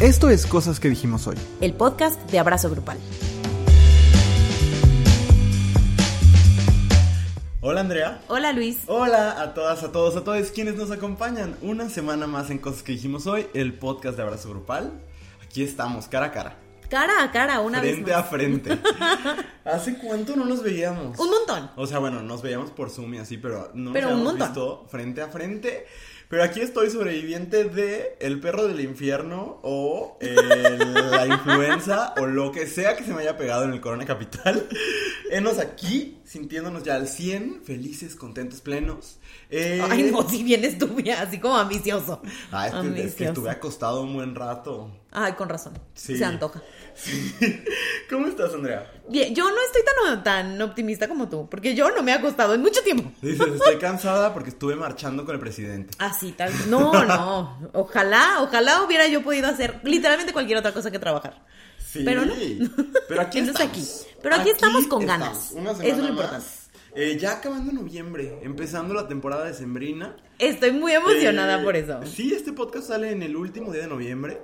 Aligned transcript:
Esto 0.00 0.30
es 0.30 0.46
Cosas 0.46 0.80
que 0.80 0.88
dijimos 0.88 1.26
hoy. 1.26 1.36
el 1.60 1.74
podcast 1.74 2.18
de 2.30 2.38
Abrazo 2.38 2.70
Grupal. 2.70 2.98
Hola 7.60 7.80
Andrea. 7.80 8.22
Hola 8.28 8.52
Luis. 8.52 8.78
Hola 8.86 9.40
a 9.42 9.52
todas, 9.52 9.82
a 9.82 9.92
todos, 9.92 10.16
a 10.16 10.24
todos 10.24 10.50
quienes 10.50 10.76
nos 10.76 10.90
acompañan. 10.90 11.54
Una 11.60 11.90
semana 11.90 12.26
más 12.26 12.50
en 12.50 12.58
Cosas 12.58 12.82
que 12.82 12.92
dijimos 12.92 13.26
hoy, 13.26 13.46
el 13.52 13.74
podcast 13.74 14.16
de 14.16 14.22
Abrazo 14.22 14.48
Grupal. 14.50 14.92
Aquí 15.44 15.62
estamos, 15.62 16.08
cara 16.08 16.26
a 16.26 16.32
cara. 16.32 16.56
Cara 16.88 17.22
a 17.22 17.30
cara, 17.30 17.60
una 17.60 17.78
frente 17.80 18.02
vez 18.02 18.14
a 18.16 18.20
más. 18.20 18.30
frente. 18.30 18.78
¿Hace 19.64 19.96
cuánto 19.98 20.34
no 20.34 20.44
nos 20.44 20.62
veíamos? 20.62 21.18
Un 21.20 21.30
montón. 21.30 21.70
O 21.76 21.86
sea, 21.86 21.98
bueno, 22.00 22.20
nos 22.22 22.42
veíamos 22.42 22.70
por 22.70 22.90
Zoom 22.90 23.14
y 23.14 23.18
así, 23.18 23.36
pero 23.36 23.70
no 23.74 23.92
Pero 23.92 24.08
nos 24.08 24.16
un 24.20 24.26
habíamos 24.26 24.40
montón. 24.40 24.48
visto 24.48 24.86
frente 24.90 25.22
a 25.22 25.28
frente. 25.28 25.86
Pero 26.30 26.44
aquí 26.44 26.60
estoy 26.60 26.90
sobreviviente 26.90 27.64
de 27.64 28.16
El 28.20 28.38
perro 28.38 28.68
del 28.68 28.80
infierno 28.80 29.58
o 29.64 30.16
eh, 30.20 30.36
la 31.10 31.26
influenza 31.26 32.14
o 32.18 32.26
lo 32.26 32.52
que 32.52 32.68
sea 32.68 32.96
que 32.96 33.02
se 33.02 33.12
me 33.12 33.22
haya 33.22 33.36
pegado 33.36 33.64
en 33.64 33.72
el 33.72 33.80
Corona 33.80 34.06
Capital. 34.06 34.68
Enos 35.32 35.58
aquí, 35.58 36.18
sintiéndonos 36.24 36.84
ya 36.84 36.94
al 36.94 37.08
100, 37.08 37.62
felices, 37.64 38.14
contentos, 38.14 38.60
plenos. 38.60 39.18
Eh, 39.50 39.82
Ay, 39.90 40.04
no, 40.04 40.28
si 40.28 40.44
bien 40.44 40.64
estuve 40.64 41.12
así 41.12 41.40
como 41.40 41.56
ambicioso. 41.56 42.22
Ah, 42.52 42.68
es 42.68 42.74
que, 42.74 42.78
es 42.78 42.84
que 42.84 42.88
Ambicioso. 43.00 43.24
estuve 43.32 43.50
acostado 43.50 44.02
un 44.02 44.14
buen 44.14 44.36
rato. 44.36 44.88
Ay, 45.12 45.32
con 45.32 45.48
razón. 45.48 45.72
Sí. 45.94 46.16
Se 46.16 46.24
antoja. 46.24 46.62
Sí. 46.94 47.34
¿Cómo 48.10 48.26
estás, 48.28 48.54
Andrea? 48.54 48.90
Bien, 49.08 49.34
yo 49.34 49.44
no 49.50 49.56
estoy 49.66 49.82
tan, 50.06 50.22
tan 50.22 50.62
optimista 50.62 51.08
como 51.08 51.28
tú, 51.28 51.48
porque 51.50 51.74
yo 51.74 51.90
no 51.90 52.02
me 52.02 52.12
he 52.12 52.14
acostado 52.14 52.54
en 52.54 52.60
mucho 52.60 52.80
tiempo. 52.82 53.10
Dices, 53.20 53.46
estoy 53.54 53.76
cansada 53.78 54.32
porque 54.32 54.50
estuve 54.50 54.76
marchando 54.76 55.24
con 55.24 55.34
el 55.34 55.40
presidente. 55.40 55.94
Así, 55.98 56.32
tal. 56.32 56.52
No, 56.70 56.92
no. 57.04 57.70
Ojalá, 57.72 58.38
ojalá 58.42 58.82
hubiera 58.82 59.06
yo 59.08 59.22
podido 59.22 59.48
hacer 59.48 59.80
literalmente 59.82 60.32
cualquier 60.32 60.58
otra 60.58 60.72
cosa 60.72 60.90
que 60.90 60.98
trabajar. 60.98 61.44
Sí, 61.78 62.02
Pero 62.04 62.24
no. 62.24 62.32
Pero 63.08 63.20
aquí 63.20 63.38
Entonces 63.40 63.66
estamos. 63.66 64.06
aquí. 64.06 64.16
Pero 64.22 64.34
aquí 64.36 64.50
estamos 64.50 64.86
con 64.86 65.04
ganas. 65.06 65.50
Una 65.52 65.72
Eso 65.72 65.82
es 65.82 65.98
lo 65.98 66.08
importante. 66.08 66.46
Eh, 66.94 67.16
ya 67.20 67.32
acabando 67.32 67.72
noviembre, 67.72 68.38
empezando 68.42 68.94
la 68.94 69.06
temporada 69.08 69.44
de 69.44 69.54
Sembrina. 69.54 70.16
Estoy 70.38 70.72
muy 70.72 70.92
emocionada 70.92 71.60
Eh, 71.60 71.64
por 71.64 71.76
eso. 71.76 72.00
Sí, 72.04 72.32
este 72.34 72.52
podcast 72.52 72.88
sale 72.88 73.10
en 73.10 73.22
el 73.22 73.36
último 73.36 73.72
día 73.72 73.82
de 73.82 73.88
noviembre 73.88 74.40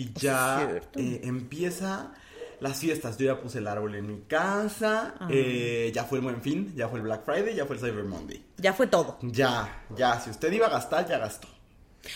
y 0.00 0.12
ya 0.14 0.80
eh, 0.94 1.20
empieza 1.24 2.12
las 2.60 2.78
fiestas. 2.78 3.16
Yo 3.18 3.26
ya 3.26 3.40
puse 3.40 3.58
el 3.58 3.66
árbol 3.66 3.94
en 3.94 4.06
mi 4.06 4.20
casa, 4.22 5.14
Ah. 5.18 5.28
eh, 5.30 5.90
ya 5.94 6.04
fue 6.04 6.18
el 6.18 6.24
Buen 6.24 6.42
Fin, 6.42 6.72
ya 6.76 6.88
fue 6.88 6.98
el 6.98 7.04
Black 7.04 7.24
Friday, 7.24 7.54
ya 7.54 7.66
fue 7.66 7.76
el 7.76 7.80
Cyber 7.82 8.04
Monday. 8.04 8.42
Ya 8.58 8.72
fue 8.72 8.86
todo. 8.86 9.18
Ya, 9.22 9.84
ya, 9.96 10.20
si 10.20 10.30
usted 10.30 10.52
iba 10.52 10.66
a 10.66 10.70
gastar, 10.70 11.06
ya 11.08 11.18
gastó. 11.18 11.48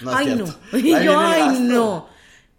No 0.02 0.14
Ay, 0.14 0.34
no. 0.36 0.44
Yo, 1.04 1.18
ay, 1.18 1.58
no. 1.60 2.08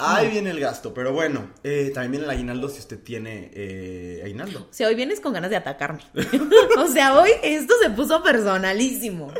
Ahí 0.04 0.30
viene 0.30 0.50
el 0.50 0.60
gasto, 0.60 0.94
pero 0.94 1.14
bueno, 1.14 1.52
eh, 1.64 1.92
también 1.94 2.12
viene 2.12 2.26
el 2.26 2.32
aguinaldo 2.32 2.70
si 2.70 2.80
usted 2.80 3.00
tiene 3.00 3.52
eh, 3.54 4.22
aguinaldo. 4.24 4.68
O 4.70 4.74
sea, 4.74 4.88
hoy 4.88 4.96
vienes 4.96 5.20
con 5.20 5.34
ganas 5.34 5.50
de 5.52 5.58
atacarme. 5.58 6.02
o 6.78 6.88
sea, 6.88 7.20
hoy 7.20 7.30
esto 7.44 7.76
se 7.82 7.90
puso 7.92 8.24
personalísimo. 8.24 9.32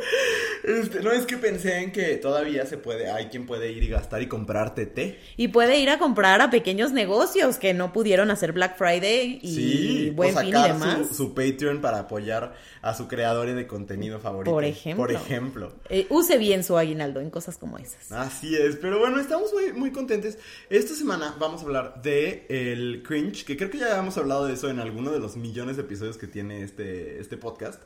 Este, 0.62 1.00
no 1.00 1.10
es 1.10 1.26
que 1.26 1.36
pensé 1.36 1.78
en 1.78 1.90
que 1.90 2.16
todavía 2.16 2.64
se 2.66 2.78
puede, 2.78 3.10
hay 3.10 3.26
quien 3.26 3.46
puede 3.46 3.72
ir 3.72 3.82
y 3.82 3.88
gastar 3.88 4.22
y 4.22 4.28
comprarte 4.28 4.86
té. 4.86 5.18
Y 5.36 5.48
puede 5.48 5.78
ir 5.78 5.90
a 5.90 5.98
comprar 5.98 6.40
a 6.40 6.50
pequeños 6.50 6.92
negocios 6.92 7.56
que 7.56 7.74
no 7.74 7.92
pudieron 7.92 8.30
hacer 8.30 8.52
Black 8.52 8.76
Friday 8.78 9.40
y 9.42 9.54
sí, 9.54 10.10
Buen 10.10 10.36
Fin 10.36 10.48
y 10.48 10.52
demás. 10.52 11.08
Su, 11.08 11.14
su 11.14 11.34
Patreon 11.34 11.80
para 11.80 12.00
apoyar 12.00 12.54
a 12.82 12.94
su 12.94 13.08
creador 13.08 13.52
de 13.52 13.66
contenido 13.66 14.20
favorito. 14.20 14.52
Por 14.52 14.64
ejemplo. 14.64 15.04
Por 15.04 15.12
ejemplo. 15.12 15.72
Eh, 15.88 16.06
use 16.10 16.38
bien 16.38 16.62
su 16.62 16.78
aguinaldo 16.78 17.20
en 17.20 17.30
cosas 17.30 17.58
como 17.58 17.78
esas. 17.78 18.12
Así 18.12 18.54
es, 18.56 18.76
pero 18.76 18.98
bueno, 18.98 19.18
estamos 19.18 19.52
muy, 19.52 19.72
muy 19.72 19.90
contentes. 19.90 20.38
Esta 20.70 20.94
semana 20.94 21.36
vamos 21.38 21.62
a 21.62 21.64
hablar 21.64 22.02
de 22.02 22.46
el 22.48 23.02
cringe, 23.02 23.44
que 23.44 23.56
creo 23.56 23.70
que 23.70 23.78
ya 23.78 23.98
hemos 23.98 24.16
hablado 24.18 24.46
de 24.46 24.54
eso 24.54 24.70
en 24.70 24.80
alguno 24.80 25.10
de 25.10 25.18
los 25.18 25.36
millones 25.36 25.76
de 25.76 25.82
episodios 25.82 26.16
que 26.18 26.26
tiene 26.26 26.62
este, 26.62 27.20
este 27.20 27.36
podcast. 27.36 27.82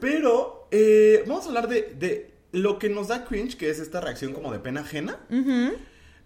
Pero 0.00 0.68
eh, 0.70 1.24
vamos 1.26 1.44
a 1.44 1.48
hablar 1.48 1.68
de, 1.68 1.94
de 1.98 2.32
lo 2.52 2.78
que 2.78 2.88
nos 2.88 3.08
da 3.08 3.24
cringe, 3.24 3.56
que 3.56 3.70
es 3.70 3.78
esta 3.78 4.00
reacción 4.00 4.32
como 4.32 4.52
de 4.52 4.58
pena 4.58 4.80
ajena. 4.80 5.18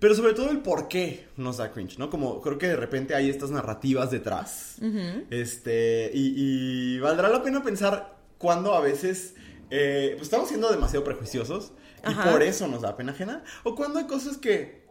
Pero 0.01 0.15
sobre 0.15 0.33
todo 0.33 0.51
el 0.51 0.59
por 0.61 0.87
qué 0.87 1.27
nos 1.37 1.57
da 1.57 1.73
cringe, 1.73 1.99
¿no? 1.99 2.09
Como 2.09 2.41
creo 2.41 2.57
que 2.57 2.69
de 2.69 2.77
repente 2.77 3.15
hay 3.17 3.29
estas 3.29 3.51
narrativas 3.51 4.11
detrás. 4.11 4.77
Este, 5.31 6.11
y, 6.15 6.35
y 6.37 7.01
valdrá 7.01 7.29
la 7.29 7.43
pena 7.43 7.63
pensar 7.63 8.17
cuando 8.39 8.75
a 8.75 8.81
veces 8.81 9.35
eh, 9.71 10.13
pues 10.13 10.23
estamos 10.23 10.49
siendo 10.49 10.71
demasiado 10.71 11.05
prejuiciosos 11.05 11.73
y 12.09 12.13
Ajá. 12.13 12.31
por 12.31 12.43
eso 12.43 12.69
nos 12.69 12.83
da 12.83 12.97
pena 12.97 13.13
ajena. 13.13 13.43
O 13.65 13.75
cuando 13.75 13.99
hay 13.99 14.07
cosas 14.07 14.37
que, 14.37 14.87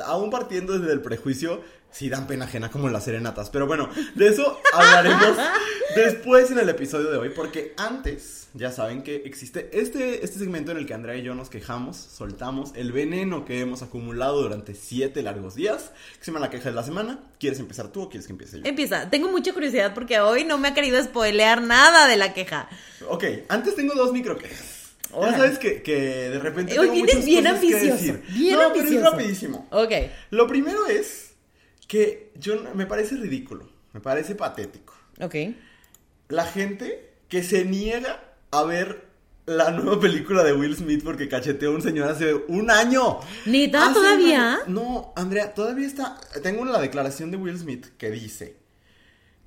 aún 0.00 0.30
partiendo 0.30 0.78
desde 0.78 0.92
el 0.92 1.00
prejuicio, 1.00 1.62
sí 1.90 2.08
dan 2.08 2.26
pena 2.26 2.44
ajena, 2.44 2.70
como 2.70 2.88
las 2.88 3.04
serenatas. 3.04 3.50
Pero 3.50 3.66
bueno, 3.66 3.88
de 4.14 4.28
eso 4.28 4.58
hablaremos 4.72 5.36
después 5.96 6.50
en 6.50 6.58
el 6.58 6.68
episodio 6.68 7.10
de 7.10 7.18
hoy, 7.18 7.30
porque 7.30 7.74
antes, 7.76 8.48
ya 8.54 8.72
saben 8.72 9.02
que 9.02 9.16
existe 9.24 9.70
este, 9.72 10.24
este 10.24 10.38
segmento 10.38 10.72
en 10.72 10.78
el 10.78 10.86
que 10.86 10.94
Andrea 10.94 11.16
y 11.16 11.22
yo 11.22 11.34
nos 11.34 11.50
quejamos, 11.50 11.96
soltamos 11.96 12.72
el 12.74 12.92
veneno 12.92 13.44
que 13.44 13.60
hemos 13.60 13.82
acumulado 13.82 14.42
durante 14.42 14.74
siete 14.74 15.22
largos 15.22 15.54
días, 15.54 15.92
que 16.18 16.24
se 16.24 16.30
llama 16.30 16.40
la 16.40 16.50
queja 16.50 16.68
de 16.68 16.74
la 16.74 16.82
semana. 16.82 17.20
¿Quieres 17.38 17.58
empezar 17.58 17.88
tú 17.88 18.02
o 18.02 18.08
quieres 18.08 18.26
que 18.26 18.32
empiece 18.32 18.58
yo? 18.58 18.66
Empieza. 18.66 19.10
Tengo 19.10 19.30
mucha 19.30 19.52
curiosidad 19.52 19.94
porque 19.94 20.20
hoy 20.20 20.44
no 20.44 20.58
me 20.58 20.68
ha 20.68 20.74
querido 20.74 21.02
spoilear 21.02 21.62
nada 21.62 22.06
de 22.06 22.16
la 22.16 22.34
queja. 22.34 22.68
Ok, 23.08 23.24
antes 23.48 23.74
tengo 23.74 23.94
dos 23.94 24.12
micro 24.12 24.36
quejas. 24.36 24.77
Órale. 25.12 25.36
sabes 25.36 25.58
que, 25.58 25.82
que 25.82 25.96
de 26.30 26.38
repente 26.38 26.78
Hoy 26.78 26.88
tengo 26.88 27.00
muchas 27.00 27.24
bien 27.24 27.44
cosas 27.44 27.60
que 27.60 27.74
decir. 27.74 28.22
bien 28.34 28.58
no, 28.58 28.72
pero 28.74 28.88
es 28.88 29.02
rapidísimo. 29.02 29.66
Ok. 29.70 29.92
Lo 30.30 30.46
primero 30.46 30.86
es 30.86 31.32
que 31.86 32.30
yo 32.38 32.62
me 32.74 32.86
parece 32.86 33.16
ridículo, 33.16 33.68
me 33.92 34.00
parece 34.00 34.34
patético. 34.34 34.94
Ok. 35.20 35.34
La 36.28 36.44
gente 36.44 37.10
que 37.28 37.42
se 37.42 37.64
niega 37.64 38.22
a 38.50 38.62
ver 38.64 39.06
la 39.46 39.70
nueva 39.70 39.98
película 39.98 40.44
de 40.44 40.52
Will 40.52 40.76
Smith 40.76 41.02
porque 41.02 41.28
cacheteó 41.28 41.70
a 41.70 41.74
un 41.74 41.82
señor 41.82 42.10
hace 42.10 42.34
un 42.34 42.70
año. 42.70 43.18
¿Neta? 43.46 43.84
Hace 43.86 43.94
¿Todavía? 43.94 44.54
año. 44.56 44.62
No, 44.66 45.12
Andrea, 45.16 45.54
todavía 45.54 45.86
está. 45.86 46.20
Tengo 46.42 46.64
la 46.66 46.80
declaración 46.80 47.30
de 47.30 47.38
Will 47.38 47.58
Smith 47.58 47.86
que 47.96 48.10
dice 48.10 48.56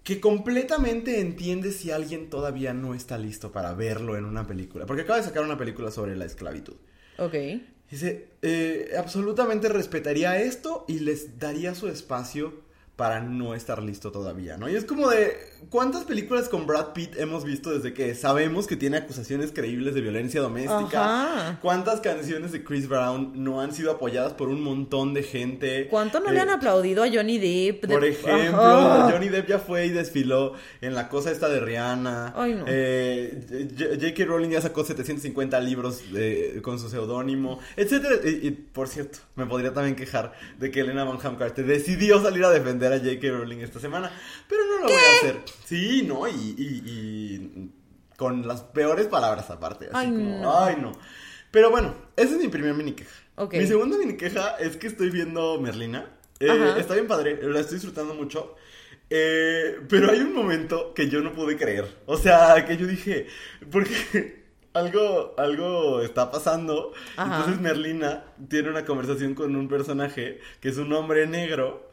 que 0.04 0.20
completamente 0.20 1.20
entiende 1.20 1.72
si 1.72 1.92
alguien 1.92 2.30
todavía 2.30 2.74
no 2.74 2.96
está 2.96 3.18
listo 3.18 3.52
para 3.52 3.74
verlo 3.74 4.18
en 4.18 4.26
una 4.26 4.48
película. 4.48 4.86
Porque 4.86 5.04
acaba 5.04 5.20
de 5.20 5.26
sacar 5.26 5.44
una 5.44 5.58
película 5.58 5.92
sobre 5.92 6.16
la 6.16 6.26
esclavitud. 6.26 6.76
Ok. 7.18 7.36
Dice, 7.90 8.30
eh, 8.42 8.94
absolutamente 8.98 9.70
respetaría 9.70 10.42
esto 10.42 10.86
y 10.88 11.00
les 11.00 11.38
daría 11.40 11.76
su 11.76 11.88
espacio 11.88 12.62
para 13.02 13.20
no 13.20 13.56
estar 13.56 13.82
listo 13.82 14.12
todavía, 14.12 14.58
¿no? 14.58 14.70
Y 14.70 14.76
es 14.76 14.86
como 14.86 15.10
de, 15.10 15.36
¿cuántas 15.72 16.04
películas 16.04 16.48
con 16.50 16.68
Brad 16.68 16.94
Pitt 16.94 17.18
hemos 17.18 17.44
visto 17.44 17.72
desde 17.72 17.96
que 17.96 18.14
sabemos 18.14 18.68
que 18.68 18.76
tiene 18.76 18.98
acusaciones 18.98 19.52
creíbles 19.52 19.96
de 19.96 20.02
violencia 20.02 20.40
doméstica? 20.40 21.24
Ajá. 21.24 21.60
¿Cuántas 21.64 22.00
canciones 22.02 22.52
de 22.52 22.64
Chris 22.64 22.88
Brown 22.88 23.32
no 23.44 23.60
han 23.60 23.74
sido 23.74 23.90
apoyadas 23.92 24.34
por 24.34 24.50
un 24.50 24.62
montón 24.62 25.16
de 25.16 25.24
gente? 25.24 25.88
¿Cuánto 25.90 26.20
no 26.20 26.30
le 26.30 26.38
Eh, 26.38 26.42
han 26.42 26.50
aplaudido 26.52 27.02
a 27.04 27.08
Johnny 27.12 27.40
Depp? 27.40 27.86
de- 27.86 27.88
por 27.96 28.06
ejemplo. 28.06 29.10
Johnny 29.10 29.30
Depp 29.30 29.48
ya 29.48 29.58
fue 29.58 29.88
y 29.88 29.90
desfiló 29.90 30.54
en 30.80 30.94
la 30.94 31.10
cosa 31.10 31.32
esta 31.32 31.50
de 31.50 31.60
Rihanna. 31.60 32.34
Ay, 32.38 32.54
no. 32.54 32.66
Eh, 32.68 33.68
J.K. 34.00 34.26
Rowling 34.26 34.50
ya 34.50 34.62
sacó 34.62 34.84
750 34.84 35.60
libros 35.60 36.04
eh, 36.16 36.60
con 36.62 36.78
su 36.78 36.88
seudónimo, 36.88 37.60
etcétera. 37.76 38.18
Y, 38.24 38.48
y, 38.48 38.52
por 38.52 38.88
cierto, 38.88 39.18
me 39.36 39.48
podría 39.48 39.74
también 39.74 39.96
quejar 39.96 40.34
de 40.60 40.70
que 40.70 40.82
Elena 40.82 41.04
Bonham 41.04 41.36
Carter 41.36 41.66
decidió 41.66 42.22
salir 42.22 42.44
a 42.46 42.52
defender 42.52 42.91
a 42.94 43.00
J.K. 43.00 43.28
Rowling 43.30 43.58
esta 43.60 43.80
semana, 43.80 44.12
pero 44.48 44.62
no 44.66 44.78
lo 44.80 44.84
voy 44.86 44.94
a 44.94 45.18
hacer. 45.18 45.36
Sí, 45.66 46.04
no, 46.08 46.28
y, 46.28 46.32
y- 46.32 46.82
y 46.86 47.70
con 48.18 48.48
las 48.48 48.62
peores 48.62 49.08
palabras 49.08 49.50
aparte. 49.50 49.86
Así 49.92 50.06
Ay, 50.06 50.12
como, 50.12 50.42
no. 50.42 50.60
ay, 50.60 50.76
no. 50.80 50.92
Pero 51.52 51.70
bueno, 51.72 51.96
esa 52.16 52.36
es 52.36 52.40
mi 52.42 52.48
primera 52.48 52.74
mini 52.74 52.94
queja. 52.94 53.12
Ok. 53.36 53.54
Mi 53.56 53.68
segunda 53.68 53.98
mini 53.98 54.16
queja 54.18 54.56
es 54.58 54.78
que 54.78 54.88
estoy 54.88 55.10
viendo 55.10 55.60
Merlina. 55.60 56.06
Eh, 56.40 56.74
está 56.78 56.94
bien 56.96 57.08
padre, 57.08 57.40
la 57.44 57.60
estoy 57.60 57.76
disfrutando 57.76 58.14
mucho. 58.14 58.56
Eh, 59.10 59.80
pero 59.90 60.10
hay 60.12 60.20
un 60.20 60.34
momento 60.34 60.94
que 60.94 61.10
yo 61.10 61.20
no 61.22 61.34
pude 61.34 61.58
creer. 61.58 61.86
O 62.06 62.18
sea, 62.18 62.66
que 62.66 62.78
yo 62.78 62.88
dije, 62.88 63.28
porque 63.70 64.44
algo, 64.74 65.36
algo 65.38 66.02
está 66.02 66.32
pasando. 66.32 66.94
Ajá. 67.18 67.38
Entonces 67.40 67.62
Merlina 67.62 68.24
tiene 68.48 68.70
una 68.70 68.86
conversación 68.86 69.36
con 69.36 69.56
un 69.56 69.68
personaje 69.68 70.40
que 70.62 70.70
es 70.70 70.78
un 70.78 70.94
hombre 70.94 71.28
negro. 71.28 71.91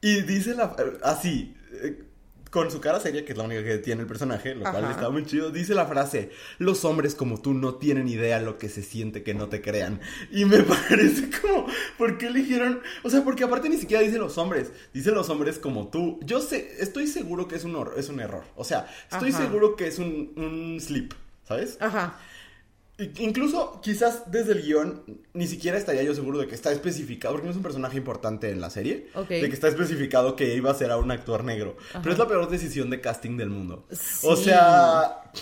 Y 0.00 0.22
dice 0.22 0.54
la, 0.54 0.74
así, 1.02 1.54
eh, 1.72 2.04
con 2.50 2.70
su 2.70 2.80
cara 2.80 2.98
seria, 2.98 3.24
que 3.24 3.32
es 3.32 3.38
la 3.38 3.44
única 3.44 3.62
que 3.62 3.78
tiene 3.78 4.02
el 4.02 4.08
personaje, 4.08 4.54
lo 4.54 4.62
cual 4.62 4.84
Ajá. 4.84 4.92
está 4.92 5.10
muy 5.10 5.24
chido, 5.24 5.50
dice 5.50 5.74
la 5.74 5.86
frase, 5.86 6.30
los 6.58 6.84
hombres 6.84 7.14
como 7.14 7.40
tú 7.40 7.54
no 7.54 7.76
tienen 7.76 8.08
idea 8.08 8.40
lo 8.40 8.58
que 8.58 8.68
se 8.68 8.82
siente 8.82 9.22
que 9.22 9.34
no 9.34 9.48
te 9.48 9.62
crean. 9.62 10.00
Y 10.32 10.44
me 10.44 10.58
parece 10.62 11.30
como, 11.40 11.66
¿por 11.96 12.18
qué 12.18 12.26
eligieron? 12.26 12.80
O 13.04 13.10
sea, 13.10 13.22
porque 13.22 13.44
aparte 13.44 13.68
ni 13.68 13.76
siquiera 13.76 14.02
dice 14.02 14.18
los 14.18 14.36
hombres, 14.36 14.72
dice 14.92 15.12
los 15.12 15.28
hombres 15.30 15.58
como 15.58 15.88
tú. 15.88 16.18
Yo 16.24 16.40
sé, 16.40 16.76
estoy 16.80 17.06
seguro 17.06 17.46
que 17.46 17.56
es 17.56 17.64
un, 17.64 17.88
es 17.96 18.08
un 18.08 18.20
error. 18.20 18.44
O 18.56 18.64
sea, 18.64 18.86
estoy 19.10 19.30
Ajá. 19.30 19.38
seguro 19.38 19.76
que 19.76 19.86
es 19.86 19.98
un, 19.98 20.32
un 20.36 20.80
slip, 20.80 21.12
¿sabes? 21.46 21.76
Ajá. 21.80 22.18
Incluso, 23.18 23.80
quizás 23.82 24.30
desde 24.30 24.52
el 24.52 24.62
guion, 24.62 25.02
ni 25.32 25.46
siquiera 25.46 25.78
estaría 25.78 26.02
yo 26.02 26.14
seguro 26.14 26.38
de 26.38 26.46
que 26.46 26.54
está 26.54 26.70
especificado, 26.72 27.34
porque 27.34 27.46
no 27.46 27.50
es 27.52 27.56
un 27.56 27.62
personaje 27.62 27.96
importante 27.96 28.50
en 28.50 28.60
la 28.60 28.70
serie, 28.70 29.08
de 29.40 29.48
que 29.48 29.54
está 29.54 29.68
especificado 29.68 30.36
que 30.36 30.54
iba 30.54 30.70
a 30.70 30.74
ser 30.74 30.90
a 30.90 30.96
un 30.98 31.10
actor 31.10 31.44
negro. 31.44 31.76
Pero 32.02 32.12
es 32.12 32.18
la 32.18 32.28
peor 32.28 32.48
decisión 32.50 32.90
de 32.90 33.00
casting 33.00 33.36
del 33.36 33.50
mundo. 33.50 33.86
O 34.22 34.36
sea, 34.36 35.32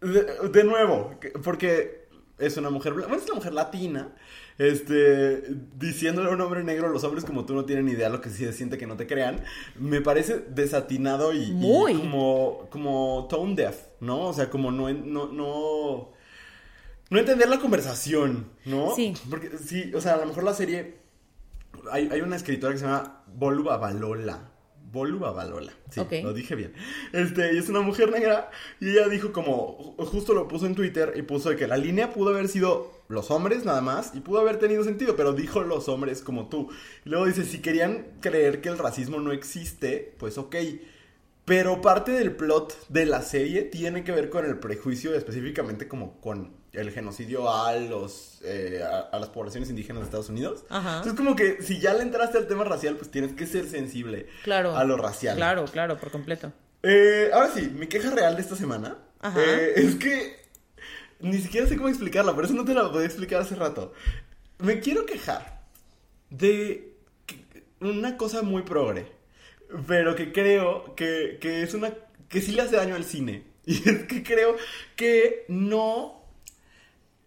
de, 0.00 0.48
de 0.50 0.64
nuevo, 0.64 1.14
que- 1.20 1.30
porque 1.30 2.06
es 2.38 2.56
una 2.56 2.70
mujer, 2.70 2.92
bueno, 2.92 3.14
es 3.14 3.24
una 3.24 3.34
mujer 3.34 3.54
latina, 3.54 4.14
este, 4.58 5.42
diciéndole 5.78 6.28
a 6.30 6.32
un 6.32 6.40
hombre 6.40 6.64
negro, 6.64 6.88
los 6.88 7.04
hombres 7.04 7.24
como 7.24 7.44
tú 7.44 7.54
no 7.54 7.64
tienen 7.64 7.88
idea 7.88 8.08
lo 8.08 8.20
que 8.20 8.30
se 8.30 8.52
siente 8.52 8.78
que 8.78 8.86
no 8.86 8.96
te 8.96 9.06
crean, 9.06 9.42
me 9.78 10.00
parece 10.00 10.44
desatinado 10.48 11.32
y, 11.32 11.50
como, 11.98 12.66
como 12.70 13.26
tone 13.30 13.54
deaf, 13.54 13.76
¿no? 14.00 14.22
O 14.28 14.32
sea, 14.32 14.48
como 14.50 14.70
no, 14.72 14.90
no, 14.92 15.26
no, 15.32 16.12
no 17.10 17.18
entender 17.18 17.48
la 17.48 17.58
conversación, 17.60 18.46
¿no? 18.64 18.94
Sí. 18.94 19.14
Porque 19.30 19.50
sí, 19.58 19.92
o 19.94 20.00
sea, 20.00 20.14
a 20.14 20.18
lo 20.18 20.26
mejor 20.26 20.44
la 20.44 20.54
serie, 20.54 20.96
hay, 21.90 22.08
hay 22.10 22.20
una 22.20 22.36
escritora 22.36 22.72
que 22.72 22.78
se 22.80 22.86
llama 22.86 23.22
Bolu 23.34 23.64
Babalola. 23.64 24.52
Bolu 24.92 25.18
Babalola, 25.18 25.72
sí, 25.90 26.00
Ok. 26.00 26.12
lo 26.22 26.32
dije 26.32 26.54
bien. 26.54 26.72
Este, 27.12 27.52
y 27.52 27.58
es 27.58 27.68
una 27.68 27.80
mujer 27.80 28.10
negra 28.10 28.50
y 28.80 28.90
ella 28.90 29.08
dijo 29.08 29.32
como, 29.32 29.96
ju- 29.98 30.06
justo 30.06 30.32
lo 30.32 30.48
puso 30.48 30.64
en 30.66 30.74
Twitter 30.74 31.12
y 31.16 31.22
puso 31.22 31.50
de 31.50 31.56
que 31.56 31.66
la 31.66 31.76
línea 31.76 32.12
pudo 32.12 32.30
haber 32.30 32.48
sido 32.48 32.92
los 33.08 33.30
hombres 33.30 33.64
nada 33.64 33.80
más 33.82 34.14
y 34.14 34.20
pudo 34.20 34.40
haber 34.40 34.58
tenido 34.58 34.84
sentido, 34.84 35.14
pero 35.16 35.32
dijo 35.32 35.62
los 35.64 35.88
hombres 35.88 36.22
como 36.22 36.48
tú. 36.48 36.68
Y 37.04 37.10
luego 37.10 37.26
dice, 37.26 37.44
si 37.44 37.58
querían 37.60 38.06
creer 38.20 38.60
que 38.62 38.68
el 38.70 38.78
racismo 38.78 39.20
no 39.20 39.32
existe, 39.32 40.14
pues 40.18 40.38
ok. 40.38 40.56
Pero 41.44 41.80
parte 41.82 42.12
del 42.12 42.34
plot 42.34 42.88
de 42.88 43.06
la 43.06 43.22
serie 43.22 43.62
tiene 43.62 44.02
que 44.02 44.12
ver 44.12 44.30
con 44.30 44.44
el 44.46 44.58
prejuicio, 44.58 45.14
específicamente 45.14 45.86
como 45.88 46.20
con 46.20 46.55
el 46.76 46.90
genocidio 46.92 47.50
a 47.52 47.74
los 47.76 48.40
eh, 48.44 48.80
a, 48.82 49.00
a 49.16 49.18
las 49.18 49.28
poblaciones 49.30 49.70
indígenas 49.70 50.00
de 50.02 50.04
Estados 50.06 50.28
Unidos. 50.28 50.64
Ajá. 50.68 50.98
Entonces 50.98 51.14
como 51.14 51.34
que 51.34 51.62
si 51.62 51.80
ya 51.80 51.94
le 51.94 52.02
entraste 52.02 52.38
al 52.38 52.46
tema 52.46 52.64
racial, 52.64 52.96
pues 52.96 53.10
tienes 53.10 53.32
que 53.32 53.46
ser 53.46 53.66
sensible 53.68 54.26
Claro. 54.44 54.76
a 54.76 54.84
lo 54.84 54.96
racial. 54.96 55.36
Claro, 55.36 55.64
claro, 55.66 55.98
por 55.98 56.10
completo. 56.10 56.52
Eh, 56.82 57.30
ahora 57.32 57.50
sí, 57.54 57.62
mi 57.74 57.86
queja 57.88 58.10
real 58.10 58.36
de 58.36 58.42
esta 58.42 58.54
semana 58.56 58.98
Ajá. 59.20 59.40
eh, 59.42 59.72
es 59.76 59.96
que 59.96 60.36
ni 61.20 61.38
siquiera 61.38 61.66
sé 61.66 61.76
cómo 61.76 61.88
explicarla, 61.88 62.34
por 62.34 62.44
eso 62.44 62.54
no 62.54 62.64
te 62.64 62.74
la 62.74 62.90
podía 62.92 63.06
explicar 63.06 63.40
hace 63.40 63.54
rato. 63.56 63.92
Me 64.58 64.80
quiero 64.80 65.04
quejar 65.06 65.62
de 66.30 66.94
una 67.80 68.16
cosa 68.16 68.42
muy 68.42 68.62
progre, 68.62 69.06
pero 69.86 70.14
que 70.14 70.32
creo 70.32 70.94
que, 70.94 71.38
que 71.40 71.62
es 71.62 71.74
una 71.74 71.92
que 72.28 72.40
sí 72.40 72.52
le 72.52 72.62
hace 72.62 72.76
daño 72.76 72.94
al 72.94 73.04
cine. 73.04 73.44
Y 73.68 73.76
es 73.88 74.04
que 74.04 74.22
creo 74.22 74.54
que 74.94 75.44
no 75.48 76.15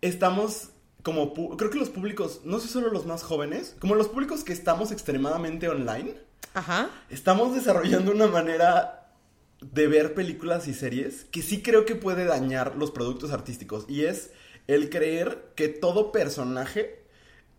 estamos 0.01 0.69
como 1.03 1.33
creo 1.57 1.69
que 1.69 1.79
los 1.79 1.89
públicos, 1.89 2.41
no 2.43 2.59
sé 2.59 2.67
solo 2.67 2.89
los 2.89 3.05
más 3.05 3.23
jóvenes, 3.23 3.75
como 3.79 3.95
los 3.95 4.09
públicos 4.09 4.43
que 4.43 4.53
estamos 4.53 4.91
extremadamente 4.91 5.69
online, 5.69 6.15
Ajá. 6.53 6.89
estamos 7.09 7.55
desarrollando 7.55 8.11
una 8.11 8.27
manera 8.27 9.13
de 9.61 9.87
ver 9.87 10.13
películas 10.13 10.67
y 10.67 10.73
series 10.73 11.25
que 11.25 11.41
sí 11.41 11.61
creo 11.61 11.85
que 11.85 11.95
puede 11.95 12.25
dañar 12.25 12.75
los 12.75 12.91
productos 12.91 13.31
artísticos 13.31 13.85
y 13.87 14.05
es 14.05 14.31
el 14.67 14.89
creer 14.89 15.51
que 15.55 15.67
todo 15.67 16.11
personaje 16.11 16.99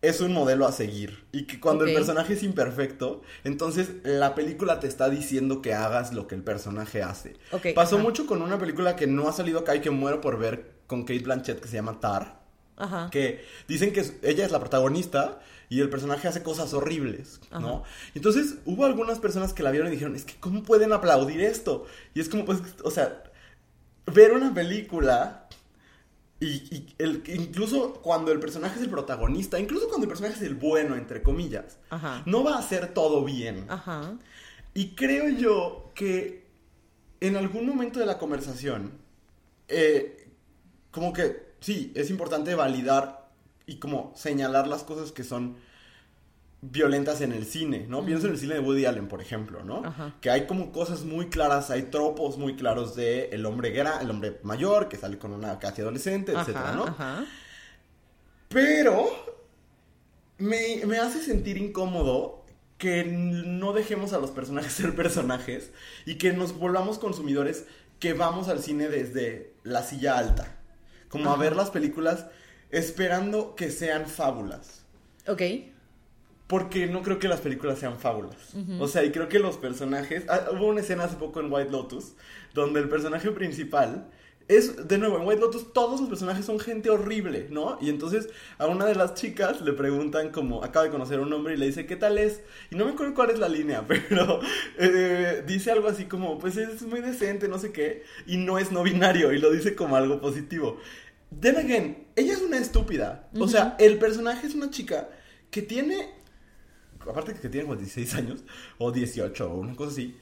es 0.03 0.23
un 0.23 0.33
modelo 0.33 0.67
a 0.67 0.73
seguir 0.73 1.25
y 1.31 1.47
que 1.47 1.61
cuando 1.61 1.85
el 1.85 1.93
personaje 1.93 2.33
es 2.33 2.43
imperfecto, 2.43 3.21
entonces 3.45 3.91
la 4.03 4.35
película 4.35 4.81
te 4.81 4.87
está 4.87 5.11
diciendo 5.11 5.61
que 5.61 5.75
hagas 5.75 6.15
lo 6.15 6.27
que 6.27 6.35
el 6.35 6.43
personaje 6.43 7.03
hace. 7.03 7.37
Pasó 7.75 7.97
ajá. 7.97 8.05
mucho 8.05 8.27
con 8.27 8.41
una 8.41 8.59
película 8.59 8.97
que 8.97 9.07
no 9.07 9.29
ha 9.29 9.33
salido 9.33 9.61
acá 9.61 9.77
y 9.77 9.81
que 9.81 9.91
muero 9.91 10.23
por 10.23 10.39
ver 10.39 10.80
con 10.91 11.03
Kate 11.05 11.21
Blanchett 11.21 11.61
que 11.61 11.69
se 11.69 11.77
llama 11.77 12.01
Tar 12.01 12.41
Ajá. 12.77 13.11
que 13.13 13.45
dicen 13.69 13.93
que 13.93 14.05
ella 14.23 14.45
es 14.45 14.51
la 14.51 14.59
protagonista 14.59 15.41
y 15.69 15.81
el 15.81 15.89
personaje 15.89 16.27
hace 16.27 16.43
cosas 16.43 16.75
horribles, 16.75 17.41
¿no? 17.53 17.85
Entonces 18.17 18.57
hubo 18.65 18.85
algunas 18.87 19.21
personas 19.21 19.53
que 19.53 19.63
la 19.63 19.71
vieron 19.71 19.87
y 19.87 19.93
dijeron, 19.93 20.17
es 20.17 20.25
que 20.25 20.35
¿cómo 20.41 20.65
pueden 20.65 20.93
aplaudir 20.93 21.43
esto? 21.43 21.87
Y 22.13 22.21
es 22.21 22.29
como, 22.29 22.45
pues, 22.45 22.59
o 22.83 22.91
sea, 22.91 23.23
ver 24.13 24.33
una 24.33 24.53
película 24.53 25.47
y, 26.41 26.47
y 26.75 26.95
el, 26.99 27.23
incluso 27.29 27.93
cuando 28.03 28.33
el 28.33 28.41
personaje 28.41 28.77
es 28.79 28.83
el 28.83 28.91
protagonista, 28.91 29.61
incluso 29.61 29.87
cuando 29.87 30.07
el 30.07 30.09
personaje 30.09 30.35
es 30.35 30.43
el 30.43 30.57
bueno, 30.57 30.97
entre 30.97 31.23
comillas, 31.23 31.79
Ajá. 31.91 32.23
no 32.27 32.43
va 32.43 32.57
a 32.57 32.59
hacer 32.59 32.93
todo 32.93 33.25
bien. 33.25 33.67
Ajá. 33.69 34.15
Y 34.75 34.97
creo 34.97 35.29
yo 35.29 35.93
que 35.95 36.47
en 37.21 37.37
algún 37.37 37.65
momento 37.67 38.01
de 38.01 38.07
la 38.07 38.19
conversación, 38.19 38.99
eh, 39.69 40.20
como 40.91 41.13
que 41.13 41.51
sí, 41.61 41.93
es 41.95 42.11
importante 42.11 42.55
validar 42.55 43.29
y 43.67 43.77
como 43.77 44.13
señalar 44.17 44.67
las 44.67 44.83
cosas 44.85 45.13
que 45.13 45.25
son 45.25 45.57
violentas 46.63 47.21
en 47.23 47.33
el 47.33 47.47
cine, 47.47 47.87
¿no? 47.89 48.05
Pienso 48.05 48.27
en 48.27 48.35
el 48.35 48.39
cine 48.39 48.55
de 48.55 48.61
Woody 48.61 48.85
Allen, 48.85 49.09
por 49.09 49.23
ejemplo, 49.23 49.65
¿no? 49.65 49.83
Ajá. 49.85 50.15
Que 50.21 50.29
hay 50.31 50.47
como 50.47 50.73
cosas 50.73 51.05
muy 51.05 51.29
claras, 51.31 51.71
hay 51.71 51.85
tropos 51.85 52.37
muy 52.37 52.55
claros 52.57 52.95
de 52.95 53.31
el 53.31 53.47
hombre 53.47 53.75
gra- 53.75 54.01
el 54.03 54.11
hombre 54.11 54.39
mayor 54.43 54.89
que 54.89 54.97
sale 54.99 55.17
con 55.19 55.33
una 55.33 55.59
casi 55.59 55.81
adolescente, 55.81 56.33
etcétera. 56.33 56.73
¿no? 56.75 56.85
Pero 58.49 59.09
me, 60.39 60.85
me 60.87 60.99
hace 60.99 61.23
sentir 61.23 61.57
incómodo 61.57 62.45
que 62.79 63.05
no 63.05 63.73
dejemos 63.73 64.13
a 64.13 64.19
los 64.19 64.31
personajes 64.31 64.73
ser 64.75 64.95
personajes 64.95 65.71
y 66.07 66.17
que 66.17 66.33
nos 66.33 66.59
volvamos 66.59 66.99
consumidores 66.99 67.65
que 68.01 68.13
vamos 68.15 68.49
al 68.49 68.61
cine 68.63 68.89
desde 68.89 69.55
la 69.63 69.83
silla 69.83 70.19
alta. 70.19 70.57
Como 71.11 71.31
a 71.31 71.37
ver 71.37 71.55
las 71.55 71.71
películas 71.71 72.27
esperando 72.71 73.55
que 73.55 73.71
sean 73.71 74.07
fábulas. 74.07 74.85
Ok. 75.27 75.43
Porque 76.47 76.87
no 76.87 77.03
creo 77.03 77.19
que 77.19 77.29
las 77.29 77.41
películas 77.41 77.79
sean 77.79 77.99
fábulas. 77.99 78.55
O 78.81 78.89
sea, 78.89 79.05
y 79.05 79.13
creo 79.13 79.29
que 79.29 79.39
los 79.39 79.59
personajes... 79.59 80.25
ah, 80.29 80.47
hubo 80.53 80.67
una 80.67 80.81
escena 80.81 81.05
hace 81.05 81.17
poco 81.17 81.41
en 81.41 81.53
White 81.53 81.71
Lotus 81.71 82.15
donde 82.55 82.81
el 82.81 82.89
personaje 82.89 83.31
principal 83.31 84.09
es, 84.51 84.89
de 84.89 84.99
nuevo, 84.99 85.17
en 85.17 85.27
White 85.27 85.41
Lotus 85.41 85.73
todos 85.73 86.01
los 86.01 86.09
personajes 86.09 86.45
son 86.45 86.59
gente 86.59 86.91
horrible, 86.91 87.47
¿no? 87.51 87.79
Y 87.81 87.89
entonces 87.89 88.29
a 88.59 88.67
una 88.67 88.85
de 88.85 88.97
las 88.97 89.15
chicas 89.15 89.61
le 89.61 89.73
preguntan 89.73 90.31
como, 90.31 90.65
acaba 90.65 90.87
de 90.87 90.91
conocer 90.91 91.21
a 91.21 91.23
un 91.23 91.33
hombre 91.33 91.55
y 91.55 91.57
le 91.57 91.67
dice, 91.67 91.87
¿qué 91.87 91.95
tal 91.95 92.19
es? 92.19 92.41
Y 92.69 92.75
no 92.75 92.85
me 92.85 92.91
acuerdo 92.91 93.15
cuál 93.15 93.31
es 93.31 93.39
la 93.39 93.49
línea, 93.49 93.87
pero 93.89 94.41
eh, 94.77 95.45
dice 95.47 95.71
algo 95.71 95.87
así 95.87 96.07
como, 96.07 96.39
pues 96.41 96.57
es 96.57 96.83
muy 96.83 97.01
decente, 97.01 97.47
no 97.47 97.59
sé 97.59 97.71
qué, 97.71 98.03
y 98.27 98.39
no 98.39 98.59
es 98.59 98.73
no 98.73 98.83
binario, 98.83 99.33
y 99.33 99.39
lo 99.39 99.53
dice 99.53 99.77
como 99.77 99.95
algo 99.95 100.21
positivo. 100.21 100.79
Then 101.41 101.57
again, 101.57 102.09
ella 102.17 102.33
es 102.33 102.43
una 102.43 102.59
estúpida. 102.59 103.29
O 103.39 103.47
sea, 103.47 103.77
el 103.79 103.99
personaje 103.99 104.49
es 104.49 104.57
una 104.57 104.71
chica 104.71 105.11
que 105.53 105.63
tiene 105.63 106.09
aparte 107.09 107.35
que 107.35 107.49
tiene 107.49 107.67
como 107.67 107.77
16 107.77 108.15
años, 108.15 108.45
o 108.79 108.91
18, 108.93 109.49
o 109.49 109.57
una 109.57 109.77
cosa 109.77 109.93
así, 109.93 110.17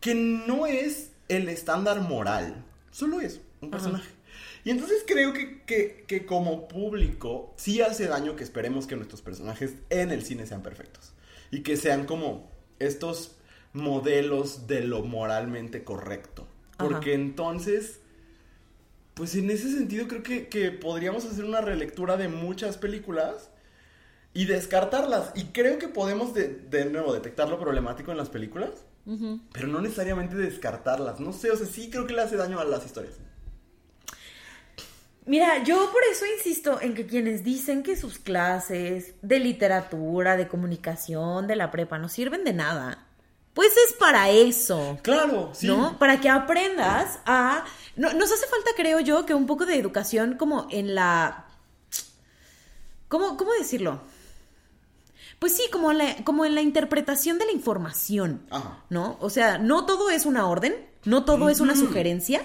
que 0.00 0.14
no 0.14 0.66
es 0.66 1.12
el 1.28 1.48
estándar 1.48 2.00
moral, 2.00 2.64
solo 2.90 3.20
es 3.20 3.40
un 3.64 3.70
personaje. 3.70 4.10
Y 4.64 4.70
entonces 4.70 5.04
creo 5.06 5.32
que, 5.32 5.62
que, 5.62 6.04
que 6.06 6.24
como 6.24 6.68
público 6.68 7.52
sí 7.56 7.82
hace 7.82 8.06
daño 8.06 8.34
que 8.34 8.44
esperemos 8.44 8.86
que 8.86 8.96
nuestros 8.96 9.20
personajes 9.20 9.74
en 9.90 10.10
el 10.10 10.24
cine 10.24 10.46
sean 10.46 10.62
perfectos. 10.62 11.12
Y 11.50 11.60
que 11.62 11.76
sean 11.76 12.06
como 12.06 12.50
estos 12.78 13.36
modelos 13.74 14.66
de 14.66 14.82
lo 14.82 15.02
moralmente 15.02 15.84
correcto. 15.84 16.46
Ajá. 16.78 16.88
Porque 16.88 17.14
entonces, 17.14 18.00
pues 19.12 19.34
en 19.34 19.50
ese 19.50 19.70
sentido 19.70 20.08
creo 20.08 20.22
que, 20.22 20.48
que 20.48 20.70
podríamos 20.70 21.24
hacer 21.26 21.44
una 21.44 21.60
relectura 21.60 22.16
de 22.16 22.28
muchas 22.28 22.78
películas 22.78 23.50
y 24.32 24.46
descartarlas. 24.46 25.30
Y 25.34 25.44
creo 25.46 25.78
que 25.78 25.88
podemos 25.88 26.34
de, 26.34 26.48
de 26.48 26.86
nuevo 26.86 27.12
detectar 27.12 27.48
lo 27.48 27.60
problemático 27.60 28.10
en 28.10 28.16
las 28.16 28.30
películas, 28.30 28.70
pero 29.52 29.68
no 29.68 29.82
necesariamente 29.82 30.34
descartarlas. 30.34 31.20
No 31.20 31.32
sé, 31.32 31.50
o 31.50 31.56
sea, 31.56 31.66
sí 31.66 31.90
creo 31.90 32.06
que 32.06 32.14
le 32.14 32.22
hace 32.22 32.36
daño 32.36 32.58
a 32.58 32.64
las 32.64 32.86
historias. 32.86 33.14
Mira, 35.26 35.62
yo 35.62 35.90
por 35.90 36.02
eso 36.10 36.24
insisto 36.36 36.80
en 36.82 36.94
que 36.94 37.06
quienes 37.06 37.42
dicen 37.44 37.82
que 37.82 37.96
sus 37.96 38.18
clases 38.18 39.14
de 39.22 39.38
literatura, 39.38 40.36
de 40.36 40.48
comunicación, 40.48 41.46
de 41.46 41.56
la 41.56 41.70
prepa 41.70 41.98
no 41.98 42.08
sirven 42.10 42.44
de 42.44 42.52
nada, 42.52 43.06
pues 43.54 43.70
es 43.88 43.94
para 43.94 44.28
eso. 44.30 44.98
Claro, 45.02 45.50
sí. 45.54 45.66
¿No? 45.66 45.98
Para 45.98 46.20
que 46.20 46.28
aprendas 46.28 47.20
a... 47.24 47.64
No, 47.96 48.12
nos 48.12 48.30
hace 48.32 48.46
falta, 48.48 48.70
creo 48.76 49.00
yo, 49.00 49.24
que 49.24 49.32
un 49.32 49.46
poco 49.46 49.64
de 49.64 49.78
educación 49.78 50.36
como 50.36 50.66
en 50.70 50.94
la... 50.94 51.46
¿Cómo, 53.08 53.36
cómo 53.36 53.52
decirlo? 53.52 54.00
Pues 55.38 55.56
sí, 55.56 55.62
como, 55.72 55.92
la- 55.92 56.16
como 56.24 56.44
en 56.44 56.54
la 56.54 56.62
interpretación 56.62 57.38
de 57.38 57.46
la 57.46 57.52
información, 57.52 58.42
Ajá. 58.50 58.82
¿no? 58.90 59.16
O 59.20 59.30
sea, 59.30 59.58
no 59.58 59.86
todo 59.86 60.10
es 60.10 60.26
una 60.26 60.48
orden, 60.48 60.74
no 61.04 61.24
todo 61.24 61.48
es 61.48 61.60
una 61.60 61.76
sugerencia, 61.76 62.42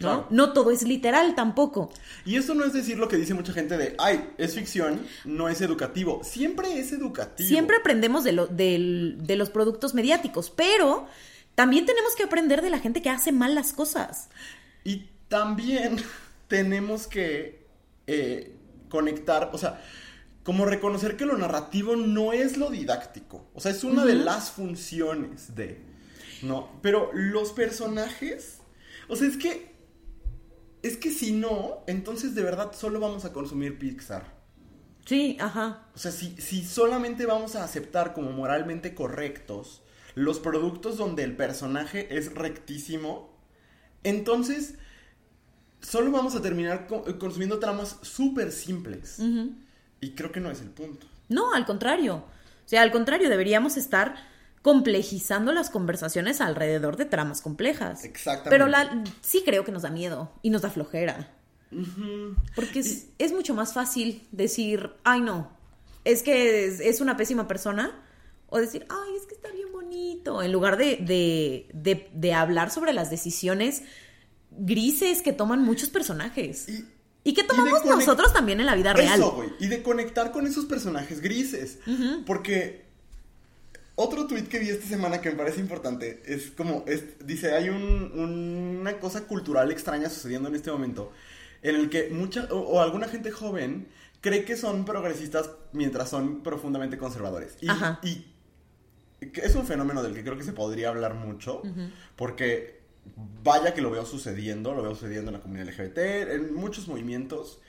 ¿no? 0.00 0.08
Claro. 0.08 0.26
No 0.30 0.52
todo 0.52 0.70
es 0.70 0.82
literal 0.82 1.34
tampoco. 1.34 1.90
Y 2.24 2.36
esto 2.36 2.54
no 2.54 2.64
es 2.64 2.72
decir 2.72 2.98
lo 2.98 3.08
que 3.08 3.16
dice 3.16 3.34
mucha 3.34 3.52
gente 3.52 3.76
de, 3.76 3.94
ay, 3.98 4.30
es 4.38 4.54
ficción, 4.54 5.06
no 5.24 5.48
es 5.48 5.60
educativo. 5.60 6.22
Siempre 6.24 6.78
es 6.78 6.92
educativo. 6.92 7.48
Siempre 7.48 7.76
aprendemos 7.76 8.24
de, 8.24 8.32
lo, 8.32 8.46
de 8.46 9.36
los 9.36 9.50
productos 9.50 9.94
mediáticos, 9.94 10.50
pero 10.50 11.06
también 11.54 11.86
tenemos 11.86 12.14
que 12.16 12.24
aprender 12.24 12.62
de 12.62 12.70
la 12.70 12.80
gente 12.80 13.02
que 13.02 13.10
hace 13.10 13.32
mal 13.32 13.54
las 13.54 13.72
cosas. 13.72 14.28
Y 14.82 15.08
también 15.28 15.96
tenemos 16.48 17.06
que 17.06 17.66
eh, 18.06 18.56
conectar, 18.88 19.50
o 19.52 19.58
sea, 19.58 19.80
como 20.42 20.66
reconocer 20.66 21.16
que 21.16 21.24
lo 21.26 21.38
narrativo 21.38 21.96
no 21.96 22.32
es 22.32 22.58
lo 22.58 22.70
didáctico. 22.70 23.46
O 23.54 23.60
sea, 23.60 23.72
es 23.72 23.82
una 23.82 24.04
de 24.04 24.14
las 24.14 24.50
funciones 24.50 25.54
de. 25.54 25.80
¿No? 26.42 26.70
Pero 26.82 27.10
los 27.14 27.52
personajes. 27.52 28.58
O 29.08 29.16
sea, 29.16 29.26
es 29.26 29.36
que. 29.36 29.73
Es 30.84 30.98
que 30.98 31.10
si 31.10 31.32
no, 31.32 31.82
entonces 31.86 32.34
de 32.34 32.42
verdad 32.42 32.72
solo 32.74 33.00
vamos 33.00 33.24
a 33.24 33.32
consumir 33.32 33.78
Pixar. 33.78 34.34
Sí, 35.06 35.38
ajá. 35.40 35.86
O 35.94 35.98
sea, 35.98 36.12
si, 36.12 36.36
si 36.36 36.62
solamente 36.62 37.24
vamos 37.24 37.56
a 37.56 37.64
aceptar 37.64 38.12
como 38.12 38.32
moralmente 38.32 38.94
correctos 38.94 39.80
los 40.14 40.40
productos 40.40 40.98
donde 40.98 41.24
el 41.24 41.36
personaje 41.36 42.14
es 42.14 42.34
rectísimo, 42.34 43.34
entonces 44.02 44.74
solo 45.80 46.10
vamos 46.10 46.36
a 46.36 46.42
terminar 46.42 46.86
eh, 47.06 47.16
consumiendo 47.16 47.58
tramas 47.58 47.96
súper 48.02 48.52
simples. 48.52 49.22
Y 50.02 50.10
creo 50.10 50.32
que 50.32 50.40
no 50.40 50.50
es 50.50 50.60
el 50.60 50.68
punto. 50.68 51.06
No, 51.30 51.54
al 51.54 51.64
contrario. 51.64 52.16
O 52.16 52.68
sea, 52.68 52.82
al 52.82 52.92
contrario, 52.92 53.30
deberíamos 53.30 53.78
estar 53.78 54.16
complejizando 54.64 55.52
las 55.52 55.68
conversaciones 55.68 56.40
alrededor 56.40 56.96
de 56.96 57.04
tramas 57.04 57.42
complejas. 57.42 58.02
Exactamente. 58.02 58.48
Pero 58.48 58.66
la, 58.66 59.04
sí 59.20 59.42
creo 59.44 59.62
que 59.62 59.70
nos 59.72 59.82
da 59.82 59.90
miedo 59.90 60.32
y 60.40 60.48
nos 60.48 60.62
da 60.62 60.70
flojera. 60.70 61.36
Porque 62.56 62.78
es, 62.78 63.08
es 63.18 63.32
mucho 63.32 63.52
más 63.52 63.74
fácil 63.74 64.26
decir, 64.32 64.92
ay 65.04 65.20
no, 65.20 65.50
es 66.04 66.22
que 66.22 66.64
es, 66.64 66.80
es 66.80 67.02
una 67.02 67.14
pésima 67.18 67.46
persona. 67.46 68.00
O 68.48 68.58
decir, 68.58 68.86
ay, 68.88 69.16
es 69.20 69.26
que 69.26 69.34
está 69.34 69.50
bien 69.50 69.70
bonito. 69.70 70.40
En 70.42 70.50
lugar 70.50 70.78
de, 70.78 70.96
de, 70.96 71.68
de, 71.74 72.08
de 72.14 72.32
hablar 72.32 72.70
sobre 72.70 72.94
las 72.94 73.10
decisiones 73.10 73.82
grises 74.50 75.20
que 75.20 75.32
toman 75.34 75.62
muchos 75.62 75.90
personajes. 75.90 76.68
Y- 76.70 76.86
Y, 77.24 77.34
que 77.34 77.42
tomamos 77.42 77.84
nosotros 77.84 78.32
también 78.32 78.60
en 78.60 78.66
la 78.66 78.76
vida 78.76 78.92
real. 78.94 79.18
Eso, 79.20 79.32
güey. 79.32 79.50
Y 79.58 79.66
de 79.66 79.82
conectar 79.82 80.30
con 80.32 80.46
esos 80.46 80.64
personajes 80.66 81.20
grises. 81.20 81.80
Porque 82.24 82.83
otro 83.96 84.26
tweet 84.26 84.44
que 84.44 84.58
vi 84.58 84.70
esta 84.70 84.86
semana 84.86 85.20
que 85.20 85.30
me 85.30 85.36
parece 85.36 85.60
importante 85.60 86.22
es 86.26 86.50
como, 86.50 86.84
es- 86.86 87.26
dice, 87.26 87.52
hay 87.54 87.68
un- 87.68 88.78
una 88.80 88.98
cosa 88.98 89.26
cultural 89.26 89.70
extraña 89.70 90.08
sucediendo 90.10 90.48
en 90.48 90.54
este 90.56 90.70
momento 90.72 91.12
en 91.62 91.76
el 91.76 91.88
que 91.90 92.10
mucha 92.10 92.44
o, 92.50 92.58
o 92.58 92.80
alguna 92.80 93.08
gente 93.08 93.30
joven 93.30 93.86
cree 94.20 94.44
que 94.44 94.56
son 94.56 94.84
progresistas 94.84 95.50
mientras 95.72 96.08
son 96.10 96.42
profundamente 96.42 96.98
conservadores. 96.98 97.56
Y, 97.60 97.68
Ajá. 97.68 98.00
y 98.02 98.26
que 99.32 99.40
es 99.42 99.54
un 99.54 99.66
fenómeno 99.66 100.02
del 100.02 100.12
que 100.14 100.22
creo 100.22 100.36
que 100.36 100.44
se 100.44 100.52
podría 100.52 100.88
hablar 100.90 101.14
mucho, 101.14 101.62
porque 102.16 102.80
vaya 103.42 103.74
que 103.74 103.80
lo 103.82 103.90
veo 103.90 104.04
sucediendo, 104.06 104.74
lo 104.74 104.82
veo 104.82 104.94
sucediendo 104.94 105.30
en 105.30 105.36
la 105.36 105.40
comunidad 105.42 105.66
LGBT, 105.68 105.98
en 106.34 106.54
muchos 106.54 106.88
movimientos. 106.88 107.60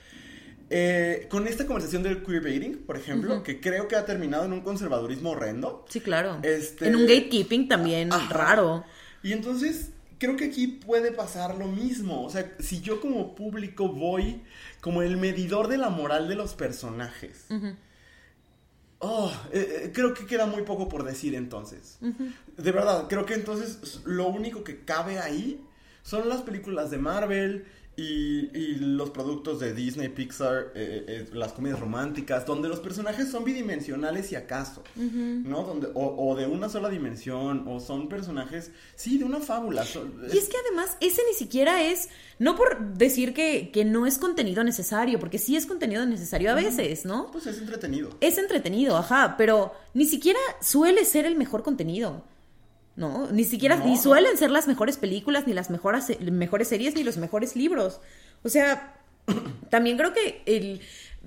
Eh, 0.68 1.28
con 1.30 1.46
esta 1.46 1.64
conversación 1.64 2.02
del 2.02 2.24
queerbaiting, 2.24 2.78
por 2.78 2.96
ejemplo, 2.96 3.42
que 3.44 3.60
creo 3.60 3.86
que 3.86 3.94
ha 3.94 4.04
terminado 4.04 4.44
en 4.46 4.52
un 4.52 4.62
conservadurismo 4.62 5.30
horrendo. 5.30 5.84
Sí, 5.88 6.00
claro. 6.00 6.38
Este- 6.42 6.88
En 6.88 6.96
un 6.96 7.02
gatekeeping 7.06 7.68
también 7.68 8.12
Ajá. 8.12 8.32
raro. 8.34 8.84
Y 9.22 9.32
entonces 9.32 9.90
creo 10.18 10.36
que 10.36 10.46
aquí 10.46 10.66
puede 10.66 11.12
pasar 11.12 11.56
lo 11.56 11.68
mismo. 11.68 12.24
O 12.24 12.30
sea, 12.30 12.52
si 12.58 12.80
yo 12.80 13.00
como 13.00 13.34
público 13.36 13.88
voy 13.88 14.42
como 14.80 15.02
el 15.02 15.16
medidor 15.18 15.68
de 15.68 15.78
la 15.78 15.88
moral 15.88 16.26
de 16.28 16.34
los 16.34 16.54
personajes. 16.54 17.46
Oh, 18.98 19.30
eh, 19.52 19.82
eh, 19.84 19.90
creo 19.92 20.14
que 20.14 20.26
queda 20.26 20.46
muy 20.46 20.62
poco 20.62 20.88
por 20.88 21.04
decir 21.04 21.34
entonces. 21.34 21.98
De 22.56 22.72
verdad, 22.72 23.06
creo 23.08 23.26
que 23.26 23.34
entonces 23.34 24.00
lo 24.04 24.26
único 24.28 24.64
que 24.64 24.80
cabe 24.84 25.18
ahí 25.18 25.60
son 26.02 26.28
las 26.28 26.40
películas 26.42 26.90
de 26.90 26.98
Marvel 26.98 27.66
y, 27.98 28.50
y 28.54 28.74
los 28.78 29.08
productos 29.10 29.58
de 29.58 29.72
Disney, 29.72 30.08
Pixar, 30.10 30.72
eh, 30.74 31.04
eh, 31.08 31.28
las 31.32 31.52
comedias 31.54 31.80
románticas, 31.80 32.44
donde 32.44 32.68
los 32.68 32.80
personajes 32.80 33.30
son 33.30 33.44
bidimensionales 33.44 34.30
y 34.32 34.36
acaso, 34.36 34.82
¿no? 34.96 35.62
Donde, 35.62 35.88
o, 35.94 36.14
o 36.30 36.36
de 36.36 36.46
una 36.46 36.68
sola 36.68 36.90
dimensión, 36.90 37.64
o 37.66 37.80
son 37.80 38.08
personajes, 38.10 38.70
sí, 38.96 39.16
de 39.16 39.24
una 39.24 39.40
fábula. 39.40 39.84
son- 39.84 40.12
Y 40.30 40.36
es 40.36 40.48
que 40.48 40.56
además 40.66 40.96
ese 41.00 41.22
ni 41.26 41.34
siquiera 41.34 41.82
es, 41.84 42.10
no 42.38 42.54
por 42.54 42.94
decir 42.98 43.32
que, 43.32 43.70
que 43.72 43.84
no 43.86 44.06
es 44.06 44.18
contenido 44.18 44.62
necesario, 44.62 45.18
porque 45.18 45.38
sí 45.38 45.56
es 45.56 45.64
contenido 45.64 46.04
necesario 46.04 46.50
a 46.50 46.54
veces, 46.54 47.06
¿no? 47.06 47.30
Pues 47.32 47.46
es 47.46 47.58
entretenido. 47.58 48.10
Es 48.20 48.36
entretenido, 48.36 48.96
ajá, 48.98 49.36
pero 49.38 49.72
ni 49.94 50.04
siquiera 50.04 50.38
suele 50.60 51.04
ser 51.06 51.24
el 51.24 51.36
mejor 51.36 51.62
contenido. 51.62 52.24
No, 52.96 53.28
ni 53.30 53.44
siquiera, 53.44 53.76
No, 53.76 53.84
ni 53.84 53.96
suelen 53.98 54.36
ser 54.38 54.50
las 54.50 54.66
mejores 54.66 54.96
películas, 54.96 55.46
ni 55.46 55.52
las 55.52 55.68
mejores, 55.70 56.06
mejores 56.20 56.68
series, 56.68 56.94
ni 56.94 57.04
los 57.04 57.18
mejores 57.18 57.54
libros. 57.54 58.00
O 58.42 58.48
sea, 58.48 58.94
también 59.70 59.96
creo 59.96 60.12
que 60.12 60.42
el... 60.46 60.80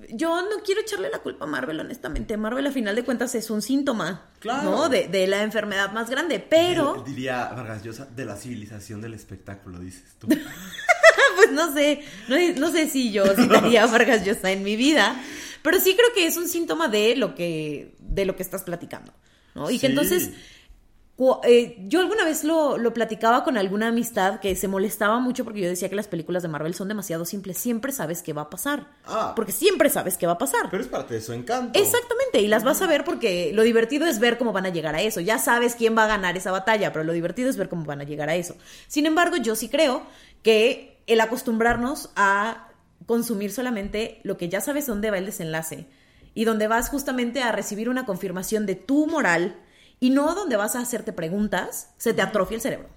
Yo 0.08 0.40
no 0.40 0.62
quiero 0.64 0.80
echarle 0.80 1.10
la 1.10 1.18
culpa 1.18 1.44
a 1.44 1.48
Marvel, 1.48 1.78
honestamente. 1.78 2.36
Marvel, 2.38 2.66
a 2.66 2.72
final 2.72 2.96
de 2.96 3.04
cuentas, 3.04 3.34
es 3.34 3.50
un 3.50 3.60
síntoma, 3.60 4.30
Claro. 4.40 4.70
¿no? 4.70 4.88
De, 4.88 5.08
de 5.08 5.26
la 5.26 5.42
enfermedad 5.42 5.92
más 5.92 6.08
grande, 6.08 6.40
pero... 6.40 7.04
Diría 7.06 7.44
Vargas 7.54 7.84
Llosa, 7.84 8.06
de 8.06 8.24
la 8.24 8.34
civilización 8.36 9.02
del 9.02 9.12
espectáculo, 9.12 9.78
dices 9.78 10.16
tú. 10.18 10.26
pues 11.36 11.52
no 11.52 11.72
sé, 11.74 12.02
no, 12.28 12.36
no 12.58 12.72
sé 12.72 12.88
si 12.88 13.12
yo 13.12 13.26
citaría 13.36 13.82
a 13.84 13.86
Vargas 13.86 14.24
Llosa 14.24 14.50
en 14.50 14.62
mi 14.62 14.74
vida, 14.76 15.20
pero 15.62 15.78
sí 15.78 15.94
creo 15.94 16.08
que 16.14 16.26
es 16.26 16.38
un 16.38 16.48
síntoma 16.48 16.88
de 16.88 17.14
lo 17.16 17.34
que, 17.34 17.94
de 17.98 18.24
lo 18.24 18.36
que 18.36 18.42
estás 18.42 18.62
platicando, 18.62 19.12
¿no? 19.54 19.70
Y 19.70 19.78
que 19.78 19.86
entonces, 19.88 20.30
eh, 21.44 21.76
yo 21.86 22.00
alguna 22.00 22.24
vez 22.24 22.44
lo, 22.44 22.78
lo 22.78 22.94
platicaba 22.94 23.44
con 23.44 23.58
alguna 23.58 23.88
amistad 23.88 24.40
que 24.40 24.56
se 24.56 24.68
molestaba 24.68 25.18
mucho 25.20 25.44
porque 25.44 25.60
yo 25.60 25.68
decía 25.68 25.88
que 25.90 25.94
las 25.94 26.08
películas 26.08 26.42
de 26.42 26.48
Marvel 26.48 26.72
son 26.74 26.88
demasiado 26.88 27.24
simples, 27.26 27.58
siempre 27.58 27.92
sabes 27.92 28.22
qué 28.22 28.32
va 28.32 28.42
a 28.42 28.50
pasar, 28.50 28.86
Ah. 29.06 29.32
porque 29.36 29.52
siempre 29.52 29.90
sabes 29.90 30.16
qué 30.16 30.26
va 30.26 30.32
a 30.32 30.38
pasar. 30.38 30.68
Pero 30.70 30.82
es 30.82 30.88
parte 30.88 31.14
de 31.14 31.20
su 31.20 31.32
encanto. 31.34 31.78
Exactamente, 31.78 32.40
y 32.40 32.46
las 32.46 32.64
vas 32.64 32.80
a 32.80 32.86
ver 32.86 33.04
porque 33.04 33.50
lo 33.54 33.62
divertido 33.64 34.06
es 34.06 34.18
ver 34.18 34.38
cómo 34.38 34.52
van 34.52 34.64
a 34.64 34.70
llegar 34.70 34.94
a 34.94 35.02
eso. 35.02 35.20
Ya 35.20 35.38
sabes 35.38 35.74
quién 35.74 35.96
va 35.96 36.04
a 36.04 36.08
ganar 36.08 36.36
esa 36.38 36.52
batalla, 36.52 36.92
pero 36.92 37.04
lo 37.04 37.12
divertido 37.12 37.50
es 37.50 37.56
ver 37.58 37.68
cómo 37.68 37.84
van 37.84 38.00
a 38.00 38.04
llegar 38.04 38.30
a 38.30 38.34
eso. 38.36 38.56
Sin 38.88 39.04
embargo, 39.04 39.36
yo 39.36 39.56
sí 39.56 39.68
creo 39.68 40.02
que 40.42 41.02
el 41.06 41.20
acostumbrarnos 41.20 42.10
a 42.16 42.68
consumir 43.06 43.52
solamente 43.52 44.20
lo 44.22 44.36
que 44.36 44.48
ya 44.48 44.60
sabes 44.60 44.86
dónde 44.86 45.10
va 45.10 45.18
el 45.18 45.26
desenlace 45.26 45.86
y 46.34 46.44
donde 46.44 46.66
vas 46.68 46.88
justamente 46.88 47.42
a 47.42 47.52
recibir 47.52 47.88
una 47.88 48.06
confirmación 48.06 48.64
de 48.64 48.74
tu 48.76 49.06
moral 49.06 49.56
y 50.00 50.10
no 50.10 50.34
donde 50.34 50.56
vas 50.56 50.74
a 50.76 50.80
hacerte 50.80 51.12
preguntas, 51.12 51.90
se 51.98 52.12
te 52.14 52.22
atrofia 52.22 52.56
el 52.56 52.60
cerebro. 52.60 52.88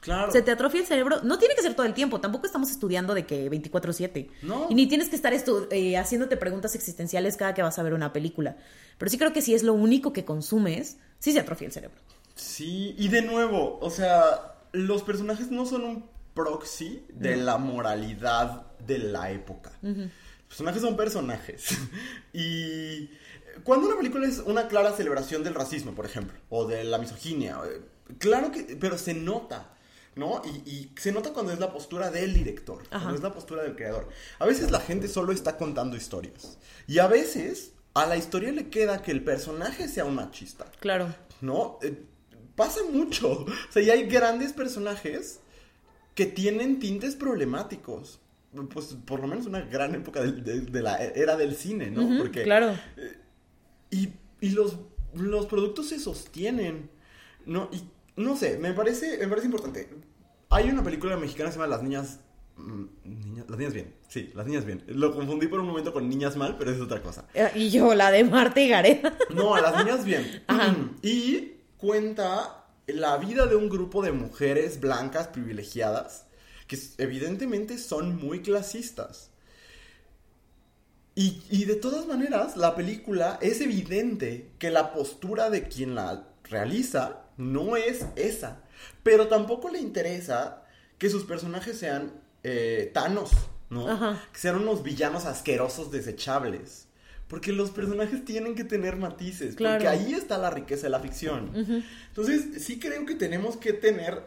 Claro. 0.00 0.30
Se 0.30 0.40
te 0.40 0.52
atrofia 0.52 0.80
el 0.80 0.86
cerebro. 0.86 1.22
No 1.24 1.36
tiene 1.38 1.56
que 1.56 1.62
ser 1.62 1.74
todo 1.74 1.84
el 1.84 1.92
tiempo. 1.92 2.20
Tampoco 2.20 2.46
estamos 2.46 2.70
estudiando 2.70 3.12
de 3.12 3.26
que 3.26 3.50
24-7. 3.50 4.30
No. 4.42 4.68
Y 4.70 4.74
ni 4.76 4.86
tienes 4.86 5.08
que 5.08 5.16
estar 5.16 5.32
estu- 5.32 5.66
eh, 5.72 5.96
haciéndote 5.96 6.36
preguntas 6.36 6.76
existenciales 6.76 7.36
cada 7.36 7.54
que 7.54 7.62
vas 7.62 7.76
a 7.78 7.82
ver 7.82 7.92
una 7.92 8.12
película. 8.12 8.56
Pero 8.98 9.10
sí 9.10 9.18
creo 9.18 9.32
que 9.32 9.42
si 9.42 9.54
es 9.54 9.64
lo 9.64 9.72
único 9.74 10.12
que 10.12 10.24
consumes, 10.24 10.98
sí 11.18 11.32
se 11.32 11.40
atrofia 11.40 11.66
el 11.66 11.72
cerebro. 11.72 11.98
Sí, 12.36 12.94
y 12.98 13.08
de 13.08 13.22
nuevo, 13.22 13.78
o 13.80 13.90
sea, 13.90 14.54
los 14.70 15.02
personajes 15.02 15.50
no 15.50 15.66
son 15.66 15.82
un 15.82 16.10
proxy 16.34 17.04
de 17.08 17.36
la 17.36 17.56
moralidad 17.56 18.66
de 18.86 18.98
la 18.98 19.32
época. 19.32 19.72
Los 19.82 20.10
personajes 20.46 20.82
son 20.82 20.96
personajes. 20.96 21.66
y 22.32 23.10
cuando 23.64 23.86
una 23.88 23.96
película 23.96 24.26
es 24.26 24.38
una 24.38 24.68
clara 24.68 24.92
celebración 24.92 25.42
del 25.44 25.54
racismo, 25.54 25.92
por 25.92 26.06
ejemplo, 26.06 26.38
o 26.48 26.66
de 26.66 26.84
la 26.84 26.98
misoginia, 26.98 27.58
eh, 27.66 27.80
claro 28.18 28.50
que, 28.52 28.76
pero 28.80 28.98
se 28.98 29.14
nota. 29.14 29.72
¿No? 30.14 30.40
Y, 30.46 30.70
y 30.70 30.92
se 30.98 31.12
nota 31.12 31.34
cuando 31.34 31.52
es 31.52 31.60
la 31.60 31.70
postura 31.74 32.10
del 32.10 32.32
director, 32.32 32.82
Ajá. 32.84 33.00
cuando 33.00 33.16
es 33.16 33.22
la 33.22 33.34
postura 33.34 33.62
del 33.64 33.76
creador. 33.76 34.08
A 34.38 34.46
veces 34.46 34.70
la 34.70 34.80
gente 34.80 35.08
solo 35.08 35.30
está 35.30 35.58
contando 35.58 35.94
historias. 35.94 36.56
Y 36.86 37.00
a 37.00 37.06
veces 37.06 37.72
a 37.92 38.06
la 38.06 38.16
historia 38.16 38.50
le 38.50 38.70
queda 38.70 39.02
que 39.02 39.10
el 39.10 39.22
personaje 39.22 39.88
sea 39.88 40.06
un 40.06 40.14
machista. 40.14 40.64
Claro. 40.80 41.14
¿no? 41.42 41.78
Eh, 41.82 42.02
pasa 42.54 42.80
mucho. 42.90 43.44
O 43.68 43.72
sea, 43.72 43.82
y 43.82 43.90
hay 43.90 44.06
grandes 44.06 44.54
personajes 44.54 45.40
que 46.14 46.24
tienen 46.24 46.78
tintes 46.80 47.14
problemáticos. 47.14 48.18
Pues 48.72 48.96
por 49.04 49.20
lo 49.20 49.26
menos 49.26 49.44
una 49.44 49.60
gran 49.60 49.94
época 49.94 50.22
de, 50.22 50.32
de 50.62 50.80
la 50.82 50.96
era 50.96 51.36
del 51.36 51.54
cine, 51.54 51.90
¿no? 51.90 52.04
Ujú, 52.06 52.16
Porque, 52.16 52.42
Claro. 52.42 52.74
Y, 53.90 54.10
y 54.40 54.50
los, 54.50 54.78
los 55.14 55.46
productos 55.46 55.88
se 55.88 55.98
sostienen, 56.00 56.90
¿no? 57.44 57.68
Y 57.72 57.82
no 58.20 58.36
sé, 58.36 58.58
me 58.58 58.72
parece, 58.72 59.18
me 59.18 59.28
parece 59.28 59.46
importante. 59.46 59.88
Hay 60.50 60.70
una 60.70 60.82
película 60.82 61.16
mexicana 61.16 61.48
que 61.50 61.54
se 61.54 61.58
llama 61.58 61.68
Las 61.74 61.82
Niñas... 61.82 62.20
mm, 62.56 62.84
Niñas- 63.04 63.46
las 63.48 63.58
niñas 63.58 63.74
bien, 63.74 63.94
sí, 64.08 64.30
las 64.34 64.46
niñas 64.46 64.64
bien. 64.64 64.82
Lo 64.88 65.14
confundí 65.14 65.46
por 65.48 65.60
un 65.60 65.66
momento 65.66 65.92
con 65.92 66.08
niñas 66.08 66.36
mal, 66.36 66.56
pero 66.58 66.70
es 66.70 66.80
otra 66.80 67.02
cosa. 67.02 67.26
Eh, 67.34 67.50
Y 67.54 67.70
yo, 67.70 67.94
la 67.94 68.10
de 68.10 68.24
Marta 68.24 68.60
y 68.60 68.68
Gareda. 68.68 69.16
No, 69.34 69.56
las 69.60 69.84
niñas 69.84 70.04
bien. 70.04 70.42
Ajá. 70.46 70.74
Y 71.02 71.54
cuenta 71.76 72.64
la 72.86 73.16
vida 73.18 73.46
de 73.46 73.56
un 73.56 73.68
grupo 73.68 74.02
de 74.02 74.12
mujeres 74.12 74.80
blancas 74.80 75.28
privilegiadas 75.28 76.26
que 76.68 76.78
evidentemente 76.98 77.78
son 77.78 78.16
muy 78.16 78.40
clasistas. 78.42 79.30
Y, 81.18 81.42
y 81.50 81.64
de 81.64 81.74
todas 81.74 82.06
maneras, 82.06 82.56
la 82.56 82.76
película 82.76 83.38
es 83.40 83.60
evidente 83.60 84.50
que 84.58 84.70
la 84.70 84.92
postura 84.92 85.50
de 85.50 85.66
quien 85.66 85.94
la 85.94 86.28
realiza 86.44 87.22
no 87.38 87.76
es 87.76 88.06
esa. 88.16 88.60
Pero 89.02 89.26
tampoco 89.26 89.70
le 89.70 89.80
interesa 89.80 90.62
que 90.98 91.10
sus 91.10 91.24
personajes 91.24 91.78
sean 91.78 92.12
eh, 92.42 92.90
Thanos, 92.92 93.30
¿no? 93.70 93.88
Ajá. 93.88 94.22
Que 94.32 94.38
sean 94.38 94.56
unos 94.56 94.82
villanos 94.82 95.24
asquerosos 95.24 95.90
desechables. 95.90 96.86
Porque 97.28 97.52
los 97.52 97.70
personajes 97.70 98.24
tienen 98.24 98.54
que 98.54 98.64
tener 98.64 98.96
matices. 98.96 99.56
Claro. 99.56 99.76
Porque 99.76 99.88
ahí 99.88 100.12
está 100.14 100.38
la 100.38 100.50
riqueza 100.50 100.84
de 100.84 100.90
la 100.90 101.00
ficción. 101.00 101.50
Entonces, 102.08 102.62
sí 102.62 102.78
creo 102.78 103.04
que 103.04 103.14
tenemos 103.16 103.56
que 103.56 103.72
tener. 103.72 104.22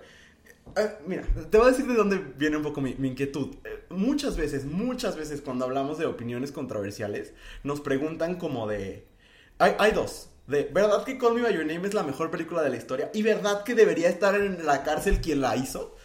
Eh, 0.76 0.98
mira, 1.06 1.24
te 1.50 1.58
voy 1.58 1.68
a 1.68 1.72
decir 1.72 1.88
de 1.88 1.94
dónde 1.94 2.18
viene 2.38 2.58
un 2.58 2.64
poco 2.64 2.82
mi, 2.82 2.96
mi 2.96 3.10
inquietud. 3.10 3.56
Eh, 3.64 3.86
muchas 3.90 4.38
veces, 4.38 4.66
muchas 4.66 5.16
veces 5.16 5.42
cuando 5.42 5.66
hablamos 5.66 5.98
de 5.98 6.06
opiniones 6.06 6.52
controversiales, 6.52 7.34
nos 7.64 7.82
preguntan 7.82 8.36
como 8.36 8.68
de... 8.68 9.08
Hay, 9.58 9.74
hay 9.80 9.92
dos. 9.92 10.30
De, 10.48 10.64
¿verdad 10.74 11.04
que 11.04 11.18
Call 11.18 11.36
Me 11.36 11.42
By 11.44 11.54
Your 11.54 11.66
Name 11.66 11.88
es 11.88 11.94
la 11.94 12.04
mejor 12.04 12.32
película 12.32 12.64
de 12.64 12.70
la 12.70 12.78
historia? 12.78 13.12
¿Y 13.14 13.22
verdad 13.22 13.64
que 13.64 13.76
debería 13.76 14.10
estar 14.10 14.36
en 14.36 14.66
la 14.66 14.84
cárcel 14.84 15.22
quien 15.22 15.42
la 15.42 15.56
hizo? 15.56 15.96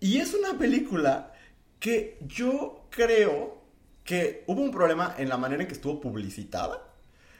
Y 0.00 0.18
es 0.18 0.34
una 0.34 0.58
película 0.58 1.32
que 1.78 2.18
yo 2.26 2.86
creo 2.90 3.62
que 4.04 4.44
hubo 4.46 4.62
un 4.62 4.70
problema 4.70 5.14
en 5.18 5.28
la 5.28 5.36
manera 5.36 5.62
en 5.62 5.68
que 5.68 5.74
estuvo 5.74 6.00
publicitada 6.00 6.82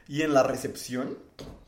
y 0.09 0.23
en 0.23 0.35
la 0.35 0.43
recepción, 0.43 1.19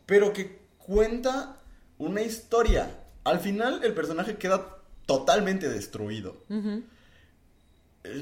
pero 0.06 0.32
que 0.32 0.58
cuenta 0.76 1.60
una 1.98 2.22
historia. 2.22 2.90
Al 3.28 3.40
final 3.40 3.80
el 3.84 3.92
personaje 3.94 4.36
queda 4.36 4.78
totalmente 5.06 5.68
destruido. 5.68 6.42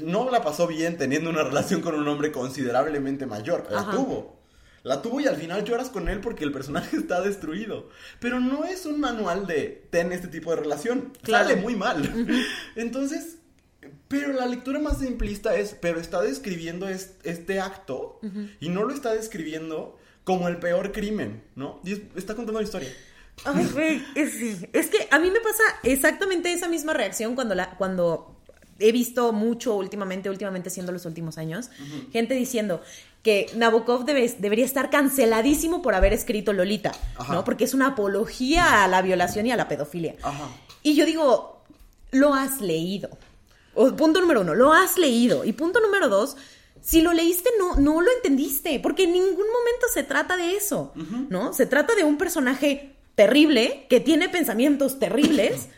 No 0.03 0.29
la 0.29 0.41
pasó 0.41 0.67
bien 0.67 0.97
teniendo 0.97 1.29
una 1.29 1.43
relación 1.43 1.81
con 1.81 1.95
un 1.95 2.07
hombre 2.07 2.31
considerablemente 2.31 3.25
mayor. 3.25 3.67
La 3.69 3.79
Ajá. 3.79 3.91
tuvo. 3.91 4.37
La 4.83 5.01
tuvo 5.01 5.19
y 5.21 5.27
al 5.27 5.35
final 5.35 5.63
lloras 5.65 5.89
con 5.89 6.07
él 6.09 6.19
porque 6.19 6.43
el 6.43 6.51
personaje 6.51 6.97
está 6.97 7.21
destruido. 7.21 7.89
Pero 8.19 8.39
no 8.39 8.65
es 8.65 8.85
un 8.85 8.99
manual 8.99 9.47
de 9.47 9.87
ten 9.89 10.11
este 10.11 10.27
tipo 10.27 10.51
de 10.51 10.57
relación. 10.61 11.13
Claro. 11.21 11.47
Sale 11.49 11.61
muy 11.61 11.75
mal. 11.75 12.27
Entonces, 12.75 13.37
pero 14.07 14.33
la 14.33 14.45
lectura 14.45 14.79
más 14.79 14.99
simplista 14.99 15.55
es, 15.55 15.75
pero 15.79 15.99
está 15.99 16.21
describiendo 16.21 16.87
es- 16.89 17.13
este 17.23 17.59
acto 17.59 18.19
y 18.59 18.69
no 18.69 18.83
lo 18.83 18.93
está 18.93 19.13
describiendo 19.13 19.97
como 20.23 20.49
el 20.49 20.57
peor 20.57 20.91
crimen, 20.91 21.43
¿no? 21.55 21.79
Y 21.85 21.93
es- 21.93 22.01
está 22.15 22.35
contando 22.35 22.59
una 22.59 22.67
historia. 22.67 22.89
Ay, 23.45 23.65
güey, 23.71 24.03
es, 24.15 24.31
sí. 24.33 24.57
Es 24.73 24.87
que 24.87 25.07
a 25.11 25.19
mí 25.19 25.31
me 25.31 25.39
pasa 25.39 25.63
exactamente 25.83 26.51
esa 26.51 26.67
misma 26.67 26.93
reacción 26.93 27.35
cuando, 27.35 27.55
la, 27.55 27.71
cuando 27.77 28.35
he 28.79 28.91
visto 28.91 29.31
mucho 29.33 29.75
últimamente, 29.75 30.29
últimamente 30.29 30.69
siendo 30.69 30.91
los 30.91 31.05
últimos 31.05 31.37
años, 31.37 31.69
gente 32.11 32.33
diciendo 32.33 32.81
que 33.23 33.47
Nabokov 33.55 34.05
debe- 34.05 34.35
debería 34.37 34.65
estar 34.65 34.89
canceladísimo 34.89 35.81
por 35.81 35.95
haber 35.95 36.13
escrito 36.13 36.53
Lolita, 36.53 36.91
Ajá. 37.17 37.33
¿no? 37.33 37.43
Porque 37.43 37.63
es 37.63 37.73
una 37.73 37.87
apología 37.87 38.83
a 38.83 38.87
la 38.87 39.01
violación 39.01 39.45
y 39.45 39.51
a 39.51 39.57
la 39.57 39.67
pedofilia. 39.67 40.15
Ajá. 40.23 40.47
Y 40.83 40.95
yo 40.95 41.05
digo, 41.05 41.61
lo 42.11 42.33
has 42.33 42.61
leído. 42.61 43.09
O, 43.73 43.95
punto 43.95 44.19
número 44.21 44.41
uno, 44.41 44.55
lo 44.55 44.73
has 44.73 44.97
leído. 44.97 45.43
Y 45.45 45.53
punto 45.53 45.79
número 45.79 46.07
dos, 46.09 46.37
si 46.81 47.01
lo 47.01 47.13
leíste, 47.13 47.49
no, 47.59 47.75
no 47.75 48.01
lo 48.01 48.11
entendiste, 48.11 48.79
porque 48.79 49.03
en 49.03 49.13
ningún 49.13 49.33
momento 49.47 49.87
se 49.93 50.03
trata 50.03 50.37
de 50.37 50.55
eso, 50.55 50.93
¿no? 51.29 51.53
Se 51.53 51.65
trata 51.65 51.95
de 51.95 52.03
un 52.03 52.17
personaje 52.17 52.95
terrible, 53.17 53.87
que 53.89 53.99
tiene 53.99 54.29
pensamientos 54.29 54.99
terribles 54.99 55.69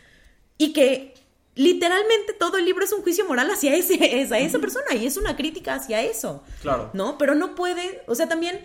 y 0.58 0.74
que 0.74 1.14
literalmente 1.54 2.34
todo 2.38 2.58
el 2.58 2.66
libro 2.66 2.84
es 2.84 2.92
un 2.92 3.00
juicio 3.00 3.24
moral 3.24 3.50
hacia, 3.50 3.74
ese, 3.74 3.94
hacia 4.22 4.38
esa 4.38 4.58
persona 4.58 4.94
y 4.94 5.06
es 5.06 5.16
una 5.16 5.36
crítica 5.36 5.74
hacia 5.74 6.02
eso. 6.02 6.44
Claro. 6.60 6.90
¿No? 6.92 7.16
Pero 7.16 7.34
no 7.34 7.54
puede, 7.54 8.02
o 8.06 8.14
sea, 8.14 8.28
también 8.28 8.60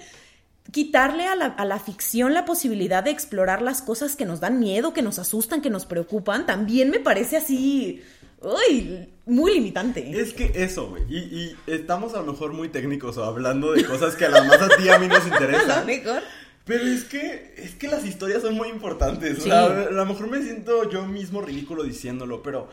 quitarle 0.71 1.25
a 1.25 1.35
la, 1.35 1.45
a 1.45 1.63
la 1.63 1.79
ficción 1.79 2.33
la 2.33 2.43
posibilidad 2.43 3.01
de 3.01 3.11
explorar 3.11 3.61
las 3.61 3.81
cosas 3.81 4.17
que 4.17 4.25
nos 4.25 4.41
dan 4.41 4.59
miedo, 4.59 4.91
que 4.91 5.01
nos 5.01 5.19
asustan, 5.19 5.61
que 5.61 5.69
nos 5.69 5.85
preocupan, 5.85 6.45
también 6.45 6.89
me 6.89 6.99
parece 6.99 7.37
así, 7.37 8.03
uy, 8.41 9.07
muy 9.25 9.53
limitante. 9.53 10.19
Es 10.19 10.33
que 10.33 10.51
eso, 10.53 10.89
güey. 10.89 11.03
Y, 11.07 11.17
y 11.17 11.55
estamos 11.67 12.13
a 12.13 12.21
lo 12.21 12.33
mejor 12.33 12.51
muy 12.51 12.67
técnicos 12.67 13.15
o 13.15 13.23
hablando 13.23 13.71
de 13.71 13.85
cosas 13.85 14.17
que 14.17 14.25
a 14.25 14.29
la 14.29 14.43
más 14.43 14.61
a 14.61 14.67
ti 14.75 14.89
a 14.89 14.99
mí 14.99 15.07
nos 15.07 15.19
A 15.25 15.27
lo 15.27 15.33
interesan. 15.33 15.85
mejor. 15.85 16.21
Pero 16.65 16.83
es 16.85 17.03
que, 17.05 17.53
es 17.57 17.75
que 17.75 17.87
las 17.87 18.03
historias 18.05 18.41
son 18.41 18.55
muy 18.55 18.69
importantes. 18.69 19.37
Sí. 19.37 19.43
O 19.43 19.45
sea, 19.45 19.65
a 19.65 19.91
lo 19.91 20.05
mejor 20.05 20.27
me 20.29 20.41
siento 20.41 20.89
yo 20.89 21.05
mismo 21.05 21.41
ridículo 21.41 21.83
diciéndolo, 21.83 22.41
pero 22.41 22.69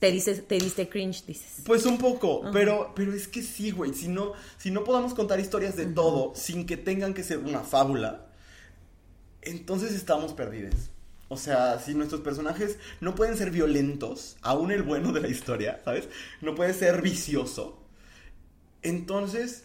Te, 0.00 0.10
dices, 0.10 0.48
te 0.48 0.58
diste 0.58 0.88
cringe, 0.88 1.24
dices. 1.26 1.60
pues 1.64 1.84
un 1.86 1.98
poco. 1.98 2.42
Pero, 2.52 2.92
pero 2.96 3.12
es 3.12 3.28
que 3.28 3.42
sí, 3.42 3.70
güey. 3.70 3.92
Si 3.92 4.08
no, 4.08 4.32
si 4.56 4.70
no 4.70 4.82
podamos 4.82 5.12
contar 5.14 5.38
historias 5.40 5.76
de 5.76 5.86
todo 5.86 6.32
sin 6.34 6.64
que 6.66 6.76
tengan 6.78 7.12
que 7.14 7.22
ser 7.22 7.38
una 7.38 7.60
fábula, 7.60 8.26
entonces 9.42 9.92
estamos 9.92 10.32
perdidos. 10.32 10.74
O 11.28 11.36
sea, 11.36 11.78
si 11.80 11.94
nuestros 11.94 12.20
personajes 12.22 12.78
no 13.00 13.14
pueden 13.14 13.36
ser 13.36 13.50
violentos, 13.50 14.36
aún 14.42 14.70
el 14.72 14.82
bueno 14.82 15.12
de 15.12 15.20
la 15.20 15.28
historia, 15.28 15.80
¿sabes? 15.84 16.08
No 16.40 16.54
puede 16.54 16.74
ser 16.74 17.00
vicioso. 17.02 17.78
Entonces, 18.82 19.64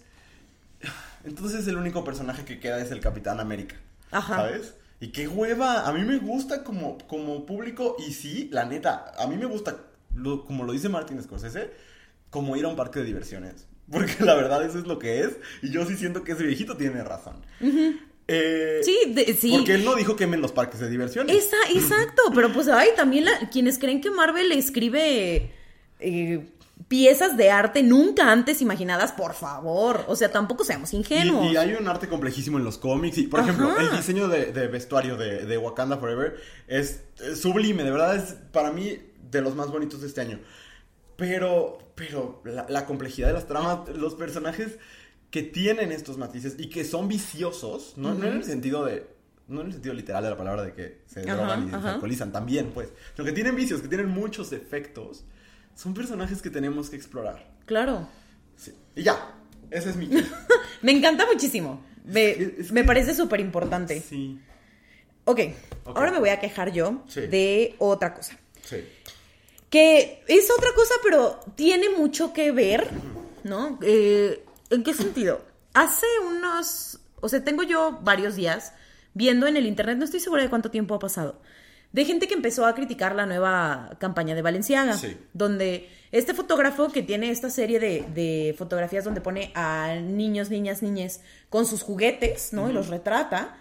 entonces 1.24 1.68
el 1.68 1.78
único 1.78 2.04
personaje 2.04 2.46
que 2.46 2.60
queda 2.60 2.82
es 2.82 2.92
el 2.92 3.00
Capitán 3.00 3.40
América. 3.40 3.76
Ajá. 4.12 4.36
¿Sabes? 4.38 4.76
Y 5.00 5.10
qué 5.10 5.28
hueva. 5.28 5.88
A 5.88 5.94
mí 5.94 6.04
me 6.04 6.18
gusta 6.18 6.64
como, 6.64 6.98
como 7.08 7.46
público. 7.46 7.96
Y 8.08 8.14
sí, 8.14 8.50
la 8.52 8.66
neta, 8.66 9.12
a 9.18 9.28
mí 9.28 9.38
me 9.38 9.46
gusta, 9.46 9.78
lo- 10.16 10.44
como 10.46 10.64
lo 10.64 10.74
dice 10.74 10.90
Martin 10.90 11.22
Scorsese, 11.22 11.72
como 12.30 12.56
ir 12.58 12.66
a 12.66 12.70
un 12.70 12.76
parque 12.76 13.00
de 13.00 13.06
diversiones. 13.06 13.68
Porque 13.92 14.16
la 14.24 14.34
verdad 14.36 14.64
eso 14.66 14.80
es 14.80 14.88
lo 14.88 14.98
que 15.00 15.22
es. 15.22 15.38
Y 15.62 15.72
yo 15.72 15.86
sí 15.86 15.96
siento 15.96 16.24
que 16.24 16.32
ese 16.34 16.44
viejito 16.44 16.76
tiene 16.78 17.04
razón. 17.04 17.36
Eh, 18.30 18.82
Sí, 18.84 18.98
de- 19.14 19.34
sí. 19.34 19.52
Porque 19.56 19.76
él 19.76 19.86
no 19.86 19.96
dijo 19.96 20.16
quemen 20.16 20.42
los 20.42 20.52
parques 20.52 20.80
de 20.80 20.90
diversiones. 20.90 21.36
Esa, 21.36 21.56
exacto, 21.74 22.24
pero 22.36 22.52
pues 22.52 22.68
ay, 22.68 22.90
también 22.98 23.26
la- 23.26 23.50
quienes 23.52 23.78
creen 23.80 24.02
que 24.02 24.12
Marvel 24.12 24.52
escribe 24.52 25.52
eh, 26.00 26.46
piezas 26.88 27.36
de 27.38 27.52
arte 27.52 27.84
nunca 27.84 28.32
antes 28.32 28.62
imaginadas, 28.62 29.12
por 29.12 29.34
favor. 29.34 30.06
O 30.08 30.16
sea, 30.16 30.32
tampoco 30.32 30.64
seamos 30.64 30.94
ingenuos. 30.94 31.48
Y, 31.48 31.54
y 31.54 31.58
hay 31.58 31.74
un 31.74 31.88
arte 31.88 32.08
complejísimo 32.08 32.58
en 32.58 32.64
los 32.64 32.78
cómics. 32.78 33.18
Y, 33.18 33.24
por 33.24 33.42
ejemplo, 33.42 33.78
el 33.78 33.92
diseño 33.92 34.28
de, 34.28 34.52
de 34.52 34.68
vestuario 34.68 35.18
de, 35.18 35.46
de 35.46 35.58
Wakanda 35.58 35.98
Forever 35.98 36.40
es, 36.68 37.04
es 37.20 37.40
sublime. 37.42 37.84
De 37.84 37.92
verdad, 37.92 38.16
es 38.16 38.36
para 38.52 38.72
mí 38.72 39.00
de 39.30 39.42
los 39.42 39.56
más 39.56 39.70
bonitos 39.70 40.02
de 40.02 40.08
este 40.08 40.22
año. 40.22 40.40
Pero, 41.18 41.80
pero 41.96 42.42
la, 42.46 42.66
la 42.70 42.86
complejidad 42.86 43.28
de 43.28 43.34
las 43.34 43.48
tramas, 43.48 43.90
los 43.90 44.16
personajes 44.16 44.78
que 45.32 45.44
tienen 45.44 45.92
estos 45.92 46.18
matices 46.18 46.56
y 46.58 46.70
que 46.70 46.86
son 46.86 47.08
viciosos, 47.08 47.94
no, 47.98 48.14
no 48.14 48.26
en 48.28 48.38
el 48.38 48.44
sentido 48.44 48.86
de. 48.86 49.16
No 49.50 49.62
en 49.62 49.68
el 49.68 49.74
sentido 49.74 49.94
literal 49.94 50.24
de 50.24 50.30
la 50.30 50.38
palabra 50.38 50.62
de 50.64 50.74
que 50.74 51.02
se 51.06 51.22
Ajá, 51.22 51.36
drogan 51.36 51.68
y 51.68 51.70
se 51.70 51.76
alcoholizan 51.76 52.32
también, 52.34 52.72
pues. 52.74 52.90
Sino 53.16 53.26
que 53.26 53.32
tienen 53.32 53.56
vicios, 53.56 53.82
que 53.82 53.88
tienen 53.88 54.10
muchos 54.10 54.50
defectos. 54.50 55.24
Son 55.78 55.94
personajes 55.94 56.42
que 56.42 56.50
tenemos 56.50 56.90
que 56.90 56.96
explorar. 56.98 57.48
Claro. 57.66 58.10
Sí. 58.58 58.74
Y 58.96 59.04
ya, 59.04 59.34
ese 59.72 59.92
es 59.92 59.96
mi. 59.96 60.10
Me 60.82 60.92
encanta 60.92 61.26
muchísimo. 61.26 61.82
Me, 62.04 62.32
Es- 62.32 62.40
es 62.60 62.72
me 62.72 62.84
parece 62.84 63.14
súper 63.16 63.40
importante. 63.40 64.02
Sí. 64.02 64.40
ok, 65.26 65.40
Ok. 65.86 65.98
ahora 65.98 66.12
me 66.12 66.20
voy 66.20 66.30
a 66.30 66.40
quejar 66.40 66.72
yo 66.74 67.04
Sí. 67.08 67.22
de 67.28 67.76
otra 67.80 68.14
cosa. 68.16 68.38
Sí. 68.64 68.78
Que 69.70 70.24
es 70.28 70.50
otra 70.50 70.70
cosa, 70.74 70.94
pero 71.04 71.40
tiene 71.56 71.90
mucho 71.90 72.32
que 72.34 72.52
ver, 72.52 72.88
¿no? 73.44 73.78
Eh, 73.84 74.44
¿En 74.70 74.84
qué 74.84 74.94
sentido? 74.94 75.46
Hace 75.74 76.06
unos, 76.26 77.00
o 77.20 77.28
sea, 77.30 77.44
tengo 77.44 77.64
yo 77.64 78.00
varios 78.02 78.36
días 78.36 78.74
viendo 79.14 79.46
en 79.48 79.58
el 79.58 79.66
internet, 79.66 79.98
no 79.98 80.06
estoy 80.06 80.22
segura 80.22 80.42
de 80.44 80.50
cuánto 80.50 80.72
tiempo 80.72 80.96
ha 80.96 81.00
pasado, 81.00 81.42
de 81.92 82.06
gente 82.06 82.28
que 82.28 82.34
empezó 82.34 82.66
a 82.66 82.76
criticar 82.76 83.16
la 83.16 83.26
nueva 83.26 83.96
campaña 84.00 84.36
de 84.36 84.42
Valenciaga, 84.42 84.98
Sí. 84.98 85.18
donde 85.34 85.90
este 86.12 86.34
fotógrafo 86.34 86.92
que 86.92 87.02
tiene 87.04 87.32
esta 87.32 87.50
serie 87.50 87.80
de, 87.80 88.06
de 88.14 88.56
fotografías 88.58 89.04
donde 89.04 89.22
pone 89.22 89.52
a 89.56 89.96
niños, 89.96 90.50
niñas, 90.50 90.82
niñes 90.82 91.22
con 91.50 91.66
sus 91.66 91.82
juguetes, 91.84 92.54
¿no? 92.54 92.70
Y 92.70 92.74
los 92.74 92.88
retrata. 92.88 93.58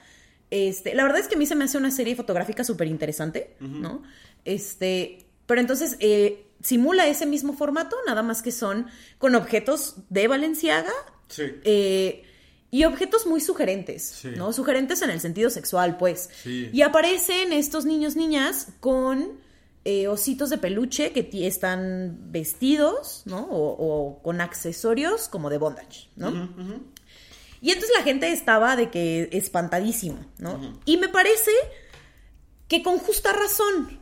Este, 0.50 0.94
la 0.94 1.02
verdad 1.02 1.20
es 1.20 1.28
que 1.28 1.34
a 1.34 1.38
mí 1.38 1.46
se 1.46 1.54
me 1.56 1.64
hace 1.64 1.76
una 1.78 1.90
serie 1.90 2.14
fotográfica 2.14 2.62
súper 2.62 2.86
interesante, 2.88 3.56
¿no? 3.60 4.02
Este, 4.44 5.26
pero 5.46 5.60
entonces 5.60 5.96
eh, 6.00 6.46
simula 6.62 7.06
ese 7.08 7.26
mismo 7.26 7.52
formato, 7.52 7.96
nada 8.06 8.22
más 8.22 8.42
que 8.42 8.52
son 8.52 8.86
con 9.18 9.34
objetos 9.34 9.96
de 10.08 10.28
Valenciaga 10.28 10.92
Sí. 11.28 11.42
eh, 11.64 12.22
y 12.70 12.84
objetos 12.84 13.26
muy 13.26 13.40
sugerentes, 13.40 14.02
Sí. 14.22 14.28
¿no? 14.36 14.52
Sugerentes 14.52 15.02
en 15.02 15.10
el 15.10 15.20
sentido 15.20 15.50
sexual, 15.50 15.96
pues. 15.98 16.28
Sí. 16.42 16.68
Y 16.72 16.82
aparecen 16.82 17.52
estos 17.52 17.84
niños, 17.84 18.16
niñas 18.16 18.68
con 18.80 19.38
eh, 19.84 20.08
ositos 20.08 20.50
de 20.50 20.58
peluche 20.58 21.12
que 21.12 21.28
están 21.46 22.18
vestidos, 22.32 23.22
¿no? 23.24 23.42
O, 23.42 23.68
o 24.16 24.22
con 24.22 24.40
accesorios 24.40 25.28
como 25.28 25.48
de 25.48 25.58
bondage, 25.58 26.08
¿no? 26.16 26.50
Y 27.60 27.70
entonces 27.70 27.92
la 27.96 28.02
gente 28.02 28.30
estaba 28.32 28.74
de 28.76 28.90
que 28.90 29.28
espantadísima, 29.32 30.26
¿no? 30.38 30.78
Y 30.84 30.96
me 30.96 31.08
parece 31.08 31.52
que 32.68 32.82
con 32.82 32.98
justa 32.98 33.32
razón, 33.32 34.00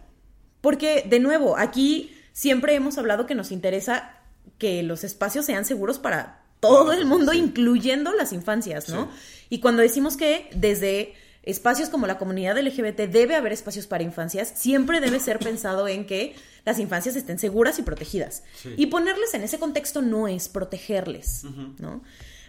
porque 0.62 1.04
de 1.06 1.20
nuevo, 1.20 1.56
aquí 1.58 2.16
siempre 2.32 2.74
hemos 2.74 2.96
hablado 2.96 3.26
que 3.26 3.34
nos 3.34 3.52
interesa 3.52 4.18
que 4.58 4.82
los 4.82 5.04
espacios 5.04 5.44
sean 5.44 5.64
seguros 5.66 5.98
para 5.98 6.43
todo 6.68 6.92
el 6.92 7.04
mundo, 7.06 7.32
Sí. 7.32 7.38
incluyendo 7.38 8.12
las 8.14 8.32
infancias, 8.32 8.88
¿no? 8.88 9.04
Sí. 9.06 9.46
Y 9.50 9.60
cuando 9.60 9.82
decimos 9.82 10.16
que 10.16 10.48
desde 10.54 11.14
espacios 11.42 11.90
como 11.90 12.06
la 12.06 12.16
comunidad 12.16 12.56
LGBT, 12.58 13.06
debe 13.06 13.34
haber 13.36 13.52
espacios 13.52 13.86
para 13.86 14.02
infancias, 14.02 14.52
siempre 14.56 15.00
debe 15.00 15.20
ser 15.20 15.38
pensado 15.38 15.86
en 15.88 16.06
que 16.06 16.34
las 16.64 16.78
infancias 16.78 17.16
estén 17.16 17.38
seguras 17.38 17.78
y 17.78 17.82
protegidas. 17.82 18.42
Y 18.76 18.86
ponerles 18.86 19.34
en 19.34 19.42
ese 19.42 19.58
contexto 19.58 20.00
no 20.00 20.26
es 20.28 20.48
protegerles, 20.48 21.44
¿no? 21.78 22.02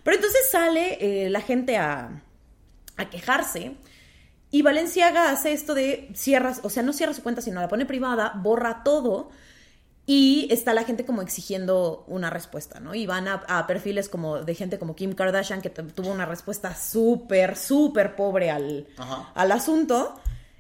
Pero 0.04 0.16
entonces 0.16 0.42
sale 0.50 0.98
eh, 1.02 1.30
la 1.30 1.42
gente 1.42 1.76
a, 1.78 2.24
a 2.96 3.10
quejarse. 3.10 3.76
Y 4.52 4.62
Valenciaga 4.62 5.32
hace 5.32 5.52
esto 5.52 5.74
de 5.74 6.10
cierras, 6.14 6.62
o 6.64 6.70
sea, 6.70 6.82
no 6.84 6.94
cierra 6.94 7.14
su 7.14 7.24
cuenta, 7.24 7.42
sino 7.42 7.60
la 7.60 7.68
pone 7.68 7.86
privada, 7.86 8.32
borra 8.42 8.84
todo 8.84 9.30
y 10.08 10.48
está 10.52 10.74
la 10.74 10.84
gente 10.84 11.04
como 11.04 11.22
exigiendo 11.22 12.04
una 12.08 12.30
respuesta, 12.30 12.80
¿no? 12.80 12.94
Y 12.94 13.08
van 13.08 13.28
a, 13.28 13.66
perfiles 13.68 14.08
como 14.08 14.44
de 14.44 14.54
gente 14.54 14.78
como 14.78 14.96
Kim 14.96 15.14
Kardashian 15.14 15.62
que 15.62 15.70
tuvo 15.70 16.12
una 16.12 16.26
respuesta 16.26 16.76
súper, 16.76 17.56
súper 17.56 18.16
pobre 18.16 18.52
al, 18.52 18.88
al 19.34 19.52
asunto, 19.52 20.16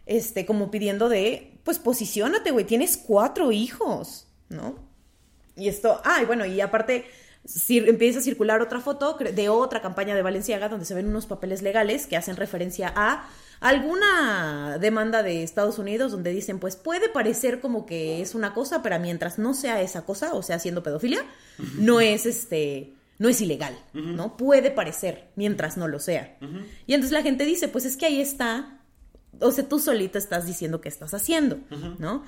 este, 0.08 0.46
como 0.46 0.72
pidiendo 0.72 1.10
de, 1.10 1.60
pues 1.64 1.78
posiciónate, 1.78 2.52
güey, 2.52 2.66
tienes 2.66 2.98
cuatro 2.98 3.52
hijos, 3.52 4.28
¿no? 4.50 4.76
Y 5.56 5.70
esto, 5.70 6.02
ay, 6.04 6.24
ah, 6.24 6.26
bueno, 6.26 6.46
y 6.46 6.60
aparte 6.60 7.06
empieza 7.70 8.20
a 8.20 8.24
circular 8.24 8.62
otra 8.62 8.80
foto 8.80 9.14
de 9.14 9.50
otra 9.50 9.82
campaña 9.82 10.16
de 10.16 10.24
Valenciaga 10.24 10.70
donde 10.70 10.86
se 10.86 10.96
ven 10.96 11.08
unos 11.08 11.28
papeles 11.28 11.62
legales 11.62 12.08
que 12.08 12.18
hacen 12.18 12.36
referencia 12.36 12.92
a 12.96 13.30
alguna 13.66 14.78
demanda 14.80 15.24
de 15.24 15.42
Estados 15.42 15.80
Unidos 15.80 16.12
donde 16.12 16.32
dicen, 16.32 16.60
pues 16.60 16.76
puede 16.76 17.10
parecer 17.10 17.60
como 17.60 17.88
que 17.88 18.22
es 18.22 18.36
una 18.36 18.54
cosa, 18.54 18.84
pero 18.84 19.00
mientras 19.00 19.40
no 19.40 19.56
sea 19.56 19.82
esa 19.82 20.06
cosa, 20.06 20.36
o 20.36 20.44
sea, 20.44 20.58
haciendo 20.58 20.84
pedofilia, 20.84 21.26
no 21.80 22.00
es 22.00 22.28
este, 22.28 22.94
no 23.18 23.28
es 23.28 23.42
ilegal, 23.42 23.76
¿no? 23.94 24.38
Puede 24.38 24.70
parecer, 24.70 25.30
mientras 25.36 25.78
no 25.78 25.88
lo 25.88 26.00
sea. 26.00 26.38
Y 26.86 26.94
entonces 26.94 27.12
la 27.12 27.24
gente 27.24 27.44
dice, 27.44 27.68
pues 27.68 27.86
es 27.86 27.98
que 27.98 28.06
ahí 28.06 28.22
está, 28.22 28.82
o 29.40 29.52
sea, 29.52 29.68
tú 29.68 29.80
solito 29.80 30.20
estás 30.20 30.46
diciendo 30.46 30.80
qué 30.80 30.90
estás 30.90 31.16
haciendo, 31.16 31.58
¿no? 31.98 32.24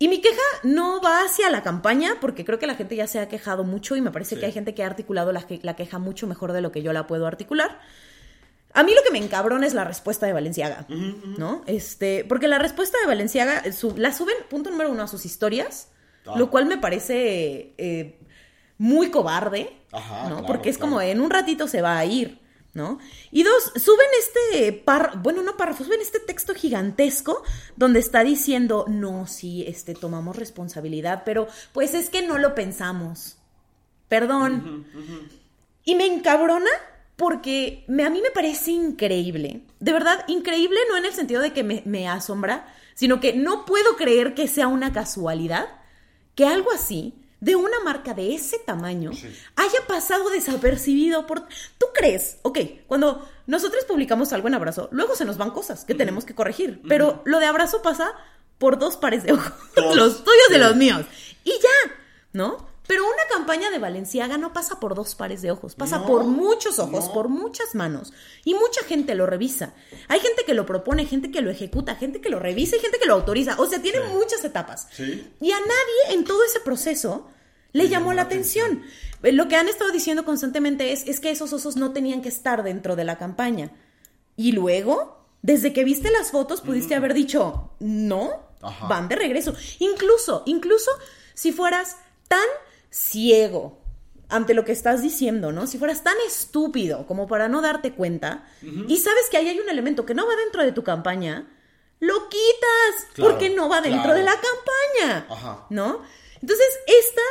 Y 0.00 0.08
mi 0.08 0.20
queja 0.20 0.42
no 0.64 1.00
va 1.00 1.22
hacia 1.22 1.48
la 1.48 1.62
campaña, 1.62 2.16
porque 2.20 2.44
creo 2.44 2.58
que 2.58 2.66
la 2.66 2.74
gente 2.74 2.96
ya 2.96 3.06
se 3.06 3.20
ha 3.20 3.28
quejado 3.28 3.62
mucho 3.62 3.94
y 3.94 4.00
me 4.00 4.10
parece 4.10 4.36
que 4.36 4.46
hay 4.46 4.52
gente 4.52 4.74
que 4.74 4.82
ha 4.82 4.86
articulado 4.86 5.30
la, 5.30 5.46
la, 5.62 5.76
queja 5.76 5.98
mucho 5.98 6.26
mejor 6.26 6.52
de 6.52 6.60
lo 6.60 6.72
que 6.72 6.82
yo 6.82 6.92
la 6.92 7.06
puedo 7.06 7.26
articular. 7.26 7.80
A 8.76 8.82
mí 8.82 8.92
lo 8.94 9.02
que 9.02 9.10
me 9.10 9.18
encabrona 9.18 9.66
es 9.66 9.72
la 9.72 9.84
respuesta 9.84 10.26
de 10.26 10.34
Valenciaga, 10.34 10.86
¿no? 10.88 11.62
Este, 11.66 12.24
porque 12.24 12.46
la 12.46 12.58
respuesta 12.58 12.98
de 13.00 13.06
Valenciaga 13.06 13.62
la 13.96 14.12
suben, 14.12 14.36
punto 14.50 14.70
número 14.70 14.90
uno, 14.90 15.02
a 15.02 15.08
sus 15.08 15.24
historias, 15.24 15.88
ah. 16.26 16.34
lo 16.36 16.50
cual 16.50 16.66
me 16.66 16.76
parece 16.76 17.72
eh, 17.78 18.20
muy 18.76 19.10
cobarde, 19.10 19.74
¿no? 20.28 20.44
porque 20.44 20.68
es 20.68 20.76
como 20.76 21.00
en 21.00 21.22
un 21.22 21.30
ratito 21.30 21.66
se 21.68 21.80
va 21.80 21.98
a 21.98 22.04
ir. 22.04 22.44
¿no? 22.74 22.98
Y 23.30 23.42
dos, 23.42 23.72
suben 23.76 24.06
este 24.18 24.74
par, 24.74 25.22
bueno, 25.22 25.42
no 25.42 25.56
párrafo, 25.56 25.82
suben 25.82 26.02
este 26.02 26.20
texto 26.20 26.54
gigantesco 26.54 27.42
donde 27.76 28.00
está 28.00 28.22
diciendo, 28.22 28.84
no, 28.86 29.26
sí, 29.26 29.64
este, 29.66 29.94
tomamos 29.94 30.36
responsabilidad, 30.36 31.22
pero 31.24 31.48
pues 31.72 31.94
es 31.94 32.10
que 32.10 32.26
no 32.26 32.36
lo 32.36 32.54
pensamos. 32.54 33.38
Perdón. 34.08 34.86
Y 35.84 35.94
me 35.94 36.04
encabrona 36.04 36.68
porque 37.16 37.84
me, 37.88 38.04
a 38.04 38.10
mí 38.10 38.20
me 38.22 38.30
parece 38.30 38.70
increíble. 38.70 39.62
De 39.80 39.92
verdad, 39.92 40.24
increíble 40.28 40.78
no 40.88 40.96
en 40.96 41.06
el 41.06 41.12
sentido 41.12 41.42
de 41.42 41.52
que 41.52 41.64
me, 41.64 41.82
me 41.86 42.08
asombra, 42.08 42.66
sino 42.94 43.20
que 43.20 43.32
no 43.32 43.64
puedo 43.64 43.96
creer 43.96 44.34
que 44.34 44.48
sea 44.48 44.68
una 44.68 44.92
casualidad 44.92 45.66
que 46.34 46.46
algo 46.46 46.70
así 46.72 47.14
de 47.40 47.56
una 47.56 47.80
marca 47.84 48.14
de 48.14 48.34
ese 48.34 48.58
tamaño 48.58 49.10
haya 49.56 49.86
pasado 49.86 50.30
desapercibido 50.30 51.26
por... 51.26 51.46
¿Tú 51.78 51.86
crees? 51.94 52.38
Ok, 52.42 52.58
cuando 52.86 53.28
nosotros 53.46 53.84
publicamos 53.84 54.32
algo 54.32 54.48
en 54.48 54.54
Abrazo, 54.54 54.88
luego 54.90 55.14
se 55.14 55.24
nos 55.24 55.36
van 55.36 55.50
cosas 55.50 55.84
que 55.84 55.94
tenemos 55.94 56.24
que 56.24 56.34
corregir, 56.34 56.80
pero 56.88 57.22
lo 57.24 57.38
de 57.38 57.46
Abrazo 57.46 57.82
pasa 57.82 58.12
por 58.58 58.78
dos 58.78 58.96
pares 58.96 59.22
de 59.24 59.32
ojos, 59.32 59.52
los 59.94 60.24
tuyos 60.24 60.50
y 60.54 60.58
los 60.58 60.76
míos. 60.76 61.04
Y 61.44 61.50
ya, 61.50 61.94
¿no? 62.32 62.68
Pero 62.86 63.04
una 63.04 63.22
campaña 63.30 63.70
de 63.70 63.78
Valenciaga 63.78 64.38
no 64.38 64.52
pasa 64.52 64.78
por 64.78 64.94
dos 64.94 65.14
pares 65.14 65.42
de 65.42 65.50
ojos, 65.50 65.74
pasa 65.74 66.06
por 66.06 66.24
muchos 66.24 66.78
ojos, 66.78 67.08
por 67.08 67.28
muchas 67.28 67.74
manos. 67.74 68.12
Y 68.44 68.54
mucha 68.54 68.84
gente 68.84 69.14
lo 69.14 69.26
revisa. 69.26 69.74
Hay 70.08 70.20
gente 70.20 70.44
que 70.44 70.54
lo 70.54 70.66
propone, 70.66 71.06
gente 71.06 71.30
que 71.30 71.42
lo 71.42 71.50
ejecuta, 71.50 71.96
gente 71.96 72.20
que 72.20 72.30
lo 72.30 72.38
revisa 72.38 72.76
y 72.76 72.80
gente 72.80 72.98
que 72.98 73.06
lo 73.06 73.14
autoriza. 73.14 73.56
O 73.58 73.66
sea, 73.66 73.82
tiene 73.82 74.00
muchas 74.08 74.44
etapas. 74.44 74.88
Y 74.98 75.50
a 75.50 75.58
nadie 75.58 76.14
en 76.14 76.24
todo 76.24 76.44
ese 76.44 76.60
proceso 76.60 77.28
le 77.72 77.88
llamó 77.88 78.12
la 78.12 78.22
atención. 78.22 78.82
Lo 79.22 79.48
que 79.48 79.56
han 79.56 79.68
estado 79.68 79.90
diciendo 79.90 80.24
constantemente 80.24 80.92
es, 80.92 81.06
es 81.08 81.20
que 81.20 81.30
esos 81.30 81.52
osos 81.52 81.76
no 81.76 81.92
tenían 81.92 82.22
que 82.22 82.28
estar 82.28 82.62
dentro 82.62 82.96
de 82.96 83.04
la 83.04 83.18
campaña. 83.18 83.72
Y 84.36 84.52
luego, 84.52 85.26
desde 85.42 85.72
que 85.72 85.84
viste 85.84 86.10
las 86.10 86.30
fotos, 86.30 86.60
pudiste 86.60 86.94
haber 86.94 87.14
dicho, 87.14 87.72
no, 87.80 88.46
van 88.88 89.08
de 89.08 89.16
regreso. 89.16 89.54
Incluso, 89.78 90.42
incluso 90.46 90.90
si 91.34 91.52
fueras 91.52 91.96
tan 92.28 92.46
ciego 92.96 93.78
ante 94.28 94.54
lo 94.54 94.64
que 94.64 94.72
estás 94.72 95.02
diciendo, 95.02 95.52
¿no? 95.52 95.66
Si 95.66 95.78
fueras 95.78 96.02
tan 96.02 96.16
estúpido 96.26 97.06
como 97.06 97.26
para 97.26 97.48
no 97.48 97.60
darte 97.60 97.92
cuenta 97.92 98.44
y 98.62 98.96
sabes 98.98 99.28
que 99.30 99.36
ahí 99.36 99.48
hay 99.48 99.60
un 99.60 99.68
elemento 99.68 100.04
que 100.04 100.14
no 100.14 100.26
va 100.26 100.34
dentro 100.34 100.62
de 100.64 100.72
tu 100.72 100.82
campaña, 100.82 101.46
lo 102.00 102.28
quitas 102.28 103.06
porque 103.16 103.50
no 103.50 103.68
va 103.68 103.80
dentro 103.80 104.14
de 104.14 104.22
la 104.22 104.32
campaña, 104.32 105.26
¿no? 105.70 106.00
Entonces, 106.40 106.66
esta, 106.86 107.22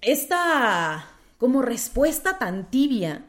esta 0.00 1.06
como 1.38 1.62
respuesta 1.62 2.38
tan 2.38 2.70
tibia 2.70 3.24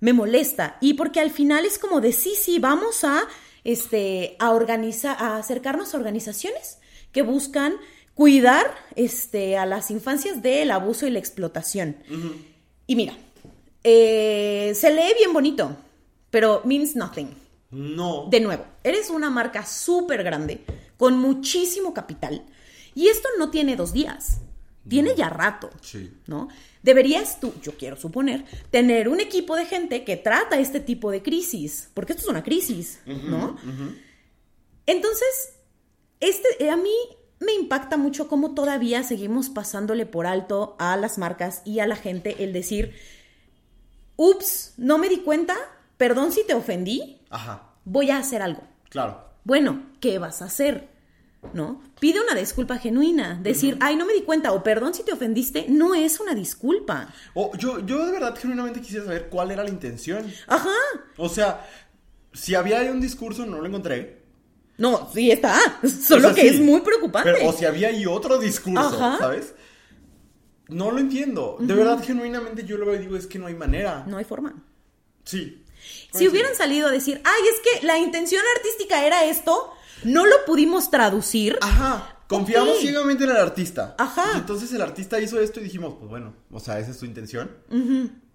me 0.00 0.12
molesta 0.12 0.78
y 0.80 0.94
porque 0.94 1.20
al 1.20 1.30
final 1.30 1.64
es 1.66 1.78
como 1.78 2.00
de 2.00 2.12
sí, 2.12 2.34
sí, 2.34 2.58
vamos 2.58 3.04
a, 3.04 3.24
este, 3.64 4.36
a 4.38 4.50
organizar, 4.52 5.16
a 5.20 5.36
acercarnos 5.36 5.94
a 5.94 5.98
organizaciones 5.98 6.78
que 7.12 7.22
buscan 7.22 7.74
cuidar 8.16 8.74
este, 8.96 9.58
a 9.58 9.66
las 9.66 9.90
infancias 9.90 10.42
del 10.42 10.70
abuso 10.70 11.06
y 11.06 11.10
la 11.10 11.18
explotación. 11.18 11.98
Y 12.86 12.96
mira, 12.96 13.16
eh, 13.84 14.72
se 14.74 14.90
lee 14.90 15.12
bien 15.18 15.34
bonito, 15.34 15.76
pero 16.30 16.62
means 16.64 16.96
nothing. 16.96 17.28
No. 17.70 18.26
De 18.30 18.40
nuevo, 18.40 18.64
eres 18.82 19.10
una 19.10 19.28
marca 19.28 19.66
súper 19.66 20.24
grande, 20.24 20.64
con 20.96 21.18
muchísimo 21.18 21.92
capital, 21.92 22.42
y 22.94 23.08
esto 23.08 23.28
no 23.38 23.50
tiene 23.50 23.76
dos 23.76 23.92
días, 23.92 24.38
tiene 24.88 25.14
ya 25.14 25.28
rato. 25.28 25.68
Sí. 25.82 26.10
¿No? 26.26 26.48
Deberías 26.82 27.38
tú, 27.38 27.52
yo 27.62 27.76
quiero 27.76 27.96
suponer, 27.96 28.46
tener 28.70 29.10
un 29.10 29.20
equipo 29.20 29.56
de 29.56 29.66
gente 29.66 30.04
que 30.04 30.16
trata 30.16 30.58
este 30.58 30.80
tipo 30.80 31.10
de 31.10 31.22
crisis, 31.22 31.90
porque 31.92 32.14
esto 32.14 32.24
es 32.24 32.30
una 32.30 32.42
crisis, 32.42 33.00
¿no? 33.04 33.58
Entonces, 34.86 35.52
este, 36.20 36.64
eh, 36.64 36.70
a 36.70 36.76
mí 36.76 36.94
me 37.40 37.52
impacta 37.52 37.96
mucho 37.96 38.28
cómo 38.28 38.54
todavía 38.54 39.02
seguimos 39.02 39.50
pasándole 39.50 40.06
por 40.06 40.26
alto 40.26 40.76
a 40.78 40.96
las 40.96 41.18
marcas 41.18 41.62
y 41.64 41.80
a 41.80 41.86
la 41.86 41.96
gente 41.96 42.42
el 42.44 42.52
decir, 42.52 42.94
ups, 44.16 44.74
no 44.76 44.98
me 44.98 45.08
di 45.08 45.18
cuenta, 45.18 45.54
perdón 45.96 46.32
si 46.32 46.44
te 46.46 46.54
ofendí, 46.54 47.20
Ajá. 47.30 47.74
voy 47.84 48.10
a 48.10 48.18
hacer 48.18 48.42
algo. 48.42 48.62
Claro. 48.88 49.22
Bueno, 49.44 49.82
¿qué 50.00 50.18
vas 50.18 50.42
a 50.42 50.46
hacer? 50.46 50.88
¿No? 51.52 51.80
Pide 52.00 52.20
una 52.20 52.34
disculpa 52.34 52.78
genuina. 52.78 53.38
Decir, 53.40 53.76
ay, 53.80 53.94
no 53.94 54.04
me 54.04 54.14
di 54.14 54.22
cuenta 54.22 54.52
o 54.52 54.64
perdón 54.64 54.94
si 54.94 55.04
te 55.04 55.12
ofendiste, 55.12 55.66
no 55.68 55.94
es 55.94 56.18
una 56.18 56.34
disculpa. 56.34 57.12
O 57.34 57.52
yo, 57.56 57.78
yo 57.86 58.04
de 58.04 58.12
verdad 58.12 58.36
genuinamente 58.36 58.80
quisiera 58.80 59.04
saber 59.04 59.28
cuál 59.28 59.52
era 59.52 59.62
la 59.62 59.70
intención. 59.70 60.26
Ajá. 60.48 60.74
O 61.16 61.28
sea, 61.28 61.64
si 62.32 62.54
había 62.54 62.80
un 62.90 63.00
discurso, 63.00 63.46
no 63.46 63.60
lo 63.60 63.66
encontré. 63.66 64.25
No, 64.78 65.08
sí 65.12 65.30
está. 65.30 65.58
Solo 66.02 66.34
que 66.34 66.48
es 66.48 66.60
muy 66.60 66.80
preocupante. 66.80 67.46
o 67.46 67.52
si 67.52 67.64
había 67.64 67.88
ahí 67.88 68.06
otro 68.06 68.38
discurso, 68.38 68.98
¿sabes? 68.98 69.54
No 70.68 70.90
lo 70.90 70.98
entiendo. 70.98 71.56
De 71.60 71.74
verdad, 71.74 72.02
genuinamente 72.04 72.64
yo 72.64 72.76
lo 72.76 72.94
y 72.94 72.98
digo, 72.98 73.16
es 73.16 73.26
que 73.26 73.38
no 73.38 73.46
hay 73.46 73.54
manera. 73.54 74.04
No 74.06 74.16
hay 74.16 74.24
forma. 74.24 74.54
Sí. 75.24 75.62
Si 76.12 76.28
hubieran 76.28 76.54
salido 76.54 76.88
a 76.88 76.90
decir, 76.90 77.20
ay, 77.24 77.42
es 77.52 77.60
que 77.60 77.86
la 77.86 77.98
intención 77.98 78.42
artística 78.56 79.06
era 79.06 79.24
esto, 79.24 79.72
no 80.04 80.26
lo 80.26 80.44
pudimos 80.44 80.90
traducir. 80.90 81.58
Ajá. 81.60 82.16
Confiamos 82.28 82.78
ciegamente 82.78 83.24
en 83.24 83.30
el 83.30 83.36
artista. 83.36 83.94
Ajá. 83.98 84.32
entonces 84.34 84.72
el 84.72 84.82
artista 84.82 85.20
hizo 85.20 85.40
esto 85.40 85.60
y 85.60 85.64
dijimos, 85.64 85.94
pues 85.98 86.10
bueno, 86.10 86.34
o 86.50 86.58
sea, 86.58 86.80
esa 86.80 86.90
es 86.90 86.96
su 86.96 87.06
intención. 87.06 87.50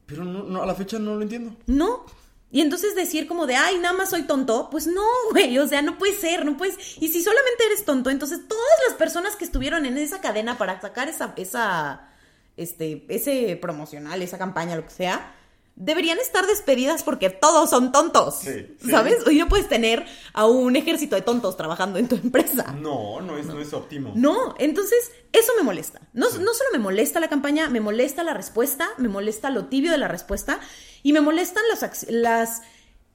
Pero 0.05 0.23
no, 0.23 0.61
a 0.61 0.65
la 0.65 0.75
fecha 0.75 0.97
no 0.97 1.15
lo 1.15 1.21
entiendo. 1.21 1.55
No. 1.67 2.05
Y 2.51 2.59
entonces 2.59 2.95
decir 2.95 3.27
como 3.27 3.47
de, 3.47 3.55
ay, 3.55 3.77
nada 3.79 3.95
más 3.95 4.09
soy 4.09 4.23
tonto, 4.23 4.69
pues 4.69 4.85
no, 4.85 5.05
güey, 5.31 5.57
o 5.57 5.67
sea, 5.67 5.81
no 5.81 5.97
puede 5.97 6.15
ser, 6.15 6.45
no 6.45 6.57
puedes. 6.57 6.77
Y 7.01 7.07
si 7.07 7.21
solamente 7.21 7.65
eres 7.65 7.85
tonto, 7.85 8.09
entonces 8.09 8.47
todas 8.47 8.77
las 8.87 8.97
personas 8.97 9.35
que 9.35 9.45
estuvieron 9.45 9.85
en 9.85 9.97
esa 9.97 10.19
cadena 10.21 10.57
para 10.57 10.79
sacar 10.81 11.07
esa, 11.07 11.33
esa, 11.37 12.09
este, 12.57 13.05
ese 13.07 13.55
promocional, 13.55 14.21
esa 14.21 14.37
campaña, 14.37 14.75
lo 14.75 14.85
que 14.85 14.91
sea, 14.91 15.35
deberían 15.75 16.19
estar 16.19 16.45
despedidas 16.45 17.03
porque 17.03 17.29
todos 17.29 17.69
son 17.69 17.93
tontos. 17.93 18.41
¿Sabes? 18.89 19.25
Hoy 19.25 19.39
no 19.39 19.47
puedes 19.47 19.69
tener 19.69 20.05
a 20.33 20.45
un 20.45 20.75
ejército 20.75 21.15
de 21.15 21.21
tontos 21.21 21.55
trabajando 21.55 21.97
en 21.99 22.09
tu 22.09 22.15
empresa. 22.15 22.73
No, 22.73 23.21
no 23.21 23.37
es, 23.37 23.45
no. 23.45 23.59
es 23.59 23.73
óptimo. 23.73 24.11
No, 24.15 24.55
entonces 24.59 25.11
eso 25.31 25.53
me 25.57 25.63
molesta. 25.63 26.01
No, 26.13 26.25
no 26.25 26.53
solo 26.53 26.69
me 26.73 26.79
molesta 26.79 27.21
la 27.21 27.29
campaña, 27.29 27.69
me 27.69 27.79
molesta 27.79 28.23
la 28.23 28.33
respuesta, 28.33 28.89
me 28.97 29.07
molesta 29.07 29.49
lo 29.49 29.65
tibio 29.65 29.91
de 29.91 29.97
la 29.97 30.09
respuesta 30.09 30.59
y 31.03 31.13
me 31.13 31.21
molestan 31.21 31.63
las, 31.69 32.05
las 32.09 32.61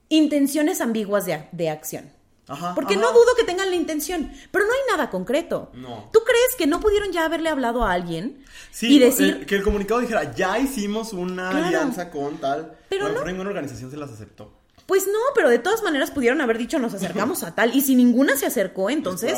intenciones 0.08 0.80
ambiguas 0.80 1.26
de, 1.26 1.46
de 1.52 1.70
acción. 1.70 2.10
Ajá. 2.48 2.74
Porque 2.76 2.94
ajá. 2.94 3.02
no 3.02 3.12
dudo 3.12 3.34
que 3.36 3.42
tengan 3.42 3.70
la 3.70 3.76
intención, 3.76 4.30
pero 4.52 4.64
no 4.66 4.72
hay 4.72 4.78
nada 4.88 5.10
concreto. 5.10 5.70
No. 5.74 6.08
¿Tú 6.12 6.20
crees 6.24 6.54
que 6.56 6.66
no 6.68 6.78
pudieron 6.80 7.10
ya 7.12 7.24
haberle 7.24 7.48
hablado 7.48 7.82
a 7.84 7.92
alguien 7.92 8.44
Sí, 8.70 8.96
y 8.96 8.98
decir, 9.00 9.38
el- 9.40 9.46
que 9.46 9.56
el 9.56 9.62
comunicado 9.64 10.00
dijera, 10.00 10.32
ya 10.34 10.56
hicimos 10.58 11.12
una 11.12 11.50
Claro. 11.50 11.66
alianza 11.66 12.08
con 12.10 12.38
tal. 12.38 12.76
Pero 12.88 13.08
no. 13.08 13.24
ninguna 13.24 13.48
organización 13.50 13.90
se 13.90 13.96
las 13.96 14.10
aceptó. 14.10 14.52
pues 14.86 15.08
no, 15.08 15.18
pero 15.34 15.48
de 15.50 15.58
todas 15.58 15.82
maneras 15.82 16.12
pudieron 16.12 16.40
haber 16.40 16.58
dicho 16.58 16.78
nos 16.78 16.94
acercamos 16.94 17.42
a 17.42 17.56
tal 17.56 17.74
y 17.74 17.80
si 17.80 17.96
ninguna 17.96 18.36
se 18.36 18.46
acercó, 18.46 18.88
entonces, 18.90 19.36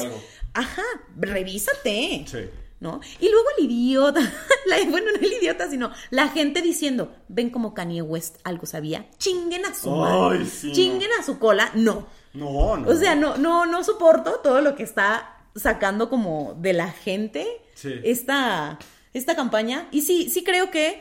ajá, 0.52 0.82
revísate. 1.16 2.26
Sí. 2.30 2.38
¿No? 2.80 3.00
Y 3.18 3.28
luego 3.28 3.44
el 3.58 3.64
idiota, 3.64 4.20
la- 4.66 4.90
bueno, 4.90 5.10
no 5.10 5.18
el 5.18 5.32
idiota, 5.32 5.68
sino 5.68 5.90
la 6.10 6.28
gente 6.28 6.62
diciendo, 6.62 7.12
ven 7.26 7.50
como 7.50 7.74
Kanye 7.74 8.02
West 8.02 8.36
algo 8.44 8.66
sabía, 8.66 9.08
chinguen 9.18 9.66
a 9.66 9.74
su 9.74 9.90
madre, 9.90 10.38
Ay, 10.40 10.46
sí, 10.46 10.70
chinguen 10.72 11.10
a 11.18 11.24
su 11.24 11.38
cola, 11.40 11.72
no. 11.74 12.06
No, 12.34 12.76
no. 12.76 12.88
O 12.88 12.94
sea, 12.94 13.16
no, 13.16 13.36
no, 13.36 13.66
no 13.66 13.82
soporto 13.82 14.40
todo 14.44 14.60
lo 14.60 14.76
que 14.76 14.84
está 14.84 15.38
sacando 15.56 16.08
como 16.08 16.54
de 16.60 16.72
la 16.72 16.90
gente 16.92 17.46
Sí. 17.74 17.94
esta, 18.04 18.78
esta 19.12 19.34
campaña. 19.34 19.88
Y 19.90 20.02
sí, 20.02 20.30
sí 20.30 20.44
creo 20.44 20.70
que 20.70 21.00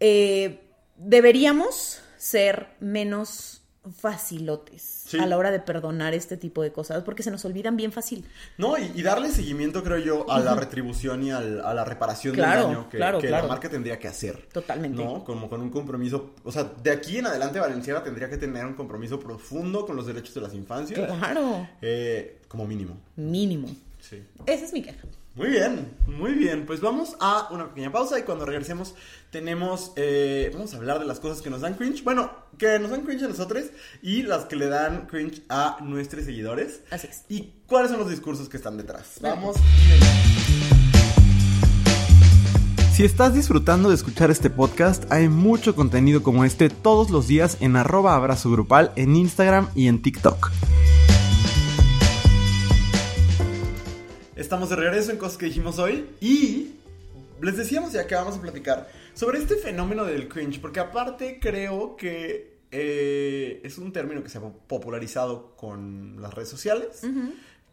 eh, 0.00 0.68
deberíamos 0.96 2.00
ser 2.18 2.68
menos 2.80 3.62
facilotes 3.98 4.93
Sí. 5.16 5.22
a 5.22 5.26
la 5.26 5.36
hora 5.38 5.50
de 5.50 5.60
perdonar 5.60 6.14
este 6.14 6.36
tipo 6.36 6.62
de 6.62 6.72
cosas, 6.72 7.02
porque 7.02 7.22
se 7.22 7.30
nos 7.30 7.44
olvidan 7.44 7.76
bien 7.76 7.92
fácil. 7.92 8.24
No, 8.58 8.76
y, 8.78 8.92
y 8.94 9.02
darle 9.02 9.30
seguimiento, 9.30 9.82
creo 9.82 9.98
yo, 9.98 10.30
a 10.30 10.40
la 10.40 10.54
retribución 10.54 11.22
y 11.22 11.30
al- 11.30 11.64
a 11.64 11.72
la 11.74 11.84
reparación 11.84 12.34
Claro, 12.34 12.60
del 12.66 12.74
daño 12.74 12.88
que, 12.88 12.96
claro, 12.96 13.18
que 13.20 13.28
claro. 13.28 13.46
la 13.46 13.48
marca 13.48 13.68
tendría 13.68 13.98
que 13.98 14.08
hacer. 14.08 14.46
Totalmente. 14.52 15.02
¿No? 15.02 15.24
Como 15.24 15.48
con 15.48 15.60
un 15.60 15.70
compromiso. 15.70 16.34
O 16.44 16.52
sea, 16.52 16.64
de 16.82 16.90
aquí 16.90 17.18
en 17.18 17.26
adelante 17.26 17.58
Valenciaga 17.60 18.02
tendría 18.02 18.28
que 18.28 18.36
tener 18.36 18.64
un 18.66 18.74
compromiso 18.74 19.18
profundo 19.20 19.86
con 19.86 19.96
los 19.96 20.06
derechos 20.06 20.34
de 20.34 20.40
las 20.40 20.54
infancias. 20.54 21.00
Claro, 21.18 21.66
eh, 21.82 22.40
como 22.48 22.66
mínimo. 22.66 22.96
mínimo. 23.16 23.68
Sí. 24.00 24.22
Esa 24.46 24.64
es 24.66 24.72
mi 24.72 24.82
queja. 24.82 25.04
Muy 25.36 25.48
bien, 25.48 25.96
muy 26.06 26.32
bien. 26.32 26.64
Pues 26.64 26.80
vamos 26.80 27.16
a 27.18 27.48
una 27.50 27.68
pequeña 27.68 27.90
pausa 27.90 28.16
y 28.20 28.22
cuando 28.22 28.46
regresemos 28.46 28.94
tenemos, 29.32 29.92
eh, 29.96 30.48
vamos 30.52 30.72
a 30.74 30.76
hablar 30.76 31.00
de 31.00 31.06
las 31.06 31.18
cosas 31.18 31.42
que 31.42 31.50
nos 31.50 31.60
dan 31.60 31.74
cringe. 31.74 32.04
Bueno, 32.04 32.30
que 32.56 32.78
nos 32.78 32.92
dan 32.92 33.02
cringe 33.02 33.24
a 33.24 33.28
nosotros 33.28 33.64
y 34.00 34.22
las 34.22 34.44
que 34.44 34.54
le 34.54 34.68
dan 34.68 35.06
cringe 35.08 35.42
a 35.48 35.78
nuestros 35.82 36.24
seguidores. 36.24 36.82
Así 36.92 37.08
es. 37.08 37.24
Y 37.28 37.52
cuáles 37.66 37.90
son 37.90 37.98
los 37.98 38.10
discursos 38.10 38.48
que 38.48 38.58
están 38.58 38.76
detrás. 38.76 39.18
Vamos. 39.20 39.56
Si 42.92 43.02
estás 43.04 43.34
disfrutando 43.34 43.88
de 43.88 43.96
escuchar 43.96 44.30
este 44.30 44.50
podcast, 44.50 45.10
hay 45.10 45.28
mucho 45.28 45.74
contenido 45.74 46.22
como 46.22 46.44
este 46.44 46.70
todos 46.70 47.10
los 47.10 47.26
días 47.26 47.56
en 47.58 47.74
arroba 47.74 48.14
abrazo 48.14 48.52
grupal 48.52 48.92
en 48.94 49.16
Instagram 49.16 49.68
y 49.74 49.88
en 49.88 50.00
TikTok. 50.00 50.52
Estamos 54.36 54.68
de 54.68 54.74
regreso 54.74 55.12
en 55.12 55.16
cosas 55.16 55.38
que 55.38 55.46
dijimos 55.46 55.78
hoy 55.78 56.06
y 56.20 56.72
les 57.40 57.56
decíamos 57.56 57.92
ya 57.92 58.04
que 58.08 58.16
vamos 58.16 58.36
a 58.36 58.40
platicar 58.40 58.90
sobre 59.14 59.38
este 59.38 59.54
fenómeno 59.54 60.04
del 60.04 60.28
cringe, 60.28 60.60
porque 60.60 60.80
aparte 60.80 61.38
creo 61.40 61.94
que 61.94 62.58
eh, 62.72 63.60
es 63.62 63.78
un 63.78 63.92
término 63.92 64.24
que 64.24 64.28
se 64.28 64.38
ha 64.38 64.40
popularizado 64.40 65.54
con 65.54 66.20
las 66.20 66.34
redes 66.34 66.48
sociales, 66.48 67.02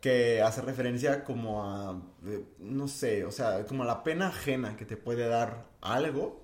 que 0.02 0.44
hace 0.44 0.62
referencia 0.62 1.24
como 1.24 1.64
a, 1.64 2.00
eh, 2.28 2.44
no 2.60 2.88
sé, 2.88 3.26
o 3.26 3.32
sea, 3.32 3.66
como 3.66 3.82
a 3.82 3.88
la 3.88 4.04
pena 4.04 4.28
ajena 4.28 4.78
que 4.78 4.86
te 4.86 4.98
puede 4.98 5.28
dar 5.28 5.66
algo. 5.82 6.44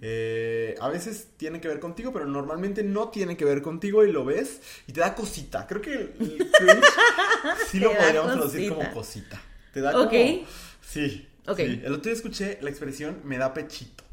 Eh, 0.00 0.76
a 0.80 0.88
veces 0.88 1.30
tiene 1.36 1.60
que 1.60 1.66
ver 1.66 1.80
contigo, 1.80 2.12
pero 2.12 2.26
normalmente 2.26 2.84
no 2.84 3.08
tiene 3.08 3.36
que 3.36 3.44
ver 3.44 3.62
contigo 3.62 4.04
y 4.04 4.12
lo 4.12 4.24
ves 4.24 4.60
y 4.86 4.92
te 4.92 5.00
da 5.00 5.12
cosita. 5.16 5.66
Creo 5.66 5.82
que 5.82 5.92
el, 5.92 6.14
el 6.20 6.50
cringe 6.52 6.84
sí 7.68 7.80
lo 7.80 7.92
podríamos 7.92 8.32
traducir 8.32 8.72
como 8.72 8.92
cosita. 8.92 9.42
Te 9.76 9.82
da 9.82 9.92
como... 9.92 10.04
Ok. 10.04 10.14
Sí. 10.80 11.28
Ok. 11.46 11.58
sí. 11.58 11.82
El 11.84 11.92
otro 11.92 12.04
día 12.04 12.14
escuché 12.14 12.58
la 12.62 12.70
expresión 12.70 13.20
me 13.24 13.36
da 13.36 13.52
pechito. 13.52 14.04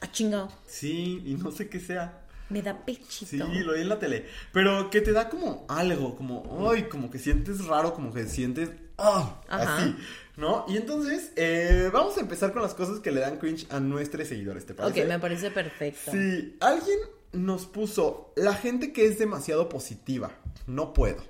Ah, 0.00 0.10
chingado. 0.10 0.50
Sí, 0.66 1.22
y 1.24 1.34
no 1.34 1.52
sé 1.52 1.68
qué 1.68 1.78
sea. 1.78 2.24
Me 2.48 2.60
da 2.60 2.84
pechito. 2.84 3.30
Sí, 3.30 3.36
lo 3.38 3.70
oí 3.74 3.82
en 3.82 3.88
la 3.88 4.00
tele. 4.00 4.26
Pero 4.52 4.90
que 4.90 5.00
te 5.00 5.12
da 5.12 5.28
como 5.28 5.64
algo, 5.68 6.16
como, 6.16 6.68
ay, 6.68 6.88
como 6.88 7.08
que 7.08 7.20
sientes 7.20 7.64
raro, 7.66 7.94
como 7.94 8.12
que 8.12 8.26
sientes, 8.26 8.70
Ajá. 8.96 9.30
así, 9.48 9.94
¿no? 10.36 10.64
Y 10.66 10.76
entonces, 10.76 11.30
eh, 11.36 11.88
vamos 11.92 12.18
a 12.18 12.20
empezar 12.20 12.52
con 12.52 12.62
las 12.62 12.74
cosas 12.74 12.98
que 12.98 13.12
le 13.12 13.20
dan 13.20 13.38
cringe 13.38 13.68
a 13.70 13.78
nuestros 13.78 14.26
seguidores, 14.26 14.66
¿te 14.66 14.72
Ok, 14.72 14.78
parece? 14.80 15.04
me 15.04 15.20
parece 15.20 15.52
perfecto. 15.52 16.10
Si 16.10 16.56
alguien 16.58 16.98
nos 17.30 17.66
puso 17.66 18.32
la 18.34 18.54
gente 18.54 18.92
que 18.92 19.06
es 19.06 19.20
demasiado 19.20 19.68
positiva, 19.68 20.32
no 20.66 20.92
puedo. 20.92 21.22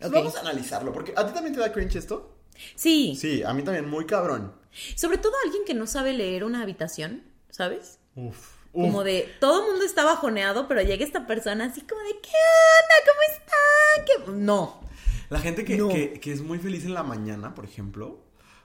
Entonces, 0.00 0.08
Ok. 0.08 0.12
Vamos 0.14 0.36
a 0.36 0.40
analizarlo, 0.40 0.92
porque 0.92 1.14
¿a 1.16 1.24
ti 1.28 1.32
también 1.32 1.54
te 1.54 1.60
da 1.60 1.70
cringe 1.72 1.94
esto? 1.94 2.36
Sí. 2.74 3.16
Sí, 3.18 3.42
a 3.42 3.52
mí 3.54 3.62
también, 3.62 3.88
muy 3.88 4.06
cabrón. 4.06 4.54
Sobre 4.96 5.18
todo 5.18 5.32
alguien 5.44 5.64
que 5.66 5.74
no 5.74 5.86
sabe 5.86 6.12
leer 6.12 6.44
una 6.44 6.62
habitación, 6.62 7.22
¿sabes? 7.50 7.98
Uf. 8.14 8.36
Como 8.72 8.98
uf. 8.98 9.04
de 9.04 9.28
todo 9.40 9.64
el 9.64 9.70
mundo 9.72 9.84
está 9.84 10.04
bajoneado, 10.04 10.68
pero 10.68 10.80
llega 10.82 11.04
esta 11.04 11.26
persona 11.26 11.64
así 11.66 11.80
como 11.80 12.00
de 12.02 12.12
¿qué 12.20 12.30
onda? 12.76 12.94
¿Cómo 13.08 13.22
están? 13.32 14.04
¿Qué-?" 14.06 14.32
No. 14.44 14.80
La 15.28 15.40
gente 15.40 15.64
que, 15.64 15.76
No. 15.76 15.88
que, 15.88 16.14
que 16.20 16.32
es 16.32 16.40
muy 16.42 16.58
feliz 16.58 16.84
en 16.84 16.94
la 16.94 17.02
mañana, 17.02 17.54
por 17.54 17.64
ejemplo. 17.64 18.20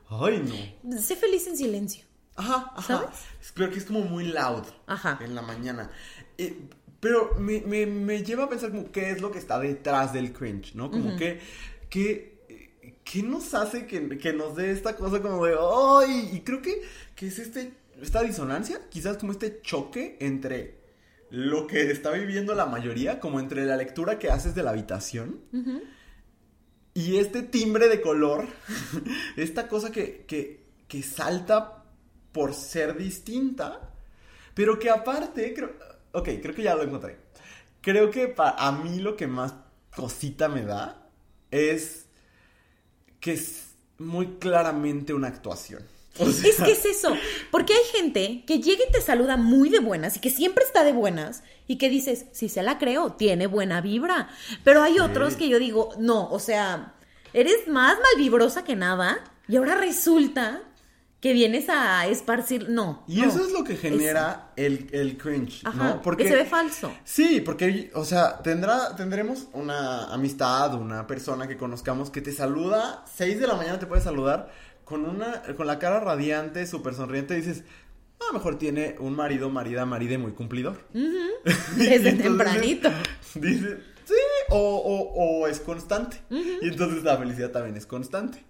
Ay, 0.09 0.73
no. 0.83 0.99
Sé 1.01 1.15
feliz 1.15 1.47
en 1.47 1.57
silencio. 1.57 2.05
Ajá, 2.35 2.71
ajá. 2.75 2.81
¿Sabes? 2.99 3.09
Es- 3.41 3.51
Creo 3.51 3.71
que 3.71 3.77
es 3.79 3.85
como 3.85 4.01
muy 4.01 4.25
loud. 4.25 4.63
Ajá. 4.87 5.17
En 5.23 5.33
la 5.35 5.41
mañana. 5.41 5.89
Eh, 6.37 6.55
pero 6.99 7.33
me, 7.39 7.61
me- 7.61 7.85
me 7.87 8.23
lleva 8.23 8.43
a 8.45 8.49
pensar 8.49 8.71
como 8.71 8.91
qué 8.91 9.09
es 9.11 9.21
lo 9.21 9.31
que 9.31 9.39
está 9.39 9.59
detrás 9.59 10.11
del 10.13 10.33
cringe, 10.33 10.75
¿no? 10.75 10.91
Como 10.91 11.15
que, 11.17 11.39
que, 11.89 12.34
¿qué 13.05 13.23
nos 13.23 13.53
hace 13.53 13.85
que, 13.85 14.17
que 14.17 14.33
nos 14.33 14.55
dé 14.57 14.71
esta 14.71 14.97
cosa 14.97 15.21
como 15.21 15.45
de, 15.45 15.55
¡ay! 15.57 16.31
Y 16.33 16.41
creo 16.41 16.61
que, 16.61 16.81
que 17.15 17.27
es 17.27 17.39
este, 17.39 17.71
esta 18.01 18.21
disonancia, 18.23 18.81
quizás 18.89 19.17
como 19.17 19.31
este 19.31 19.61
choque 19.61 20.17
entre 20.19 20.83
lo 21.29 21.67
que 21.67 21.91
está 21.91 22.11
viviendo 22.11 22.53
la 22.55 22.65
mayoría, 22.65 23.19
como 23.19 23.39
entre 23.39 23.65
la 23.65 23.77
lectura 23.77 24.19
que 24.19 24.29
haces 24.29 24.55
de 24.55 24.63
la 24.63 24.71
habitación 24.71 25.41
y 26.93 27.17
este 27.17 27.43
timbre 27.43 27.87
de 27.89 28.01
color, 28.01 28.47
esta 29.35 29.67
cosa 29.67 29.91
que, 29.91 30.25
que, 30.25 30.65
que 30.87 31.03
salta 31.03 31.83
por 32.31 32.53
ser 32.53 32.97
distinta, 32.97 33.93
pero 34.53 34.79
que 34.79 34.89
aparte, 34.89 35.53
creo, 35.53 35.73
ok, 36.13 36.29
creo 36.41 36.55
que 36.55 36.63
ya 36.63 36.75
lo 36.75 36.83
encontré. 36.83 37.17
Creo 37.81 38.09
que 38.09 38.29
para 38.29 38.55
a 38.57 38.71
mí 38.71 38.99
lo 38.99 39.15
que 39.15 39.27
más 39.27 39.53
cosita 39.95 40.47
me 40.47 40.63
da 40.63 41.09
es 41.51 42.04
que 43.25 43.33
es 43.33 43.71
muy 43.97 44.37
claramente 44.37 45.11
una 45.11 45.29
actuación. 45.29 45.81
O 46.19 46.25
sea, 46.31 46.47
Es 46.47 46.57
que 46.57 46.71
es 46.73 46.85
eso, 46.85 47.17
porque 47.49 47.73
hay 47.73 47.83
gente 47.99 48.43
que 48.45 48.59
llega 48.59 48.83
y 48.87 48.91
te 48.91 49.01
saluda 49.01 49.35
muy 49.35 49.69
de 49.69 49.79
buenas 49.79 50.15
y 50.15 50.19
que 50.19 50.29
siempre 50.29 50.63
está 50.63 50.83
de 50.83 50.93
buenas 50.93 51.41
y 51.67 51.79
que 51.79 51.89
dices, 51.89 52.27
si 52.33 52.49
se 52.49 52.61
la 52.61 52.77
creo, 52.77 53.13
tiene 53.13 53.47
buena 53.47 53.81
vibra. 53.81 54.29
Pero 54.63 54.83
hay 54.83 54.99
otros 54.99 55.35
que 55.37 55.49
yo 55.49 55.57
digo, 55.57 55.89
no, 55.97 56.29
o 56.29 56.37
sea, 56.37 56.93
eres 57.33 57.67
más 57.67 57.97
malvibrosa 57.99 58.63
que 58.63 58.75
nada 58.75 59.23
y 59.47 59.55
ahora 59.55 59.73
resulta 59.73 60.61
que 61.21 61.33
vienes 61.33 61.69
a 61.69 62.05
esparcir, 62.07 62.69
no. 62.69 63.03
Y 63.07 63.21
no. 63.21 63.27
eso 63.29 63.43
es 63.45 63.51
lo 63.51 63.63
que 63.63 63.75
genera 63.77 64.51
el, 64.55 64.87
el 64.91 65.17
cringe, 65.17 65.61
Ajá, 65.65 65.99
¿no? 66.03 66.17
que 66.17 66.27
se 66.27 66.35
ve 66.35 66.45
falso. 66.45 66.91
Sí, 67.03 67.41
porque, 67.41 67.89
o 67.95 68.05
sea, 68.05 68.39
tendrá, 68.43 68.95
tendremos 68.95 69.47
una 69.53 70.13
amistad, 70.13 70.75
una 70.75 71.07
persona 71.07 71.47
que 71.47 71.57
conozcamos 71.57 72.11
que 72.11 72.21
te 72.21 72.31
saluda, 72.31 73.03
6 73.15 73.39
de 73.39 73.47
la 73.47 73.55
mañana 73.55 73.79
te 73.79 73.87
puede 73.87 74.01
saludar 74.03 74.51
con 74.83 75.03
una, 75.05 75.41
con 75.57 75.65
la 75.65 75.79
cara 75.79 75.99
radiante, 75.99 76.67
súper 76.67 76.93
sonriente, 76.93 77.33
y 77.33 77.37
dices, 77.37 77.63
a 78.21 78.27
lo 78.27 78.33
mejor 78.33 78.59
tiene 78.59 78.95
un 78.99 79.15
marido, 79.15 79.49
marida, 79.49 79.83
maride 79.85 80.19
muy 80.19 80.33
cumplidor. 80.33 80.85
Desde 80.93 81.83
Y 81.85 81.93
entonces 81.95 82.21
tempranito. 82.21 82.89
Dices, 83.33 83.77
sí, 84.05 84.13
o, 84.49 84.57
o- 84.59 85.41
o 85.41 85.47
es 85.47 85.59
constante. 85.59 86.17
Y 86.29 86.67
entonces 86.67 87.03
la 87.03 87.17
felicidad 87.17 87.49
también 87.49 87.75
es 87.77 87.85
constante. 87.87 88.43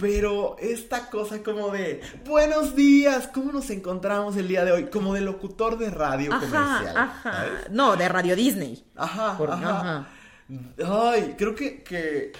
Pero 0.00 0.56
esta 0.58 1.10
cosa 1.10 1.42
como 1.42 1.70
de, 1.70 2.00
buenos 2.24 2.74
días, 2.74 3.28
¿cómo 3.28 3.52
nos 3.52 3.68
encontramos 3.70 4.36
el 4.36 4.48
día 4.48 4.64
de 4.64 4.72
hoy? 4.72 4.86
Como 4.86 5.12
de 5.14 5.20
locutor 5.20 5.78
de 5.78 5.90
radio 5.90 6.30
comercial. 6.30 6.96
Ajá, 6.96 7.02
ajá. 7.02 7.32
¿sabes? 7.32 7.70
No, 7.70 7.96
de 7.96 8.08
Radio 8.08 8.34
Disney. 8.34 8.84
Ajá, 8.96 9.36
Por- 9.36 9.50
ajá. 9.50 10.08
Ay, 10.84 11.34
creo 11.36 11.54
que, 11.54 11.82
que 11.82 12.32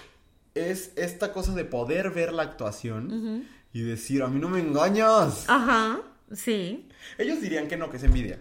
es 0.55 0.93
esta 0.97 1.33
cosa 1.33 1.55
de 1.55 1.65
poder 1.65 2.11
ver 2.11 2.33
la 2.33 2.43
actuación 2.45 3.47
y 3.73 3.83
decir, 3.83 4.23
a 4.23 4.29
mí 4.29 4.41
no 4.41 4.49
me 4.49 4.61
engañas. 4.61 5.45
Ajá, 5.47 6.01
sí. 6.33 6.89
Ellos 7.19 7.41
dirían 7.41 7.69
que 7.69 7.77
no, 7.77 7.91
que 7.91 7.99
es 7.99 8.03
envidia. 8.05 8.41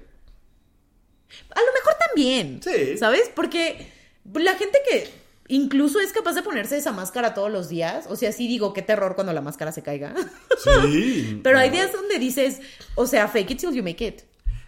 A 1.52 1.60
lo 1.60 1.74
mejor 1.74 1.94
también. 2.08 2.62
Sí. 2.64 2.98
¿Sabes? 2.98 3.30
Porque 3.36 3.92
la 4.34 4.56
gente 4.56 4.80
que 4.90 5.19
incluso 5.50 6.00
es 6.00 6.14
capaz 6.14 6.34
de 6.34 6.42
ponerse 6.44 6.78
esa 6.78 6.94
máscara 6.94 7.34
todos 7.34 7.52
los 7.52 7.68
días, 7.68 8.06
o 8.10 8.16
sea, 8.16 8.32
sí 8.32 8.48
digo, 8.48 8.72
qué 8.74 8.82
terror 8.82 9.16
cuando 9.16 9.34
la 9.34 9.42
máscara 9.42 9.72
se 9.74 9.84
caiga. 9.84 10.16
Sí. 10.64 11.40
Pero 11.44 11.60
hay 11.60 11.70
días 11.70 11.92
donde 11.92 12.18
dices, 12.20 12.62
o 12.96 13.06
sea, 13.06 13.28
fake 13.28 13.52
it 13.52 13.60
till 13.60 13.74
you 13.74 13.84
make 13.84 14.06
it. 14.06 14.22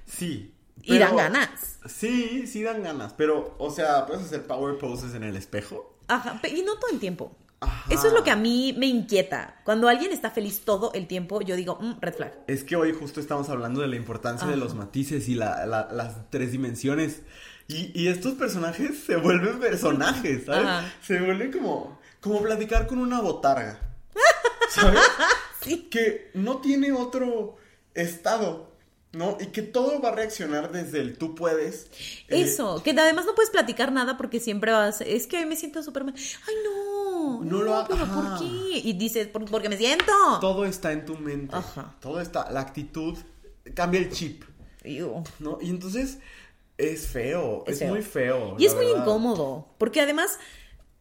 Sí, 0.05 0.53
Y 0.83 0.97
dan 0.97 1.15
ganas. 1.15 1.77
Sí, 1.87 2.45
sí 2.47 2.63
dan 2.63 2.83
ganas, 2.83 3.13
pero, 3.13 3.55
o 3.57 3.71
sea, 3.71 4.05
puedes 4.05 4.23
hacer 4.25 4.45
power 4.45 4.77
poses 4.77 5.13
en 5.15 5.23
el 5.23 5.35
espejo. 5.37 5.95
Ajá, 6.07 6.39
y 6.53 6.61
no 6.63 6.75
todo 6.75 6.91
el 6.91 6.99
tiempo. 6.99 7.37
Ajá. 7.61 7.85
Eso 7.93 8.07
es 8.07 8.13
lo 8.13 8.23
que 8.23 8.31
a 8.31 8.35
mí 8.35 8.73
me 8.77 8.87
inquieta. 8.87 9.61
Cuando 9.63 9.87
alguien 9.87 10.11
está 10.11 10.31
feliz 10.31 10.61
todo 10.65 10.91
el 10.93 11.05
tiempo, 11.07 11.41
yo 11.41 11.55
digo, 11.55 11.77
"Mm, 11.79 11.99
red 12.01 12.13
flag. 12.15 12.33
Es 12.47 12.63
que 12.63 12.75
hoy 12.75 12.91
justo 12.91 13.19
estamos 13.19 13.49
hablando 13.49 13.81
de 13.81 13.87
la 13.87 13.95
importancia 13.95 14.47
de 14.47 14.57
los 14.57 14.73
matices 14.73 15.29
y 15.29 15.35
la- 15.35 15.65
la- 15.67 15.87
las 15.91 16.29
tres 16.31 16.51
dimensiones. 16.51 17.21
Y, 17.71 17.91
y 17.93 18.07
estos 18.07 18.33
personajes 18.33 19.03
se 19.05 19.15
vuelven 19.15 19.59
personajes, 19.59 20.45
¿sabes? 20.45 20.65
Ajá. 20.65 20.93
Se 21.05 21.19
vuelven 21.19 21.51
como, 21.51 21.99
como 22.19 22.41
platicar 22.41 22.87
con 22.87 22.99
una 22.99 23.21
botarga. 23.21 23.79
¿Sabes? 24.69 24.99
Sí. 25.63 25.89
que 25.91 26.31
no 26.33 26.57
tiene 26.57 26.91
otro 26.91 27.55
estado, 27.93 28.71
¿no? 29.11 29.37
Y 29.39 29.47
que 29.47 29.61
todo 29.61 30.01
va 30.01 30.09
a 30.09 30.15
reaccionar 30.15 30.71
desde 30.71 31.01
el 31.01 31.19
tú 31.19 31.35
puedes. 31.35 31.85
eh, 32.29 32.41
Eso, 32.41 32.81
que 32.81 32.91
además 32.91 33.27
no 33.27 33.35
puedes 33.35 33.51
platicar 33.51 33.91
nada 33.91 34.17
porque 34.17 34.39
siempre 34.39 34.71
vas, 34.71 35.01
es 35.01 35.27
que 35.27 35.37
hoy 35.37 35.45
me 35.45 35.55
siento 35.55 35.83
súper 35.83 36.03
mal. 36.03 36.15
Ay, 36.17 36.55
no, 36.65 37.41
No 37.43 37.61
lo 37.61 37.75
ha- 37.75 37.87
pero 37.87 38.03
ajá. 38.05 38.15
¿por 38.15 38.39
qué? 38.39 38.79
Y 38.79 38.93
dices, 38.93 39.27
"Por- 39.27 39.45
porque 39.51 39.69
me 39.69 39.77
siento. 39.77 40.11
todo 40.39 40.65
está 40.65 40.91
en 40.93 41.05
tu 41.05 41.15
mente. 41.15 41.55
Ajá. 41.55 41.93
Todo 41.99 42.19
está, 42.19 42.49
la 42.49 42.61
actitud 42.61 43.15
cambia 43.75 43.99
el 44.01 44.09
chip, 44.11 44.43
Iu. 44.83 45.23
¿no? 45.37 45.59
Y 45.61 45.69
entonces 45.69 46.17
es 46.81 47.07
feo, 47.07 47.63
es, 47.67 47.73
Es 47.73 47.79
feo. 47.79 47.89
muy 47.89 48.01
feo. 48.01 48.55
Y 48.59 48.65
es 48.65 48.75
muy 48.75 48.85
incómodo, 48.87 49.67
porque 49.77 50.01
además 50.01 50.37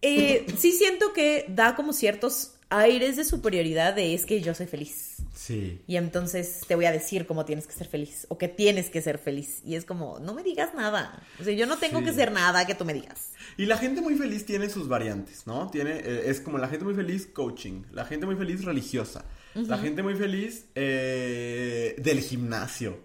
eh, 0.03 0.47
sí 0.59 0.73
siento 0.73 1.13
que 1.13 1.45
da 1.49 1.75
como 1.77 1.93
ciertos 1.93 2.55
aires 2.73 3.17
de 3.17 3.25
superioridad 3.25 3.95
de 3.95 4.15
es 4.15 4.25
que 4.27 4.41
yo 4.41 4.55
soy 4.55 4.67
feliz. 4.67 5.17
Sí. 5.35 5.81
Y 5.89 5.97
entonces 5.97 6.61
te 6.69 6.77
voy 6.77 6.85
a 6.85 6.93
decir 6.93 7.27
cómo 7.27 7.45
tienes 7.45 7.67
que 7.67 7.73
ser 7.73 7.89
feliz 7.89 8.27
o 8.29 8.39
que 8.39 8.47
tienes 8.47 8.91
que 8.91 9.01
ser 9.03 9.19
feliz. 9.19 9.61
Y 9.65 9.75
es 9.75 9.85
como, 9.85 10.21
no 10.21 10.35
me 10.35 10.43
digas 10.45 10.75
nada. 10.75 11.21
O 11.41 11.45
sea, 11.45 11.53
yo 11.55 11.67
no 11.67 11.79
tengo 11.79 11.99
Sí. 12.01 12.05
que 12.05 12.13
ser 12.13 12.31
nada 12.31 12.67
que 12.67 12.75
tú 12.77 12.85
me 12.85 12.93
digas. 12.95 13.33
Y 13.57 13.67
la 13.67 13.77
gente 13.79 14.01
muy 14.03 14.15
feliz 14.17 14.45
tiene 14.47 14.69
sus 14.69 14.87
variantes, 14.87 15.47
¿no? 15.47 15.69
Tiene, 15.71 15.93
eh, 15.99 16.25
es 16.27 16.41
como 16.41 16.59
la 16.59 16.69
gente 16.69 16.85
muy 16.85 16.95
feliz 16.95 17.27
coaching, 17.27 17.83
la 17.91 18.05
gente 18.05 18.27
muy 18.27 18.37
feliz 18.37 18.65
religiosa, 18.65 19.25
la 19.55 19.79
gente 19.79 20.03
muy 20.05 20.15
feliz 20.15 20.67
eh, 20.77 21.97
del 21.99 22.21
gimnasio, 22.21 23.01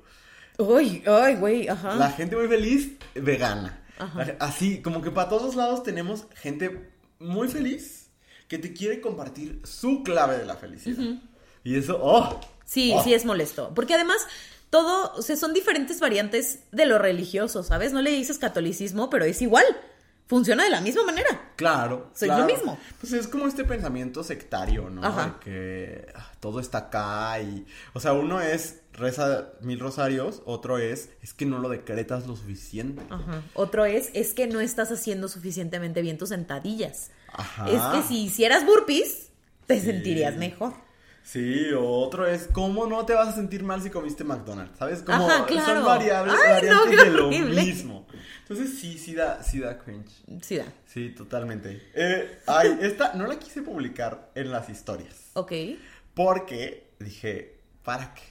Uy, 0.57 1.03
ay, 1.05 1.35
güey, 1.35 1.67
ajá. 1.67 1.95
la 1.95 2.11
gente 2.11 2.35
muy 2.35 2.47
feliz 2.47 2.91
vegana. 3.13 3.81
Ajá. 3.97 4.25
Así, 4.39 4.81
como 4.81 5.01
que 5.01 5.11
para 5.11 5.29
todos 5.29 5.55
lados 5.55 5.83
tenemos 5.83 6.25
gente 6.35 6.91
muy 7.19 7.47
feliz 7.47 8.09
que 8.47 8.57
te 8.57 8.73
quiere 8.73 9.01
compartir 9.01 9.61
su 9.63 10.03
clave 10.03 10.37
de 10.37 10.45
la 10.45 10.55
felicidad. 10.55 11.03
Y 11.63 11.77
eso, 11.77 11.99
¡oh! 12.01 12.39
Sí, 12.65 12.93
Oh. 12.95 13.03
sí 13.03 13.13
es 13.13 13.25
molesto. 13.25 13.71
Porque 13.73 13.95
además, 13.95 14.17
todo, 14.69 15.13
o 15.15 15.21
sea, 15.21 15.35
son 15.35 15.53
diferentes 15.53 15.99
variantes 15.99 16.59
de 16.71 16.85
lo 16.85 16.97
religioso, 16.99 17.63
¿sabes? 17.63 17.91
No 17.93 18.01
le 18.01 18.11
dices 18.11 18.37
catolicismo, 18.37 19.09
pero 19.09 19.25
es 19.25 19.41
igual. 19.41 19.65
Funciona 20.27 20.63
de 20.63 20.71
la 20.71 20.81
misma 20.81 21.03
manera. 21.03 21.51
Claro. 21.55 22.09
Soy 22.15 22.27
claro. 22.29 22.47
lo 22.47 22.53
mismo. 22.53 22.79
Pues 22.99 23.13
es 23.13 23.27
como 23.27 23.47
este 23.47 23.63
pensamiento 23.63 24.23
sectario, 24.23 24.89
¿no? 24.89 25.03
Ajá. 25.05 25.25
De 25.25 25.45
que 25.45 26.07
ah, 26.15 26.31
todo 26.39 26.59
está 26.59 26.79
acá 26.79 27.39
y... 27.41 27.65
O 27.93 27.99
sea, 27.99 28.13
uno 28.13 28.41
es 28.41 28.81
reza 28.93 29.49
mil 29.61 29.79
rosarios, 29.79 30.41
otro 30.45 30.79
es 30.79 31.09
es 31.21 31.33
que 31.33 31.45
no 31.45 31.59
lo 31.59 31.69
decretas 31.69 32.25
lo 32.25 32.35
suficiente. 32.35 33.03
Ajá. 33.09 33.43
Otro 33.53 33.85
es, 33.85 34.09
es 34.13 34.33
que 34.33 34.47
no 34.47 34.61
estás 34.61 34.91
haciendo 34.91 35.27
suficientemente 35.27 36.01
bien 36.01 36.17
tus 36.17 36.29
sentadillas. 36.29 37.11
Ajá. 37.31 37.69
Es 37.69 37.81
que 37.81 38.07
si 38.07 38.23
hicieras 38.25 38.65
burpees, 38.65 39.29
te 39.67 39.79
Sí. 39.79 39.85
sentirías 39.87 40.35
mejor. 40.37 40.73
Sí, 41.25 41.71
o 41.73 41.83
otro 41.83 42.27
es 42.27 42.47
cómo 42.51 42.85
no 42.85 43.03
te 43.05 43.13
vas 43.15 43.29
a 43.29 43.31
sentir 43.33 43.63
mal 43.63 43.81
si 43.81 43.89
comiste 43.89 44.23
McDonald's, 44.23 44.77
¿sabes? 44.77 45.01
Como 45.01 45.27
Ajá, 45.27 45.45
claro. 45.47 45.73
son 45.77 45.83
variables, 45.85 46.35
Ay, 46.45 46.51
variantes 46.53 47.03
de 47.03 47.09
lo 47.09 47.29
mismo. 47.29 48.05
Entonces 48.43 48.77
sí, 48.79 48.99
sí 48.99 49.15
da, 49.15 49.41
sí 49.41 49.59
da 49.59 49.79
cringe. 49.79 50.11
Sí, 50.43 50.57
da. 50.57 50.65
Sí, 50.85 51.09
totalmente. 51.09 51.89
Eh, 51.95 52.39
ay, 52.45 52.77
esta 52.81 53.13
no 53.15 53.25
la 53.25 53.39
quise 53.39 53.63
publicar 53.63 54.29
en 54.35 54.51
las 54.51 54.69
historias. 54.69 55.31
Ok. 55.33 55.51
Porque 56.13 56.91
dije, 56.99 57.57
¿para 57.83 58.13
qué? 58.13 58.21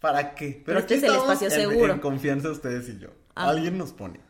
¿Para 0.00 0.34
qué? 0.36 0.62
Pero 0.64 0.78
este 0.78 0.94
aquí 0.94 1.04
es 1.04 1.10
el 1.10 1.16
espacio 1.16 1.48
en- 1.48 1.52
seguro. 1.52 1.92
En 1.92 1.98
confianza 1.98 2.50
ustedes 2.50 2.88
y 2.88 2.98
yo. 3.00 3.08
Ah. 3.34 3.48
Alguien 3.50 3.76
nos 3.76 3.92
pone 3.92 4.20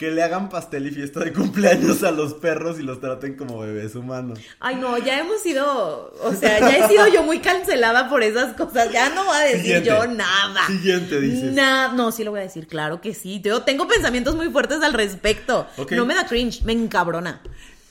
que 0.00 0.10
le 0.10 0.22
hagan 0.22 0.48
pastel 0.48 0.86
y 0.86 0.90
fiesta 0.92 1.20
de 1.20 1.30
cumpleaños 1.30 2.02
a 2.04 2.10
los 2.10 2.32
perros 2.32 2.80
y 2.80 2.82
los 2.82 3.00
traten 3.00 3.36
como 3.36 3.58
bebés 3.58 3.94
humanos. 3.94 4.38
Ay, 4.58 4.76
no, 4.76 4.96
ya 4.96 5.18
hemos 5.18 5.42
sido, 5.42 6.14
o 6.22 6.32
sea, 6.32 6.58
ya 6.58 6.78
he 6.78 6.88
sido 6.88 7.06
yo 7.08 7.22
muy 7.22 7.40
cancelada 7.40 8.08
por 8.08 8.22
esas 8.22 8.56
cosas. 8.56 8.90
Ya 8.90 9.10
no 9.10 9.26
voy 9.26 9.36
a 9.36 9.40
decir 9.40 9.60
Siguiente. 9.60 9.88
yo 9.90 10.06
nada. 10.06 10.66
Siguiente, 10.66 11.20
dices. 11.20 11.52
Nada, 11.52 11.92
no, 11.92 12.12
sí 12.12 12.24
lo 12.24 12.30
voy 12.30 12.40
a 12.40 12.44
decir, 12.44 12.66
claro 12.66 13.02
que 13.02 13.12
sí. 13.12 13.42
Yo 13.44 13.60
tengo 13.64 13.86
pensamientos 13.86 14.34
muy 14.36 14.48
fuertes 14.48 14.82
al 14.82 14.94
respecto. 14.94 15.66
Ok. 15.76 15.92
No 15.92 16.06
me 16.06 16.14
da 16.14 16.26
cringe, 16.26 16.62
me 16.62 16.72
encabrona. 16.72 17.42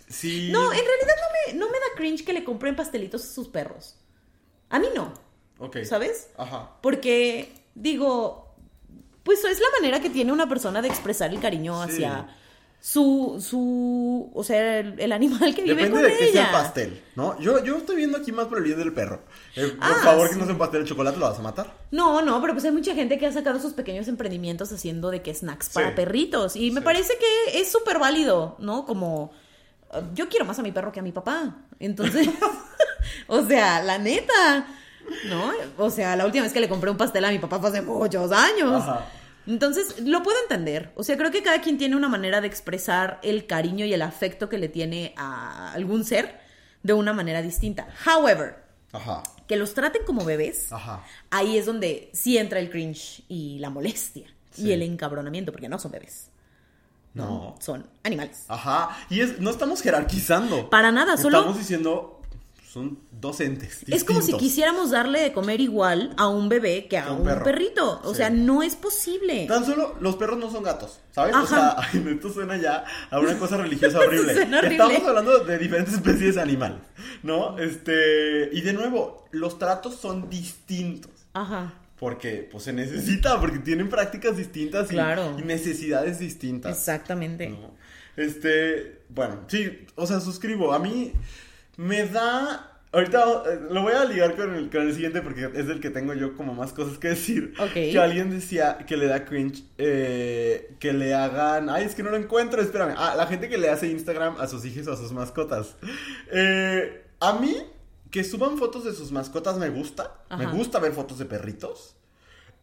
Sí. 0.08 0.50
No, 0.52 0.64
en 0.74 0.80
realidad 0.80 1.16
no 1.16 1.54
me, 1.54 1.60
no 1.60 1.66
me 1.68 1.78
da 1.78 1.86
cringe 1.96 2.26
que 2.26 2.34
le 2.34 2.44
compren 2.44 2.76
pastelitos 2.76 3.24
a 3.24 3.28
sus 3.32 3.50
perros. 3.50 3.98
A 4.72 4.80
mí 4.80 4.88
no, 4.96 5.14
Ok. 5.60 5.84
¿sabes? 5.84 6.30
Ajá. 6.40 6.72
Porque, 6.82 7.54
digo, 7.76 8.49
pues 9.30 9.46
es 9.46 9.60
la 9.60 9.68
manera 9.80 10.00
que 10.02 10.10
tiene 10.10 10.32
una 10.32 10.50
persona 10.50 10.82
de 10.82 10.88
expresar 10.88 11.30
el 11.32 11.40
cariño 11.40 11.76
Sí. 11.86 11.92
hacia 12.04 12.28
su, 12.82 13.38
su, 13.46 14.32
o 14.34 14.44
sea, 14.44 14.80
el, 14.80 15.00
el 15.00 15.12
animal 15.12 15.54
que 15.54 15.62
vive 15.62 15.90
con 15.92 16.02
de 16.02 16.16
sea 16.18 16.28
ella. 16.28 16.46
el 16.46 16.52
pastel, 16.52 17.04
¿no? 17.16 17.38
Yo, 17.40 17.64
yo 17.64 17.78
estoy 17.78 17.98
viendo 17.98 18.18
aquí 18.18 18.32
más 18.32 18.48
por 18.48 18.58
el 18.58 18.64
bien 18.64 18.78
del 18.80 18.92
perro. 18.94 19.22
Eh, 19.56 19.68
por 19.78 19.78
Ah, 19.88 19.96
favor, 20.04 20.28
sí. 20.28 20.34
que 20.34 20.40
no 20.40 20.46
sea 20.46 20.54
un 20.54 20.60
pastel 20.60 20.84
de 20.84 20.90
chocolate, 20.90 21.18
lo 21.20 21.30
vas 21.30 21.38
a 21.38 21.42
matar. 21.44 21.74
No, 21.92 22.22
no, 22.24 22.42
pero 22.42 22.54
pues 22.54 22.66
hay 22.66 22.72
mucha 22.72 22.96
gente 22.96 23.20
que 23.20 23.28
ha 23.28 23.32
sacado 23.32 23.60
sus 23.60 23.74
pequeños 23.74 24.08
emprendimientos 24.08 24.72
haciendo 24.72 25.12
de 25.12 25.22
que 25.22 25.34
snacks 25.36 25.70
para 25.70 25.90
Sí. 25.90 25.94
perritos. 25.96 26.56
Y 26.56 26.72
me 26.72 26.82
parece 26.82 27.14
que 27.20 27.60
es 27.62 27.72
súper 27.72 28.00
válido, 28.00 28.56
¿no? 28.60 28.86
Como 28.86 29.32
uh, 29.92 29.98
yo 30.16 30.28
quiero 30.30 30.46
más 30.46 30.58
a 30.58 30.64
mi 30.64 30.72
perro 30.72 30.92
que 30.92 31.02
a 31.02 31.04
mi 31.04 31.12
papá. 31.12 31.58
Entonces, 31.80 32.30
o 33.28 33.46
sea, 33.46 33.84
la 33.84 33.98
neta, 33.98 34.68
¿no? 35.28 35.52
O 35.78 35.90
sea, 35.90 36.16
la 36.16 36.26
última 36.26 36.44
vez 36.46 36.54
que 36.54 36.62
le 36.62 36.70
compré 36.70 36.90
un 36.90 36.98
pastel 36.98 37.26
a 37.26 37.30
mi 37.32 37.40
papá 37.40 37.60
fue 37.60 37.70
hace 37.70 37.82
muchos 37.82 38.32
años. 38.32 38.84
Ajá. 38.84 39.06
Entonces, 39.50 40.00
lo 40.02 40.22
puedo 40.24 40.38
entender. 40.44 40.92
O 40.96 41.04
sea, 41.04 41.18
creo 41.18 41.32
que 41.32 41.42
cada 41.44 41.60
quien 41.62 41.78
tiene 41.78 41.96
una 41.96 42.08
manera 42.08 42.40
de 42.40 42.48
expresar 42.48 43.20
el 43.24 43.48
cariño 43.48 43.84
y 43.86 43.94
el 43.94 44.02
afecto 44.04 44.48
que 44.48 44.58
le 44.60 44.70
tiene 44.70 45.14
a 45.18 45.74
algún 45.74 46.06
ser 46.06 46.40
de 46.84 46.94
una 46.94 47.14
manera 47.14 47.42
distinta. 47.42 47.88
However, 48.06 48.58
Ajá. 48.94 49.24
que 49.48 49.58
los 49.58 49.74
traten 49.74 50.04
como 50.06 50.24
bebés, 50.24 50.72
Ajá. 50.72 51.04
ahí 51.32 51.58
es 51.58 51.66
donde 51.66 52.12
sí 52.14 52.38
entra 52.38 52.60
el 52.60 52.70
cringe 52.70 53.24
y 53.28 53.58
la 53.60 53.70
molestia 53.72 54.28
Sí. 54.52 54.68
y 54.68 54.72
el 54.72 54.82
encabronamiento, 54.84 55.52
porque 55.52 55.68
no 55.68 55.80
son 55.80 55.92
bebés, 55.92 56.30
No. 57.16 57.56
son 57.60 57.88
animales. 58.04 58.46
Ajá. 58.50 58.96
Y 59.10 59.22
es, 59.22 59.40
no 59.40 59.50
estamos 59.50 59.82
jerarquizando. 59.82 60.70
Para 60.70 60.92
nada, 60.92 61.18
solo 61.18 61.40
Estamos 61.40 61.58
diciendo, 61.58 62.19
son 62.72 63.00
docentes. 63.20 63.84
es 63.88 64.04
como 64.04 64.20
si 64.20 64.28
distintos. 64.28 64.42
quisiéramos 64.42 64.92
darle 64.92 65.22
de 65.22 65.34
comer 65.34 65.60
igual 65.60 66.14
a 66.18 66.28
un 66.28 66.50
bebé 66.50 66.88
que 66.88 67.00
a 67.00 67.12
un 67.12 67.24
perrito. 67.44 68.00
O 68.04 68.12
Sí. 68.12 68.18
sea, 68.18 68.30
no 68.30 68.62
es 68.62 68.76
posible. 68.76 69.48
Tan 69.48 69.66
solo 69.66 69.96
los 70.00 70.18
perros 70.18 70.38
no 70.38 70.52
son 70.52 70.62
gatos, 70.62 71.00
¿sabes? 71.12 71.36
O 71.36 71.48
sea, 71.48 71.78
esto 71.94 72.32
suena 72.32 72.58
ya 72.58 72.86
a 73.10 73.20
una 73.20 73.40
cosa 73.40 73.58
religiosa 73.58 73.98
horrible. 74.06 74.34
Estamos 74.44 75.02
hablando 75.04 75.40
de 75.40 75.58
diferentes 75.58 75.96
especies 75.96 76.36
de 76.36 76.42
animales, 76.42 76.78
¿no? 77.24 77.58
Este, 77.58 78.50
y 78.54 78.62
de 78.62 78.74
nuevo, 78.74 79.26
los 79.32 79.58
tratos 79.58 79.96
son 79.96 80.30
distintos. 80.30 81.12
Ajá. 81.34 81.74
Porque, 82.00 82.48
pues 82.52 82.64
se 82.66 82.72
necesita, 82.72 83.40
porque 83.42 83.58
tienen 83.58 83.90
prácticas 83.90 84.38
distintas 84.38 84.90
y, 84.92 85.42
necesidades 85.44 86.20
distintas. 86.20 86.78
Exactamente. 86.78 87.50
¿no? 87.50 87.72
Este, 88.16 89.02
bueno, 89.10 89.40
sí, 89.48 89.86
o 89.96 90.06
sea, 90.06 90.20
suscribo. 90.20 90.72
A 90.72 90.78
mí 90.80 91.14
me 91.80 92.06
da. 92.06 92.66
Ahorita 92.92 93.44
eh, 93.46 93.60
lo 93.70 93.84
voy 93.84 93.94
a 93.94 94.04
ligar 94.04 94.36
con 94.36 94.54
el, 94.54 94.70
con 94.70 94.82
el 94.82 94.94
siguiente 94.94 95.22
porque 95.22 95.50
es 95.54 95.70
el 95.70 95.80
que 95.80 95.92
tengo 95.92 96.14
yo 96.14 96.36
como 96.36 96.54
más 96.54 96.74
cosas 96.74 96.98
que 96.98 97.10
decir. 97.10 97.54
Que 97.74 97.98
alguien 97.98 98.30
decía 98.32 98.80
que 98.80 98.98
le 98.98 99.06
da 99.06 99.24
cringe 99.24 99.64
eh, 99.78 100.76
que 100.80 100.92
le 100.92 101.14
hagan. 101.14 101.70
Ay, 101.70 101.86
es 101.86 101.96
que 101.96 102.04
no 102.04 102.10
lo 102.10 102.18
encuentro, 102.18 102.62
espérame. 102.62 102.96
Ah, 102.98 103.14
la 103.16 103.28
gente 103.28 103.48
que 103.48 103.58
le 103.58 103.70
hace 103.70 103.88
Instagram 103.88 104.36
a 104.40 104.48
sus 104.48 104.66
hijos 104.66 104.88
o 104.88 104.94
a 104.94 104.98
sus 104.98 105.14
mascotas. 105.14 105.76
Eh, 106.32 107.06
a 107.22 107.34
mí, 107.34 107.56
que 108.12 108.24
suban 108.26 108.58
fotos 108.58 108.84
de 108.84 108.94
sus 108.94 109.12
mascotas 109.12 109.58
me 109.58 109.70
gusta. 109.70 110.16
Me 110.38 110.48
gusta 110.48 110.80
ver 110.80 110.92
fotos 110.92 111.18
de 111.18 111.26
perritos. 111.26 111.96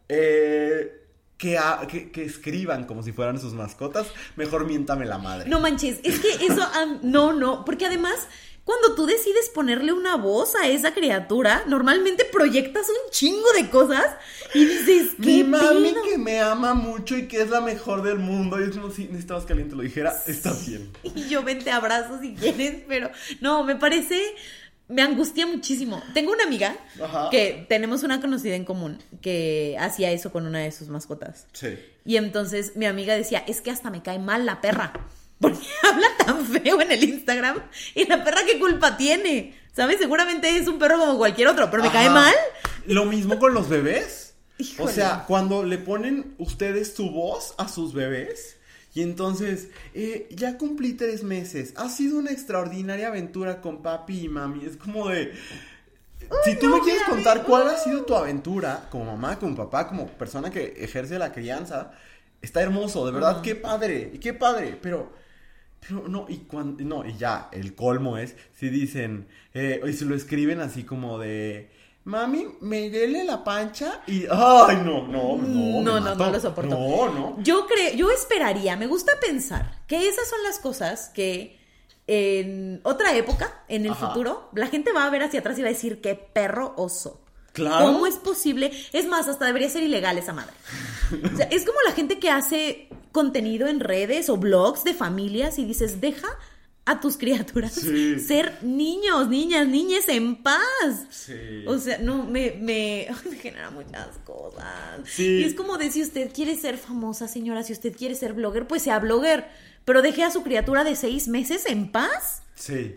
Eh, 0.08 1.06
que, 1.38 1.58
que, 1.88 2.10
que 2.10 2.24
escriban 2.24 2.84
como 2.84 3.02
si 3.02 3.12
fueran 3.12 3.40
sus 3.40 3.54
mascotas, 3.54 4.08
mejor 4.36 4.66
miéntame 4.66 5.04
la 5.06 5.18
madre. 5.18 5.48
No 5.48 5.60
manches, 5.60 6.00
es 6.02 6.20
que 6.20 6.28
eso, 6.46 6.62
no, 7.02 7.32
no, 7.32 7.64
porque 7.64 7.86
además, 7.86 8.26
cuando 8.66 8.96
tú 8.96 9.06
decides 9.06 9.48
ponerle 9.54 9.92
una 9.92 10.16
voz 10.16 10.56
a 10.56 10.66
esa 10.66 10.92
criatura, 10.92 11.62
normalmente 11.68 12.24
proyectas 12.24 12.88
un 12.88 13.10
chingo 13.12 13.46
de 13.56 13.70
cosas 13.70 14.04
y 14.54 14.64
dices, 14.64 15.12
Mi 15.18 15.38
¿qué 15.38 15.44
mami 15.44 15.92
pedo? 15.92 16.02
que 16.02 16.18
me 16.18 16.40
ama 16.40 16.74
mucho 16.74 17.16
y 17.16 17.28
que 17.28 17.42
es 17.42 17.48
la 17.48 17.60
mejor 17.60 18.02
del 18.02 18.18
mundo. 18.18 18.60
Y 18.60 18.64
es 18.68 18.70
como 18.76 18.90
si 18.90 19.04
necesitabas 19.04 19.44
que 19.46 19.52
alguien 19.52 19.70
te 19.70 19.76
lo 19.76 19.82
dijera. 19.84 20.12
Está 20.26 20.52
bien. 20.66 20.90
Y 21.14 21.28
yo 21.28 21.44
vente 21.44 21.70
abrazo 21.70 22.18
si 22.20 22.34
quieres, 22.34 22.82
pero 22.88 23.08
no, 23.40 23.62
me 23.62 23.76
parece 23.76 24.20
me 24.88 25.02
angustia 25.02 25.46
muchísimo. 25.46 26.02
Tengo 26.12 26.32
una 26.32 26.42
amiga 26.42 26.76
Ajá. 27.00 27.28
que 27.30 27.66
tenemos 27.68 28.02
una 28.02 28.20
conocida 28.20 28.56
en 28.56 28.64
común 28.64 29.00
que 29.20 29.76
hacía 29.78 30.10
eso 30.10 30.32
con 30.32 30.44
una 30.44 30.58
de 30.58 30.72
sus 30.72 30.88
mascotas. 30.88 31.46
Sí. 31.52 31.78
Y 32.04 32.16
entonces 32.16 32.74
mi 32.74 32.86
amiga 32.86 33.14
decía, 33.14 33.44
es 33.46 33.60
que 33.60 33.70
hasta 33.70 33.90
me 33.90 34.02
cae 34.02 34.18
mal 34.18 34.44
la 34.44 34.60
perra. 34.60 34.92
Porque 35.40 35.66
habla 35.82 36.08
tan 36.24 36.46
feo 36.46 36.80
en 36.80 36.92
el 36.92 37.04
Instagram. 37.04 37.62
Y 37.94 38.06
la 38.06 38.24
perra, 38.24 38.40
¿qué 38.46 38.58
culpa 38.58 38.96
tiene? 38.96 39.54
¿Sabes? 39.72 39.98
Seguramente 39.98 40.56
es 40.56 40.68
un 40.68 40.78
perro 40.78 40.98
como 40.98 41.18
cualquier 41.18 41.48
otro, 41.48 41.70
pero 41.70 41.82
me 41.82 41.90
cae 41.90 42.08
mal. 42.10 42.34
Lo 42.86 43.04
mismo 43.04 43.38
con 43.38 43.52
los 43.52 43.68
bebés. 43.68 44.34
Híjole. 44.58 44.90
O 44.90 44.94
sea, 44.94 45.24
cuando 45.26 45.62
le 45.64 45.76
ponen 45.78 46.34
ustedes 46.38 46.94
su 46.94 47.10
voz 47.10 47.54
a 47.58 47.68
sus 47.68 47.92
bebés. 47.92 48.56
Y 48.96 49.02
entonces, 49.02 49.68
eh, 49.92 50.26
ya 50.30 50.56
cumplí 50.56 50.94
tres 50.94 51.22
meses. 51.22 51.74
Ha 51.76 51.90
sido 51.90 52.16
una 52.16 52.30
extraordinaria 52.30 53.08
aventura 53.08 53.60
con 53.60 53.82
papi 53.82 54.24
y 54.24 54.28
mami. 54.30 54.64
Es 54.64 54.78
como 54.78 55.10
de. 55.10 55.34
si 56.44 56.56
tú 56.56 56.70
me 56.70 56.80
quieres 56.80 57.02
contar 57.02 57.42
cuál 57.42 57.68
ha 57.68 57.76
sido 57.76 58.06
tu 58.06 58.14
aventura, 58.14 58.88
como 58.90 59.04
mamá, 59.04 59.38
como 59.38 59.54
papá, 59.54 59.86
como 59.86 60.06
persona 60.06 60.50
que 60.50 60.76
ejerce 60.78 61.18
la 61.18 61.30
crianza, 61.30 61.92
está 62.40 62.62
hermoso, 62.62 63.04
de 63.04 63.12
verdad, 63.12 63.42
qué 63.42 63.54
padre, 63.54 64.12
y 64.14 64.18
qué 64.18 64.32
padre, 64.32 64.78
pero, 64.80 65.12
pero 65.80 66.08
no, 66.08 66.26
y 66.28 66.38
cuando, 66.38 66.82
no, 66.84 67.06
y 67.06 67.16
ya, 67.16 67.48
el 67.52 67.74
colmo 67.74 68.18
es, 68.18 68.36
si 68.54 68.68
dicen, 68.68 69.28
eh, 69.54 69.80
y 69.86 69.92
se 69.92 70.04
lo 70.04 70.14
escriben 70.14 70.60
así 70.60 70.82
como 70.84 71.18
de, 71.18 71.70
mami, 72.04 72.46
me 72.60 72.90
duele 72.90 73.24
la 73.24 73.42
pancha, 73.44 74.00
y, 74.06 74.26
ay, 74.30 74.76
no, 74.84 75.06
no, 75.08 75.36
no, 75.36 75.82
me 75.82 75.82
No, 75.84 76.00
no, 76.00 76.00
mato. 76.00 76.24
no 76.26 76.30
lo 76.32 76.40
soporto. 76.40 76.70
No, 76.76 77.12
no. 77.12 77.42
Yo 77.42 77.66
creo, 77.66 77.94
yo 77.94 78.10
esperaría, 78.10 78.76
me 78.76 78.86
gusta 78.86 79.12
pensar 79.20 79.82
que 79.86 80.08
esas 80.08 80.28
son 80.28 80.42
las 80.42 80.58
cosas 80.58 81.08
que 81.10 81.58
en 82.08 82.80
otra 82.84 83.14
época, 83.16 83.64
en 83.68 83.84
el 83.86 83.92
Ajá. 83.92 84.08
futuro, 84.08 84.48
la 84.54 84.68
gente 84.68 84.92
va 84.92 85.06
a 85.06 85.10
ver 85.10 85.22
hacia 85.24 85.40
atrás 85.40 85.58
y 85.58 85.62
va 85.62 85.68
a 85.68 85.72
decir 85.72 86.00
qué 86.00 86.14
perro 86.14 86.74
oso. 86.76 87.22
Claro. 87.56 87.86
¿Cómo 87.92 88.06
es 88.06 88.16
posible? 88.16 88.70
Es 88.92 89.06
más, 89.06 89.26
hasta 89.28 89.46
debería 89.46 89.68
ser 89.70 89.82
ilegal 89.82 90.18
esa 90.18 90.32
madre. 90.32 90.52
O 91.32 91.36
sea, 91.36 91.46
es 91.46 91.64
como 91.64 91.78
la 91.86 91.92
gente 91.92 92.18
que 92.18 92.30
hace 92.30 92.88
contenido 93.12 93.66
en 93.66 93.80
redes 93.80 94.28
o 94.28 94.36
blogs 94.36 94.84
de 94.84 94.92
familias 94.94 95.58
y 95.58 95.64
dices, 95.64 96.00
deja 96.02 96.28
a 96.84 97.00
tus 97.00 97.16
criaturas 97.16 97.72
Sí. 97.72 98.20
ser 98.20 98.58
niños, 98.62 99.28
niñas, 99.28 99.66
niñes 99.66 100.08
en 100.08 100.36
paz. 100.42 100.60
Sí. 101.10 101.64
O 101.66 101.78
sea, 101.78 101.98
no, 101.98 102.22
me, 102.24 102.52
me, 102.60 103.08
me 103.30 103.36
genera 103.36 103.70
muchas 103.70 104.08
cosas. 104.24 105.00
Sí. 105.06 105.38
Y 105.40 105.44
es 105.44 105.54
como 105.54 105.78
de 105.78 105.90
si 105.90 106.02
usted 106.02 106.30
quiere 106.32 106.54
ser 106.56 106.76
famosa, 106.78 107.26
señora, 107.26 107.62
si 107.62 107.72
usted 107.72 107.96
quiere 107.96 108.14
ser 108.14 108.34
blogger, 108.34 108.66
pues 108.68 108.82
sea 108.82 108.98
blogger. 109.00 109.48
Pero 109.84 110.02
deje 110.02 110.22
a 110.24 110.30
su 110.30 110.42
criatura 110.42 110.84
de 110.84 110.94
seis 110.94 111.26
meses 111.26 111.64
en 111.66 111.90
paz. 111.90 112.42
Sí. 112.54 112.96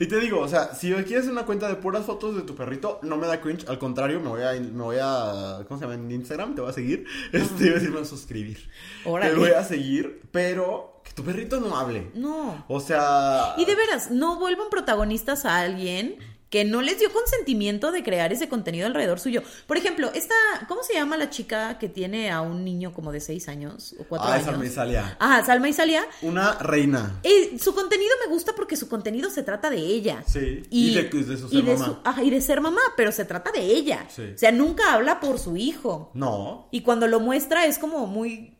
Y 0.00 0.06
te 0.06 0.18
digo, 0.18 0.40
o 0.40 0.48
sea, 0.48 0.74
si 0.74 0.90
quieres 1.04 1.26
una 1.26 1.44
cuenta 1.44 1.68
de 1.68 1.74
puras 1.74 2.06
fotos 2.06 2.34
de 2.34 2.40
tu 2.40 2.54
perrito, 2.54 3.00
no 3.02 3.18
me 3.18 3.26
da 3.26 3.42
cringe, 3.42 3.68
al 3.68 3.78
contrario, 3.78 4.18
me 4.18 4.30
voy 4.30 4.40
a, 4.40 4.52
me 4.52 4.82
voy 4.82 4.96
a, 4.98 5.62
¿cómo 5.68 5.78
se 5.78 5.84
llama? 5.84 5.94
En 5.94 6.10
Instagram, 6.10 6.54
te 6.54 6.62
voy 6.62 6.70
a 6.70 6.72
seguir, 6.72 7.04
este, 7.32 7.66
iba 7.66 7.76
a 7.76 7.78
decirme 7.78 8.00
a 8.00 8.04
suscribir. 8.06 8.70
Órale. 9.04 9.34
Te 9.34 9.38
voy 9.38 9.50
a 9.50 9.62
seguir, 9.62 10.22
pero 10.32 11.02
que 11.04 11.12
tu 11.12 11.22
perrito 11.22 11.60
no 11.60 11.76
hable. 11.76 12.12
No. 12.14 12.64
O 12.68 12.80
sea... 12.80 13.52
Y 13.58 13.66
de 13.66 13.74
veras, 13.74 14.10
no 14.10 14.38
vuelvan 14.38 14.70
protagonistas 14.70 15.44
a 15.44 15.58
alguien 15.58 16.16
que 16.50 16.64
no 16.64 16.82
les 16.82 16.98
dio 16.98 17.12
consentimiento 17.12 17.92
de 17.92 18.02
crear 18.02 18.32
ese 18.32 18.48
contenido 18.48 18.86
alrededor 18.88 19.20
suyo. 19.20 19.42
Por 19.68 19.76
ejemplo, 19.76 20.10
esta, 20.14 20.34
¿cómo 20.66 20.82
se 20.82 20.94
llama 20.94 21.16
la 21.16 21.30
chica 21.30 21.78
que 21.78 21.88
tiene 21.88 22.30
a 22.32 22.40
un 22.40 22.64
niño 22.64 22.92
como 22.92 23.12
de 23.12 23.20
seis 23.20 23.46
años 23.48 23.94
o 24.00 24.02
cuatro 24.04 24.28
Ah, 24.28 24.34
años? 24.34 24.48
esa 24.48 24.56
me 24.58 24.68
salía. 24.68 25.16
Ajá, 25.20 25.44
Salma 25.46 25.68
y 25.68 25.72
Salia. 25.72 26.04
Una 26.22 26.54
reina. 26.58 27.20
Eh, 27.22 27.56
su 27.62 27.72
contenido 27.72 28.10
me 28.26 28.32
gusta 28.32 28.52
porque 28.56 28.74
su 28.74 28.88
contenido 28.88 29.30
se 29.30 29.44
trata 29.44 29.70
de 29.70 29.76
ella. 29.78 30.24
Sí, 30.26 30.64
y 30.70 30.92
de- 30.96 31.04
de 31.04 31.36
su 31.38 31.48
ser 31.48 31.58
y 31.60 31.62
de 31.62 31.76
mamá. 31.76 32.00
ajá, 32.04 32.22
y 32.24 32.30
de 32.30 32.40
ser 32.40 32.60
mamá, 32.60 32.80
pero 32.96 33.12
se 33.12 33.24
trata 33.24 33.52
de 33.52 33.60
ella. 33.60 34.06
Sí. 34.14 34.32
O 34.34 34.38
sea, 34.38 34.50
nunca 34.50 34.92
habla 34.94 35.20
por 35.20 35.38
su 35.38 35.56
hijo. 35.56 36.10
No. 36.14 36.66
Y 36.72 36.80
cuando 36.82 37.06
lo 37.06 37.20
muestra 37.20 37.64
es 37.66 37.78
como 37.78 38.08
muy, 38.08 38.58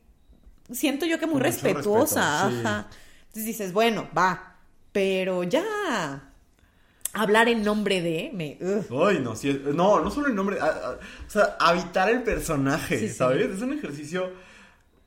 siento 0.70 1.06
yo 1.06 1.18
que 1.18 1.26
muy 1.26 1.34
Con 1.34 1.42
respetuosa. 1.42 2.44
respeto, 2.44 2.60
sí. 2.62 2.66
Ajá. 2.66 2.88
Entonces 3.22 3.44
dices, 3.46 3.72
bueno, 3.72 4.08
va, 4.16 4.58
pero 4.92 5.42
ya 5.42 5.64
hablar 7.12 7.48
en 7.48 7.62
nombre 7.64 8.00
de, 8.02 8.30
me, 8.32 8.58
ugh. 8.60 9.06
Ay, 9.08 9.18
no, 9.20 9.34
sí, 9.36 9.50
es- 9.50 9.60
no, 9.74 10.00
no 10.00 10.10
solo 10.10 10.28
el 10.28 10.34
nombre, 10.34 10.60
a- 10.60 10.64
a- 10.66 10.90
o 11.26 11.30
sea, 11.30 11.56
habitar 11.60 12.08
el 12.10 12.22
personaje, 12.22 12.98
Sí, 12.98 13.08
sí. 13.08 13.14
¿sabes? 13.14 13.50
Es 13.50 13.62
un 13.62 13.72
ejercicio 13.72 14.30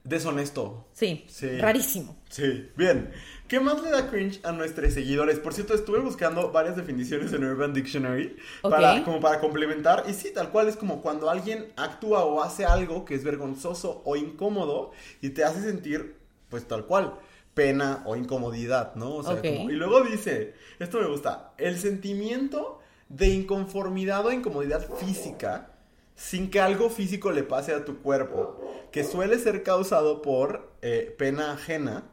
deshonesto. 0.03 0.85
sí, 0.93 1.23
Sí. 1.27 1.57
rarísimo. 1.59 2.17
Sí, 2.29 2.69
bien. 2.75 3.11
¿Qué 3.47 3.59
más 3.59 3.81
le 3.83 3.91
da 3.91 4.09
cringe 4.09 4.39
a 4.43 4.51
nuestros 4.51 4.93
seguidores? 4.93 5.37
Por 5.39 5.53
cierto, 5.53 5.75
estuve 5.75 5.99
buscando 5.99 6.51
varias 6.51 6.75
definiciones 6.75 7.31
en 7.33 7.43
Urban 7.43 7.73
Dictionary 7.73 8.35
Ok. 8.63 8.71
para, 8.71 9.03
como 9.03 9.19
para 9.21 9.39
complementar. 9.39 10.05
Y 10.09 10.13
sí, 10.13 10.31
tal 10.33 10.49
cual 10.49 10.67
es 10.67 10.75
como 10.75 11.01
cuando 11.01 11.29
alguien 11.29 11.67
actúa 11.75 12.23
o 12.25 12.41
hace 12.41 12.65
algo 12.65 13.05
que 13.05 13.13
es 13.15 13.23
vergonzoso 13.23 14.01
o 14.05 14.15
incómodo 14.15 14.91
y 15.21 15.29
te 15.29 15.43
hace 15.43 15.61
sentir, 15.61 16.15
pues 16.49 16.67
tal 16.67 16.85
cual, 16.85 17.13
pena 17.53 18.03
o 18.05 18.15
incomodidad, 18.15 18.95
¿no? 18.95 19.15
O 19.15 19.23
sea, 19.23 19.33
como- 19.57 19.69
y 19.69 19.73
luego 19.75 20.01
dice, 20.01 20.53
esto 20.79 20.99
me 20.99 21.07
gusta, 21.07 21.53
el 21.57 21.77
sentimiento 21.77 22.79
de 23.09 23.27
inconformidad 23.29 24.25
o 24.25 24.31
incomodidad 24.31 24.87
física 24.97 25.69
sin 26.15 26.49
que 26.49 26.59
algo 26.59 26.89
físico 26.89 27.31
le 27.31 27.43
pase 27.43 27.73
a 27.73 27.85
tu 27.85 27.97
cuerpo, 28.01 28.59
que 28.91 29.03
suele 29.03 29.37
ser 29.39 29.63
causado 29.63 30.21
por 30.21 30.71
eh, 30.81 31.15
pena 31.17 31.53
ajena, 31.53 32.03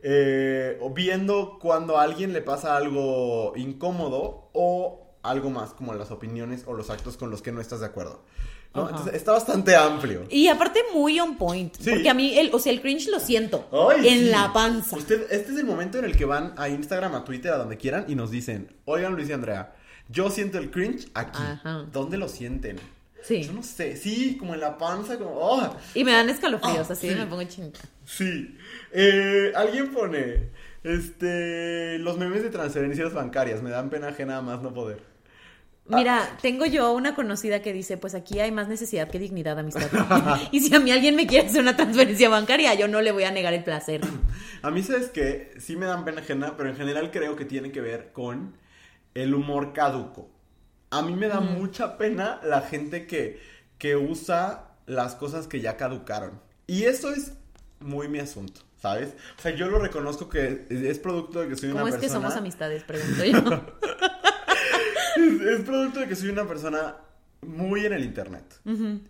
eh, 0.00 0.78
o 0.80 0.90
viendo 0.90 1.58
cuando 1.60 1.98
a 1.98 2.02
alguien 2.02 2.32
le 2.32 2.42
pasa 2.42 2.76
algo 2.76 3.52
incómodo 3.56 4.48
o 4.52 5.04
algo 5.22 5.50
más, 5.50 5.74
como 5.74 5.94
las 5.94 6.10
opiniones 6.10 6.64
o 6.66 6.72
los 6.74 6.90
actos 6.90 7.16
con 7.16 7.30
los 7.30 7.42
que 7.42 7.52
no 7.52 7.60
estás 7.60 7.80
de 7.80 7.86
acuerdo. 7.86 8.22
¿No? 8.74 8.88
Entonces 8.88 9.14
está 9.14 9.32
bastante 9.32 9.74
amplio. 9.74 10.26
Y 10.30 10.48
aparte 10.48 10.80
muy 10.94 11.18
on 11.20 11.36
point, 11.36 11.74
Sí. 11.78 11.90
porque 11.90 12.08
a 12.08 12.14
mí, 12.14 12.38
el, 12.38 12.50
o 12.54 12.58
sea, 12.58 12.72
el 12.72 12.80
cringe 12.80 13.08
lo 13.08 13.18
siento 13.20 13.68
Ay, 13.72 14.06
en 14.08 14.18
sí. 14.20 14.24
la 14.26 14.52
panza. 14.52 14.96
Usted, 14.96 15.26
este 15.30 15.52
es 15.52 15.58
el 15.58 15.64
momento 15.64 15.98
en 15.98 16.04
el 16.04 16.16
que 16.16 16.24
van 16.24 16.52
a 16.56 16.68
Instagram, 16.68 17.14
a 17.14 17.24
Twitter, 17.24 17.52
a 17.52 17.56
donde 17.56 17.76
quieran 17.76 18.04
y 18.08 18.14
nos 18.14 18.30
dicen, 18.30 18.72
oigan 18.84 19.14
Luis 19.14 19.28
y 19.28 19.32
Andrea, 19.32 19.74
yo 20.08 20.30
siento 20.30 20.58
el 20.58 20.70
cringe 20.70 21.08
aquí. 21.14 21.38
Ajá. 21.42 21.84
¿Dónde 21.92 22.16
lo 22.18 22.28
sienten? 22.28 22.76
Sí. 23.22 23.42
Yo 23.42 23.52
no 23.52 23.62
sé, 23.64 23.96
sí, 23.96 24.36
como 24.38 24.54
en 24.54 24.60
la 24.60 24.78
panza, 24.78 25.18
como, 25.18 25.32
oh, 25.34 25.76
Y 25.94 26.04
me 26.04 26.12
dan 26.12 26.28
escalofríos, 26.30 26.88
Ah, 26.88 26.92
así 26.92 27.08
sí. 27.10 27.14
me 27.16 27.26
pongo 27.26 27.42
chinita. 27.44 27.80
Sí. 28.04 28.56
Eh, 28.92 29.52
alguien 29.56 29.92
pone, 29.92 30.50
este, 30.84 31.98
los 31.98 32.16
memes 32.16 32.42
de 32.42 32.50
transferencias 32.50 33.12
bancarias, 33.12 33.60
me 33.62 33.70
dan 33.70 33.90
pena 33.90 34.08
ajena 34.08 34.40
más 34.40 34.62
no 34.62 34.72
poder. 34.72 35.02
Mira, 35.88 36.36
tengo 36.42 36.66
yo 36.66 36.92
una 36.92 37.14
conocida 37.14 37.62
que 37.62 37.72
dice, 37.72 37.96
pues 37.96 38.14
aquí 38.14 38.40
hay 38.40 38.52
más 38.52 38.68
necesidad 38.68 39.08
que 39.08 39.18
dignidad, 39.18 39.58
amistad. 39.58 39.88
y 40.52 40.60
si 40.60 40.74
a 40.74 40.80
mí 40.80 40.90
alguien 40.90 41.16
me 41.16 41.26
quiere 41.26 41.48
hacer 41.48 41.62
una 41.62 41.76
transferencia 41.76 42.28
bancaria, 42.28 42.74
yo 42.74 42.88
no 42.88 43.00
le 43.00 43.12
voy 43.12 43.24
a 43.24 43.30
negar 43.30 43.54
el 43.54 43.64
placer. 43.64 44.02
A 44.62 44.70
mí, 44.72 44.82
¿sabes 44.82 45.08
que 45.08 45.52
Sí 45.58 45.76
me 45.76 45.86
dan 45.86 46.04
pena 46.04 46.20
ajena, 46.20 46.56
pero 46.56 46.68
en 46.68 46.76
general 46.76 47.10
creo 47.12 47.36
que 47.36 47.44
tiene 47.44 47.70
que 47.70 47.80
ver 47.80 48.12
con 48.12 48.56
el 49.14 49.34
humor 49.34 49.72
caduco. 49.72 50.30
A 50.90 51.02
mí 51.02 51.14
me 51.14 51.28
da 51.28 51.40
mucha 51.40 51.96
pena 51.96 52.40
la 52.42 52.62
gente 52.62 53.06
que, 53.06 53.40
que 53.78 53.94
usa 53.96 54.72
las 54.86 55.14
cosas 55.14 55.46
que 55.46 55.60
ya 55.60 55.76
caducaron. 55.76 56.40
Y 56.66 56.84
eso 56.84 57.12
es 57.12 57.34
muy 57.80 58.08
mi 58.08 58.18
asunto, 58.18 58.62
¿sabes? 58.80 59.14
O 59.38 59.42
sea, 59.42 59.54
yo 59.54 59.68
lo 59.68 59.78
reconozco 59.78 60.28
que 60.28 60.66
es 60.70 60.98
producto 60.98 61.40
de 61.40 61.48
que 61.48 61.56
soy 61.56 61.70
una 61.70 61.80
¿Cómo 61.80 61.88
es 61.88 62.00
persona... 62.00 62.20
que 62.20 62.26
somos 62.26 62.36
amistades? 62.36 62.82
Pregunto 62.84 63.24
yo. 63.24 63.38
Es, 65.54 65.60
producto 65.62 66.00
de 66.00 66.08
que 66.08 66.16
soy 66.16 66.28
una 66.30 66.46
persona 66.46 66.96
muy 67.42 67.86
en 67.86 67.92
el 67.92 68.04
internet. 68.04 68.44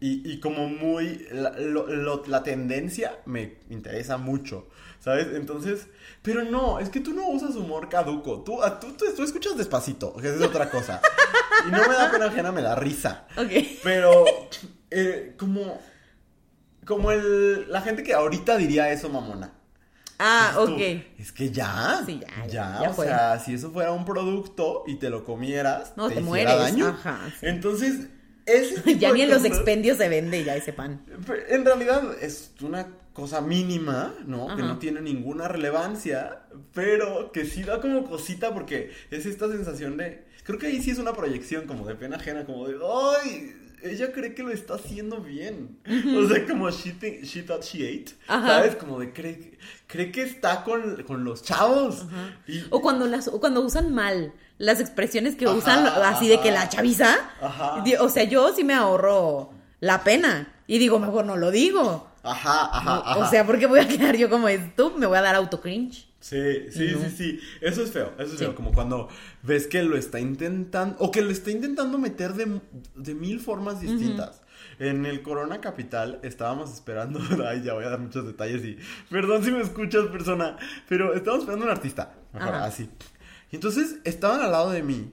y, 0.00 0.30
y 0.32 0.40
como 0.40 0.68
muy... 0.68 1.26
La, 1.32 1.50
lo- 1.58 1.86
lo- 1.86 2.24
la 2.26 2.42
tendencia 2.42 3.18
me 3.26 3.58
interesa 3.70 4.16
mucho, 4.18 4.68
¿sabes? 5.00 5.28
Entonces... 5.34 5.86
Pero 6.22 6.44
no, 6.44 6.78
es 6.80 6.90
que 6.90 7.00
tú 7.00 7.12
no 7.14 7.28
usas 7.28 7.54
humor 7.56 7.88
caduco. 7.88 8.42
Tú, 8.42 8.62
a- 8.62 8.78
tú, 8.80 8.88
tú, 8.92 9.06
tú 9.16 9.22
escuchas 9.22 9.56
despacito, 9.56 10.14
que 10.16 10.28
es 10.28 10.40
otra 10.42 10.68
cosa. 10.70 11.00
y 11.68 11.70
no 11.70 11.88
me 11.88 11.94
da 11.94 12.10
pena 12.10 12.26
ajena, 12.26 12.52
me 12.52 12.62
da 12.62 12.74
risa. 12.74 13.26
ok. 13.36 13.50
Pero... 13.82 14.24
eh, 14.90 15.34
como... 15.38 15.80
Como 16.84 17.10
el, 17.12 17.70
la 17.70 17.82
gente 17.82 18.02
que 18.02 18.14
ahorita 18.14 18.56
diría 18.56 18.90
eso, 18.90 19.08
mamona. 19.10 19.52
Ah, 20.18 20.52
Tú, 20.54 20.74
ok. 20.74 20.80
Es 21.18 21.32
que 21.32 21.50
ya. 21.50 22.02
Sí, 22.04 22.20
ya, 22.48 22.80
Ya, 22.82 22.90
o 22.90 22.92
fue. 22.92 23.06
sea, 23.06 23.38
si 23.38 23.54
eso 23.54 23.70
fuera 23.70 23.92
un 23.92 24.04
producto 24.04 24.84
y 24.86 24.96
te 24.96 25.10
lo 25.10 25.24
comieras, 25.24 25.92
No, 25.96 26.08
te, 26.08 26.20
mueres, 26.20 26.56
daño. 26.56 26.88
ajá, 26.88 27.20
sí. 27.38 27.46
Entonces, 27.46 28.08
ese 28.46 28.96
Ya 28.98 29.12
ni 29.12 29.22
en 29.22 29.30
los 29.30 29.44
expendios 29.44 29.98
se 29.98 30.08
vende 30.08 30.42
ya 30.44 30.56
ese 30.56 30.72
pan. 30.72 31.02
En 31.48 31.64
realidad 31.64 32.02
es 32.20 32.52
una 32.62 32.88
cosa 33.12 33.40
mínima, 33.40 34.14
¿no? 34.26 34.54
Que 34.56 34.62
no 34.62 34.78
tiene 34.78 35.00
ninguna 35.00 35.48
relevancia, 35.48 36.42
pero 36.74 37.30
que 37.32 37.44
sí 37.44 37.62
da 37.62 37.80
como 37.80 38.04
cosita 38.04 38.52
porque 38.54 38.90
es 39.10 39.26
esta 39.26 39.48
sensación 39.48 39.96
de. 39.96 40.26
Creo 40.44 40.58
que 40.58 40.68
ahí 40.68 40.80
sí 40.82 40.90
es 40.92 40.98
una 40.98 41.12
proyección 41.12 41.66
como 41.66 41.86
de 41.86 41.94
pena 41.94 42.16
ajena, 42.16 42.44
como 42.46 42.66
de. 42.66 42.76
¡Ay! 43.22 43.54
Ella 43.82 44.12
cree 44.12 44.34
que 44.34 44.42
lo 44.42 44.50
está 44.50 44.74
haciendo 44.74 45.20
bien. 45.20 45.78
O 46.16 46.28
sea, 46.28 46.46
como 46.46 46.70
she, 46.70 46.92
think- 46.98 47.22
she 47.24 47.42
thought 47.42 47.62
she 47.62 47.86
ate. 47.86 48.12
Ajá. 48.26 48.46
¿Sabes? 48.46 48.76
Como 48.76 48.98
de 49.00 49.12
cree, 49.12 49.58
cree 49.86 50.10
que 50.12 50.22
está 50.22 50.64
con, 50.64 51.02
con 51.04 51.24
los 51.24 51.42
chavos. 51.42 52.04
Y- 52.46 52.64
O 52.70 52.80
cuando 52.82 53.06
las, 53.06 53.28
o 53.28 53.40
cuando 53.40 53.60
usan 53.60 53.94
mal 53.94 54.32
las 54.58 54.80
expresiones 54.80 55.36
que 55.36 55.44
Ajá, 55.46 55.54
usan 55.54 55.86
así 55.86 56.26
de 56.28 56.40
que 56.40 56.50
la 56.50 56.68
chaviza. 56.68 57.16
Ajá. 57.40 57.84
O 58.00 58.08
sea, 58.08 58.24
yo 58.24 58.52
sí 58.54 58.64
me 58.64 58.74
ahorro 58.74 59.50
la 59.80 60.02
pena. 60.02 60.52
Y 60.66 60.78
digo, 60.78 60.98
mejor 60.98 61.24
no 61.24 61.36
lo 61.36 61.50
digo. 61.50 62.08
Ajá, 62.22 62.68
ajá, 62.76 62.96
ajá. 63.06 63.18
O 63.18 63.30
sea, 63.30 63.46
porque 63.46 63.66
voy 63.66 63.80
a 63.80 63.88
quedar 63.88 64.16
yo 64.16 64.28
como 64.28 64.48
tú, 64.76 64.92
me 64.96 65.06
voy 65.06 65.16
a 65.16 65.22
dar 65.22 65.34
auto 65.36 65.60
cringe. 65.60 66.07
Sí, 66.20 66.70
sí, 66.72 66.90
No. 66.94 67.00
sí, 67.08 67.10
sí. 67.16 67.40
Eso 67.60 67.82
es 67.82 67.90
feo, 67.92 68.12
eso 68.18 68.24
es 68.24 68.30
Sí. 68.32 68.36
feo. 68.38 68.54
Como 68.54 68.72
cuando 68.72 69.08
ves 69.42 69.66
que 69.68 69.82
lo 69.82 69.96
está 69.96 70.18
intentando, 70.18 70.96
o 70.98 71.10
que 71.10 71.22
lo 71.22 71.30
está 71.30 71.50
intentando 71.50 71.96
meter 71.98 72.34
de, 72.34 72.60
de 72.96 73.14
mil 73.14 73.38
formas 73.40 73.80
distintas. 73.80 74.42
En 74.80 75.06
el 75.06 75.22
Corona 75.22 75.60
Capital 75.60 76.20
estábamos 76.22 76.72
esperando, 76.72 77.20
ay, 77.48 77.62
ya 77.62 77.74
voy 77.74 77.84
a 77.84 77.90
dar 77.90 77.98
muchos 78.00 78.26
detalles 78.26 78.64
y, 78.64 78.78
perdón 79.10 79.44
si 79.44 79.50
me 79.52 79.60
escuchas, 79.60 80.06
persona, 80.06 80.56
pero 80.88 81.14
estábamos 81.14 81.44
esperando 81.44 81.64
un 81.66 81.70
artista, 81.72 82.14
mejor, 82.32 82.54
Ajá. 82.54 82.64
así. 82.64 82.88
Y 83.50 83.56
entonces 83.56 83.96
estaban 84.04 84.40
al 84.40 84.52
lado 84.52 84.70
de 84.70 84.82
mí 84.82 85.12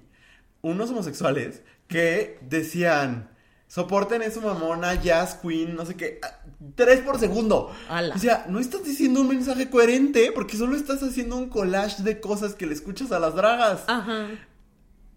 unos 0.61 0.89
homosexuales 0.89 1.61
que 1.87 2.39
decían, 2.41 3.29
soporten 3.67 4.21
eso 4.23 4.41
mamona, 4.41 4.95
jazz 5.01 5.35
queen, 5.35 5.75
no 5.75 5.85
sé 5.85 5.95
qué, 5.95 6.19
tres 6.75 7.01
por 7.01 7.19
segundo. 7.19 7.71
Ala. 7.89 8.15
O 8.15 8.17
sea, 8.17 8.45
no 8.49 8.59
estás 8.59 8.83
diciendo 8.83 9.21
un 9.21 9.27
mensaje 9.27 9.69
coherente 9.69 10.31
porque 10.33 10.57
solo 10.57 10.75
estás 10.75 11.03
haciendo 11.03 11.35
un 11.35 11.49
collage 11.49 12.01
de 12.03 12.19
cosas 12.19 12.55
que 12.55 12.65
le 12.65 12.73
escuchas 12.73 13.11
a 13.11 13.19
las 13.19 13.35
dragas. 13.35 13.83
Ajá. 13.87 14.27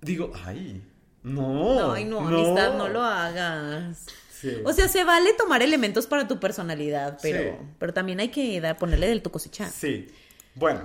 Digo, 0.01 0.33
ay, 0.45 0.83
no. 1.23 1.93
Ay, 1.93 2.05
no, 2.05 2.21
amistad, 2.21 2.77
no 2.77 2.89
lo 2.89 3.03
hagas. 3.03 4.07
Sí. 4.33 4.53
O 4.65 4.73
sea, 4.73 4.87
se 4.87 5.03
vale 5.03 5.33
tomar 5.35 5.63
elementos 5.63 6.07
para 6.07 6.29
tu 6.29 6.39
personalidad, 6.39 7.19
pero, 7.21 7.39
Sí. 7.59 7.67
pero 7.79 7.93
también 7.93 8.21
hay 8.21 8.29
que 8.29 8.61
dar, 8.61 8.77
ponerle 8.79 9.09
del 9.09 9.21
tu 9.23 9.31
cosecha. 9.31 9.69
Sí. 9.69 10.07
Bueno, 10.55 10.83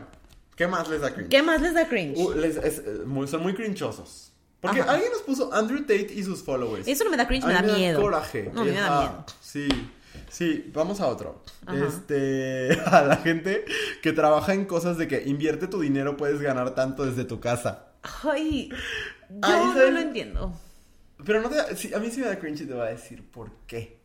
¿qué 0.56 0.66
más 0.68 0.90
les 0.90 1.02
da 1.02 1.14
cringe? 1.14 1.30
¿Qué 1.30 1.44
más 1.44 1.62
les 1.62 1.76
da 1.76 1.88
cringe? 1.88 2.18
Uh, 2.18 2.32
les- 2.34 2.58
es, 2.58 2.80
eh, 2.80 3.02
muy- 3.06 3.28
son 3.28 3.44
muy 3.44 3.54
crinchosos. 3.54 4.32
Porque 4.60 4.82
Ajá. 4.82 4.94
alguien 4.94 5.12
nos 5.12 5.22
puso 5.22 5.54
Andrew 5.54 5.82
Tate 5.82 6.08
y 6.16 6.24
sus 6.24 6.42
followers. 6.42 6.88
Eso 6.88 7.04
no 7.04 7.12
me 7.12 7.18
da 7.18 7.28
cringe, 7.28 7.46
me 7.46 7.54
da 7.54 7.62
miedo. 7.62 8.02
coraje. 8.02 8.50
No, 8.54 8.64
me 8.66 8.72
da 8.72 9.00
miedo. 9.02 9.26
Sí, 9.42 9.68
sí, 10.30 10.70
vamos 10.74 11.02
a 11.02 11.08
otro. 11.08 11.44
Ajá. 11.66 11.86
Este, 11.86 12.78
a 12.86 13.02
la 13.04 13.18
gente 13.18 13.66
que 14.02 14.14
trabaja 14.14 14.54
en 14.54 14.66
cosas 14.66 14.98
de 14.98 15.08
que 15.08 15.24
invierte 15.24 15.68
tu 15.68 15.82
dinero, 15.82 16.18
puedes 16.18 16.42
ganar 16.42 16.76
tanto 16.76 17.06
desde 17.06 17.26
tu 17.26 17.40
casa. 17.40 17.88
Ay, 18.24 18.70
yo 19.30 19.38
Ay, 19.42 19.66
no 19.76 19.92
lo 19.92 20.00
entiendo. 20.00 20.60
Pero 21.26 21.42
no 21.42 21.50
te 21.50 21.76
sí, 21.76 21.94
a 21.94 22.00
mí 22.00 22.10
sí 22.10 22.20
me 22.20 22.28
da 22.28 22.38
cringe 22.38 22.62
y 22.62 22.66
te 22.66 22.74
voy 22.74 22.84
a 22.84 22.92
decir 22.92 23.24
por 23.30 23.52
qué. 23.68 23.98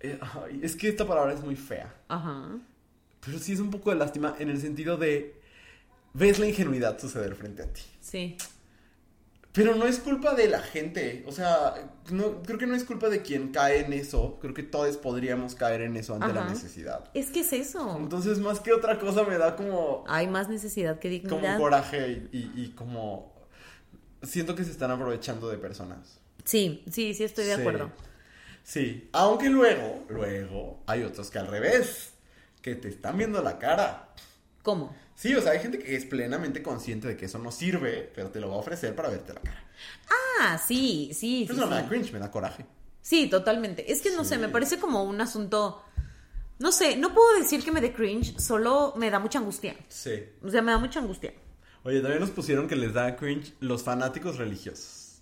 Eh, 0.00 0.18
ay, 0.20 0.60
es 0.62 0.76
que 0.76 0.88
esta 0.88 1.06
palabra 1.06 1.32
es 1.32 1.40
muy 1.40 1.56
fea. 1.56 1.94
Ajá. 2.08 2.58
Pero 3.24 3.38
sí 3.38 3.52
es 3.52 3.60
un 3.60 3.70
poco 3.70 3.90
de 3.90 3.96
lástima 3.96 4.36
en 4.38 4.50
el 4.50 4.60
sentido 4.60 4.96
de 4.98 5.40
ves 6.12 6.38
la 6.38 6.46
ingenuidad 6.46 6.98
suceder 6.98 7.34
frente 7.34 7.62
a 7.62 7.72
ti. 7.72 7.82
Sí. 8.00 8.36
Pero 9.54 9.76
no 9.76 9.86
es 9.86 10.00
culpa 10.00 10.34
de 10.34 10.48
la 10.48 10.58
gente, 10.60 11.22
o 11.28 11.32
sea, 11.32 11.74
no, 12.10 12.42
creo 12.42 12.58
que 12.58 12.66
no 12.66 12.74
es 12.74 12.82
culpa 12.82 13.08
de 13.08 13.22
quien 13.22 13.52
cae 13.52 13.84
en 13.84 13.92
eso, 13.92 14.38
creo 14.40 14.52
que 14.52 14.64
todos 14.64 14.96
podríamos 14.96 15.54
caer 15.54 15.82
en 15.82 15.96
eso 15.96 16.14
ante 16.16 16.32
la 16.32 16.44
necesidad. 16.44 17.08
Es 17.14 17.30
que 17.30 17.40
es 17.40 17.52
eso. 17.52 17.96
Entonces, 17.96 18.40
más 18.40 18.58
que 18.58 18.72
otra 18.72 18.98
cosa, 18.98 19.22
me 19.22 19.38
da 19.38 19.54
como, 19.54 20.04
Hay 20.08 20.26
más 20.26 20.48
necesidad 20.48 20.98
que 20.98 21.22
como 21.22 21.36
dignidad. 21.36 21.58
coraje 21.58 22.28
y, 22.32 22.36
y- 22.38 22.52
y 22.64 22.68
como... 22.70 23.32
Siento 24.24 24.56
que 24.56 24.64
se 24.64 24.72
están 24.72 24.90
aprovechando 24.90 25.48
de 25.48 25.56
personas. 25.58 26.18
Sí, 26.44 26.82
sí, 26.90 27.14
sí 27.14 27.22
estoy 27.22 27.44
de 27.44 27.54
Sí. 27.54 27.60
acuerdo. 27.60 27.92
Sí, 28.64 29.08
aunque 29.12 29.50
luego, 29.50 30.04
luego, 30.08 30.82
hay 30.86 31.02
otros 31.04 31.30
que 31.30 31.38
al 31.38 31.46
revés, 31.46 32.12
que 32.60 32.74
te 32.74 32.88
están 32.88 33.18
viendo 33.18 33.40
la 33.42 33.58
cara. 33.60 34.08
¿Cómo? 34.62 34.96
Sí, 35.16 35.34
o 35.34 35.40
sea, 35.40 35.52
hay 35.52 35.60
gente 35.60 35.78
que 35.78 35.94
es 35.96 36.04
plenamente 36.04 36.62
consciente 36.62 37.08
de 37.08 37.16
que 37.16 37.26
eso 37.26 37.38
no 37.38 37.50
sirve, 37.52 38.10
pero 38.14 38.30
te 38.30 38.40
lo 38.40 38.48
va 38.48 38.54
a 38.56 38.58
ofrecer 38.58 38.94
para 38.96 39.08
verte 39.10 39.32
la 39.32 39.40
cara. 39.40 39.64
Ah, 40.40 40.58
sí, 40.58 41.10
sí, 41.12 41.46
sí. 41.46 41.52
Eso 41.52 41.54
no 41.60 41.66
me 41.68 41.76
da 41.76 41.88
cringe, 41.88 42.12
me 42.12 42.18
da 42.18 42.30
coraje. 42.30 42.66
Sí, 43.00 43.28
totalmente. 43.28 43.90
Es 43.92 44.02
que 44.02 44.10
no 44.10 44.24
sé, 44.24 44.38
me 44.38 44.48
parece 44.48 44.78
como 44.78 45.04
un 45.04 45.20
asunto. 45.20 45.82
No 46.58 46.72
sé, 46.72 46.96
no 46.96 47.12
puedo 47.14 47.38
decir 47.38 47.62
que 47.64 47.70
me 47.72 47.80
dé 47.80 47.92
cringe, 47.92 48.38
solo 48.40 48.94
me 48.96 49.10
da 49.10 49.18
mucha 49.18 49.38
angustia. 49.38 49.76
Sí. 49.88 50.22
O 50.42 50.48
sea, 50.50 50.62
me 50.62 50.72
da 50.72 50.78
mucha 50.78 51.00
angustia. 51.00 51.32
Oye, 51.84 52.00
también 52.00 52.20
nos 52.20 52.30
pusieron 52.30 52.66
que 52.66 52.76
les 52.76 52.92
da 52.94 53.14
cringe 53.16 53.52
los 53.60 53.82
fanáticos 53.82 54.38
religiosos. 54.38 55.20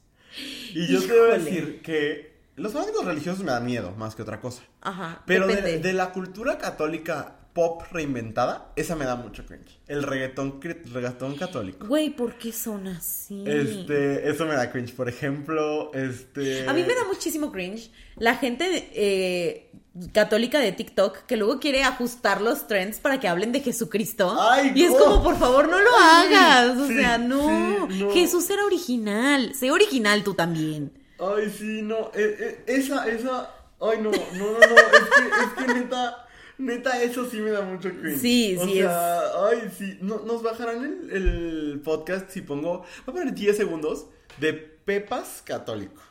Y 0.72 0.86
yo 0.86 1.00
te 1.00 1.08
voy 1.08 1.30
a 1.32 1.36
Híjole. 1.36 1.44
decir 1.44 1.82
que 1.82 2.32
los 2.56 2.72
fanáticos 2.72 3.04
religiosos 3.04 3.42
me 3.44 3.50
dan 3.50 3.66
miedo, 3.66 3.92
más 3.96 4.14
que 4.14 4.22
otra 4.22 4.40
cosa. 4.40 4.62
Ajá. 4.80 5.22
Pero 5.26 5.46
de 5.46 5.92
la 5.92 6.12
cultura 6.12 6.56
católica 6.58 7.36
pop 7.52 7.82
reinventada, 7.90 8.72
esa 8.76 8.96
me 8.96 9.04
da 9.04 9.16
mucho 9.16 9.44
cringe. 9.44 9.78
El 9.86 10.02
reggaetón, 10.02 10.60
reggaetón 10.60 11.36
católico. 11.36 11.86
Güey, 11.86 12.10
¿por 12.10 12.34
qué 12.34 12.50
son 12.52 12.86
así? 12.86 13.44
Este, 13.46 14.28
eso 14.30 14.46
me 14.46 14.54
da 14.54 14.70
cringe. 14.70 14.94
Por 14.94 15.08
ejemplo, 15.08 15.92
este... 15.92 16.66
A 16.68 16.72
mí 16.72 16.82
me 16.82 16.94
da 16.94 17.04
muchísimo 17.04 17.52
cringe 17.52 17.90
la 18.16 18.36
gente 18.36 18.88
eh, 18.94 19.70
católica 20.14 20.60
de 20.60 20.72
TikTok 20.72 21.26
que 21.26 21.36
luego 21.36 21.60
quiere 21.60 21.84
ajustar 21.84 22.40
los 22.40 22.66
trends 22.66 23.00
para 23.00 23.20
que 23.20 23.28
hablen 23.28 23.52
de 23.52 23.60
Jesucristo. 23.60 24.34
Ay, 24.40 24.72
y 24.74 24.84
es 24.84 24.92
no. 24.92 24.98
como, 24.98 25.22
por 25.22 25.38
favor, 25.38 25.68
no 25.68 25.78
lo 25.78 25.90
Ay, 26.00 26.34
hagas. 26.34 26.78
O 26.78 26.86
sí, 26.86 26.96
sea, 26.96 27.18
no. 27.18 27.88
sí, 27.90 27.98
no. 27.98 28.10
Jesús 28.12 28.48
era 28.48 28.64
original. 28.64 29.54
Sé 29.54 29.70
original 29.70 30.24
tú 30.24 30.32
también. 30.34 30.92
Ay, 31.18 31.54
sí, 31.56 31.82
no. 31.82 32.10
eh, 32.14 32.36
eh, 32.40 32.64
esa, 32.66 33.06
esa... 33.08 33.50
Ay, 33.78 33.98
no, 34.00 34.10
no, 34.10 34.12
no, 34.12 34.58
no. 34.58 34.76
Es 34.76 35.08
que, 35.10 35.62
es 35.62 35.66
que 35.66 35.74
neta... 35.74 36.21
Neta, 36.58 37.02
eso 37.02 37.28
sí 37.28 37.38
me 37.38 37.50
da 37.50 37.62
mucho 37.62 37.90
cringe. 37.90 38.18
Sí, 38.20 38.56
o 38.58 38.64
sí 38.64 38.74
sea, 38.74 39.20
ay, 39.48 39.72
sí. 39.76 39.98
No, 40.00 40.20
nos 40.20 40.42
bajarán 40.42 40.84
el, 40.84 41.10
el 41.10 41.80
podcast 41.84 42.30
si 42.30 42.42
pongo. 42.42 42.78
Voy 42.78 42.86
a 43.06 43.12
poner 43.12 43.34
10 43.34 43.56
segundos 43.56 44.06
de 44.38 44.52
Pepas 44.52 45.42
Católico. 45.44 46.02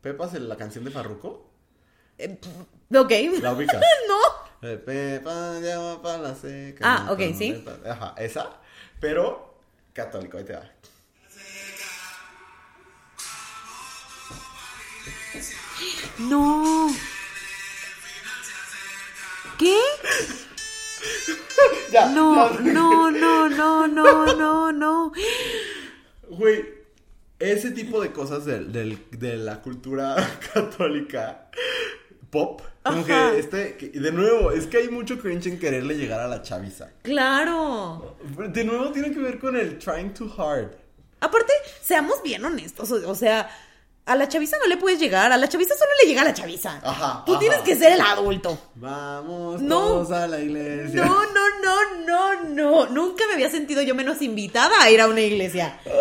Pepas, 0.00 0.32
la 0.34 0.56
canción 0.56 0.84
de 0.84 0.90
Farruko. 0.90 1.50
Ok. 2.18 3.12
La 3.40 3.52
ubicas. 3.54 3.80
no. 4.08 4.68
Eh, 4.68 4.76
Pepa 4.76 5.58
llama 5.60 6.02
para 6.02 6.18
la 6.18 6.34
seca. 6.34 6.80
Ah, 6.82 7.12
ok, 7.12 7.20
sí. 7.36 7.64
Ajá, 7.88 8.14
esa. 8.18 8.60
Pero 9.00 9.54
católico, 9.92 10.36
ahí 10.38 10.44
te 10.44 10.52
va. 10.54 10.70
No. 16.18 16.88
¿Qué? 19.60 19.76
Ya. 21.92 22.08
No, 22.10 22.52
ya. 22.54 22.60
no, 22.60 23.10
no, 23.10 23.48
no, 23.48 23.86
no, 23.88 24.34
no, 24.36 24.72
no. 24.72 25.12
Güey, 26.28 26.64
ese 27.38 27.70
tipo 27.72 28.00
de 28.00 28.12
cosas 28.12 28.44
del- 28.44 28.70
del- 28.72 28.98
de, 29.10 29.36
la 29.36 29.60
cultura 29.62 30.14
católica 30.54 31.50
pop, 32.30 32.60
como 32.84 33.00
Ajá. 33.00 33.32
que 33.32 33.38
este, 33.40 33.76
que- 33.76 33.88
de 33.98 34.12
nuevo, 34.12 34.52
es 34.52 34.66
que 34.66 34.76
hay 34.78 34.88
mucho 34.88 35.18
cringe 35.18 35.46
en 35.48 35.58
quererle 35.58 35.94
llegar 35.96 36.20
a 36.20 36.28
la 36.28 36.42
chaviza. 36.42 36.90
Claro. 37.02 38.16
De 38.50 38.64
nuevo 38.64 38.92
tiene 38.92 39.10
que 39.12 39.18
ver 39.18 39.38
con 39.38 39.56
el 39.56 39.78
trying 39.78 40.14
too 40.14 40.32
hard. 40.38 40.72
Aparte, 41.20 41.52
seamos 41.82 42.22
bien 42.22 42.44
honestos. 42.44 42.90
O, 42.92 43.10
o 43.10 43.14
sea, 43.14 43.50
a 44.12 44.16
la 44.16 44.28
chaviza 44.28 44.56
no 44.58 44.66
le 44.66 44.76
puedes 44.76 44.98
llegar. 44.98 45.30
A 45.32 45.36
la 45.36 45.48
chaviza 45.48 45.74
solo 45.76 45.90
le 46.02 46.08
llega 46.08 46.22
a 46.22 46.24
la 46.24 46.34
chaviza. 46.34 46.80
Ajá, 46.82 47.22
Tú 47.24 47.32
ajá. 47.32 47.40
tienes 47.40 47.60
que 47.60 47.76
ser 47.76 47.92
el 47.92 48.00
adulto. 48.00 48.58
Vamos 48.74 49.60
No. 49.62 49.78
todos 49.80 50.10
a 50.12 50.26
la 50.26 50.40
iglesia. 50.40 51.04
No, 51.04 51.22
no, 51.32 51.60
no, 51.62 52.04
no, 52.06 52.42
no. 52.44 52.86
Nunca 52.86 53.24
me 53.28 53.34
había 53.34 53.50
sentido 53.50 53.82
yo 53.82 53.94
menos 53.94 54.20
invitada 54.22 54.82
a 54.82 54.90
ir 54.90 55.00
a 55.00 55.06
una 55.08 55.20
iglesia. 55.20 55.78
Ay, 55.86 55.92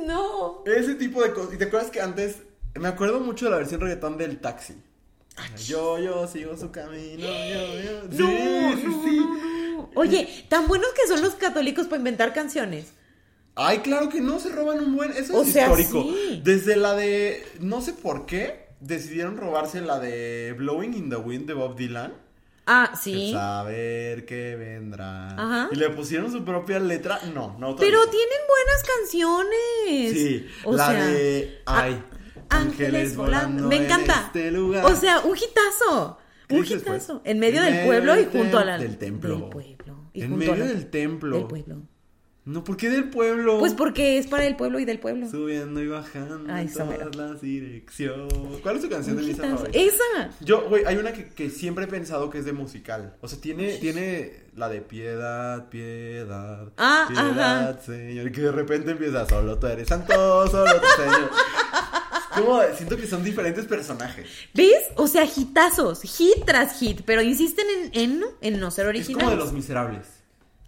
Uy, 0.00 0.06
no. 0.06 0.62
ese 0.66 0.94
tipo 0.96 1.22
de 1.22 1.32
cosas. 1.32 1.54
¿Y 1.54 1.58
te 1.58 1.64
acuerdas 1.64 1.90
que 1.90 2.00
antes, 2.00 2.36
me 2.74 2.88
acuerdo 2.88 3.20
mucho 3.20 3.44
de 3.46 3.50
la 3.52 3.56
versión 3.58 3.80
reggaetón 3.80 4.18
del 4.18 4.40
taxi? 4.40 4.74
Yo, 5.66 5.98
yo 6.00 6.26
sigo 6.26 6.56
su 6.56 6.72
camino, 6.72 7.26
yo, 7.28 7.80
yo. 7.80 8.00
Sí, 8.10 8.18
No, 8.18 8.76
sí, 9.04 9.16
no. 9.76 9.90
Oye, 9.94 10.46
tan 10.48 10.66
buenos 10.66 10.88
que 11.00 11.06
son 11.06 11.22
los 11.22 11.34
católicos 11.36 11.86
para 11.86 11.98
inventar 11.98 12.32
canciones. 12.34 12.86
Ay, 13.60 13.78
claro 13.78 14.08
que 14.08 14.20
no, 14.20 14.38
se 14.38 14.50
roban 14.50 14.78
un 14.78 14.94
buen. 14.96 15.10
Eso 15.12 15.36
O 15.36 15.42
es 15.42 15.52
sea, 15.52 15.64
histórico. 15.64 16.02
sí. 16.04 16.40
Desde 16.44 16.76
la 16.76 16.94
de. 16.94 17.44
No 17.60 17.80
sé 17.80 17.92
por 17.92 18.24
qué. 18.26 18.68
Decidieron 18.80 19.36
robarse 19.36 19.80
la 19.80 19.98
de 19.98 20.54
Blowing 20.56 20.94
in 20.94 21.10
the 21.10 21.16
Wind 21.16 21.46
de 21.46 21.54
Bob 21.54 21.76
Dylan. 21.76 22.14
Ah, 22.70 22.90
El 22.92 22.98
sí. 23.00 23.32
Saber 23.32 24.24
que 24.26 24.54
vendrá. 24.54 25.30
Ajá. 25.32 25.68
Y 25.72 25.76
le 25.76 25.90
pusieron 25.90 26.30
su 26.30 26.44
propia 26.44 26.78
letra. 26.78 27.18
No, 27.34 27.56
no 27.58 27.74
Pero 27.76 27.98
tienen 28.08 28.38
buenas 28.46 28.84
canciones. 28.96 30.12
Sí, 30.12 30.46
O 30.64 30.76
la 30.76 30.86
sea, 30.90 31.06
de. 31.06 31.62
Ay. 31.66 32.02
Ángeles 32.50 33.16
volando. 33.16 33.68
Me 33.68 33.76
en 33.76 33.84
encanta. 33.84 34.24
este 34.26 34.50
lugar. 34.50 34.84
O 34.86 34.94
sea, 34.94 35.20
un 35.20 35.36
hitazo. 35.36 36.18
¿Qué 36.46 36.54
Un 36.56 36.64
hitazo. 36.64 37.20
En 37.24 37.38
medio 37.40 37.62
del 37.62 37.86
pueblo 37.86 38.18
y 38.20 38.24
junto 38.26 38.58
a 38.58 38.64
la. 38.64 38.78
Del 38.78 38.96
templo. 38.98 39.34
Del 39.36 39.48
pueblo. 39.48 40.10
Y 40.12 40.22
en 40.22 40.30
junto 40.30 40.44
a 40.52 40.54
medio 40.54 40.64
la- 40.64 40.70
del 40.72 40.90
templo. 40.90 41.36
Del 41.36 41.46
pueblo. 41.46 41.82
No, 42.48 42.64
¿por 42.64 42.78
qué 42.78 42.88
del 42.88 43.10
pueblo? 43.10 43.58
Pues 43.58 43.74
porque 43.74 44.16
es 44.16 44.26
para 44.26 44.46
el 44.46 44.56
pueblo 44.56 44.78
y 44.78 44.86
del 44.86 44.98
pueblo. 44.98 45.28
Subiendo 45.28 45.82
y 45.82 45.86
bajando 45.88 46.50
Ay, 46.50 46.66
en 46.66 46.72
todas 46.72 46.88
mera. 46.88 47.10
las 47.14 47.40
direcciones. 47.42 48.32
¿Cuál 48.62 48.76
es 48.76 48.82
tu 48.82 48.88
canción 48.88 49.16
de 49.16 49.22
Hijitas, 49.24 49.46
favorita? 49.50 49.78
Esa. 49.78 50.30
Yo, 50.40 50.66
güey, 50.68 50.84
hay 50.86 50.96
una 50.96 51.12
que, 51.12 51.28
que 51.28 51.50
siempre 51.50 51.84
he 51.84 51.88
pensado 51.88 52.30
que 52.30 52.38
es 52.38 52.46
de 52.46 52.54
musical. 52.54 53.14
O 53.20 53.28
sea, 53.28 53.38
tiene, 53.38 53.74
tiene 53.76 54.44
la 54.56 54.70
de 54.70 54.80
piedad, 54.80 55.68
piedad. 55.68 56.72
Ah, 56.78 57.04
piedad, 57.08 57.68
ajá. 57.70 57.80
Señor. 57.82 58.28
Y 58.28 58.32
que 58.32 58.40
de 58.40 58.52
repente 58.52 58.92
empieza, 58.92 59.28
solo 59.28 59.58
tú 59.58 59.66
eres 59.66 59.86
santo, 59.88 60.46
solo 60.48 60.72
tú, 60.80 60.86
Señor. 61.02 61.30
Es 61.30 62.40
como, 62.44 62.62
siento 62.76 62.96
que 62.96 63.06
son 63.06 63.22
diferentes 63.24 63.66
personajes. 63.66 64.26
¿Ves? 64.54 64.84
O 64.96 65.06
sea, 65.06 65.24
hitazos, 65.26 66.00
hit 66.02 66.44
tras 66.46 66.78
hit, 66.78 67.02
pero 67.04 67.20
insisten 67.20 67.66
en, 67.92 68.00
en, 68.00 68.24
en 68.40 68.58
no 68.60 68.70
ser 68.70 68.84
Es 68.86 68.88
originales. 68.90 69.24
como 69.24 69.30
de 69.30 69.36
los 69.36 69.52
miserables. 69.52 70.06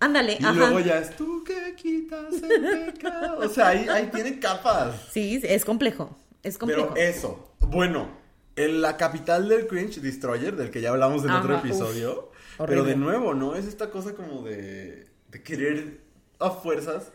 Ándale, 0.01 0.39
Y 0.41 0.45
ajá. 0.45 0.53
luego 0.55 0.81
ya 0.81 0.99
es 0.99 1.15
tú 1.15 1.45
que 1.45 1.75
quitas 1.77 2.33
el 2.43 2.93
pecado. 2.93 3.39
O 3.39 3.49
sea, 3.49 3.69
ahí, 3.69 3.87
ahí 3.89 4.11
tiene 4.13 4.39
capas. 4.41 4.95
Sí, 5.13 5.41
es 5.45 5.65
complejo. 5.65 6.17
Es 6.43 6.57
complejo. 6.57 6.93
Pero 6.95 7.07
eso, 7.09 7.53
bueno, 7.61 8.09
en 8.57 8.81
la 8.81 8.97
capital 8.97 9.49
del 9.49 9.67
cringe, 9.67 10.01
Destroyer, 10.01 10.57
del 10.57 10.71
que 10.71 10.81
ya 10.81 10.89
hablamos 10.91 11.23
en 11.25 11.31
otro 11.31 11.55
episodio. 11.57 12.31
uf, 12.59 12.67
pero 12.67 12.83
de 12.85 12.97
nuevo, 12.97 13.35
¿no? 13.35 13.55
Es 13.57 13.67
esta 13.67 13.91
cosa 13.91 14.15
como 14.15 14.43
de, 14.43 15.07
de 15.29 15.43
querer 15.43 16.01
a 16.39 16.51
fuerzas 16.51 17.13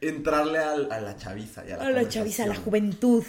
entrarle 0.00 0.58
al- 0.58 0.90
a, 0.90 1.00
la 1.00 1.16
chaviza. 1.16 1.64
Y 1.66 1.70
a 1.72 1.76
la, 1.76 1.86
a 1.86 1.90
la 1.90 2.08
chaviza, 2.08 2.44
a 2.44 2.46
la 2.48 2.56
juventud. 2.56 3.22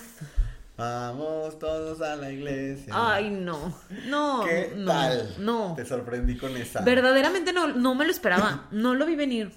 Vamos 0.85 1.59
todos 1.59 2.01
a 2.01 2.15
la 2.15 2.31
iglesia. 2.31 2.91
Ay, 2.95 3.29
no. 3.29 3.71
No. 4.07 4.43
¿Qué 4.43 4.73
no, 4.75 4.91
tal? 4.91 5.35
No. 5.37 5.73
Te 5.75 5.85
sorprendí 5.85 6.37
con 6.37 6.57
esa. 6.57 6.81
Verdaderamente 6.81 7.53
no, 7.53 7.67
no 7.67 7.93
me 7.93 8.03
lo 8.03 8.09
esperaba. 8.11 8.67
No 8.71 8.95
lo 8.95 9.05
vi 9.05 9.15
venir. 9.15 9.51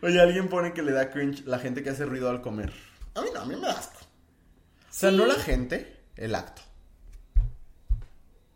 Oye, 0.00 0.20
alguien 0.20 0.48
pone 0.48 0.72
que 0.72 0.82
le 0.82 0.90
da 0.90 1.10
cringe 1.10 1.44
la 1.46 1.60
gente 1.60 1.84
que 1.84 1.90
hace 1.90 2.06
ruido 2.06 2.28
al 2.28 2.40
comer. 2.42 2.72
A 3.14 3.20
mí 3.22 3.28
no, 3.32 3.40
a 3.40 3.44
mí 3.44 3.54
me 3.54 3.60
da 3.68 3.72
asco. 3.78 3.98
O 4.00 4.86
sea, 4.90 5.10
Sí. 5.10 5.16
no 5.16 5.26
la 5.26 5.34
gente, 5.34 6.00
el 6.16 6.34
acto. 6.34 6.62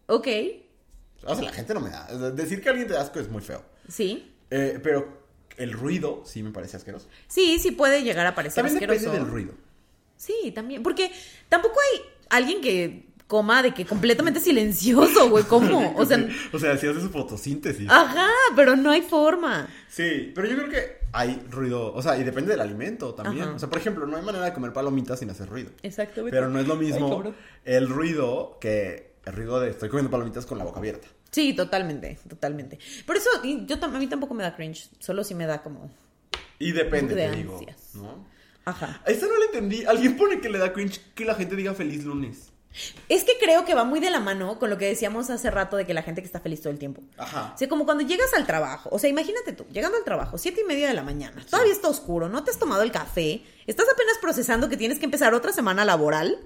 Ok. 0.07 0.27
O 1.23 1.35
sea, 1.37 1.45
la 1.45 1.53
gente 1.53 1.73
no 1.73 1.81
me 1.81 1.91
da. 1.91 2.07
Decir 2.33 2.61
que 2.61 2.69
alguien 2.69 2.89
te 2.89 2.95
da 2.95 3.03
asco 3.03 3.21
es 3.21 3.29
muy 3.29 3.43
feo. 3.43 3.63
Sí. 3.89 4.35
Eh, 4.51 4.81
pero 4.83 5.23
el 5.57 5.73
ruido 5.73 6.25
sí 6.27 6.43
me 6.43 6.51
parece 6.51 6.79
asqueroso. 6.79 7.07
Sí, 7.29 7.61
sí 7.61 7.71
puede 7.71 8.03
llegar 8.03 8.27
a 8.27 8.35
parecer 8.35 8.65
También 8.65 8.77
asqueroso. 8.77 9.05
depende 9.13 9.25
del 9.25 9.31
ruido. 9.33 9.66
Sí, 10.17 10.53
también. 10.55 10.83
Porque 10.83 11.11
tampoco 11.49 11.79
hay 11.81 12.03
alguien 12.31 12.61
que 12.61 13.07
coma 13.27 13.63
de 13.63 13.75
que 13.75 13.85
completamente 13.85 14.41
silencioso, 14.41 15.29
güey. 15.31 15.45
¿Cómo? 15.45 15.95
O 15.97 16.05
sea, 16.05 16.29
o 16.53 16.59
sea, 16.59 16.77
si 16.77 16.87
hace 16.87 17.01
su 17.01 17.11
fotosíntesis. 17.11 17.89
ajá, 17.91 18.29
pero 18.55 18.77
no 18.77 18.91
hay 18.91 19.03
forma. 19.03 19.69
Sí, 19.89 20.33
pero 20.35 20.49
yo 20.49 20.57
creo 20.57 20.71
que 20.71 20.99
hay 21.13 21.43
ruido. 21.51 21.93
O 21.95 22.03
sea, 22.03 22.17
y 22.19 22.25
depende 22.25 22.53
del 22.53 22.61
alimento 22.61 23.15
también. 23.15 23.45
Ajá. 23.45 23.55
O 23.55 23.59
sea, 23.59 23.69
por 23.69 23.79
ejemplo, 23.79 24.07
no 24.07 24.17
hay 24.17 24.23
manera 24.23 24.45
de 24.45 24.53
comer 24.53 24.73
palomitas 24.73 25.19
sin 25.19 25.31
hacer 25.31 25.49
ruido. 25.49 25.71
Exactamente. 25.83 26.37
Pero 26.37 26.49
no 26.49 26.61
es 26.61 26.67
lo 26.67 26.77
mismo 26.77 27.35
el 27.65 27.89
ruido 27.89 28.59
que 28.61 29.17
el 29.25 29.33
ruido 29.33 29.61
de 29.61 29.71
estoy 29.71 29.89
comiendo 29.89 30.11
palomitas 30.11 30.47
con 30.47 30.59
la 30.59 30.65
boca 30.65 30.79
abierta. 30.79 31.09
Sí, 31.31 31.53
totalmente, 31.53 32.19
totalmente. 32.29 32.79
Por 33.05 33.17
eso 33.17 33.29
yo 33.43 33.77
a 33.83 33.89
mí 33.89 34.07
tampoco 34.07 34.33
me 34.35 34.43
da 34.43 34.55
cringe, 34.55 34.89
solo 35.01 35.25
si 35.25 35.35
me 35.35 35.47
da 35.47 35.63
como 35.63 35.91
Y 36.59 36.73
depende, 36.73 37.15
De 37.15 37.29
te 37.29 37.37
digo. 37.37 37.61
¿no? 37.95 38.36
Ajá. 38.67 39.01
A 39.07 39.11
esta 39.11 39.27
no 39.27 39.39
le 39.39 39.47
entendí. 39.47 39.85
Alguien 39.87 40.17
pone 40.17 40.41
que 40.41 40.51
le 40.51 40.59
da 40.59 40.73
cringe 40.73 41.01
que 41.15 41.25
la 41.25 41.35
gente 41.35 41.57
diga 41.57 41.75
feliz 41.75 42.05
lunes. 42.05 42.53
Es 43.09 43.25
que 43.25 43.33
creo 43.41 43.65
que 43.65 43.75
va 43.75 43.85
muy 43.85 44.01
de 44.01 44.11
la 44.11 44.21
mano 44.21 44.59
con 44.59 44.69
lo 44.69 44.77
que 44.77 44.87
decíamos 44.87 45.31
hace 45.31 45.51
rato 45.51 45.77
de 45.77 45.87
que 45.87 45.95
la 45.95 46.03
gente 46.03 46.21
que 46.21 46.27
está 46.27 46.41
feliz 46.41 46.61
todo 46.61 46.73
el 46.73 46.79
tiempo. 46.79 47.03
Ajá. 47.17 47.53
O 47.55 47.59
sea, 47.59 47.69
como 47.69 47.87
cuando 47.87 48.05
llegas 48.05 48.35
al 48.35 48.47
trabajo, 48.47 48.91
o 48.93 48.99
sea, 48.99 49.09
imagínate 49.09 49.53
tú, 49.53 49.65
llegando 49.73 49.97
al 49.97 50.05
trabajo, 50.05 50.37
siete 50.37 50.61
y 50.61 50.65
media 50.65 50.89
de 50.89 50.95
la 50.95 51.03
mañana, 51.03 51.43
todavía 51.49 51.73
está 51.73 51.89
oscuro, 51.89 52.29
no 52.29 52.45
te 52.45 52.51
has 52.51 52.59
tomado 52.59 52.83
el 52.83 52.93
café, 52.93 53.43
estás 53.67 53.87
apenas 53.91 54.19
procesando 54.21 54.69
que 54.69 54.77
tienes 54.77 54.99
que 54.99 55.07
empezar 55.07 55.33
otra 55.33 55.53
semana 55.53 55.87
laboral 55.87 56.39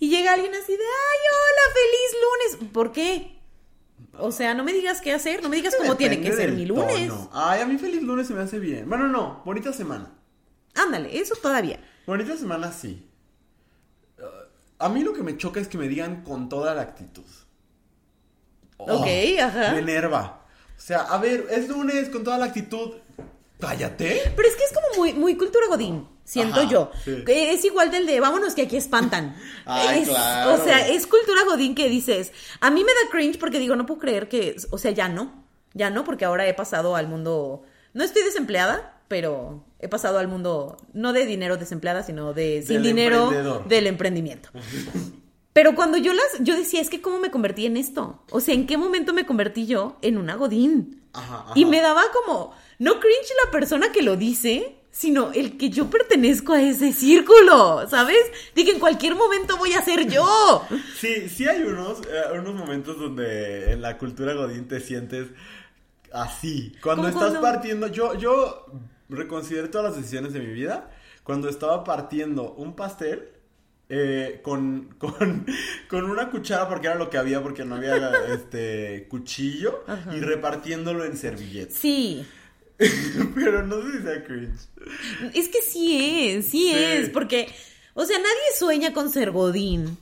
y 0.00 0.10
llega 0.10 0.32
alguien 0.32 0.52
así 0.52 0.72
de, 0.72 0.82
ay, 0.82 1.18
hola, 1.32 1.74
feliz 1.74 2.60
lunes. 2.60 2.72
¿Por 2.72 2.92
qué? 2.92 3.38
O 4.18 4.32
sea, 4.32 4.54
no 4.54 4.64
me 4.64 4.72
digas 4.72 5.00
qué 5.00 5.12
hacer, 5.12 5.42
no 5.42 5.48
me 5.48 5.56
digas 5.56 5.74
cómo 5.76 5.96
tiene 5.96 6.20
que 6.20 6.32
ser 6.32 6.52
mi 6.52 6.66
lunes. 6.66 7.08
tono. 7.08 7.30
Ay, 7.32 7.60
a 7.60 7.66
mí 7.66 7.78
feliz 7.78 8.02
lunes 8.02 8.26
se 8.26 8.34
me 8.34 8.42
hace 8.42 8.58
bien. 8.58 8.88
Bueno, 8.88 9.06
no, 9.06 9.42
bonita 9.44 9.72
semana. 9.72 10.17
Ándale, 10.74 11.18
eso 11.18 11.34
todavía. 11.36 11.80
Bonita 12.06 12.36
semana 12.36 12.72
sí. 12.72 13.04
Uh, 14.18 14.22
a 14.78 14.88
mí 14.88 15.02
lo 15.02 15.12
que 15.12 15.22
me 15.22 15.36
choca 15.36 15.60
es 15.60 15.68
que 15.68 15.78
me 15.78 15.88
digan 15.88 16.22
con 16.22 16.48
toda 16.48 16.74
la 16.74 16.82
actitud. 16.82 17.24
Oh, 18.76 18.98
Ok, 19.00 19.06
ajá. 19.42 19.72
Me 19.72 19.80
enerva. 19.80 20.44
O 20.76 20.80
sea, 20.80 21.00
a 21.02 21.18
ver, 21.18 21.46
es 21.50 21.68
lunes 21.68 22.08
con 22.10 22.22
toda 22.22 22.38
la 22.38 22.46
actitud. 22.46 22.92
Cállate. 23.58 24.32
Pero 24.36 24.48
es 24.48 24.54
que 24.54 24.64
es 24.64 24.72
como 24.72 24.86
muy, 24.98 25.12
muy 25.14 25.36
cultura 25.36 25.66
godín, 25.66 26.06
siento 26.22 26.60
Ajá, 26.60 26.70
yo. 26.70 26.92
sí. 27.04 27.24
Es 27.26 27.64
igual 27.64 27.90
del 27.90 28.06
de 28.06 28.20
vámonos 28.20 28.54
que 28.54 28.62
aquí 28.62 28.76
espantan. 28.76 29.34
Ay, 29.66 30.02
Es- 30.02 30.08
claro. 30.08 30.54
O 30.54 30.64
sea, 30.64 30.86
es 30.86 31.08
cultura 31.08 31.42
godín 31.44 31.74
que 31.74 31.88
dices. 31.88 32.30
A 32.60 32.70
mí 32.70 32.84
me 32.84 32.92
da 32.92 33.10
cringe 33.10 33.36
porque 33.40 33.58
digo, 33.58 33.74
no 33.74 33.84
puedo 33.84 33.98
creer 34.00 34.28
que. 34.28 34.54
O 34.70 34.78
sea, 34.78 34.92
ya 34.92 35.08
no. 35.08 35.44
Ya 35.74 35.90
no, 35.90 36.04
porque 36.04 36.24
ahora 36.24 36.46
he 36.46 36.54
pasado 36.54 36.94
al 36.94 37.08
mundo. 37.08 37.64
No 37.94 38.04
estoy 38.04 38.22
desempleada, 38.22 39.00
pero 39.08 39.64
he 39.78 39.88
pasado 39.88 40.18
al 40.18 40.28
mundo. 40.28 40.76
No 40.92 41.12
de 41.12 41.26
dinero 41.26 41.56
desempleada, 41.56 42.02
sino 42.02 42.32
de 42.34 42.62
sin 42.62 42.74
Del 42.74 42.82
dinero 42.82 43.62
del 43.66 43.86
emprendimiento. 43.86 44.50
Pero 45.52 45.74
cuando 45.74 45.98
yo 45.98 46.12
las, 46.12 46.24
yo 46.40 46.56
decía, 46.56 46.80
es 46.80 46.88
que 46.88 47.00
cómo 47.00 47.18
me 47.18 47.30
convertí 47.30 47.66
en 47.66 47.76
esto. 47.76 48.22
O 48.30 48.40
sea, 48.40 48.54
¿en 48.54 48.66
qué 48.66 48.76
momento 48.76 49.12
me 49.12 49.26
convertí 49.26 49.66
yo 49.66 49.96
en 50.02 50.18
una 50.18 50.36
godín? 50.36 51.02
Ajá, 51.12 51.40
ajá. 51.46 51.52
Y 51.56 51.64
me 51.64 51.80
daba 51.80 52.02
como, 52.12 52.54
no 52.78 53.00
cringe 53.00 53.32
la 53.44 53.50
persona 53.50 53.90
que 53.90 54.02
lo 54.02 54.16
dice, 54.16 54.76
sino 54.90 55.32
el 55.32 55.56
que 55.56 55.70
yo 55.70 55.90
pertenezco 55.90 56.52
a 56.52 56.62
ese 56.62 56.92
círculo, 56.92 57.88
¿sabes? 57.88 58.18
De 58.54 58.64
que 58.64 58.72
en 58.72 58.78
cualquier 58.78 59.14
momento 59.14 59.56
voy 59.56 59.72
a 59.72 59.82
ser 59.82 60.08
yo. 60.08 60.62
Sí, 60.96 61.28
sí 61.28 61.46
hay 61.46 61.62
unos, 61.62 62.00
eh, 62.02 62.38
unos 62.38 62.54
momentos 62.54 62.98
donde 62.98 63.72
en 63.72 63.82
la 63.82 63.98
cultura 63.98 64.34
godín 64.34 64.68
te 64.68 64.80
sientes 64.80 65.28
así. 66.12 66.72
Cuando 66.82 67.02
¿Cómo 67.02 67.08
estás 67.08 67.30
cuando? 67.30 67.40
partiendo, 67.40 67.86
yo, 67.88 68.14
yo 68.14 68.66
reconsideré 69.08 69.68
todas 69.68 69.88
las 69.92 69.96
decisiones 69.96 70.32
de 70.32 70.40
mi 70.40 70.52
vida 70.52 70.90
cuando 71.22 71.48
estaba 71.48 71.84
partiendo 71.84 72.52
un 72.54 72.74
pastel 72.76 73.28
eh, 73.90 74.40
con, 74.42 74.94
con, 74.98 75.46
con 75.88 76.10
una 76.10 76.30
cuchara 76.30 76.68
porque 76.68 76.88
era 76.88 76.96
lo 76.96 77.08
que 77.10 77.18
había 77.18 77.42
porque 77.42 77.64
no 77.64 77.76
había 77.76 78.10
este 78.34 79.06
cuchillo 79.08 79.82
Ajá. 79.86 80.14
y 80.16 80.20
repartiéndolo 80.20 81.04
en 81.04 81.16
servilletas. 81.16 81.74
Sí, 81.78 82.26
Pero 83.34 83.66
no 83.66 83.82
sé 83.82 83.98
si 83.98 84.02
sea 84.04 84.24
cringe. 84.24 84.60
es 85.34 85.48
que 85.48 85.62
sí 85.62 86.28
es, 86.30 86.46
sí, 86.46 86.70
Sí. 86.70 86.74
es, 86.74 87.10
porque, 87.10 87.48
o 87.94 88.04
sea, 88.04 88.16
nadie 88.18 88.56
sueña 88.56 88.92
con 88.92 89.10
ser 89.10 89.32
godín. 89.32 89.98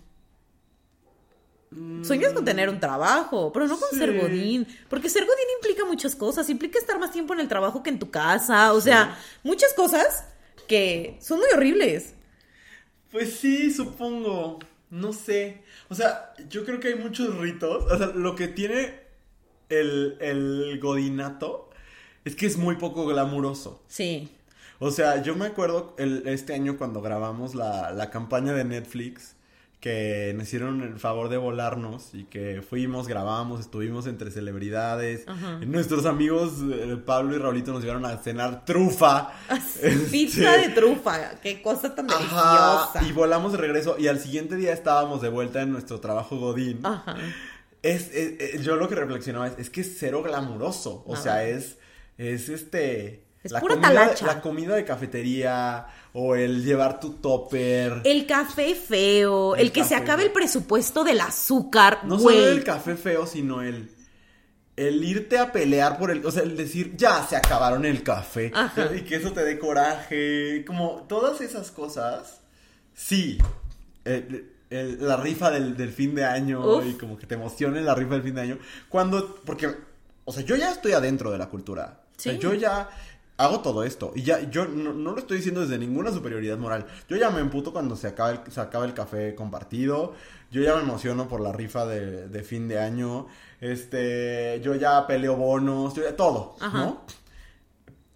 Sueñas 2.03 2.33
con 2.33 2.45
tener 2.45 2.69
un 2.69 2.81
trabajo, 2.81 3.53
pero 3.53 3.67
no 3.67 3.79
con 3.79 3.91
Sí. 3.91 3.99
ser 3.99 4.19
godín, 4.19 4.67
porque 4.89 5.09
ser 5.11 5.25
godín 5.25 5.45
implica 5.57 5.85
muchas 5.85 6.17
cosas, 6.17 6.49
implica 6.49 6.79
estar 6.79 6.99
más 6.99 7.13
tiempo 7.13 7.35
en 7.35 7.41
el 7.41 7.49
trabajo 7.49 7.83
que 7.83 7.91
en 7.91 7.99
tu 7.99 8.11
casa, 8.11 8.73
o 8.73 8.81
sea, 8.81 9.19
muchas 9.43 9.73
cosas 9.75 10.25
que 10.69 11.19
son 11.21 11.39
muy 11.39 11.49
horribles. 11.55 12.15
Pues 13.11 13.35
sí, 13.39 13.71
supongo. 13.73 14.59
No 14.91 15.13
sé. 15.13 15.63
O 15.89 15.95
sea, 15.95 16.33
yo 16.49 16.65
creo 16.65 16.81
que 16.81 16.89
hay 16.89 16.95
muchos 16.97 17.37
ritos. 17.39 17.85
O 17.91 17.99
sea, 17.99 18.07
lo 18.09 18.35
que 18.37 18.49
tiene 18.49 19.01
el, 19.69 20.17
el 20.21 20.79
godinato 20.81 21.71
es 22.25 22.35
que 22.37 22.47
es 22.47 22.57
muy 22.57 22.77
poco 22.77 23.07
glamuroso. 23.07 23.83
Sí. 23.89 24.29
O 24.79 24.91
sea, 24.91 25.23
yo 25.23 25.35
me 25.37 25.47
acuerdo 25.47 25.95
el- 25.99 26.27
este 26.27 26.55
año 26.55 26.77
cuando 26.79 27.01
grabamos 27.01 27.55
la, 27.55 27.91
la 27.93 28.11
campaña 28.11 28.53
de 28.53 28.65
Netflix 28.65 29.35
que 29.87 30.33
nos 30.35 30.49
hicieron 30.49 30.83
el 30.83 30.99
favor 30.99 31.29
de 31.29 31.37
volarnos 31.37 32.13
y 32.13 32.25
que 32.25 32.61
fuimos, 32.61 33.07
grabamos, 33.07 33.61
estuvimos 33.61 34.09
entre 34.09 34.33
celebridades. 34.33 35.29
Ajá. 35.29 35.61
Nuestros 35.65 36.07
amigos 36.07 36.55
eh, 36.73 36.97
Pablo 37.07 37.37
y 37.37 37.39
Raulito 37.39 37.71
nos 37.73 37.83
llevaron 37.83 38.05
a 38.05 38.17
cenar 38.19 38.65
trufa. 38.65 39.31
Pizza 40.11 40.57
Este, 40.57 40.69
de 40.71 40.75
trufa, 40.75 41.39
qué 41.41 41.63
cosa 41.63 41.95
tan 41.95 42.11
Ajá, 42.11 42.19
deliciosa. 42.19 43.09
y 43.09 43.13
volamos 43.13 43.53
de 43.53 43.59
regreso 43.59 43.95
y 43.97 44.09
al 44.09 44.19
siguiente 44.19 44.57
día 44.57 44.73
estábamos 44.73 45.23
de 45.23 45.29
vuelta 45.29 45.63
en 45.63 45.71
nuestro 45.71 46.01
trabajo 46.01 46.37
Godín. 46.37 46.81
Ajá. 46.85 47.15
Es, 47.85 48.13
es- 48.13 48.41
es- 48.41 48.65
yo 48.65 48.75
lo 48.75 48.89
que 48.89 48.97
reflexionaba 48.97 49.47
es, 49.47 49.55
es 49.59 49.71
que 49.71 49.83
es 49.83 49.97
cero 50.01 50.21
glamuroso, 50.25 51.05
o 51.07 51.15
sea, 51.15 51.45
es, 51.47 51.79
es 52.19 52.49
este... 52.49 53.23
Es 53.47 53.53
la 53.53 53.61
pura 53.61 53.75
comida, 53.77 53.89
talacha. 53.89 54.27
la 54.27 54.41
comida 54.41 54.75
de 54.77 54.85
cafetería 54.85 55.87
o 56.13 56.35
el 56.35 56.65
llevar 56.65 57.01
tu 57.01 57.15
topper. 57.15 58.03
El 58.05 58.27
café 58.27 58.75
feo, 58.75 59.55
El 59.57 59.67
el, 59.67 59.73
que 59.73 59.85
se 59.85 59.95
acabe 59.95 60.25
el 60.25 60.33
presupuesto 60.33 61.03
del 61.05 61.21
azúcar, 61.21 62.01
no 62.05 62.19
güey. 62.19 62.37
solo 62.37 62.49
el 62.49 62.65
café 62.65 62.95
feo, 62.97 63.27
sino 63.27 63.63
el... 63.63 63.91
El 64.77 65.03
irte 65.03 65.39
a 65.39 65.53
pelear 65.53 65.99
por 65.99 66.11
el... 66.11 66.25
O 66.27 66.31
sea, 66.31 66.43
el 66.43 66.55
decir, 66.55 66.95
ya 66.99 67.27
se 67.27 67.35
acabaron 67.35 67.87
el 67.87 68.03
café. 68.03 68.53
Ajá. 68.55 68.95
Y 68.95 69.01
que 69.05 69.17
eso 69.17 69.33
te 69.33 69.43
dé 69.43 69.59
coraje. 69.59 70.67
Como 70.67 71.07
todas 71.09 71.41
esas 71.41 71.71
cosas. 71.71 72.43
Sí. 72.93 73.39
El- 74.05 74.53
el- 74.69 75.07
la 75.09 75.17
rifa 75.17 75.51
del, 75.51 75.79
del 75.79 75.91
fin 75.93 76.15
de 76.15 76.27
año. 76.27 76.61
Uf. 76.77 76.85
Y 76.87 76.93
como 76.93 77.17
que 77.17 77.27
te 77.27 77.37
emocione 77.37 77.81
la 77.81 77.95
rifa 77.95 78.15
del 78.15 78.23
fin 78.23 78.35
de 78.35 78.41
año. 78.43 78.59
Cuando... 78.91 79.37
Porque... 79.47 79.75
O 80.27 80.33
sea, 80.33 80.43
yo 80.45 80.57
ya 80.57 80.71
estoy 80.73 80.93
adentro 80.93 81.31
de 81.31 81.39
la 81.39 81.47
cultura. 81.49 82.03
O 82.15 82.21
sea, 82.21 82.35
yo 82.35 82.53
ya... 82.53 82.91
hago 83.39 83.61
todo 83.61 83.85
esto. 83.85 84.13
Y 84.15 84.23
ya, 84.23 84.49
yo 84.51 84.67
no, 84.67 84.93
no 84.93 85.13
lo 85.13 85.19
estoy 85.19 85.37
diciendo 85.39 85.61
desde 85.61 85.79
ninguna 85.79 86.11
superioridad 86.13 86.59
moral. 86.59 86.87
Yo 87.09 87.17
ya 87.17 87.31
me 87.31 87.41
emputo 87.41 87.73
cuando 87.73 87.97
se 87.97 88.07
acaba 88.09 88.31
el, 88.31 88.41
se 88.51 88.61
acaba 88.61 88.85
el 88.87 88.95
café 88.95 89.35
compartido. 89.35 90.15
Yo 90.51 90.63
ya 90.63 90.75
me 90.77 90.83
emociono 90.83 91.29
por 91.29 91.41
la 91.41 91.53
rifa 91.53 91.85
de, 91.87 92.29
de 92.29 92.43
fin 92.43 92.69
de 92.69 92.79
año. 92.79 93.27
Este, 93.61 94.61
yo 94.63 94.75
ya 94.75 95.07
peleo 95.07 95.37
bonos, 95.37 95.95
yo 95.95 96.03
ya 96.03 96.15
todo, 96.17 96.57
Ajá. 96.61 96.79
¿no? 96.79 97.03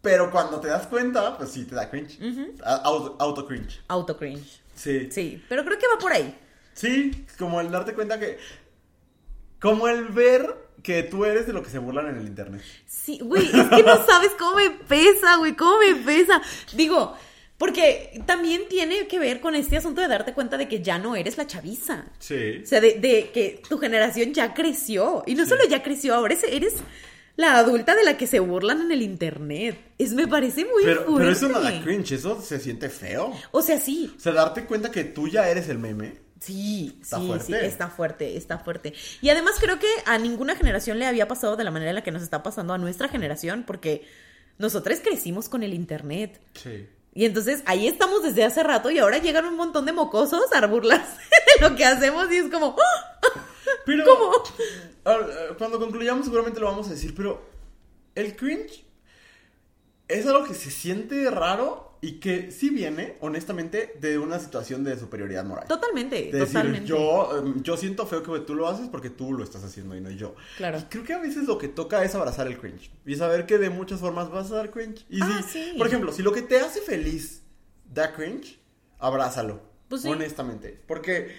Pero 0.02 0.30
cuando 0.30 0.60
te 0.60 0.68
das 0.68 0.86
cuenta, 0.86 1.36
pues 1.36 1.50
sí 1.50 1.64
te 1.66 1.74
da 1.74 1.90
cringe. 1.90 2.18
A- 2.64 2.76
auto, 2.76 3.16
auto 3.18 3.46
cringe. 3.46 3.82
Auto 3.88 4.16
cringe. 4.16 4.60
Sí. 4.74 5.10
Sí, 5.10 5.44
pero 5.48 5.62
creo 5.64 5.78
que 5.78 5.86
va 5.86 5.98
por 6.00 6.12
ahí. 6.12 6.38
Sí, 6.72 7.26
como 7.38 7.60
el 7.60 7.70
darte 7.70 7.92
cuenta 7.92 8.18
que. 8.18 8.38
Como 9.60 9.88
el 9.88 10.06
ver 10.08 10.69
que 10.82 11.02
tú 11.02 11.24
eres 11.24 11.46
de 11.46 11.52
lo 11.52 11.62
que 11.62 11.70
se 11.70 11.78
burlan 11.78 12.08
en 12.08 12.16
el 12.18 12.26
internet. 12.26 12.62
Sí, 12.86 13.18
güey, 13.22 13.44
es 13.44 13.50
que 13.68 13.82
no 13.82 14.04
sabes 14.06 14.30
cómo 14.38 14.56
me 14.56 14.70
pesa, 14.70 15.36
güey, 15.36 15.54
cómo 15.56 15.78
me 15.78 15.94
pesa. 15.96 16.40
Digo, 16.74 17.14
porque 17.58 18.22
también 18.26 18.62
tiene 18.68 19.06
que 19.06 19.18
ver 19.18 19.40
con 19.40 19.54
este 19.54 19.76
asunto 19.76 20.00
de 20.00 20.08
darte 20.08 20.32
cuenta 20.32 20.56
de 20.56 20.66
que 20.68 20.82
ya 20.82 20.98
no 20.98 21.14
eres 21.16 21.36
la 21.36 21.46
chaviza. 21.46 22.06
Sí. 22.18 22.60
O 22.62 22.66
sea, 22.66 22.80
de, 22.80 22.94
de 22.94 23.30
que 23.32 23.60
tu 23.68 23.78
generación 23.78 24.32
ya 24.32 24.54
creció. 24.54 25.22
Y 25.26 25.34
no 25.34 25.44
solo 25.46 25.62
ya 25.68 25.82
creció, 25.82 26.14
ahora 26.14 26.32
eres, 26.34 26.44
eres 26.50 26.74
la 27.36 27.56
adulta 27.58 27.94
de 27.94 28.04
la 28.04 28.16
que 28.16 28.26
se 28.26 28.40
burlan 28.40 28.80
en 28.82 28.92
el 28.92 29.02
internet. 29.02 29.78
Es, 29.98 30.12
me 30.12 30.26
parece 30.26 30.64
muy 30.64 30.84
Pero, 30.84 31.04
fuerte. 31.04 31.18
pero 31.18 31.32
eso 31.32 31.48
no 31.48 31.60
da 31.60 31.82
cringe, 31.82 32.12
eso 32.12 32.40
se 32.40 32.58
siente 32.58 32.88
feo. 32.88 33.32
O 33.50 33.60
sea, 33.62 33.78
sí. 33.78 34.12
O 34.16 34.20
sea, 34.20 34.32
darte 34.32 34.64
cuenta 34.64 34.90
que 34.90 35.04
tú 35.04 35.28
ya 35.28 35.48
eres 35.48 35.68
el 35.68 35.78
meme. 35.78 36.29
Sí, 36.40 36.98
Está 37.02 37.18
sí, 37.18 37.26
fuerte. 37.26 37.46
sí, 37.46 37.54
está 37.66 37.88
fuerte, 37.88 38.36
está 38.36 38.58
fuerte. 38.58 38.94
Y 39.20 39.28
además 39.28 39.56
creo 39.60 39.78
que 39.78 39.88
a 40.06 40.16
ninguna 40.18 40.56
generación 40.56 40.98
le 40.98 41.06
había 41.06 41.28
pasado 41.28 41.56
de 41.56 41.64
la 41.64 41.70
manera 41.70 41.90
en 41.90 41.96
la 41.96 42.02
que 42.02 42.10
nos 42.10 42.22
está 42.22 42.42
pasando 42.42 42.72
a 42.72 42.78
nuestra 42.78 43.08
generación, 43.08 43.64
porque 43.66 44.06
nosotros 44.58 44.98
crecimos 45.02 45.48
con 45.50 45.62
el 45.62 45.74
internet. 45.74 46.40
Sí. 46.54 46.88
Y 47.12 47.24
entonces 47.26 47.62
ahí 47.66 47.86
estamos 47.88 48.22
desde 48.22 48.44
hace 48.44 48.62
rato 48.62 48.90
y 48.90 48.98
ahora 48.98 49.18
llegan 49.18 49.44
un 49.44 49.56
montón 49.56 49.84
de 49.84 49.92
mocosos 49.92 50.44
a 50.52 50.66
burlarse 50.66 51.18
de 51.60 51.68
lo 51.68 51.76
que 51.76 51.84
hacemos 51.84 52.30
y 52.32 52.36
es 52.36 52.50
como, 52.50 52.76
¡ah! 52.78 53.20
Pero. 53.84 54.04
¿Cómo? 54.04 54.32
Ah, 55.04 55.18
Cuando 55.58 55.78
concluyamos, 55.78 56.24
seguramente 56.24 56.60
lo 56.60 56.66
vamos 56.66 56.86
a 56.88 56.90
decir, 56.90 57.14
pero. 57.14 57.48
El 58.14 58.34
cringe. 58.36 58.84
Es 60.08 60.26
algo 60.26 60.44
que 60.44 60.54
se 60.54 60.70
siente 60.70 61.30
raro 61.30 61.89
y 62.02 62.12
que 62.20 62.50
sí 62.50 62.70
viene, 62.70 63.16
honestamente, 63.20 63.94
de 64.00 64.18
una 64.18 64.38
situación 64.38 64.84
de 64.84 64.98
superioridad 64.98 65.44
moral. 65.44 65.66
totalmente, 65.68 66.16
De 66.16 66.38
decir, 66.38 66.46
totalmente. 66.46 66.86
yo, 66.88 67.38
em, 67.38 67.62
yo 67.62 67.76
siento 67.76 68.06
feo 68.06 68.22
que 68.22 68.40
tú 68.40 68.54
lo 68.54 68.68
haces 68.68 68.88
porque 68.88 69.10
tú 69.10 69.32
lo 69.34 69.44
estás 69.44 69.62
haciendo 69.64 69.94
y 69.96 70.00
no 70.00 70.10
yo. 70.10 70.34
Claro. 70.56 70.78
Y 70.78 70.82
creo 70.84 71.04
que 71.04 71.12
a 71.12 71.18
veces 71.18 71.46
lo 71.46 71.58
que 71.58 71.68
toca 71.68 72.02
es 72.02 72.14
abrazar 72.14 72.46
el 72.46 72.58
cringe 72.58 72.90
y 73.04 73.16
saber 73.16 73.44
que 73.44 73.58
de 73.58 73.68
muchas 73.68 74.00
formas 74.00 74.30
vas 74.30 74.50
a 74.50 74.56
dar 74.56 74.70
cringe. 74.70 75.04
Y 75.10 75.20
Ah, 75.22 75.42
si, 75.46 75.52
sí. 75.72 75.74
por 75.76 75.86
ejemplo, 75.88 76.10
si 76.12 76.22
lo 76.22 76.32
que 76.32 76.40
te 76.42 76.58
hace 76.60 76.80
feliz 76.80 77.42
da 77.92 78.14
cringe, 78.14 78.58
abrázalo. 78.98 79.60
Pues 79.88 80.02
sí. 80.02 80.08
Honestamente. 80.08 80.80
Porque, 80.86 81.34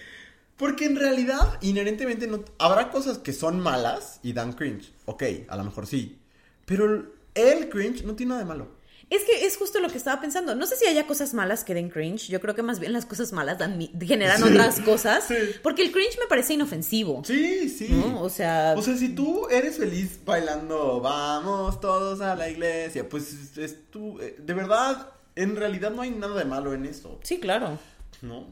porque 0.56 0.84
en 0.84 0.94
realidad, 0.96 1.58
inherentemente, 1.60 2.26
no, 2.28 2.44
habrá 2.58 2.90
cosas 2.90 3.18
que 3.18 3.32
son 3.32 3.58
malas 3.58 4.20
y 4.22 4.32
dan 4.32 4.52
cringe. 4.52 4.92
Ok, 5.06 5.24
a 5.48 5.56
lo 5.56 5.64
mejor 5.64 5.86
sí. 5.88 6.20
Pero 6.66 7.12
el 7.34 7.68
cringe 7.68 8.04
no 8.04 8.14
tiene 8.14 8.30
nada 8.30 8.42
de 8.42 8.46
malo. 8.48 8.80
Es 9.14 9.24
que 9.24 9.44
es 9.44 9.56
justo 9.56 9.78
lo 9.80 9.88
que 9.90 9.98
estaba 9.98 10.20
pensando. 10.20 10.54
No 10.54 10.66
sé 10.66 10.76
si 10.76 10.86
haya 10.86 11.06
cosas 11.06 11.34
malas 11.34 11.64
que 11.64 11.74
den 11.74 11.90
cringe. 11.90 12.28
Yo 12.28 12.40
creo 12.40 12.54
que 12.54 12.62
más 12.62 12.80
bien 12.80 12.92
las 12.92 13.04
cosas 13.04 13.32
malas 13.32 13.58
dan, 13.58 13.78
generan 14.00 14.38
Sí, 14.38 14.44
otras 14.44 14.80
cosas. 14.80 15.24
sí. 15.28 15.34
Porque 15.62 15.82
el 15.82 15.92
cringe 15.92 16.18
me 16.18 16.26
parece 16.28 16.54
inofensivo. 16.54 17.22
Sí, 17.24 17.68
sí. 17.68 17.88
¿no? 17.90 18.22
O 18.22 18.30
sea, 18.30 18.74
O 18.76 18.82
sea, 18.82 18.96
si 18.96 19.10
tú 19.10 19.48
eres 19.48 19.76
feliz 19.76 20.18
bailando, 20.24 21.00
vamos 21.00 21.80
todos 21.80 22.20
a 22.20 22.34
la 22.34 22.48
iglesia, 22.48 23.08
pues 23.08 23.56
es, 23.58 23.90
tú, 23.90 24.18
eh, 24.20 24.36
de 24.38 24.54
verdad, 24.54 25.10
en 25.36 25.56
realidad 25.56 25.90
no 25.90 26.02
hay 26.02 26.10
nada 26.10 26.38
de 26.38 26.44
malo 26.44 26.72
en 26.72 26.86
eso, 26.86 27.20
sí, 27.22 27.38
claro. 27.38 27.78
¿no? 28.22 28.46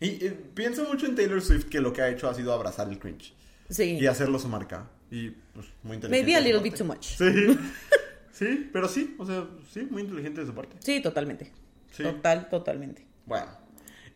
Y 0.00 0.24
eh, 0.26 0.36
pienso 0.54 0.84
mucho 0.84 1.06
en 1.06 1.14
Taylor 1.14 1.40
Swift 1.40 1.66
que 1.68 1.80
lo 1.80 1.92
que 1.92 2.02
ha 2.02 2.08
hecho 2.10 2.28
ha 2.28 2.34
sido 2.34 2.52
abrazar 2.52 2.88
el 2.88 2.98
cringe 2.98 3.34
Sí. 3.70 3.98
y 4.00 4.06
hacerlo 4.06 4.38
su 4.38 4.48
marca. 4.48 4.90
Y 5.10 5.30
pues 5.30 5.66
muy 5.84 5.94
inteligente. 5.96 6.08
Maybe 6.10 6.34
a 6.36 6.40
little 6.40 6.60
bit 6.60 6.76
too 6.76 6.84
much. 6.84 7.16
Sí, 7.16 7.24
sí, 8.36 8.70
pero 8.72 8.88
sí, 8.88 9.16
o 9.18 9.26
sea, 9.26 9.48
sí, 9.72 9.86
muy 9.90 10.02
inteligente 10.02 10.40
de 10.40 10.46
su 10.46 10.54
parte. 10.54 10.76
Sí, 10.80 11.00
totalmente. 11.00 11.52
Sí. 11.90 12.02
Total, 12.02 12.48
totalmente. 12.48 13.06
Bueno. 13.24 13.66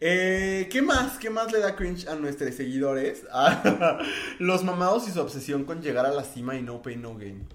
Eh, 0.03 0.68
¿Qué 0.71 0.81
más? 0.81 1.18
¿Qué 1.18 1.29
más 1.29 1.53
le 1.53 1.61
da 1.61 1.77
cringe 1.77 2.07
a 2.07 2.14
nuestros 2.14 2.55
seguidores? 2.55 3.25
Los 4.39 4.64
mamados 4.64 5.07
y 5.09 5.11
su 5.11 5.21
obsesión 5.21 5.64
con 5.64 5.83
llegar 5.83 6.07
a 6.07 6.11
la 6.11 6.25
cima 6.25 6.57
y 6.57 6.62
no 6.62 6.81
pain, 6.81 7.03
no 7.03 7.16
gain. 7.16 7.47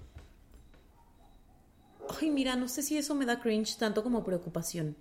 Ay, 2.20 2.30
mira, 2.30 2.54
no 2.54 2.68
sé 2.68 2.82
si 2.82 2.96
eso 2.96 3.14
me 3.14 3.26
da 3.26 3.40
cringe 3.40 3.76
tanto 3.78 4.02
como 4.04 4.22
preocupación. 4.22 4.96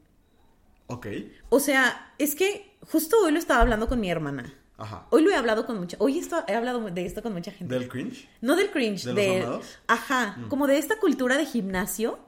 Ok. 0.87 1.07
O 1.49 1.59
sea, 1.59 2.13
es 2.17 2.35
que 2.35 2.75
justo 2.81 3.17
hoy 3.23 3.31
lo 3.31 3.39
estaba 3.39 3.61
hablando 3.61 3.87
con 3.87 3.99
mi 3.99 4.09
hermana. 4.09 4.53
Ajá. 4.77 5.05
Hoy 5.09 5.23
lo 5.23 5.29
he 5.31 5.35
hablado 5.35 5.65
con 5.65 5.77
mucha. 5.79 5.95
Hoy 5.99 6.19
esto- 6.19 6.43
he 6.47 6.53
hablado 6.53 6.79
de 6.81 7.05
esto 7.05 7.21
con 7.23 7.31
mucha 7.33 7.51
gente. 7.51 7.73
¿Del 7.77 7.87
cringe? 7.87 8.27
No 8.41 8.55
del 8.55 8.69
cringe, 8.71 9.03
¿De 9.05 9.13
los 9.13 9.15
de. 9.15 9.39
mamados? 9.41 9.65
Ajá, 9.87 10.37
como 10.49 10.67
de 10.67 10.77
esta 10.77 10.97
cultura 10.99 11.37
de 11.37 11.45
gimnasio. 11.45 12.19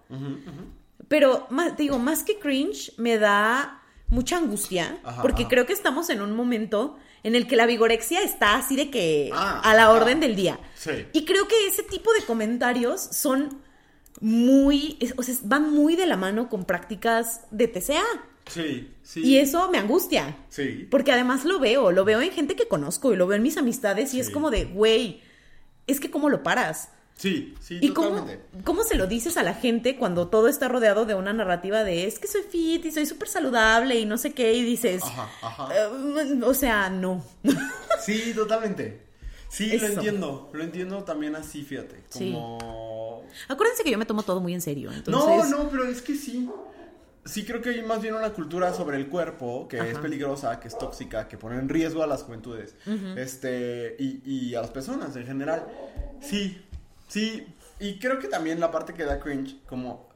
Pero, 1.07 1.47
más, 1.49 1.75
te 1.75 1.83
digo, 1.83 1.99
más 1.99 2.23
que 2.23 2.37
cringe, 2.39 2.91
me 2.97 3.17
da 3.17 3.81
mucha 4.09 4.37
angustia. 4.37 4.97
Ajá, 5.03 5.21
porque 5.21 5.43
ajá. 5.43 5.49
creo 5.49 5.65
que 5.65 5.73
estamos 5.73 6.09
en 6.09 6.21
un 6.21 6.35
momento 6.35 6.97
en 7.23 7.35
el 7.35 7.47
que 7.47 7.55
la 7.57 7.65
vigorexia 7.65 8.21
está 8.21 8.55
así 8.55 8.75
de 8.75 8.89
que 8.89 9.29
Ah, 9.33 9.59
a 9.63 9.73
la 9.75 9.91
orden 9.91 10.19
del 10.19 10.35
día. 10.35 10.59
Sí. 10.75 10.91
Y 11.13 11.25
creo 11.25 11.47
que 11.47 11.67
ese 11.67 11.83
tipo 11.83 12.13
de 12.13 12.21
comentarios 12.23 13.01
son 13.01 13.61
muy, 14.21 14.97
o 15.17 15.23
sea, 15.23 15.35
van 15.43 15.73
muy 15.73 15.95
de 15.95 16.05
la 16.05 16.15
mano 16.17 16.49
con 16.49 16.63
prácticas 16.65 17.41
de 17.51 17.67
TCA. 17.67 18.03
Sí, 18.49 18.93
sí. 19.03 19.21
Y 19.23 19.37
eso 19.37 19.69
me 19.71 19.77
angustia. 19.77 20.37
Sí. 20.49 20.87
Porque 20.89 21.11
además 21.11 21.45
lo 21.45 21.59
veo, 21.59 21.91
lo 21.91 22.05
veo 22.05 22.21
en 22.21 22.31
gente 22.31 22.55
que 22.55 22.67
conozco 22.67 23.13
y 23.13 23.15
lo 23.17 23.27
veo 23.27 23.35
en 23.37 23.43
mis 23.43 23.57
amistades 23.57 24.13
y 24.13 24.19
es 24.19 24.27
Sí. 24.27 24.33
como 24.33 24.49
de, 24.51 24.65
güey, 24.65 25.21
es 25.87 25.99
que 25.99 26.09
cómo 26.11 26.29
lo 26.29 26.43
paras. 26.43 26.89
Sí, 27.15 27.55
sí, 27.59 27.79
¿Y 27.81 27.89
cómo, 27.93 28.09
totalmente. 28.09 28.43
cómo 28.63 28.83
se 28.83 28.93
lo 28.95 29.07
dices 29.07 29.37
a 29.37 29.43
la 29.43 29.55
gente 29.55 29.97
cuando 29.97 30.27
todo 30.27 30.47
está 30.47 30.67
rodeado 30.67 31.05
de 31.05 31.15
una 31.15 31.33
narrativa 31.33 31.83
de 31.83 32.05
es 32.05 32.19
que 32.19 32.27
soy 32.27 32.43
fit 32.43 32.85
y 32.85 32.91
soy 32.91 33.07
súper 33.07 33.27
saludable 33.27 33.99
y 33.99 34.05
no 34.05 34.19
sé 34.19 34.33
qué? 34.33 34.53
Y 34.53 34.63
dices, 34.63 35.01
Ajá, 35.03 35.27
ajá. 35.41 35.69
"Eh, 35.75 36.39
o 36.43 36.53
sea, 36.53 36.89
no. 36.91 37.23
Sí, 38.05 38.33
totalmente. 38.35 39.01
Sí, 39.49 39.71
Eso. 39.73 39.87
lo 39.87 39.93
entiendo. 39.93 40.49
Lo 40.53 40.63
entiendo 40.63 41.03
también 41.03 41.35
así, 41.35 41.63
fíjate. 41.63 42.03
Sí. 42.09 42.31
Como. 42.33 43.23
Acuérdense 43.47 43.83
que 43.83 43.89
yo 43.91 43.97
me 43.97 44.05
tomo 44.05 44.21
todo 44.21 44.39
muy 44.39 44.53
en 44.53 44.61
serio. 44.61 44.91
Entonces, 44.91 45.49
No, 45.49 45.63
no, 45.63 45.69
pero 45.69 45.85
es 45.85 46.01
que 46.03 46.15
sí. 46.15 46.47
Sí, 47.27 47.45
creo 47.45 47.61
que 47.61 47.69
hay 47.69 47.81
más 47.81 48.01
bien 48.01 48.15
una 48.15 48.31
cultura 48.31 48.73
sobre 48.73 48.97
el 48.97 49.07
cuerpo 49.07 49.67
que 49.67 49.91
es 49.91 49.97
peligrosa, 49.99 50.59
que 50.59 50.67
es 50.67 50.77
tóxica, 50.77 51.27
que 51.27 51.37
pone 51.37 51.57
en 51.57 51.69
riesgo 51.69 52.01
a 52.03 52.07
las 52.07 52.23
juventudes. 52.23 52.75
Este, 53.15 53.95
y, 53.99 54.21
y 54.25 54.55
a 54.55 54.61
las 54.61 54.71
personas 54.71 55.15
en 55.15 55.25
general. 55.25 55.67
Sí, 56.21 56.61
sí. 57.07 57.45
Y 57.79 57.99
creo 57.99 58.19
que 58.19 58.27
también 58.27 58.59
la 58.59 58.71
parte 58.71 58.93
que 58.93 59.03
da 59.03 59.19
cringe, 59.19 59.57
como. 59.67 60.09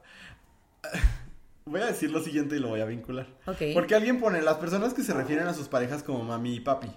Voy 1.64 1.80
a 1.80 1.86
decir 1.86 2.10
lo 2.10 2.20
siguiente 2.20 2.56
y 2.56 2.58
lo 2.58 2.70
voy 2.70 2.80
a 2.80 2.86
vincular. 2.86 3.28
Ok. 3.46 3.62
Porque 3.72 3.94
alguien 3.94 4.18
pone 4.18 4.42
las 4.42 4.56
personas 4.56 4.94
que 4.94 5.04
se 5.04 5.14
refieren 5.14 5.46
a 5.46 5.54
sus 5.54 5.68
parejas 5.68 6.02
como 6.02 6.24
mami 6.24 6.56
y 6.56 6.60
papi. 6.60 6.90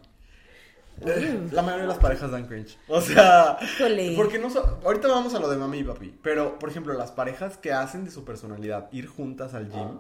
Eh, 1.02 1.48
La 1.52 1.62
mayoría 1.62 1.84
de 1.84 1.90
las 1.90 1.98
parejas 2.00 2.32
dan 2.32 2.48
cringe. 2.48 2.78
O 2.88 3.02
sea, 3.02 3.58
Híjole. 3.62 4.14
porque 4.16 4.40
no 4.40 4.50
so- 4.50 4.80
ahorita 4.84 5.08
vamos 5.08 5.34
a 5.36 5.40
lo 5.40 5.50
de 5.50 5.58
mami 5.58 5.80
y 5.80 5.84
papi, 5.84 6.14
pero 6.24 6.58
por 6.60 6.70
ejemplo, 6.70 6.94
las 6.94 7.12
parejas 7.12 7.58
que 7.58 7.74
hacen 7.74 8.06
de 8.06 8.12
su 8.12 8.24
personalidad 8.24 8.88
ir 8.92 9.08
juntas 9.08 9.54
al 9.54 9.70
gym. 9.70 10.00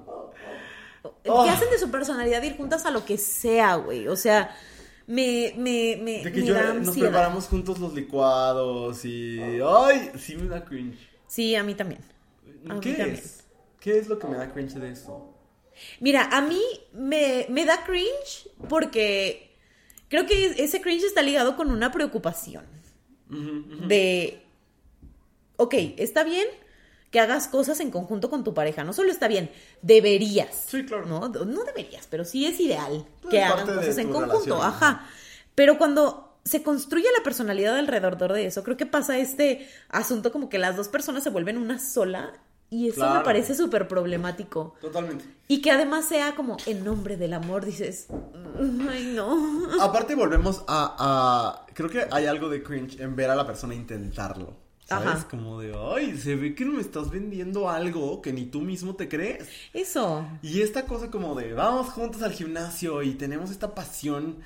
¿Qué 1.23 1.29
Oh. 1.29 1.41
hacen 1.43 1.69
de 1.69 1.77
su 1.77 1.91
personalidad 1.91 2.41
ir 2.43 2.57
juntas 2.57 2.85
a 2.85 2.91
lo 2.91 3.05
que 3.05 3.17
sea, 3.17 3.75
güey? 3.75 4.07
O 4.07 4.15
sea, 4.15 4.55
me, 5.07 5.53
me, 5.57 5.99
me, 6.01 6.23
De 6.23 6.31
que 6.31 6.41
me 6.41 6.47
yo, 6.47 6.53
da 6.55 6.73
nos 6.73 6.97
preparamos 6.97 7.45
juntos 7.47 7.77
los 7.79 7.93
licuados 7.93 9.05
y 9.05 9.39
ay, 9.63 10.11
sí 10.17 10.35
me 10.35 10.47
da 10.47 10.63
cringe. 10.65 10.97
Sí, 11.27 11.55
a 11.55 11.63
mí 11.63 11.75
también. 11.75 12.01
A 12.69 12.73
mí 12.75 12.79
¿Qué 12.79 12.93
también. 12.93 13.15
es? 13.17 13.43
¿Qué 13.79 13.99
es 13.99 14.07
lo 14.07 14.17
que 14.17 14.27
me 14.27 14.37
da 14.37 14.51
cringe 14.51 14.73
de 14.79 14.91
eso? 14.91 15.31
Mira, 15.99 16.29
a 16.31 16.41
mí 16.41 16.61
me, 16.93 17.45
me 17.49 17.65
da 17.65 17.83
cringe 17.85 18.49
porque 18.67 19.54
creo 20.09 20.25
que 20.25 20.55
ese 20.63 20.81
cringe 20.81 21.05
está 21.05 21.21
ligado 21.21 21.55
con 21.55 21.71
una 21.71 21.91
preocupación 21.91 22.63
de, 23.29 24.43
ok, 25.57 25.73
está 25.97 26.23
bien 26.23 26.47
que 27.11 27.19
hagas 27.19 27.47
cosas 27.47 27.79
en 27.79 27.91
conjunto 27.91 28.29
con 28.29 28.43
tu 28.43 28.53
pareja, 28.53 28.83
no 28.83 28.91
solo 28.91 29.09
está 29.09 29.27
bien, 29.27 29.49
deberías. 29.81 30.65
Sí, 30.67 30.85
claro. 30.85 31.05
No, 31.05 31.29
no 31.29 31.63
deberías, 31.63 32.07
pero 32.09 32.25
sí 32.25 32.45
es 32.45 32.59
ideal 32.59 33.05
Pues 33.21 33.31
que 33.31 33.41
hagan 33.41 33.65
cosas 33.65 33.97
en 33.97 34.11
conjunto, 34.11 34.55
relación, 34.57 34.61
ajá. 34.61 35.07
Pero 35.55 35.77
cuando 35.77 36.37
se 36.43 36.61
construye 36.61 37.07
la 37.17 37.23
personalidad 37.23 37.77
alrededor 37.77 38.33
de 38.33 38.45
eso, 38.45 38.63
creo 38.63 38.77
que 38.77 38.85
pasa 38.85 39.17
este 39.17 39.67
asunto 39.89 40.31
como 40.31 40.49
que 40.49 40.59
las 40.59 40.75
dos 40.75 40.89
personas 40.89 41.23
se 41.23 41.29
vuelven 41.29 41.57
una 41.57 41.79
sola 41.79 42.33
y 42.75 42.89
eso 42.89 43.07
me 43.13 43.19
parece 43.21 43.55
súper 43.55 43.87
problemático. 43.87 44.75
Totalmente. 44.81 45.25
Y 45.47 45.61
que 45.61 45.71
además 45.71 46.05
sea 46.05 46.35
como 46.35 46.57
en 46.65 46.83
nombre 46.83 47.17
del 47.17 47.33
amor, 47.33 47.65
dices, 47.65 48.07
"Mm, 48.09 48.87
ay 48.89 49.13
no. 49.15 49.67
Aparte 49.81 50.15
volvemos 50.15 50.63
a, 50.67 50.95
a- 50.97 51.65
Creo 51.73 51.89
que 51.89 52.05
hay 52.11 52.25
algo 52.25 52.49
de 52.49 52.63
cringe 52.63 52.99
en 52.99 53.15
ver 53.15 53.29
a 53.29 53.35
la 53.35 53.45
persona 53.45 53.73
intentarlo. 53.75 54.63
¿Sabes? 54.87 55.07
Ajá. 55.07 55.27
Como 55.27 55.59
de, 55.61 55.75
ay, 55.95 56.15
se 56.15 56.35
ve 56.35 56.53
que 56.53 56.63
no 56.63 56.73
me 56.73 56.81
estás 56.81 57.09
vendiendo 57.09 57.69
algo 57.71 58.21
que 58.21 58.31
ni 58.31 58.45
tú 58.45 58.61
mismo 58.61 58.95
te 58.95 59.09
crees. 59.09 59.47
Eso. 59.73 60.23
Y 60.43 60.61
esta 60.61 60.85
cosa 60.85 61.09
como 61.09 61.33
de, 61.33 61.53
vamos 61.53 61.89
juntos 61.89 62.21
al 62.21 62.31
gimnasio 62.33 63.01
y 63.01 63.15
tenemos 63.15 63.49
esta 63.49 63.73
pasión, 63.73 64.37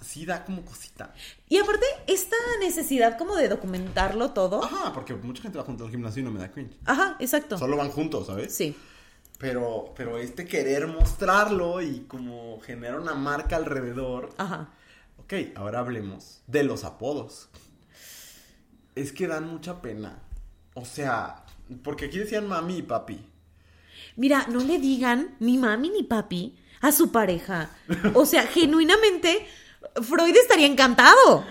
sí 0.00 0.26
da 0.26 0.44
como 0.44 0.64
cosita. 0.64 1.14
Y 1.48 1.58
aparte, 1.58 1.86
esta 2.06 2.36
necesidad 2.60 3.18
como 3.18 3.36
de 3.36 3.48
documentarlo 3.48 4.30
todo. 4.30 4.64
Ajá, 4.64 4.92
porque 4.92 5.14
mucha 5.14 5.42
gente 5.42 5.58
va 5.58 5.64
junto 5.64 5.84
al 5.84 5.90
gimnasio 5.90 6.20
y 6.20 6.24
no 6.24 6.30
me 6.30 6.40
da 6.40 6.50
cringe. 6.50 6.76
Ajá, 6.84 7.16
exacto. 7.18 7.58
Solo 7.58 7.76
van 7.76 7.90
juntos, 7.90 8.26
¿sabes? 8.26 8.54
Sí. 8.54 8.76
Pero, 9.38 9.92
pero 9.96 10.18
este 10.18 10.44
querer 10.44 10.86
mostrarlo 10.86 11.80
y 11.80 12.00
como 12.00 12.60
generar 12.60 13.00
una 13.00 13.14
marca 13.14 13.56
alrededor. 13.56 14.30
Ajá. 14.36 14.70
Ok, 15.18 15.34
ahora 15.54 15.80
hablemos 15.80 16.42
de 16.46 16.64
los 16.64 16.84
apodos. 16.84 17.48
Es 18.94 19.12
que 19.12 19.26
dan 19.26 19.48
mucha 19.48 19.80
pena. 19.80 20.18
O 20.74 20.84
sea, 20.84 21.44
porque 21.82 22.06
aquí 22.06 22.18
decían 22.18 22.48
mami 22.48 22.78
y 22.78 22.82
papi. 22.82 23.24
Mira, 24.16 24.46
no 24.48 24.60
le 24.60 24.78
digan 24.78 25.36
ni 25.40 25.56
mami 25.56 25.90
ni 25.90 26.02
papi 26.02 26.58
a 26.80 26.92
su 26.92 27.12
pareja. 27.12 27.70
O 28.14 28.26
sea, 28.26 28.42
genuinamente, 28.46 29.46
Freud 30.02 30.36
estaría 30.36 30.66
encantado. 30.66 31.44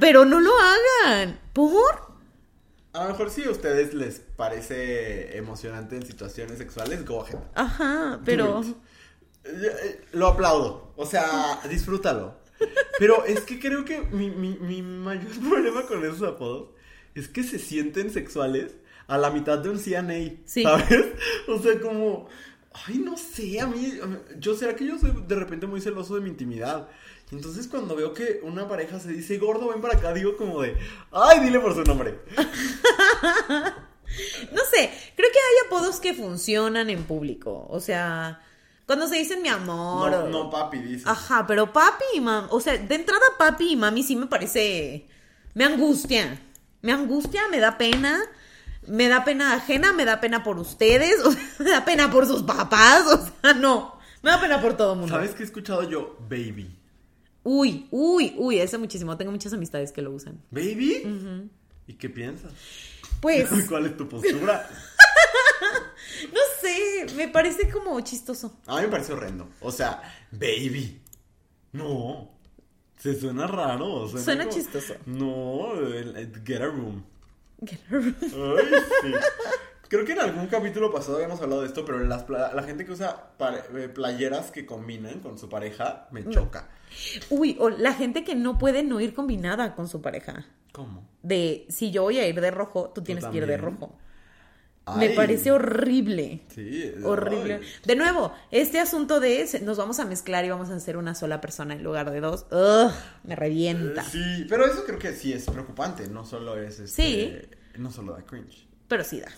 Pero 0.00 0.24
no 0.24 0.40
lo 0.40 0.52
hagan. 0.56 1.40
¿Por? 1.52 2.12
A 2.92 3.04
lo 3.04 3.10
mejor 3.10 3.30
si 3.30 3.44
a 3.44 3.50
ustedes 3.50 3.94
les 3.94 4.20
parece 4.20 5.36
emocionante 5.36 5.96
en 5.96 6.06
situaciones 6.06 6.58
sexuales, 6.58 7.04
go 7.06 7.22
ahead. 7.24 7.38
Ajá, 7.54 8.20
pero. 8.24 8.62
Eh, 9.44 10.04
Lo 10.12 10.28
aplaudo. 10.28 10.92
O 10.96 11.06
sea, 11.06 11.60
disfrútalo. 11.68 12.40
Pero 12.98 13.24
es 13.24 13.40
que 13.40 13.58
creo 13.58 13.84
que 13.84 14.02
mi, 14.02 14.30
mi, 14.30 14.56
mi 14.58 14.82
mayor 14.82 15.32
problema 15.48 15.82
con 15.86 16.04
esos 16.04 16.22
apodos 16.22 16.70
es 17.14 17.28
que 17.28 17.42
se 17.42 17.58
sienten 17.58 18.10
sexuales 18.10 18.76
a 19.06 19.18
la 19.18 19.30
mitad 19.30 19.58
de 19.58 19.70
un 19.70 19.78
CNA. 19.78 20.42
Sí. 20.44 20.62
¿Sabes? 20.62 21.06
O 21.48 21.58
sea, 21.60 21.80
como. 21.80 22.28
Ay, 22.86 22.98
no 22.98 23.16
sé, 23.16 23.60
a 23.60 23.66
mí. 23.66 23.98
Yo 24.38 24.54
será 24.54 24.74
que 24.76 24.86
yo 24.86 24.98
soy 24.98 25.12
de 25.26 25.34
repente 25.34 25.66
muy 25.66 25.80
celoso 25.80 26.14
de 26.14 26.20
mi 26.20 26.30
intimidad. 26.30 26.88
Y 27.30 27.36
entonces 27.36 27.66
cuando 27.68 27.96
veo 27.96 28.12
que 28.12 28.40
una 28.42 28.68
pareja 28.68 29.00
se 29.00 29.08
dice, 29.10 29.38
gordo, 29.38 29.68
ven 29.70 29.80
para 29.80 29.96
acá, 29.96 30.12
digo 30.12 30.36
como 30.36 30.60
de. 30.60 30.76
Ay, 31.12 31.40
dile 31.40 31.58
por 31.60 31.74
su 31.74 31.82
nombre. 31.84 32.18
No 34.52 34.60
sé, 34.70 34.90
creo 35.16 35.30
que 35.32 35.38
hay 35.38 35.66
apodos 35.66 35.98
que 35.98 36.12
funcionan 36.12 36.90
en 36.90 37.04
público. 37.04 37.66
O 37.70 37.80
sea, 37.80 38.42
cuando 38.84 39.06
se 39.08 39.16
dicen 39.16 39.40
mi 39.40 39.48
amor. 39.48 40.10
No, 40.10 40.18
o- 40.24 40.28
no, 40.28 40.50
papi, 40.50 40.80
dice. 40.80 41.04
Ajá, 41.08 41.46
pero 41.46 41.72
papi 41.72 42.04
y 42.14 42.20
mami. 42.20 42.46
O 42.50 42.60
sea, 42.60 42.76
de 42.76 42.94
entrada, 42.94 43.22
papi 43.38 43.72
y 43.72 43.76
mami 43.76 44.02
sí 44.02 44.14
me 44.16 44.26
parece. 44.26 45.08
Me 45.54 45.64
angustia. 45.64 46.38
Me 46.82 46.92
angustia, 46.92 47.40
me 47.50 47.58
da 47.58 47.78
pena. 47.78 48.20
Me 48.86 49.08
da 49.08 49.24
pena 49.24 49.54
ajena, 49.54 49.94
me 49.94 50.04
da 50.04 50.20
pena 50.20 50.42
por 50.44 50.58
ustedes. 50.58 51.14
O 51.24 51.32
sea, 51.32 51.42
me 51.60 51.70
da 51.70 51.84
pena 51.86 52.10
por 52.10 52.26
sus 52.26 52.42
papás. 52.42 53.06
O 53.06 53.18
sea, 53.40 53.54
no. 53.54 53.98
Me 54.22 54.30
da 54.30 54.40
pena 54.42 54.60
por 54.60 54.76
todo 54.76 54.92
el 54.92 54.98
mundo. 54.98 55.14
¿Sabes 55.14 55.30
qué 55.30 55.42
he 55.42 55.46
escuchado 55.46 55.88
yo? 55.88 56.18
Baby. 56.28 56.78
Uy, 57.44 57.88
uy, 57.90 58.34
uy, 58.38 58.58
ese 58.60 58.78
muchísimo. 58.78 59.16
Tengo 59.16 59.32
muchas 59.32 59.52
amistades 59.52 59.92
que 59.92 60.02
lo 60.02 60.12
usan. 60.12 60.40
¿Baby? 60.50 61.50
¿Y 61.86 61.94
qué 61.94 62.08
piensas? 62.08 62.52
Pues, 63.20 63.48
¿Cuál 63.68 63.86
es 63.86 63.96
tu 63.96 64.08
postura? 64.08 64.68
no 66.32 66.40
sé, 66.60 67.06
me 67.16 67.28
parece 67.28 67.68
como 67.70 68.00
chistoso. 68.00 68.58
A 68.66 68.76
mí 68.76 68.82
me 68.82 68.88
parece 68.88 69.12
horrendo. 69.12 69.48
O 69.60 69.72
sea, 69.72 70.02
baby. 70.30 71.00
No. 71.72 72.30
Se 72.98 73.18
suena 73.18 73.46
raro. 73.48 74.08
Suena 74.08 74.48
chistoso. 74.48 74.94
No, 75.06 75.72
el- 75.74 76.16
el 76.16 76.44
get 76.44 76.62
a 76.62 76.66
room. 76.66 77.04
Ay, 77.60 78.66
sí. 79.02 79.12
Creo 79.92 80.06
que 80.06 80.12
en 80.12 80.20
algún 80.20 80.46
capítulo 80.46 80.90
pasado 80.90 81.16
habíamos 81.16 81.42
hablado 81.42 81.60
de 81.60 81.66
esto, 81.68 81.84
pero 81.84 81.98
las 81.98 82.22
pla- 82.22 82.50
la 82.54 82.62
gente 82.62 82.86
que 82.86 82.92
usa 82.92 83.32
eh, 83.74 83.90
playeras 83.90 84.50
que 84.50 84.64
combinan 84.64 85.20
con 85.20 85.36
su 85.38 85.50
pareja 85.50 86.08
me 86.12 86.26
choca. 86.30 86.70
Uy, 87.28 87.58
o 87.60 87.68
la 87.68 87.92
gente 87.92 88.24
que 88.24 88.34
no 88.34 88.56
puede 88.56 88.82
no 88.84 89.00
ir 89.00 89.12
combinada 89.12 89.74
con 89.74 89.88
su 89.88 90.00
pareja. 90.00 90.46
¿Cómo? 90.72 91.06
De 91.22 91.66
si 91.68 91.90
yo 91.90 92.04
voy 92.04 92.18
a 92.20 92.26
ir 92.26 92.40
de 92.40 92.50
rojo, 92.50 92.90
tú 92.94 93.02
tienes 93.02 93.26
que 93.26 93.36
ir 93.36 93.46
de 93.46 93.58
rojo. 93.58 93.98
Me 94.96 95.10
parece 95.10 95.52
horrible. 95.52 96.40
Sí, 96.48 96.90
Horrible. 97.04 97.60
ay. 97.62 97.68
De 97.84 97.94
nuevo, 97.94 98.32
este 98.50 98.80
asunto 98.80 99.20
de 99.20 99.46
nos 99.62 99.76
vamos 99.76 100.00
a 100.00 100.06
mezclar 100.06 100.42
y 100.46 100.48
vamos 100.48 100.70
a 100.70 100.74
hacer 100.74 100.96
una 100.96 101.14
sola 101.14 101.42
persona 101.42 101.74
en 101.74 101.82
lugar 101.84 102.10
de 102.10 102.20
dos. 102.20 102.46
Ugh, 102.50 102.90
me 103.24 103.36
revienta. 103.36 104.00
Eh, 104.00 104.06
Sí, 104.10 104.46
pero 104.48 104.64
eso 104.64 104.84
creo 104.86 104.98
que 104.98 105.12
sí 105.12 105.34
es 105.34 105.44
preocupante. 105.50 106.08
No 106.08 106.24
solo 106.24 106.58
es 106.58 106.80
este. 106.80 106.88
Sí. 106.88 107.78
No 107.78 107.90
solo 107.90 108.14
da 108.14 108.22
cringe. 108.24 108.66
Pero 108.88 109.04
sí 109.04 109.20
da. 109.20 109.28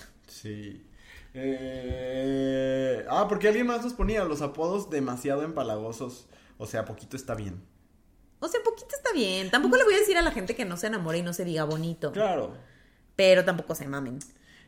Sí. 0.45 0.87
Eh, 1.33 3.07
Ah, 3.09 3.27
porque 3.29 3.49
alguien 3.49 3.67
más 3.67 3.83
nos 3.83 3.95
ponía 3.95 4.25
los 4.25 4.43
apodos 4.43 4.91
demasiado 4.91 5.43
empalagosos. 5.43 6.27
O 6.59 6.67
sea, 6.67 6.85
poquito 6.85 7.17
está 7.17 7.35
bien. 7.35 7.63
O 8.41 8.49
sea, 8.49 8.61
poquito 8.63 8.95
está 8.95 9.13
bien. 9.13 9.51
Tampoco 9.51 9.77
le 9.77 9.85
voy 9.85 9.95
a 9.95 9.99
decir 9.99 10.19
a 10.19 10.23
la 10.23 10.31
gente 10.33 10.55
que 10.55 10.67
no 10.67 10.77
se 10.77 10.89
enamore 10.89 11.19
y 11.19 11.23
no 11.23 11.33
se 11.33 11.45
diga 11.47 11.65
bonito. 11.65 12.13
Claro. 12.13 12.55
Pero 13.17 13.45
tampoco 13.45 13.75
se 13.75 13.89
mamen. 13.89 14.19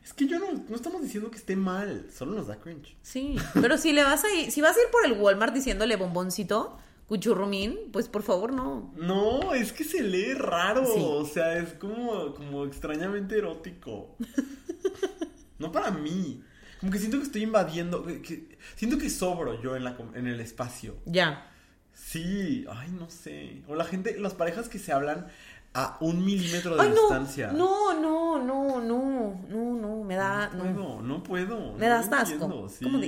Es 0.02 0.14
que 0.14 0.26
yo 0.26 0.38
no, 0.38 0.46
no 0.68 0.76
estamos 0.76 1.02
diciendo 1.02 1.30
que 1.30 1.36
esté 1.36 1.56
mal, 1.56 2.08
solo 2.10 2.32
nos 2.32 2.46
da 2.46 2.56
cringe. 2.58 2.96
Sí. 3.02 3.36
Pero 3.60 3.76
si 3.76 3.92
le 3.92 4.02
vas 4.04 4.24
a 4.24 4.32
ir, 4.32 4.50
si 4.50 4.62
vas 4.62 4.76
a 4.76 4.80
ir 4.80 4.86
por 4.90 5.04
el 5.04 5.20
Walmart 5.20 5.52
diciéndole 5.52 5.96
bomboncito, 5.96 6.78
cuchurrumín, 7.06 7.76
pues 7.92 8.08
por 8.08 8.22
favor 8.22 8.52
no. 8.52 8.92
No, 8.96 9.52
es 9.52 9.72
que 9.72 9.84
se 9.84 10.02
lee 10.02 10.32
raro. 10.34 10.86
Sí. 10.86 11.00
O 11.02 11.26
sea, 11.26 11.58
es 11.58 11.74
como, 11.74 12.34
como 12.34 12.64
extrañamente 12.64 13.36
erótico. 13.36 14.16
no 15.58 15.72
para 15.72 15.90
mí. 15.90 16.42
Como 16.80 16.92
que 16.92 16.98
siento 16.98 17.18
que 17.18 17.24
estoy 17.24 17.42
invadiendo. 17.42 18.04
que- 18.04 18.20
que- 18.22 18.58
siento 18.74 18.98
que 18.98 19.08
sobro 19.10 19.60
yo 19.62 19.76
en, 19.76 19.84
la, 19.84 19.96
en 20.14 20.26
el 20.26 20.40
espacio. 20.40 20.96
Ya. 21.06 21.50
Sí, 21.94 22.66
ay, 22.70 22.90
no 22.90 23.08
sé. 23.08 23.62
O 23.68 23.74
la 23.74 23.84
gente, 23.84 24.18
las 24.20 24.34
parejas 24.34 24.68
que 24.68 24.78
se 24.78 24.92
hablan 24.92 25.26
a 25.72 25.96
un 26.00 26.24
milímetro 26.24 26.76
de 26.76 26.82
Ay, 26.82 26.88
no. 26.90 27.00
distancia. 27.00 27.52
No, 27.52 27.94
no, 28.00 28.42
no, 28.42 28.80
no, 28.80 29.34
no, 29.48 29.74
no, 29.74 30.04
me 30.04 30.14
da. 30.14 30.48
No 30.50 30.62
puedo, 30.64 31.00
no 31.02 31.22
puedo. 31.22 31.72
Me 31.74 31.86
das 31.88 32.12
asco. 32.12 32.68
Sí. 32.68 32.84
¿Cómo 32.84 32.98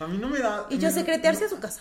A 0.00 0.06
mí 0.08 0.18
no 0.18 0.28
me 0.28 0.38
da. 0.40 0.66
Y 0.70 0.78
yo 0.78 0.90
secretearse 0.90 1.44
a 1.44 1.48
su 1.48 1.58
casa. 1.60 1.80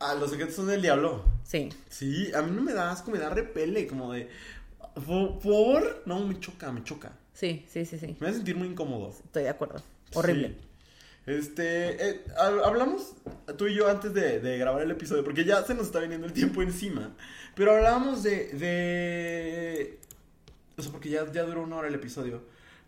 Ah, 0.00 0.14
los 0.14 0.30
secretos 0.30 0.54
son 0.56 0.66
del 0.66 0.82
diablo. 0.82 1.24
Sí. 1.44 1.68
Sí, 1.88 2.32
a 2.34 2.42
mí 2.42 2.50
no 2.50 2.60
me 2.62 2.72
da 2.74 2.90
asco, 2.90 3.10
me 3.12 3.18
da 3.18 3.30
repele, 3.30 3.86
como 3.86 4.12
de. 4.12 4.28
Por- 5.06 6.02
No, 6.06 6.20
me 6.26 6.38
choca, 6.40 6.70
me 6.72 6.82
choca. 6.84 7.12
Sí, 7.34 7.64
sí, 7.68 7.84
sí, 7.84 7.98
sí. 7.98 8.16
Me 8.20 8.28
hace 8.28 8.36
sentir 8.36 8.56
muy 8.56 8.68
incómodo. 8.68 9.10
Estoy 9.10 9.42
de 9.42 9.48
acuerdo. 9.50 9.82
Horrible. 10.14 10.48
Sí. 10.48 10.54
Este, 11.26 12.08
eh, 12.10 12.20
ha- 12.36 12.66
hablamos 12.66 13.14
tú 13.56 13.66
y 13.66 13.74
yo 13.74 13.88
antes 13.88 14.12
de, 14.14 14.40
de 14.40 14.58
grabar 14.58 14.82
el 14.82 14.90
episodio, 14.90 15.24
porque 15.24 15.44
ya 15.44 15.62
se 15.64 15.74
nos 15.74 15.86
está 15.86 15.98
viniendo 16.00 16.26
el 16.26 16.32
tiempo 16.34 16.62
encima, 16.62 17.14
pero 17.54 17.72
hablábamos 17.74 18.22
de, 18.22 18.48
de, 18.52 19.98
o 20.76 20.82
sea, 20.82 20.92
porque 20.92 21.08
ya, 21.10 21.30
ya 21.32 21.44
duró 21.44 21.62
una 21.62 21.76
hora 21.76 21.88
el 21.88 21.94
episodio, 21.94 22.42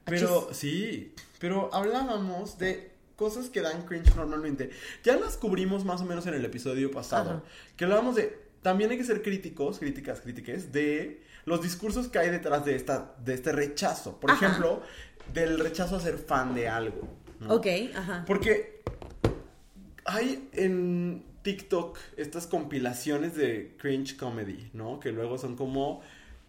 pero 0.05 0.51
sí, 0.53 1.15
pero 1.39 1.71
hablábamos 1.75 2.59
de 2.59 2.91
cosas 3.17 3.49
que 3.49 3.63
dan 3.63 3.87
cringe 3.87 4.15
normalmente, 4.15 4.69
ya 5.03 5.17
las 5.17 5.39
cubrimos 5.39 5.87
más 5.87 6.03
o 6.03 6.05
menos 6.05 6.27
en 6.27 6.35
el 6.35 6.45
episodio 6.45 6.91
pasado, 6.91 7.31
Ajá. 7.31 7.43
que 7.77 7.85
hablábamos 7.85 8.17
de, 8.17 8.39
también 8.61 8.91
hay 8.91 8.99
que 8.99 9.05
ser 9.05 9.23
críticos, 9.23 9.79
críticas, 9.79 10.21
críticas, 10.21 10.73
de 10.73 11.23
los 11.47 11.63
discursos 11.63 12.09
que 12.09 12.19
hay 12.19 12.29
detrás 12.31 12.65
de, 12.65 12.77
esta, 12.77 13.15
de 13.25 13.35
este 13.35 13.53
rechazo, 13.53 14.21
por 14.21 14.31
Ajá. 14.31 14.47
ejemplo, 14.47 14.83
del 15.33 15.59
rechazo 15.59 15.97
a 15.97 16.01
ser 16.01 16.19
fan 16.19 16.55
de 16.55 16.69
algo. 16.69 17.09
¿no? 17.41 17.55
Ok, 17.55 17.67
ajá. 17.95 18.25
Porque 18.27 18.83
hay 20.05 20.49
en 20.53 21.25
TikTok 21.43 21.99
estas 22.17 22.47
compilaciones 22.47 23.35
de 23.37 23.75
cringe 23.79 24.17
comedy, 24.17 24.71
¿no? 24.73 25.01
Que 25.01 25.13
luego 25.13 25.39
son 25.39 25.57
como... 25.57 26.01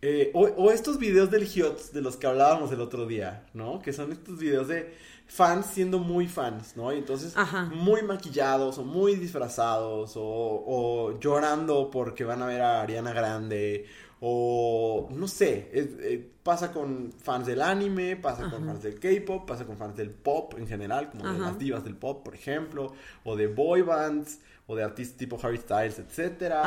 eh, 0.01 0.31
o, 0.33 0.41
o 0.41 0.71
estos 0.71 0.97
videos 0.99 1.29
del 1.31 1.45
Hiots 1.47 1.93
de 1.93 2.01
los 2.01 2.17
que 2.17 2.27
hablábamos 2.27 2.71
el 2.71 2.81
otro 2.81 3.05
día, 3.05 3.45
¿no? 3.53 3.79
Que 3.81 3.93
son 3.93 4.11
estos 4.11 4.39
videos 4.39 4.67
de 4.67 4.95
fans 5.27 5.65
siendo 5.67 5.99
muy 5.99 6.27
fans, 6.27 6.75
¿no? 6.77 6.93
Y 6.93 6.97
entonces 6.99 7.33
Ajá. 7.35 7.65
muy 7.65 8.01
maquillados 8.01 8.77
o 8.77 8.83
muy 8.83 9.15
disfrazados 9.15 10.13
o, 10.15 10.23
o 10.23 11.19
llorando 11.19 11.91
porque 11.91 12.23
van 12.23 12.41
a 12.41 12.45
ver 12.47 12.61
a 12.61 12.81
Ariana 12.81 13.11
Grande 13.13 13.85
o 14.19 15.09
no 15.11 15.27
sé, 15.27 15.69
es- 15.73 15.89
eh, 15.99 16.29
pasa 16.43 16.71
con 16.71 17.11
fans 17.11 17.45
del 17.45 17.61
anime, 17.61 18.15
pasa 18.15 18.49
con 18.49 18.65
fans 18.65 18.83
del 18.83 18.99
K-pop, 18.99 19.47
pasa 19.47 19.65
con 19.65 19.77
fans 19.77 19.95
del 19.95 20.09
pop 20.09 20.55
en 20.57 20.67
general, 20.67 21.09
como 21.11 21.25
de 21.25 21.39
las 21.39 21.59
divas 21.59 21.83
del 21.83 21.95
pop, 21.95 22.23
por 22.23 22.33
ejemplo, 22.33 22.93
o 23.23 23.35
de 23.35 23.47
boy 23.47 23.81
bands, 23.81 24.39
o 24.69 24.75
de 24.75 24.83
artistas 24.83 25.17
tipo 25.17 25.39
Harry 25.41 25.57
Styles. 25.57 25.99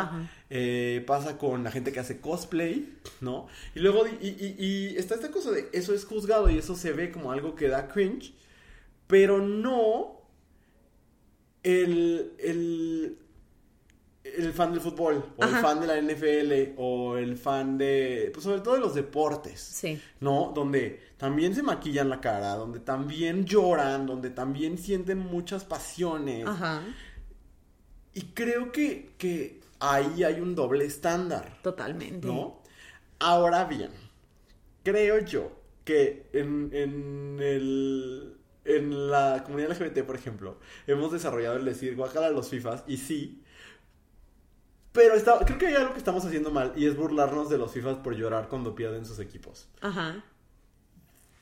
Ajá. 0.02 0.30
Eh, 0.48 1.04
pasa 1.06 1.36
con 1.36 1.62
la 1.64 1.70
gente 1.70 1.92
que 1.92 2.00
hace 2.00 2.18
cosplay, 2.20 2.96
¿no? 3.20 3.46
Y 3.74 3.80
luego, 3.80 4.06
y, 4.06 4.26
y- 4.28 4.56
y 4.58 4.96
está 4.96 5.14
esta 5.16 5.30
cosa 5.30 5.50
de 5.50 5.68
eso 5.72 5.92
es 5.94 6.04
juzgado 6.06 6.48
y 6.50 6.56
eso 6.58 6.76
se 6.76 6.92
ve 6.92 7.10
como 7.10 7.30
algo 7.32 7.54
que 7.56 7.68
da 7.68 7.88
cringe, 7.88 8.32
pero 9.06 9.40
no 9.40 10.20
el, 11.62 12.32
el, 12.38 13.18
el 14.22 14.52
fan 14.52 14.72
del 14.72 14.80
fútbol, 14.80 15.32
o 15.36 15.44
el 15.44 15.50
fan 15.56 15.80
de 15.80 15.86
la 15.86 16.00
NFL, 16.00 16.74
o 16.76 17.16
el 17.16 17.36
fan 17.36 17.78
de, 17.78 18.30
pues 18.32 18.44
sobre 18.44 18.60
todo 18.60 18.74
de 18.74 18.80
los 18.80 18.94
deportes. 18.94 19.60
Sí. 19.60 20.00
¿No? 20.20 20.52
Donde 20.54 21.00
también 21.16 21.54
se 21.54 21.62
maquillan 21.62 22.08
la 22.08 22.20
cara, 22.20 22.54
donde 22.54 22.80
también 22.80 23.44
lloran, 23.44 24.06
donde 24.06 24.30
también 24.30 24.78
sienten 24.78 25.18
muchas 25.18 25.64
pasiones. 25.64 26.46
Ajá. 26.46 26.82
Y 28.12 28.22
creo 28.34 28.72
que, 28.72 29.14
que 29.16 29.60
ahí 29.78 30.24
hay 30.24 30.40
un 30.40 30.54
doble 30.54 30.84
estándar, 30.84 31.58
Totalmente. 31.62 32.26
¿no? 32.26 32.60
Ahora 33.18 33.64
bien, 33.64 33.90
creo 34.82 35.18
yo 35.20 35.52
que 35.84 36.28
en, 36.32 36.70
en 36.72 37.38
el... 37.40 38.36
En 38.62 39.10
la 39.10 39.42
comunidad 39.42 39.70
LGBT, 39.70 40.04
por 40.04 40.14
ejemplo, 40.14 40.58
hemos 40.86 41.10
desarrollado 41.10 41.56
el 41.56 41.64
decir 41.64 41.96
guacala 41.96 42.26
a 42.26 42.30
los 42.30 42.50
FIFAs, 42.50 42.84
y 42.86 42.98
sí, 42.98 43.42
pero 44.92 45.14
está, 45.14 45.38
creo 45.44 45.58
que 45.58 45.66
hay 45.68 45.74
algo 45.74 45.92
que 45.92 45.98
estamos 45.98 46.24
haciendo 46.24 46.50
mal, 46.50 46.72
y 46.76 46.86
es 46.86 46.96
burlarnos 46.96 47.48
de 47.48 47.58
los 47.58 47.72
FIFAs 47.72 47.98
por 47.98 48.14
llorar 48.14 48.48
cuando 48.48 48.74
pierden 48.74 49.04
sus 49.04 49.18
equipos. 49.18 49.68
Ajá. 49.80 50.22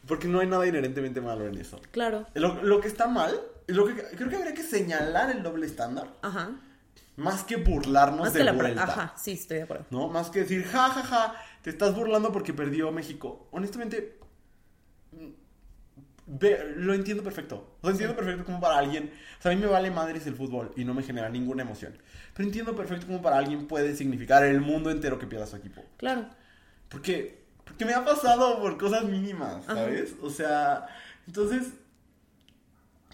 Porque 0.07 0.29
no 0.29 0.41
hay 0.41 0.47
nada 0.47 0.67
inherentemente 0.67 1.21
malo 1.21 1.47
en 1.47 1.57
eso. 1.59 1.81
Claro. 1.91 2.27
Lo, 2.35 2.63
lo 2.63 2.81
que 2.81 2.89
está 2.89 3.09
mal, 3.09 3.41
lo 3.67 3.87
que, 3.87 3.95
creo 3.95 4.29
que 4.29 4.37
habría 4.37 4.55
que 4.55 4.63
señalar 4.63 5.31
el 5.31 5.43
doble 5.43 5.67
estándar, 5.67 6.15
Ajá. 6.23 6.53
más 7.17 7.45
que 7.45 7.57
burlarnos 7.57 8.21
Más 8.21 8.33
de 8.33 8.39
que 8.41 8.45
la... 8.45 8.53
vuelta. 8.53 8.83
Ajá, 8.85 9.15
sí, 9.17 9.33
estoy 9.33 9.59
de 9.59 9.63
acuerdo. 9.65 9.87
¿No? 9.91 10.09
Más 10.09 10.31
que 10.31 10.41
decir, 10.41 10.65
ja, 10.65 10.89
ja, 10.91 11.03
ja, 11.03 11.35
te 11.63 11.71
estás 11.71 11.95
burlando 11.95 12.33
porque 12.33 12.53
perdió 12.55 12.91
México. 12.93 13.49
Honestamente, 13.51 14.19
ve- 16.29 16.73
lo 16.77 16.95
entiendo 16.95 17.23
perfecto. 17.23 17.79
Lo 17.83 17.91
entiendo 17.91 18.15
perfecto 18.15 18.45
como 18.45 18.61
para 18.61 18.79
alguien. 18.79 19.13
O 19.39 19.43
sea, 19.43 19.53
a 19.53 19.55
mí 19.55 19.61
me 19.61 19.67
vale 19.67 19.91
madres 19.91 20.27
el 20.27 20.35
fútbol 20.35 20.73
y 20.77 20.85
no 20.85 20.95
me 20.95 21.03
genera 21.03 21.29
ninguna 21.29 21.63
emoción. 21.63 21.97
Pero 22.35 22.47
entiendo 22.47 22.77
perfecto 22.77 23.07
como 23.07 23.23
para 23.23 23.39
alguien 23.39 23.67
puede 23.67 23.97
significar 23.97 24.45
el 24.45 24.61
mundo 24.61 24.91
entero 24.91 25.19
que 25.19 25.27
pierda 25.27 25.47
su 25.47 25.57
equipo. 25.57 25.83
Claro. 25.97 26.27
Porque, 26.89 27.43
porque 27.65 27.85
me 27.85 27.95
ha 27.95 28.05
pasado 28.05 28.61
por 28.61 28.79
cosas 28.79 29.05
mínimas, 29.05 29.65
Ajá. 29.69 29.75
¿sabes? 29.75 30.15
O 30.23 30.31
sea, 30.31 30.87
entonces, 31.27 31.73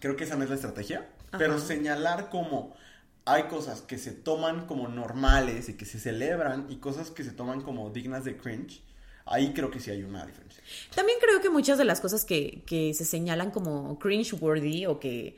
creo 0.01 0.17
que 0.17 0.25
esa 0.25 0.37
no 0.37 0.45
es 0.45 0.51
la 0.51 0.57
estrategia. 0.57 1.09
Pero 1.37 1.59
señalar 1.59 2.29
como 2.31 2.77
hay 3.25 3.45
cosas 3.45 3.81
que 3.81 3.99
se 3.99 4.13
toman 4.13 4.67
como 4.67 4.87
normales 4.87 5.69
y 5.69 5.75
que 5.75 5.85
se 5.85 5.99
celebran 5.99 6.67
y 6.69 6.77
cosas 6.77 7.11
que 7.11 7.25
se 7.25 7.33
toman 7.33 7.63
como 7.63 7.91
dignas 7.91 8.25
de 8.25 8.37
cringe, 8.37 8.83
ahí 9.27 9.53
creo 9.53 9.71
que 9.71 9.81
sí 9.81 9.91
hay 9.91 10.03
una 10.03 10.25
diferencia. 10.27 10.63
También 10.95 11.19
creo 11.21 11.41
que 11.41 11.51
muchas 11.51 11.79
de 11.79 11.85
las 11.85 12.01
cosas 12.01 12.25
que, 12.25 12.63
que 12.67 12.95
se 12.95 13.05
señalan 13.05 13.51
como 13.51 13.99
cringe-worthy 13.99 14.87
o 14.87 14.99
que, 14.99 15.37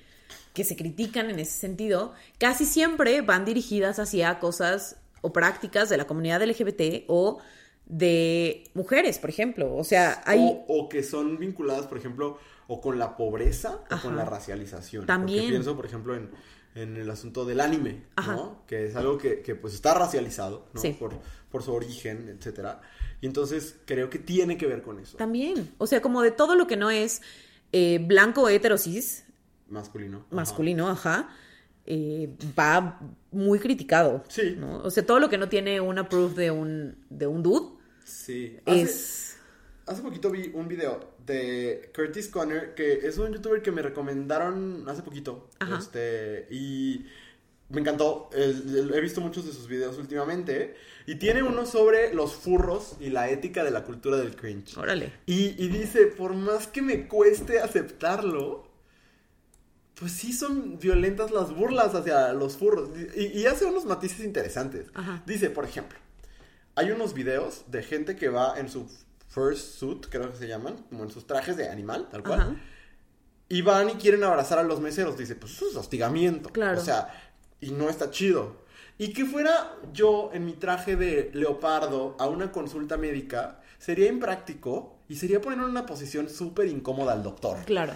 que 0.53 0.65
se 0.65 0.77
critican 0.77 1.31
en 1.31 1.39
ese 1.39 1.53
sentido, 1.53 2.15
casi 2.39 2.65
siempre 2.65 3.21
van 3.21 3.45
dirigidas 3.45 3.99
hacia 3.99 4.39
cosas 4.39 4.97
o 5.21 5.33
prácticas 5.33 5.89
de 5.89 5.97
la 5.97 6.07
comunidad 6.07 6.43
LGBT 6.43 7.05
o 7.09 7.41
de 7.87 8.65
mujeres, 8.75 9.19
por 9.19 9.31
ejemplo. 9.31 9.75
O 9.77 9.85
sea, 9.85 10.23
hay... 10.25 10.41
O, 10.41 10.65
o 10.69 10.89
que 10.89 11.03
son 11.03 11.39
vinculadas, 11.39 11.87
por 11.87 11.99
ejemplo, 11.99 12.39
o 12.69 12.81
con 12.81 12.99
la 12.99 13.17
pobreza 13.17 13.81
o 13.91 14.01
con 14.03 14.17
la 14.17 14.25
racialización. 14.25 15.07
También. 15.07 15.41
Porque 15.41 15.51
pienso, 15.51 15.77
por 15.77 15.87
ejemplo, 15.87 16.17
en, 16.17 16.31
en 16.75 16.97
el 16.97 17.11
asunto 17.11 17.45
del 17.45 17.61
anime, 17.61 18.05
Ajá. 18.17 18.35
¿no? 18.35 18.63
Que 18.67 18.87
es 18.87 18.97
algo 18.97 19.19
que, 19.19 19.41
que, 19.41 19.55
pues 19.55 19.75
está 19.75 19.95
racializado, 19.95 20.67
¿no? 20.73 20.81
Sí. 20.81 20.97
Por, 20.99 21.13
por 21.51 21.63
su 21.63 21.73
origen, 21.73 22.29
etcétera. 22.29 22.81
Y 23.21 23.27
entonces 23.27 23.77
creo 23.87 24.11
que 24.11 24.19
tiene 24.19 24.57
que 24.57 24.67
ver 24.67 24.83
con 24.83 24.99
eso. 24.99 25.17
También. 25.17 25.75
O 25.79 25.87
sea, 25.87 26.03
como 26.03 26.23
de 26.23 26.31
todo 26.31 26.55
lo 26.55 26.67
que 26.67 26.77
no 26.77 26.91
es 26.91 27.23
eh, 27.73 27.99
blanco 27.99 28.49
heterosis, 28.49 29.25
Masculino. 29.69 30.25
Masculino, 30.31 30.89
ajá, 30.89 31.29
eh, 31.87 32.29
va 32.59 33.01
muy 33.33 33.59
criticado. 33.59 34.25
Sí. 34.29 34.57
¿no? 34.59 34.79
O 34.79 34.91
sea, 34.91 35.05
todo 35.05 35.19
lo 35.19 35.29
que 35.29 35.39
no 35.39 35.49
tiene 35.49 35.81
una 35.81 36.09
proof 36.09 36.35
de 36.37 36.51
un, 36.51 37.05
de 37.11 37.27
un 37.27 37.43
dude 37.43 37.77
Sí. 38.05 38.57
Hace, 38.65 38.83
es... 38.83 39.37
hace 39.87 40.03
poquito 40.03 40.31
vi 40.31 40.53
un 40.55 40.69
video 40.69 41.17
de 41.27 41.91
Curtis 41.95 42.29
Conner, 42.29 42.75
que 42.75 43.07
es 43.07 43.19
un 43.19 43.33
youtuber 43.33 43.61
que 43.63 43.73
me 43.73 43.83
recomendaron 43.83 44.89
hace 44.89 45.03
poquito. 45.03 45.51
Ajá. 45.59 45.79
Este, 45.79 46.47
y 46.51 47.07
me 47.69 47.81
encantó. 47.81 48.31
He 48.33 49.01
visto 49.01 49.21
muchos 49.21 49.47
de 49.47 49.53
sus 49.53 49.67
videos 49.69 49.99
últimamente. 49.99 50.77
Y 51.07 51.17
tiene 51.17 51.43
uno 51.43 51.67
sobre 51.67 52.13
los 52.13 52.35
furros 52.35 52.97
y 52.99 53.11
la 53.11 53.31
ética 53.31 53.63
de 53.63 53.71
la 53.71 53.85
cultura 53.85 54.17
del 54.17 54.35
cringe. 54.35 54.77
Órale. 54.77 55.13
Y, 55.27 55.63
y 55.63 55.69
dice, 55.69 56.07
por 56.07 56.35
más 56.35 56.67
que 56.67 56.83
me 56.83 57.07
cueste 57.07 57.61
aceptarlo, 57.61 58.69
pues 59.95 60.13
sí 60.13 60.33
son 60.33 60.79
violentas 60.79 61.31
las 61.31 61.55
burlas 61.55 61.95
hacia 61.95 62.33
los 62.33 62.57
furros. 62.57 62.91
Y, 63.15 63.39
y 63.39 63.47
hace 63.47 63.65
unos 63.67 63.85
matices 63.85 64.21
interesantes. 64.21 64.89
Ajá. 64.95 65.23
Dice, 65.27 65.49
por 65.51 65.65
ejemplo, 65.65 65.99
hay 66.75 66.91
unos 66.91 67.15
videos 67.15 67.65
de 67.69 67.83
gente 67.83 68.17
que 68.17 68.29
va 68.29 68.59
en 68.59 68.69
su 68.69 68.91
first 69.29 69.79
suit, 69.79 70.07
creo 70.11 70.31
que 70.33 70.39
se 70.39 70.49
llaman, 70.49 70.77
como 70.89 71.05
en 71.05 71.11
sus 71.11 71.27
trajes 71.27 71.57
de 71.57 71.69
animal, 71.69 72.09
tal 72.11 72.23
cual. 72.23 72.41
Ajá. 72.41 72.57
Y 73.49 73.63
van 73.63 73.91
y 73.91 73.93
quieren 73.93 74.25
abrazar 74.25 74.59
a 74.59 74.65
los 74.65 74.81
meseros. 74.81 75.17
Dice, 75.17 75.37
pues 75.37 75.53
eso 75.53 75.69
es 75.71 75.77
hostigamiento. 75.77 76.49
Claro. 76.51 76.81
O 76.81 76.85
sea, 76.85 77.26
y 77.61 77.71
no 77.71 77.89
está 77.89 78.11
chido. 78.11 78.65
Y 78.99 79.13
que 79.13 79.25
fuera 79.27 79.77
yo 79.93 80.31
en 80.33 80.47
mi 80.47 80.53
traje 80.55 80.97
de 80.97 81.31
leopardo 81.35 82.17
a 82.19 82.27
una 82.27 82.51
consulta 82.53 82.97
médica 82.97 83.61
sería 83.79 84.09
impráctico 84.09 84.97
y 85.09 85.17
sería 85.17 85.41
poner 85.41 85.59
en 85.61 85.67
una 85.67 85.85
posición 85.87 86.29
súper 86.31 86.67
incómoda 86.69 87.13
al 87.13 87.23
doctor. 87.23 87.59
Claro. 87.67 87.93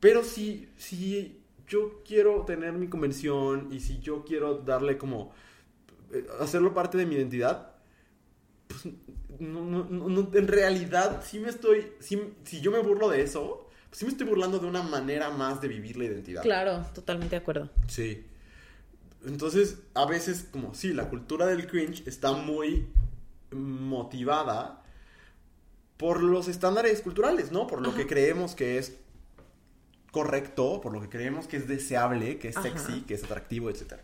Pero 0.00 0.22
si, 0.22 0.68
si 0.76 1.40
yo 1.66 2.02
quiero 2.06 2.42
tener 2.44 2.72
mi 2.74 2.88
convención 2.88 3.68
y 3.72 3.80
si 3.80 3.98
yo 4.00 4.24
quiero 4.24 4.58
darle 4.58 4.98
como 4.98 5.32
eh, 6.12 6.26
hacerlo 6.40 6.74
parte 6.74 6.98
de 6.98 7.06
mi 7.06 7.14
identidad, 7.14 7.70
pues 8.68 8.84
no, 9.40 9.64
no- 9.64 9.84
no- 9.88 10.08
no- 10.08 10.30
en 10.34 10.48
realidad 10.48 11.22
sí 11.24 11.38
me 11.40 11.48
estoy, 11.48 11.92
sí- 12.00 12.34
si 12.44 12.60
yo 12.60 12.70
me 12.70 12.78
burlo 12.80 13.08
de 13.08 13.22
eso, 13.22 13.68
pues 13.88 13.98
sí 14.00 14.04
me 14.04 14.10
estoy 14.12 14.26
burlando 14.26 14.58
de 14.58 14.66
una 14.66 14.82
manera 14.82 15.30
más 15.30 15.60
de 15.62 15.68
vivir 15.68 15.96
la 15.96 16.04
identidad. 16.04 16.42
Claro, 16.42 16.84
totalmente 16.94 17.36
de 17.36 17.40
acuerdo. 17.42 17.70
Sí. 17.88 18.26
Entonces, 19.26 19.78
a 19.94 20.06
veces, 20.06 20.46
como 20.50 20.74
sí, 20.74 20.92
la 20.92 21.08
cultura 21.08 21.46
del 21.46 21.66
cringe 21.66 22.06
está 22.06 22.32
muy 22.32 22.86
motivada 23.52 24.82
por 25.96 26.22
los 26.22 26.48
estándares 26.48 27.00
culturales, 27.00 27.52
¿no? 27.52 27.66
Por 27.66 27.80
lo 27.80 27.90
Ajá. 27.90 27.98
que 27.98 28.06
creemos 28.06 28.54
que 28.54 28.78
es 28.78 28.94
correcto, 30.10 30.80
por 30.80 30.92
lo 30.92 31.00
que 31.00 31.08
creemos 31.08 31.46
que 31.46 31.56
es 31.56 31.66
deseable, 31.68 32.38
que 32.38 32.48
es 32.48 32.56
Ajá. 32.56 32.68
sexy, 32.68 33.02
que 33.02 33.14
es 33.14 33.24
atractivo, 33.24 33.70
etc. 33.70 33.94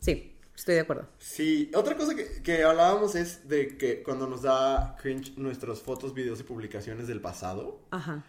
Sí, 0.00 0.36
estoy 0.54 0.76
de 0.76 0.80
acuerdo. 0.80 1.08
Sí, 1.18 1.70
otra 1.74 1.96
cosa 1.96 2.14
que, 2.14 2.42
que 2.42 2.62
hablábamos 2.64 3.14
es 3.14 3.48
de 3.48 3.76
que 3.76 4.02
cuando 4.02 4.26
nos 4.26 4.42
da 4.42 4.96
cringe 5.00 5.36
nuestras 5.36 5.80
fotos, 5.80 6.14
videos 6.14 6.40
y 6.40 6.42
publicaciones 6.44 7.06
del 7.08 7.20
pasado, 7.20 7.80
Ajá. 7.90 8.24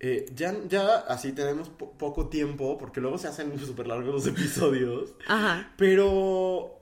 Eh, 0.00 0.26
ya, 0.34 0.56
ya 0.68 0.96
así 0.96 1.32
tenemos 1.32 1.68
po- 1.68 1.92
poco 1.92 2.28
tiempo, 2.28 2.76
porque 2.78 3.00
luego 3.00 3.18
se 3.18 3.28
hacen 3.28 3.58
súper 3.66 3.86
largos 3.86 4.14
los 4.14 4.26
episodios. 4.26 5.14
Ajá. 5.28 5.72
Pero, 5.76 6.80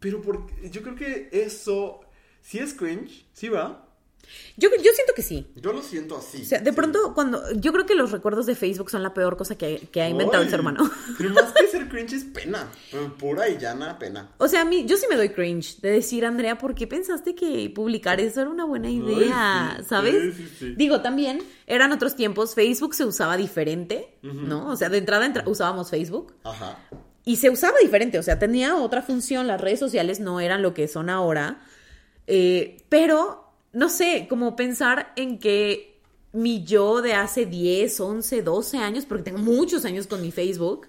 pero 0.00 0.22
porque, 0.22 0.70
yo 0.70 0.82
creo 0.82 0.94
que 0.94 1.28
eso 1.32 2.00
sí 2.40 2.58
es 2.58 2.72
cringe, 2.74 3.26
¿sí 3.32 3.48
va? 3.48 3.83
Yo, 4.56 4.68
yo 4.70 4.90
siento 4.94 5.12
que 5.14 5.22
sí. 5.22 5.46
Yo 5.56 5.72
lo 5.72 5.82
siento 5.82 6.16
así. 6.16 6.42
O 6.42 6.44
sea, 6.44 6.60
de 6.60 6.70
sí. 6.70 6.76
pronto, 6.76 7.12
cuando. 7.14 7.42
Yo 7.54 7.72
creo 7.72 7.86
que 7.86 7.94
los 7.94 8.10
recuerdos 8.12 8.46
de 8.46 8.54
Facebook 8.54 8.90
son 8.90 9.02
la 9.02 9.12
peor 9.14 9.36
cosa 9.36 9.56
que, 9.56 9.88
que 9.90 10.02
ha 10.02 10.08
inventado 10.08 10.42
el 10.42 10.50
ser 10.50 10.60
humano. 10.60 10.88
Pero 11.18 11.30
más 11.30 11.52
que 11.52 11.66
ser 11.66 11.88
cringe 11.88 12.12
es 12.14 12.24
pena, 12.24 12.68
pura 13.18 13.48
y 13.48 13.58
llana 13.58 13.98
pena. 13.98 14.30
O 14.38 14.46
sea, 14.48 14.62
a 14.62 14.64
mí, 14.64 14.84
yo 14.86 14.96
sí 14.96 15.06
me 15.10 15.16
doy 15.16 15.30
cringe 15.30 15.80
de 15.80 15.90
decir, 15.90 16.24
Andrea, 16.24 16.56
¿por 16.58 16.74
qué 16.74 16.86
pensaste 16.86 17.34
que 17.34 17.70
publicar 17.74 18.20
eso 18.20 18.40
era 18.40 18.50
una 18.50 18.64
buena 18.64 18.90
idea? 18.90 19.76
sí, 19.78 19.84
¿Sabes? 19.88 20.34
sí, 20.36 20.44
sí, 20.48 20.56
sí. 20.58 20.74
Digo, 20.76 21.00
también 21.00 21.42
eran 21.66 21.92
otros 21.92 22.14
tiempos, 22.16 22.54
Facebook 22.54 22.94
se 22.94 23.04
usaba 23.04 23.36
diferente, 23.36 24.16
¿no? 24.22 24.68
O 24.68 24.76
sea, 24.76 24.88
de 24.88 24.98
entrada 24.98 25.26
entra- 25.26 25.44
usábamos 25.46 25.90
Facebook 25.90 26.34
Ajá. 26.44 26.78
y 27.24 27.36
se 27.36 27.50
usaba 27.50 27.76
diferente, 27.82 28.18
o 28.18 28.22
sea, 28.22 28.38
tenía 28.38 28.76
otra 28.76 29.02
función, 29.02 29.46
las 29.46 29.60
redes 29.60 29.78
sociales 29.80 30.20
no 30.20 30.40
eran 30.40 30.62
lo 30.62 30.74
que 30.74 30.86
son 30.88 31.08
ahora, 31.10 31.62
eh, 32.26 32.78
pero, 32.88 33.43
no 33.74 33.88
sé, 33.88 34.26
como 34.28 34.56
pensar 34.56 35.12
en 35.16 35.38
que 35.38 36.00
mi 36.32 36.64
yo 36.64 37.02
de 37.02 37.14
hace 37.14 37.46
10, 37.46 38.00
11, 38.00 38.42
12 38.42 38.78
años, 38.78 39.04
porque 39.04 39.24
tengo 39.24 39.38
muchos 39.38 39.84
años 39.84 40.06
con 40.06 40.20
mi 40.22 40.32
Facebook, 40.32 40.88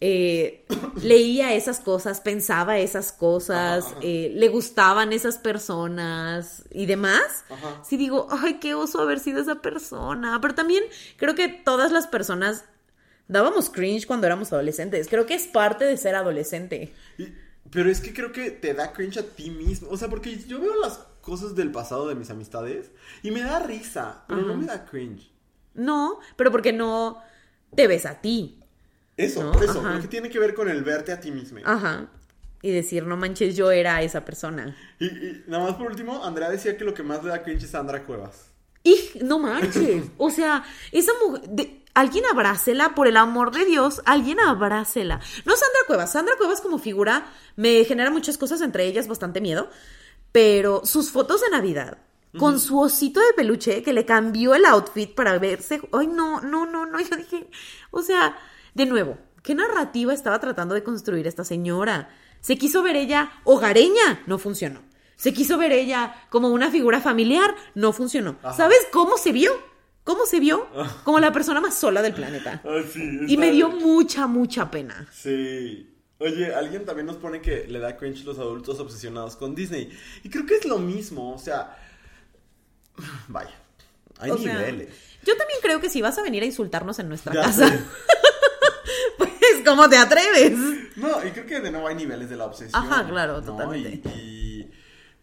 eh, 0.00 0.64
leía 1.02 1.54
esas 1.54 1.80
cosas, 1.80 2.20
pensaba 2.20 2.78
esas 2.78 3.12
cosas, 3.12 3.84
Ajá, 3.86 3.92
ajá. 3.92 4.00
eh, 4.02 4.30
le 4.34 4.48
gustaban 4.48 5.12
esas 5.12 5.38
personas 5.38 6.64
y 6.70 6.86
demás. 6.86 7.44
Ajá. 7.48 7.82
Sí 7.84 7.96
digo, 7.96 8.26
ay, 8.30 8.54
qué 8.60 8.74
oso 8.74 9.00
haber 9.00 9.20
sido 9.20 9.40
esa 9.40 9.62
persona. 9.62 10.38
Pero 10.40 10.54
también 10.54 10.84
creo 11.16 11.34
que 11.34 11.48
todas 11.48 11.92
las 11.92 12.06
personas 12.06 12.64
dábamos 13.28 13.70
cringe 13.70 14.06
cuando 14.06 14.26
éramos 14.26 14.52
adolescentes. 14.52 15.08
Creo 15.08 15.26
que 15.26 15.34
es 15.34 15.46
parte 15.46 15.84
de 15.84 15.96
ser 15.96 16.14
adolescente. 16.14 16.92
Y- 17.18 17.28
pero 17.70 17.90
es 17.90 18.00
que 18.00 18.14
creo 18.14 18.30
que 18.30 18.52
te 18.52 18.74
da 18.74 18.92
cringe 18.92 19.18
a 19.18 19.22
ti 19.24 19.50
mismo. 19.50 19.88
O 19.90 19.96
sea, 19.96 20.08
porque 20.08 20.36
yo 20.46 20.60
veo 20.60 20.76
las 20.80 21.00
cosas 21.26 21.54
del 21.56 21.72
pasado 21.72 22.06
de 22.08 22.14
mis 22.14 22.30
amistades 22.30 22.92
y 23.22 23.32
me 23.32 23.40
da 23.42 23.58
risa, 23.58 24.24
pero 24.28 24.42
no 24.42 24.56
me 24.56 24.64
da 24.66 24.84
cringe. 24.86 25.30
No, 25.74 26.20
pero 26.36 26.50
porque 26.52 26.72
no 26.72 27.20
te 27.74 27.86
ves 27.88 28.06
a 28.06 28.20
ti. 28.20 28.60
Eso, 29.16 29.52
eso, 29.62 29.80
Ajá. 29.80 29.94
lo 29.96 30.00
que 30.02 30.08
tiene 30.08 30.30
que 30.30 30.38
ver 30.38 30.54
con 30.54 30.68
el 30.68 30.84
verte 30.84 31.10
a 31.12 31.18
ti 31.20 31.30
mismo. 31.32 31.58
Ajá. 31.64 32.08
y 32.62 32.70
decir, 32.70 33.04
no 33.06 33.16
manches, 33.16 33.56
yo 33.56 33.70
era 33.70 34.02
esa 34.02 34.24
persona. 34.24 34.76
Y, 34.98 35.06
y 35.06 35.44
nada 35.46 35.64
más 35.64 35.74
por 35.74 35.88
último, 35.88 36.24
Andrea 36.24 36.48
decía 36.50 36.76
que 36.76 36.84
lo 36.84 36.94
que 36.94 37.02
más 37.02 37.22
le 37.24 37.30
da 37.30 37.42
cringe 37.42 37.64
es 37.64 37.70
Sandra 37.70 38.04
Cuevas. 38.04 38.50
Y 38.84 38.96
no 39.22 39.38
manches. 39.40 40.04
O 40.18 40.30
sea, 40.30 40.64
esa 40.92 41.12
mujer. 41.26 41.42
de- 41.48 41.82
alguien 41.94 42.24
abrácela, 42.30 42.94
por 42.94 43.06
el 43.08 43.16
amor 43.16 43.52
de 43.52 43.64
Dios, 43.64 44.02
alguien 44.04 44.38
abrácela. 44.40 45.18
No 45.46 45.52
Sandra 45.56 45.80
Cuevas. 45.86 46.12
Sandra 46.12 46.34
Cuevas 46.36 46.60
como 46.60 46.78
figura 46.78 47.26
me 47.56 47.84
genera 47.84 48.10
muchas 48.10 48.36
cosas, 48.38 48.60
entre 48.60 48.84
ellas 48.84 49.08
bastante 49.08 49.40
miedo. 49.40 49.70
Pero 50.36 50.82
sus 50.84 51.10
fotos 51.10 51.40
de 51.40 51.48
Navidad, 51.48 51.96
con 52.38 52.60
su 52.60 52.78
osito 52.78 53.20
de 53.20 53.32
peluche 53.32 53.82
que 53.82 53.94
le 53.94 54.04
cambió 54.04 54.54
el 54.54 54.66
outfit 54.66 55.14
para 55.14 55.38
verse. 55.38 55.80
Ay, 55.94 56.08
no, 56.08 56.42
no, 56.42 56.66
no, 56.66 56.84
no. 56.84 57.00
Yo 57.10 57.16
dije. 57.16 57.48
O 57.90 58.02
sea, 58.02 58.36
de 58.74 58.84
nuevo, 58.84 59.16
¿qué 59.42 59.54
narrativa 59.54 60.12
estaba 60.12 60.38
tratando 60.38 60.74
de 60.74 60.82
construir 60.82 61.26
esta 61.26 61.42
señora? 61.42 62.10
Se 62.42 62.58
quiso 62.58 62.82
ver 62.82 62.96
ella 62.96 63.32
hogareña, 63.44 64.24
no 64.26 64.36
funcionó. 64.36 64.82
Se 65.16 65.32
quiso 65.32 65.56
ver 65.56 65.72
ella 65.72 66.14
como 66.28 66.48
una 66.50 66.70
figura 66.70 67.00
familiar, 67.00 67.54
no 67.74 67.94
funcionó. 67.94 68.36
Ajá. 68.42 68.52
¿Sabes 68.52 68.86
cómo 68.92 69.16
se 69.16 69.32
vio? 69.32 69.52
¿Cómo 70.04 70.26
se 70.26 70.38
vio? 70.38 70.66
Como 71.04 71.18
la 71.18 71.32
persona 71.32 71.62
más 71.62 71.76
sola 71.76 72.02
del 72.02 72.12
planeta. 72.12 72.60
Ay, 72.62 72.84
sí. 72.92 73.20
Y 73.26 73.38
me 73.38 73.52
dio 73.52 73.70
mucha, 73.70 74.26
mucha 74.26 74.70
pena. 74.70 75.08
Sí. 75.10 75.95
Oye, 76.18 76.54
alguien 76.54 76.84
también 76.86 77.06
nos 77.06 77.16
pone 77.16 77.40
que 77.42 77.66
le 77.68 77.78
da 77.78 77.96
cringe 77.96 78.24
los 78.24 78.38
adultos 78.38 78.80
obsesionados 78.80 79.36
con 79.36 79.54
Disney. 79.54 79.90
Y 80.24 80.30
creo 80.30 80.46
que 80.46 80.54
es 80.56 80.64
lo 80.64 80.78
mismo, 80.78 81.34
o 81.34 81.38
sea. 81.38 81.76
Vaya. 83.28 83.54
Hay 84.18 84.30
O 84.30 84.38
sea, 84.38 84.54
niveles. 84.58 84.88
yo 85.24 85.36
también 85.36 85.58
creo 85.60 85.78
que 85.78 85.90
si 85.90 86.00
vas 86.00 86.16
a 86.16 86.22
venir 86.22 86.42
a 86.42 86.46
insultarnos 86.46 86.98
en 87.00 87.08
nuestra 87.10 87.34
Ya 87.34 87.42
casa, 87.42 87.68
pues, 89.18 89.30
¿cómo 89.64 89.88
te 89.90 89.98
atreves? 89.98 90.52
No, 90.96 91.22
y 91.26 91.32
creo 91.32 91.44
que 91.44 91.60
de 91.60 91.70
nuevo 91.70 91.86
hay 91.88 91.96
niveles 91.96 92.30
de 92.30 92.36
la 92.36 92.46
obsesión. 92.46 92.82
Ajá, 92.82 93.06
claro, 93.06 93.40
¿no? 93.42 93.46
totalmente. 93.46 94.08
Y, 94.16 94.60
y, 94.60 94.70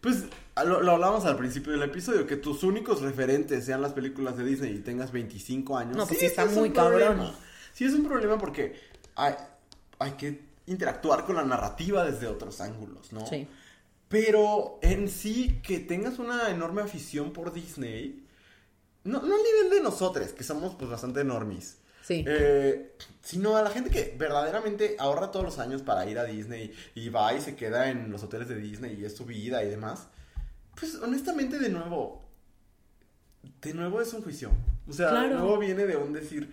pues 0.00 0.24
lo, 0.64 0.80
lo 0.80 0.92
hablábamos 0.92 1.24
al 1.24 1.36
principio 1.36 1.72
del 1.72 1.82
episodio, 1.82 2.24
que 2.26 2.36
tus 2.36 2.62
únicos 2.62 3.02
referentes 3.02 3.64
sean 3.64 3.82
las 3.82 3.94
películas 3.94 4.36
de 4.36 4.44
Disney 4.44 4.72
y 4.76 4.78
tengas 4.78 5.10
25 5.10 5.76
años. 5.76 5.96
No, 5.96 6.06
pues 6.06 6.20
sí 6.20 6.26
está 6.26 6.44
es 6.44 6.52
muy 6.52 6.70
cabrón. 6.70 7.00
problema. 7.00 7.34
Sí 7.72 7.84
es 7.84 7.94
un 7.94 8.04
problema 8.06 8.38
porque 8.38 8.78
hay, 9.16 9.34
hay 9.98 10.12
que 10.12 10.43
interactuar 10.66 11.24
con 11.24 11.36
la 11.36 11.44
narrativa 11.44 12.04
desde 12.04 12.26
otros 12.26 12.60
ángulos, 12.60 13.12
¿no? 13.12 13.26
Sí. 13.26 13.46
Pero 14.08 14.78
en 14.82 15.08
sí, 15.08 15.60
que 15.62 15.80
tengas 15.80 16.18
una 16.18 16.50
enorme 16.50 16.82
afición 16.82 17.32
por 17.32 17.52
Disney, 17.52 18.24
no, 19.04 19.20
no 19.22 19.34
al 19.34 19.42
nivel 19.42 19.70
de 19.70 19.80
nosotros, 19.82 20.28
que 20.28 20.44
somos 20.44 20.74
pues 20.76 20.90
bastante 20.90 21.24
normis. 21.24 21.78
Sí. 22.02 22.24
Eh, 22.26 22.96
sino 23.22 23.56
a 23.56 23.62
la 23.62 23.70
gente 23.70 23.88
que 23.90 24.14
verdaderamente 24.18 24.96
ahorra 24.98 25.30
todos 25.30 25.44
los 25.44 25.58
años 25.58 25.82
para 25.82 26.06
ir 26.06 26.18
a 26.18 26.24
Disney 26.24 26.72
y 26.94 27.08
va 27.08 27.32
y 27.32 27.40
se 27.40 27.56
queda 27.56 27.88
en 27.90 28.10
los 28.12 28.22
hoteles 28.22 28.48
de 28.48 28.56
Disney 28.56 28.94
y 29.00 29.04
es 29.06 29.16
su 29.16 29.24
vida 29.24 29.64
y 29.64 29.68
demás. 29.68 30.08
Pues 30.78 30.96
honestamente, 30.96 31.58
de 31.58 31.70
nuevo, 31.70 32.22
de 33.62 33.72
nuevo 33.74 34.00
es 34.00 34.12
un 34.12 34.22
juicio. 34.22 34.50
O 34.86 34.92
sea, 34.92 35.08
Claro. 35.10 35.28
de 35.28 35.34
nuevo 35.34 35.58
viene 35.58 35.86
de 35.86 35.96
un 35.96 36.12
decir, 36.12 36.52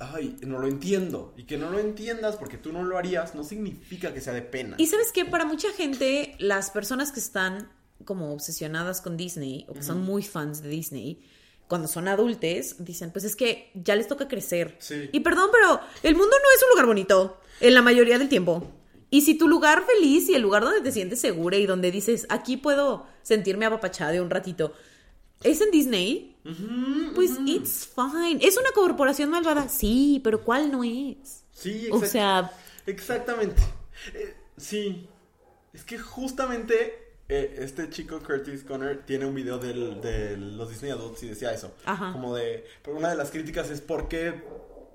ay, 0.00 0.36
no 0.46 0.58
lo 0.58 0.66
entiendo. 0.66 1.34
Y 1.36 1.44
que 1.44 1.58
no 1.58 1.70
lo 1.70 1.78
entiendas 1.78 2.36
porque 2.36 2.56
tú 2.56 2.72
no 2.72 2.82
lo 2.82 2.98
harías 2.98 3.34
no 3.34 3.44
significa 3.44 4.12
que 4.12 4.20
sea 4.20 4.32
de 4.32 4.42
pena. 4.42 4.76
Y 4.78 4.86
sabes 4.86 5.12
que 5.12 5.24
para 5.24 5.44
mucha 5.44 5.70
gente, 5.72 6.34
las 6.38 6.70
personas 6.70 7.12
que 7.12 7.20
están 7.20 7.70
como 8.04 8.32
obsesionadas 8.32 9.00
con 9.00 9.16
Disney 9.16 9.66
o 9.68 9.74
que 9.74 9.82
son 9.82 10.00
muy 10.00 10.22
fans 10.22 10.62
de 10.62 10.70
Disney, 10.70 11.22
cuando 11.68 11.86
son 11.86 12.08
adultes, 12.08 12.76
dicen, 12.78 13.12
pues 13.12 13.24
es 13.24 13.36
que 13.36 13.70
ya 13.74 13.94
les 13.94 14.08
toca 14.08 14.26
crecer. 14.26 14.76
Sí. 14.80 15.08
Y 15.12 15.20
perdón, 15.20 15.50
pero 15.52 15.80
el 16.02 16.16
mundo 16.16 16.34
no 16.36 16.56
es 16.56 16.62
un 16.64 16.70
lugar 16.70 16.86
bonito 16.86 17.40
en 17.60 17.74
la 17.74 17.82
mayoría 17.82 18.18
del 18.18 18.28
tiempo. 18.28 18.66
Y 19.10 19.22
si 19.22 19.34
tu 19.36 19.48
lugar 19.48 19.84
feliz 19.84 20.28
y 20.28 20.34
el 20.34 20.42
lugar 20.42 20.62
donde 20.62 20.80
te 20.80 20.92
sientes 20.92 21.20
segura 21.20 21.56
y 21.56 21.66
donde 21.66 21.90
dices, 21.90 22.26
aquí 22.28 22.56
puedo 22.56 23.06
sentirme 23.22 23.66
apapachada 23.66 24.12
de 24.12 24.20
un 24.20 24.30
ratito, 24.30 24.72
es 25.42 25.60
en 25.60 25.70
Disney, 25.70 26.36
pues 27.14 27.32
it's 27.46 27.86
fine. 27.94 28.38
¿Es 28.46 28.56
una 28.56 28.70
corporación 28.72 29.30
malvada? 29.30 29.68
Sí, 29.68 30.20
pero 30.24 30.42
¿cuál 30.42 30.70
no 30.70 30.84
es? 30.84 31.44
Sí, 31.52 31.88
O 31.92 32.00
sea, 32.04 32.50
Exactamente. 32.86 33.62
Eh, 34.14 34.34
sí. 34.56 35.06
Es 35.72 35.84
que 35.84 35.98
justamente 35.98 37.14
eh, 37.28 37.56
este 37.58 37.88
chico 37.90 38.18
Curtis 38.20 38.64
Conner 38.64 39.04
tiene 39.06 39.26
un 39.26 39.34
video 39.34 39.58
del- 39.58 40.00
de 40.00 40.36
los 40.36 40.68
Disney 40.70 40.90
Adults 40.90 41.22
y 41.22 41.28
decía 41.28 41.52
eso. 41.52 41.72
Ajá. 41.84 42.12
Como 42.12 42.34
de. 42.34 42.64
Pero 42.82 42.96
una 42.96 43.10
de 43.10 43.16
las 43.16 43.30
críticas 43.30 43.70
es 43.70 43.80
por 43.80 44.08
qué 44.08 44.42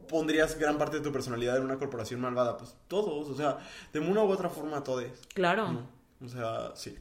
pondrías 0.09 0.57
gran 0.59 0.77
parte 0.77 0.97
de 0.97 1.03
tu 1.03 1.11
personalidad 1.11 1.57
en 1.57 1.63
una 1.63 1.77
corporación 1.77 2.19
malvada. 2.19 2.57
Pues 2.57 2.75
todos, 2.87 3.29
o 3.29 3.35
sea, 3.35 3.59
de 3.93 3.99
una 3.99 4.23
u 4.23 4.29
otra 4.29 4.49
forma 4.49 4.83
todos. 4.83 5.05
claro. 5.33 5.71
¿no? 5.71 5.87
O 6.25 6.27
sea, 6.29 6.75
sí. 6.75 6.97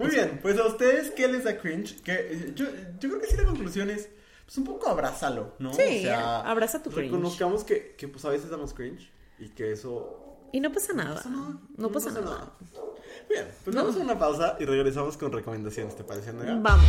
Muy 0.00 0.10
bien, 0.10 0.38
pues 0.40 0.58
a 0.58 0.66
ustedes, 0.66 1.10
¿qué 1.10 1.28
les 1.28 1.44
da 1.44 1.56
cringe? 1.58 2.00
Que, 2.02 2.12
eh, 2.12 2.52
yo, 2.54 2.66
yo 2.98 3.08
creo 3.10 3.20
que 3.20 3.26
sí 3.26 3.36
la 3.36 3.44
conclusión 3.44 3.90
es, 3.90 4.08
pues 4.46 4.56
un 4.58 4.64
poco 4.64 4.88
abrázalo, 4.88 5.54
¿no? 5.58 5.74
Sí, 5.74 6.08
abraza 6.08 6.82
tu 6.82 6.90
cringe. 6.90 7.10
Reconozcamos 7.10 7.64
que, 7.64 7.94
que 7.96 8.08
pues 8.08 8.24
a 8.24 8.30
veces 8.30 8.48
damos 8.50 8.72
cringe 8.72 9.10
y 9.38 9.50
que 9.50 9.72
eso 9.72 10.38
Y 10.52 10.60
no 10.60 10.72
pasa 10.72 10.94
nada. 10.94 11.16
pasa 11.16 11.28
nada. 11.28 11.52
No, 11.76 11.92
pasa, 11.92 12.10
nada. 12.12 12.52
Bien, 13.28 13.46
pues 13.62 13.76
vamos 13.76 13.94
a 13.96 13.98
una 14.00 14.18
pausa 14.18 14.56
y 14.58 14.64
regresamos 14.64 15.16
con 15.16 15.32
recomendaciones, 15.32 15.94
¿te 15.94 16.02
parece, 16.02 16.30
Andrea? 16.30 16.58
Vamos. 16.60 16.84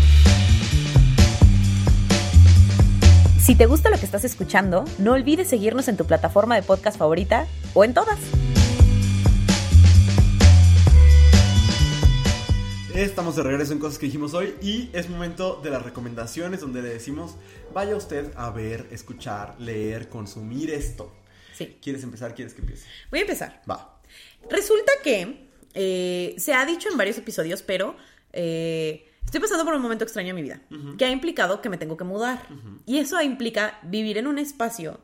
Si 3.39 3.55
te 3.55 3.65
gusta 3.65 3.89
lo 3.89 3.97
que 3.97 4.05
estás 4.05 4.23
escuchando, 4.23 4.85
no 4.99 5.13
olvides 5.13 5.49
seguirnos 5.49 5.87
en 5.87 5.97
tu 5.97 6.05
plataforma 6.05 6.55
de 6.55 6.63
podcast 6.63 6.97
favorita 6.97 7.47
o 7.73 7.83
en 7.83 7.93
todas. 7.93 8.19
Estamos 13.01 13.35
de 13.35 13.41
regreso 13.41 13.73
en 13.73 13.79
cosas 13.79 13.97
que 13.97 14.05
dijimos 14.05 14.35
hoy 14.35 14.53
y 14.61 14.91
es 14.93 15.09
momento 15.09 15.59
de 15.63 15.71
las 15.71 15.81
recomendaciones 15.81 16.61
donde 16.61 16.83
le 16.83 16.89
decimos, 16.89 17.35
vaya 17.73 17.95
usted 17.95 18.31
a 18.35 18.51
ver, 18.51 18.85
escuchar, 18.91 19.59
leer, 19.59 20.07
consumir 20.07 20.69
esto. 20.69 21.11
Sí. 21.51 21.79
¿Quieres 21.81 22.03
empezar? 22.03 22.35
¿Quieres 22.35 22.53
que 22.53 22.61
empiece? 22.61 22.85
Voy 23.09 23.17
a 23.17 23.21
empezar. 23.23 23.63
Va. 23.67 23.99
Resulta 24.51 24.91
que 25.03 25.47
eh, 25.73 26.35
se 26.37 26.53
ha 26.53 26.63
dicho 26.63 26.89
en 26.91 26.97
varios 26.97 27.17
episodios, 27.17 27.63
pero 27.63 27.95
eh, 28.33 29.09
estoy 29.25 29.41
pasando 29.41 29.65
por 29.65 29.73
un 29.73 29.81
momento 29.81 30.03
extraño 30.03 30.29
en 30.29 30.35
mi 30.35 30.43
vida, 30.43 30.61
que 30.99 31.05
ha 31.05 31.09
implicado 31.09 31.59
que 31.59 31.69
me 31.69 31.79
tengo 31.79 31.97
que 31.97 32.03
mudar. 32.03 32.47
Y 32.85 32.99
eso 32.99 33.19
implica 33.19 33.79
vivir 33.81 34.19
en 34.19 34.27
un 34.27 34.37
espacio 34.37 34.99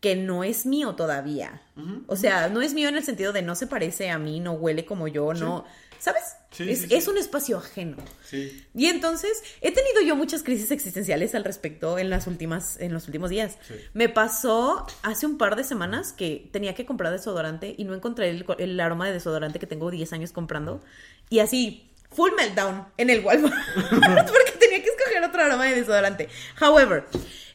que 0.00 0.16
no 0.16 0.42
es 0.42 0.64
mío 0.64 0.94
todavía. 0.94 1.60
O 2.06 2.16
sea, 2.16 2.48
no 2.48 2.62
es 2.62 2.72
mío 2.72 2.88
en 2.88 2.96
el 2.96 3.04
sentido 3.04 3.34
de 3.34 3.42
no 3.42 3.56
se 3.56 3.66
parece 3.66 4.08
a 4.08 4.18
mí, 4.18 4.40
no 4.40 4.52
huele 4.52 4.86
como 4.86 5.06
yo, 5.06 5.34
no... 5.34 5.66
¿Sabes? 6.00 6.22
Sí, 6.50 6.68
es, 6.68 6.80
sí, 6.80 6.88
sí. 6.88 6.94
es 6.94 7.08
un 7.08 7.18
espacio 7.18 7.58
ajeno. 7.58 7.98
Sí. 8.24 8.66
Y 8.74 8.86
entonces 8.86 9.42
he 9.60 9.70
tenido 9.70 10.00
yo 10.00 10.16
muchas 10.16 10.42
crisis 10.42 10.70
existenciales 10.70 11.34
al 11.34 11.44
respecto 11.44 11.98
en 11.98 12.08
las 12.08 12.26
últimas, 12.26 12.80
en 12.80 12.94
los 12.94 13.06
últimos 13.06 13.28
días. 13.28 13.58
Sí. 13.68 13.74
Me 13.92 14.08
pasó 14.08 14.86
hace 15.02 15.26
un 15.26 15.36
par 15.36 15.56
de 15.56 15.64
semanas 15.64 16.14
que 16.14 16.48
tenía 16.52 16.74
que 16.74 16.86
comprar 16.86 17.12
desodorante 17.12 17.74
y 17.76 17.84
no 17.84 17.94
encontré 17.94 18.30
el, 18.30 18.46
el 18.58 18.80
aroma 18.80 19.06
de 19.06 19.12
desodorante 19.12 19.58
que 19.58 19.66
tengo 19.66 19.90
10 19.90 20.12
años 20.14 20.32
comprando. 20.32 20.82
Y 21.28 21.40
así, 21.40 21.90
full 22.10 22.30
meltdown 22.34 22.86
en 22.96 23.10
el 23.10 23.22
Walmart. 23.22 23.54
porque 23.74 24.52
tenía 24.58 24.82
que 24.82 24.88
escoger 24.88 25.22
otro 25.22 25.42
aroma 25.42 25.66
de 25.66 25.76
desodorante. 25.76 26.28
However, 26.60 27.04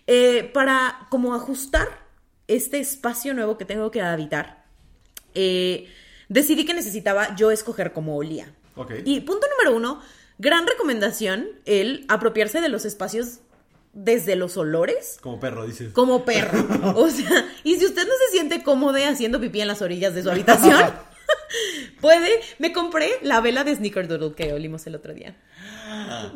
eh, 0.05 0.51
para 0.53 1.07
como 1.09 1.33
ajustar 1.33 1.87
este 2.47 2.79
espacio 2.79 3.33
nuevo 3.33 3.57
que 3.57 3.65
tengo 3.65 3.89
que 3.89 4.01
habitar, 4.01 4.65
eh, 5.33 5.91
decidí 6.29 6.65
que 6.65 6.73
necesitaba 6.73 7.35
yo 7.35 7.51
escoger 7.51 7.93
cómo 7.93 8.15
olía. 8.17 8.53
Y 9.05 9.21
punto 9.21 9.47
número 9.57 9.75
uno, 9.75 10.01
gran 10.37 10.67
recomendación, 10.67 11.47
el 11.65 12.05
apropiarse 12.09 12.59
de 12.61 12.69
los 12.69 12.85
espacios 12.85 13.39
desde 13.93 14.35
los 14.35 14.57
olores 14.57 15.17
Como 15.21 15.39
perro, 15.39 15.65
dices. 15.65 15.93
como 15.93 16.25
perro. 16.25 16.65
O 16.95 17.09
sea, 17.09 17.47
y 17.63 17.75
si 17.75 17.85
usted 17.85 18.05
no 18.05 18.13
se 18.25 18.31
siente 18.31 18.61
cómodo 18.61 18.97
haciendo 19.07 19.39
pipí 19.39 19.61
en 19.61 19.69
las 19.69 19.81
orillas 19.81 20.13
de 20.13 20.23
su 20.23 20.29
habitación, 20.29 20.83
puede, 22.01 22.41
me 22.59 22.73
compré 22.73 23.09
la 23.21 23.39
vela 23.41 23.63
de 23.63 23.75
Snickerdoodle 23.75 24.33
que 24.35 24.53
olimos 24.53 24.85
el 24.87 24.95
otro 24.95 25.13
día. 25.13 25.37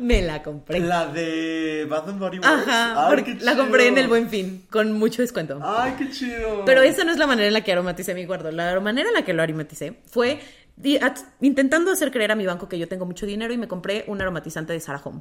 Me 0.00 0.22
la 0.22 0.42
compré. 0.42 0.80
La 0.80 1.06
de 1.06 1.86
Bath 1.88 2.08
and 2.08 2.18
Body 2.18 2.38
Works. 2.38 2.48
Ajá, 2.68 3.06
Ay, 3.08 3.14
porque 3.16 3.34
la 3.44 3.56
compré 3.56 3.88
en 3.88 3.98
el 3.98 4.08
Buen 4.08 4.28
Fin, 4.28 4.64
con 4.70 4.92
mucho 4.92 5.22
descuento. 5.22 5.58
Ay, 5.62 5.94
qué 5.98 6.10
chido. 6.10 6.64
Pero 6.64 6.82
esa 6.82 7.04
no 7.04 7.12
es 7.12 7.18
la 7.18 7.26
manera 7.26 7.48
en 7.48 7.54
la 7.54 7.62
que 7.62 7.72
aromaticé 7.72 8.14
mi 8.14 8.24
guardo. 8.24 8.50
La 8.50 8.78
manera 8.80 9.08
en 9.08 9.14
la 9.14 9.24
que 9.24 9.32
lo 9.32 9.42
aromaticé 9.42 9.94
fue 10.06 10.40
intentando 11.40 11.90
hacer 11.92 12.10
creer 12.10 12.32
a 12.32 12.36
mi 12.36 12.46
banco 12.46 12.68
que 12.68 12.78
yo 12.78 12.88
tengo 12.88 13.06
mucho 13.06 13.26
dinero 13.26 13.52
y 13.52 13.58
me 13.58 13.68
compré 13.68 14.04
un 14.06 14.20
aromatizante 14.20 14.72
de 14.72 14.80
Sarah 14.80 15.00
Home. 15.04 15.20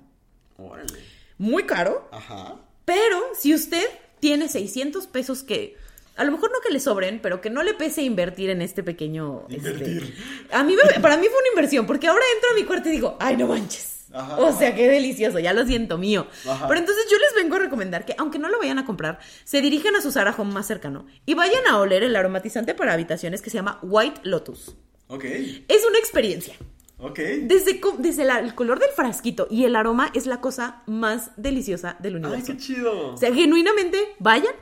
Órale. 0.58 0.94
Muy 1.38 1.64
caro, 1.64 2.08
Ajá. 2.12 2.56
pero 2.86 3.18
si 3.38 3.54
usted 3.54 3.86
tiene 4.20 4.50
600 4.50 5.08
pesos 5.08 5.44
que 5.44 5.78
a 6.18 6.26
lo 6.26 6.34
mejor 6.34 6.52
no 6.52 6.58
que 6.60 6.74
le 6.74 6.82
sobren, 6.82 7.20
pero 7.22 7.40
que 7.40 7.50
no 7.50 7.64
le 7.64 7.74
pese 7.76 8.02
invertir 8.02 8.50
en 8.50 8.62
este 8.62 8.84
pequeño... 8.84 9.44
este, 9.50 9.56
Invertir. 9.70 10.16
a 10.52 10.64
mí, 10.66 10.76
para 11.02 11.16
mí 11.16 11.28
fue 11.28 11.40
una 11.40 11.48
inversión, 11.54 11.86
porque 11.86 12.08
ahora 12.08 12.24
entro 12.36 12.50
a 12.52 12.56
mi 12.56 12.64
cuarto 12.66 12.90
y 12.90 12.92
digo, 12.92 13.16
ay, 13.22 13.38
no 13.38 13.48
manches. 13.48 13.99
Ajá. 14.12 14.38
O 14.38 14.52
sea, 14.58 14.74
qué 14.76 14.88
delicioso, 14.90 15.38
ya 15.40 15.54
lo 15.54 15.66
siento 15.66 15.98
mío. 15.98 16.28
Ajá. 16.48 16.68
Pero 16.68 16.80
entonces 16.80 17.06
yo 17.12 17.18
les 17.18 17.44
vengo 17.44 17.56
a 17.58 17.60
recomendar 17.60 18.06
que, 18.06 18.16
aunque 18.18 18.40
no 18.40 18.50
lo 18.50 18.58
vayan 18.58 18.80
a 18.80 18.86
comprar, 18.86 19.20
se 19.44 19.62
dirijan 19.62 19.96
a 19.96 20.02
su 20.02 20.10
Home 20.38 20.52
más 20.54 20.66
cercano 20.68 21.06
y 21.26 21.36
vayan 21.36 21.68
a 21.68 21.78
oler 21.80 22.04
el 22.04 22.16
aromatizante 22.16 22.74
para 22.74 22.94
habitaciones 22.94 23.42
que 23.42 23.50
se 23.50 23.58
llama 23.58 23.80
White 23.84 24.22
Lotus. 24.24 24.76
Ok, 25.08 25.24
Es 25.26 25.86
una 25.88 25.98
experiencia. 26.00 26.56
ok. 26.98 27.20
Desde, 27.44 27.80
desde 28.00 28.26
la- 28.26 28.40
el 28.40 28.54
color 28.56 28.80
del 28.80 28.90
frasquito 28.96 29.48
y 29.50 29.64
el 29.66 29.76
aroma 29.76 30.12
es 30.14 30.26
la 30.26 30.42
cosa 30.42 30.84
más 30.88 31.32
deliciosa 31.38 31.96
del 32.00 32.16
Ay, 32.16 32.22
universo. 32.22 32.46
qué 32.54 32.58
chido. 32.58 33.14
O 33.14 33.18
sea, 33.18 33.34
genuinamente, 33.34 33.98
vayan. 34.20 34.54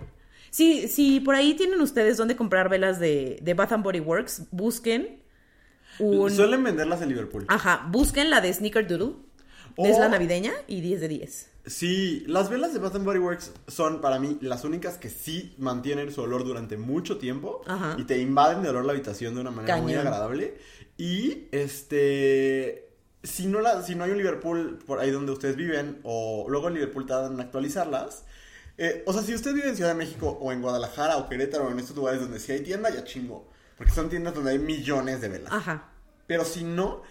Si, 0.49 0.87
si 0.87 1.19
por 1.19 1.35
ahí 1.35 1.53
tienen 1.55 1.79
ustedes 1.81 2.17
dónde 2.17 2.35
comprar 2.35 2.69
velas 2.69 2.99
de, 2.99 3.39
de 3.41 3.53
Bath 3.53 3.73
and 3.73 3.83
Body 3.83 3.99
Works, 3.99 4.43
busquen 4.51 5.21
un... 5.99 6.31
Suelen 6.31 6.63
venderlas 6.63 7.01
en 7.01 7.09
Liverpool. 7.09 7.45
Ajá, 7.47 7.87
busquen 7.91 8.29
la 8.29 8.39
de 8.41 8.53
Sneaker 8.53 8.87
Doodle. 8.87 9.15
Es 9.77 9.99
la 9.99 10.09
navideña 10.09 10.53
y 10.67 10.81
10 10.81 11.01
de 11.01 11.07
10. 11.07 11.49
Sí, 11.67 12.23
las 12.27 12.49
velas 12.49 12.73
de 12.73 12.79
Bath 12.79 12.97
Body 13.03 13.19
Works 13.19 13.51
son 13.67 13.99
para 14.01 14.19
mí 14.19 14.37
las 14.41 14.63
únicas 14.63 14.97
que 14.97 15.09
sí 15.09 15.53
mantienen 15.57 16.11
su 16.11 16.21
olor 16.21 16.45
durante 16.45 16.77
mucho 16.77 17.17
tiempo 17.17 17.61
Ajá. 17.67 17.95
y 17.99 18.05
te 18.05 18.17
invaden 18.19 18.63
de 18.63 18.69
olor 18.69 18.85
la 18.85 18.93
habitación 18.93 19.35
de 19.35 19.41
una 19.41 19.51
manera 19.51 19.77
muy 19.77 19.93
agradable. 19.93 20.57
Y 20.97 21.47
este, 21.51 22.89
si 23.21 23.47
no 23.47 23.59
la, 23.61 23.83
si 23.83 23.95
no 23.95 24.05
hay 24.05 24.11
un 24.11 24.17
Liverpool 24.17 24.79
por 24.87 24.99
ahí 24.99 25.11
donde 25.11 25.31
ustedes 25.33 25.55
viven 25.57 25.99
o 26.03 26.45
luego 26.49 26.69
en 26.69 26.75
Liverpool 26.75 27.05
tardan 27.05 27.33
en 27.33 27.41
actualizarlas. 27.41 28.23
eh, 28.77 29.03
o 29.05 29.13
sea, 29.13 29.21
si 29.21 29.33
usted 29.35 29.53
vive 29.53 29.67
en 29.69 29.75
Ciudad 29.75 29.91
de 29.91 29.97
México 29.97 30.37
o 30.41 30.51
en 30.51 30.61
Guadalajara 30.61 31.17
o 31.17 31.27
Querétaro 31.27 31.65
o 31.67 31.71
en 31.71 31.79
estos 31.79 31.95
lugares 31.95 32.21
donde 32.21 32.39
sí 32.39 32.51
hay 32.53 32.61
tienda, 32.61 32.89
ya 32.89 33.03
chingo. 33.03 33.49
Porque 33.77 33.91
son 33.91 34.09
tiendas 34.09 34.33
donde 34.33 34.51
hay 34.51 34.59
millones 34.59 35.21
de 35.21 35.27
velas. 35.29 35.51
Ajá. 35.51 35.89
Pero 36.25 36.45
si 36.45 36.63
no, 36.63 37.03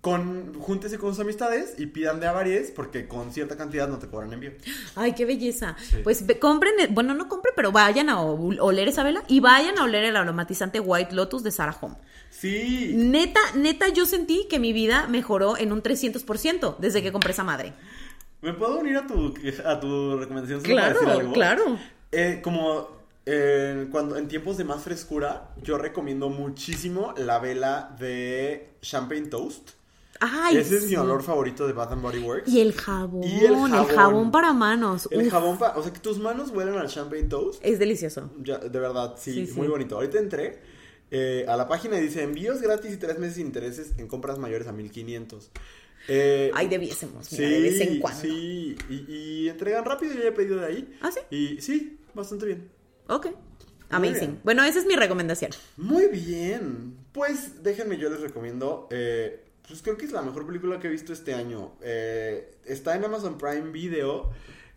con, 0.00 0.54
júntese 0.60 0.98
con 0.98 1.10
sus 1.10 1.20
amistades 1.20 1.74
y 1.78 1.86
pidan 1.86 2.20
de 2.20 2.26
a 2.26 2.32
varias 2.32 2.68
porque 2.70 3.06
con 3.06 3.32
cierta 3.32 3.56
cantidad 3.56 3.86
no 3.88 3.98
te 3.98 4.08
cobran 4.08 4.32
envío. 4.32 4.52
Ay, 4.94 5.12
qué 5.12 5.26
belleza. 5.26 5.76
Pues 6.04 6.24
compren, 6.40 6.72
el- 6.80 6.88
bueno, 6.88 7.14
no 7.14 7.28
compren, 7.28 7.52
pero 7.54 7.70
vayan 7.72 8.08
a 8.08 8.22
ol- 8.22 8.58
oler 8.60 8.88
esa 8.88 9.02
vela 9.02 9.22
y 9.28 9.40
vayan 9.40 9.78
a 9.78 9.84
oler 9.84 10.04
el 10.04 10.16
aromatizante 10.16 10.80
White 10.80 11.14
Lotus 11.14 11.42
de 11.42 11.50
Sarah 11.50 11.76
Home. 11.80 11.96
Sí. 12.30 12.92
Neta, 12.94 13.40
neta, 13.56 13.88
yo 13.88 14.06
sentí 14.06 14.46
que 14.48 14.58
mi 14.58 14.72
vida 14.72 15.06
mejoró 15.08 15.56
en 15.58 15.72
un 15.72 15.82
300% 15.82 16.76
desde 16.78 17.02
que 17.02 17.12
compré 17.12 17.32
esa 17.32 17.44
madre. 17.44 17.72
¿Me 18.40 18.54
puedo 18.54 18.78
unir 18.78 18.96
a 18.96 19.06
tu, 19.06 19.34
a 19.66 19.80
tu 19.80 20.16
recomendación? 20.16 20.62
para 20.62 20.88
decir 20.88 21.00
Claro, 21.02 21.18
algo? 21.20 21.32
claro. 21.34 21.78
Eh, 22.12 22.40
como 22.42 22.88
eh, 23.26 23.86
cuando 23.92 24.16
en 24.16 24.28
tiempos 24.28 24.56
de 24.56 24.64
más 24.64 24.82
frescura, 24.82 25.50
yo 25.62 25.76
recomiendo 25.76 26.30
muchísimo 26.30 27.12
la 27.18 27.38
vela 27.38 27.94
de 28.00 28.70
Champagne 28.80 29.26
Toast. 29.26 29.72
Ay, 30.20 30.58
Ese 30.58 30.76
es 30.76 30.86
mi 30.86 30.96
olor 30.96 31.22
favorito 31.22 31.66
de 31.66 31.72
Bath 31.72 31.92
and 31.92 32.02
Body 32.02 32.18
Works. 32.18 32.48
Y 32.48 32.60
el 32.60 32.74
jabón, 32.74 33.24
Y 33.24 33.38
el 33.44 33.54
el 33.54 33.84
jabón. 33.86 34.30
para 34.30 34.52
manos. 34.52 35.08
El 35.10 35.22
Uf, 35.26 35.30
jabón, 35.32 35.58
pa- 35.58 35.74
o 35.76 35.82
sea, 35.82 35.92
que 35.92 35.98
tus 36.00 36.18
manos 36.18 36.50
huelen 36.50 36.74
al 36.74 36.88
Champagne 36.88 37.24
Toast. 37.24 37.58
Es 37.64 37.78
delicioso. 37.78 38.30
Ya, 38.42 38.58
de 38.58 38.78
verdad, 38.78 39.14
sí, 39.18 39.32
Sí, 39.32 39.46
sí. 39.46 39.52
muy 39.54 39.66
bonito. 39.68 39.94
Ahorita 39.96 40.18
entré 40.18 40.60
eh, 41.10 41.44
a 41.48 41.56
la 41.56 41.66
página 41.66 41.98
y 41.98 42.02
dice 42.02 42.22
envíos 42.22 42.60
gratis 42.60 42.92
y 42.92 42.96
tres 42.98 43.18
meses 43.18 43.36
sin 43.36 43.46
intereses 43.46 43.92
en 43.96 44.06
compras 44.08 44.38
mayores 44.38 44.68
a 44.68 44.72
1500. 44.72 45.50
Eh, 46.08 46.50
Ay, 46.54 46.68
debiésemos, 46.68 47.30
mira, 47.32 47.48
de 47.48 47.60
vez 47.60 47.80
en 47.80 47.98
cuando. 48.00 48.20
Sí, 48.20 48.76
y, 48.88 48.94
y 49.44 49.48
entregan 49.48 49.84
rápido, 49.84 50.12
yo 50.14 50.20
ya 50.22 50.28
he 50.28 50.32
pedido 50.32 50.56
de 50.58 50.66
ahí. 50.66 50.98
¿Ah, 51.02 51.10
sí? 51.12 51.20
Y 51.34 51.60
sí, 51.60 51.98
bastante 52.14 52.46
bien. 52.46 52.70
Ok. 53.08 53.28
Amazing. 53.90 54.38
Bueno, 54.44 54.62
esa 54.64 54.78
es 54.78 54.86
mi 54.86 54.94
recomendación. 54.96 55.50
Muy 55.76 56.06
bien. 56.08 56.96
Pues 57.12 57.62
déjenme, 57.62 57.96
yo 57.98 58.08
les 58.08 58.20
recomiendo. 58.20 58.86
eh, 58.90 59.44
pues 59.70 59.82
creo 59.82 59.96
que 59.96 60.04
es 60.04 60.12
la 60.12 60.22
mejor 60.22 60.44
película 60.44 60.80
que 60.80 60.88
he 60.88 60.90
visto 60.90 61.12
este 61.12 61.32
año. 61.32 61.72
Eh, 61.80 62.56
está 62.64 62.96
en 62.96 63.04
Amazon 63.04 63.38
Prime 63.38 63.70
Video. 63.70 64.30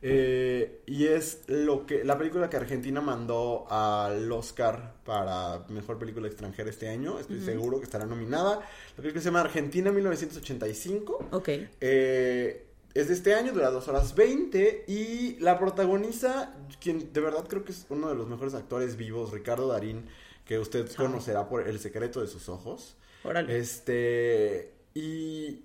eh, 0.05 0.81
y 0.85 1.07
es 1.07 1.43
lo 1.47 1.85
que 1.85 2.03
la 2.03 2.17
película 2.17 2.49
que 2.49 2.57
Argentina 2.57 3.01
mandó 3.01 3.65
al 3.71 4.29
Oscar 4.31 4.95
para 5.03 5.65
mejor 5.69 5.97
película 5.97 6.27
extranjera 6.27 6.69
este 6.69 6.89
año. 6.89 7.17
Estoy 7.19 7.39
seguro 7.41 7.79
que 7.79 7.85
estará 7.85 8.05
nominada. 8.05 8.59
La 8.59 8.97
película 8.97 9.21
se 9.21 9.29
llama 9.29 9.41
Argentina 9.41 9.91
1985. 9.91 11.29
Ok. 11.31 11.49
Eh, 11.81 12.65
es 12.93 13.07
de 13.07 13.13
este 13.15 13.33
año, 13.33 13.53
dura 13.53 13.71
2 13.71 13.87
horas 13.87 14.13
20 14.13 14.85
y 14.87 15.39
la 15.39 15.57
protagoniza, 15.57 16.53
quien 16.79 17.11
de 17.11 17.21
verdad 17.21 17.47
creo 17.47 17.63
que 17.63 17.71
es 17.71 17.87
uno 17.89 18.09
de 18.09 18.15
los 18.15 18.27
mejores 18.27 18.53
actores 18.53 18.97
vivos, 18.97 19.31
Ricardo 19.31 19.69
Darín, 19.69 20.05
que 20.45 20.59
usted 20.59 20.87
conocerá 20.95 21.49
por 21.49 21.67
El 21.67 21.79
secreto 21.79 22.21
de 22.21 22.27
sus 22.27 22.49
ojos. 22.49 22.95
Órale. 23.23 23.57
Este, 23.57 24.72
y 24.93 25.61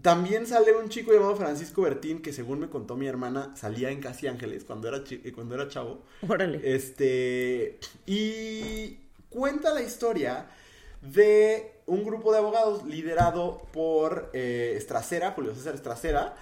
también 0.00 0.46
sale 0.46 0.74
un 0.74 0.88
chico 0.88 1.12
llamado 1.12 1.36
Francisco 1.36 1.82
Bertín, 1.82 2.22
que 2.22 2.32
según 2.32 2.60
me 2.60 2.68
contó 2.68 2.96
mi 2.96 3.06
hermana, 3.06 3.54
salía 3.56 3.90
en 3.90 4.00
Casi 4.00 4.26
Ángeles 4.26 4.64
cuando 4.64 4.88
era, 4.88 5.02
cuando 5.34 5.54
era 5.54 5.68
chavo. 5.68 6.02
Órale. 6.26 6.60
Este, 6.64 7.78
y 8.06 8.98
cuenta 9.30 9.72
la 9.72 9.82
historia 9.82 10.46
de 11.02 11.72
un 11.86 12.04
grupo 12.04 12.32
de 12.32 12.38
abogados 12.38 12.84
liderado 12.84 13.62
por 13.72 14.30
eh, 14.32 14.74
Estracera, 14.76 15.32
Julio 15.32 15.54
César 15.54 15.74
Estracera, 15.74 16.36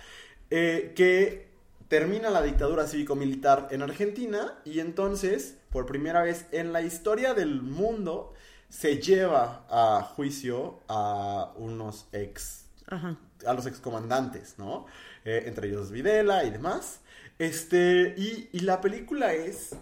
eh, 0.51 0.93
que 0.95 1.49
termina 1.89 2.31
la 2.31 2.43
dictadura 2.43 2.87
cívico-militar 2.87 3.69
en 3.73 3.83
Argentina 3.83 4.59
y 4.65 4.81
entonces, 4.81 5.57
por 5.71 5.87
primera 5.87 6.23
vez 6.23 6.47
en 6.53 6.73
la 6.73 6.83
historia 6.83 7.35
del 7.35 7.63
mundo, 7.63 8.33
se 8.71 8.97
lleva 8.99 9.67
a 9.69 10.03
juicio 10.17 10.81
a 10.89 11.53
unos 11.57 12.07
ex 12.13 12.67
Ajá. 12.87 13.19
a 13.47 13.53
los 13.55 13.67
excomandantes, 13.67 14.55
¿no? 14.59 14.87
Eh, 15.25 15.43
entre 15.47 15.69
ellos 15.69 15.91
Videla 15.91 16.45
y 16.45 16.51
demás. 16.51 17.01
Este, 17.39 18.15
y, 18.17 18.49
y 18.53 18.61
la 18.61 18.81
película 18.81 19.33
es 19.35 19.77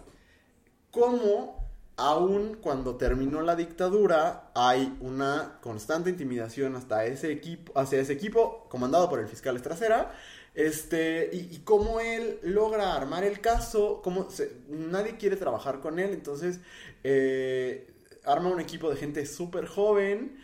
cómo, 0.91 1.67
aun 1.97 2.55
cuando 2.61 2.95
terminó 2.97 3.41
la 3.41 3.55
dictadura, 3.55 4.51
hay 4.55 4.97
una 5.01 5.59
constante 5.61 6.09
intimidación 6.09 6.75
hasta 6.75 7.05
ese 7.05 7.31
equipo, 7.31 7.77
hacia 7.79 7.99
ese 7.99 8.13
equipo, 8.13 8.67
comandado 8.69 9.09
por 9.09 9.19
el 9.19 9.27
fiscal 9.27 9.55
Estracera. 9.55 10.13
Este, 10.55 11.29
y, 11.31 11.55
y 11.55 11.59
cómo 11.59 11.99
él 11.99 12.39
logra 12.43 12.95
armar 12.95 13.23
el 13.23 13.39
caso, 13.39 14.01
cómo 14.03 14.29
se- 14.31 14.57
nadie 14.67 15.15
quiere 15.17 15.35
trabajar 15.37 15.79
con 15.79 15.99
él, 15.99 16.11
entonces 16.11 16.59
eh, 17.03 17.87
arma 18.25 18.49
un 18.49 18.59
equipo 18.59 18.89
de 18.89 18.97
gente 18.97 19.25
súper 19.25 19.65
joven. 19.67 20.37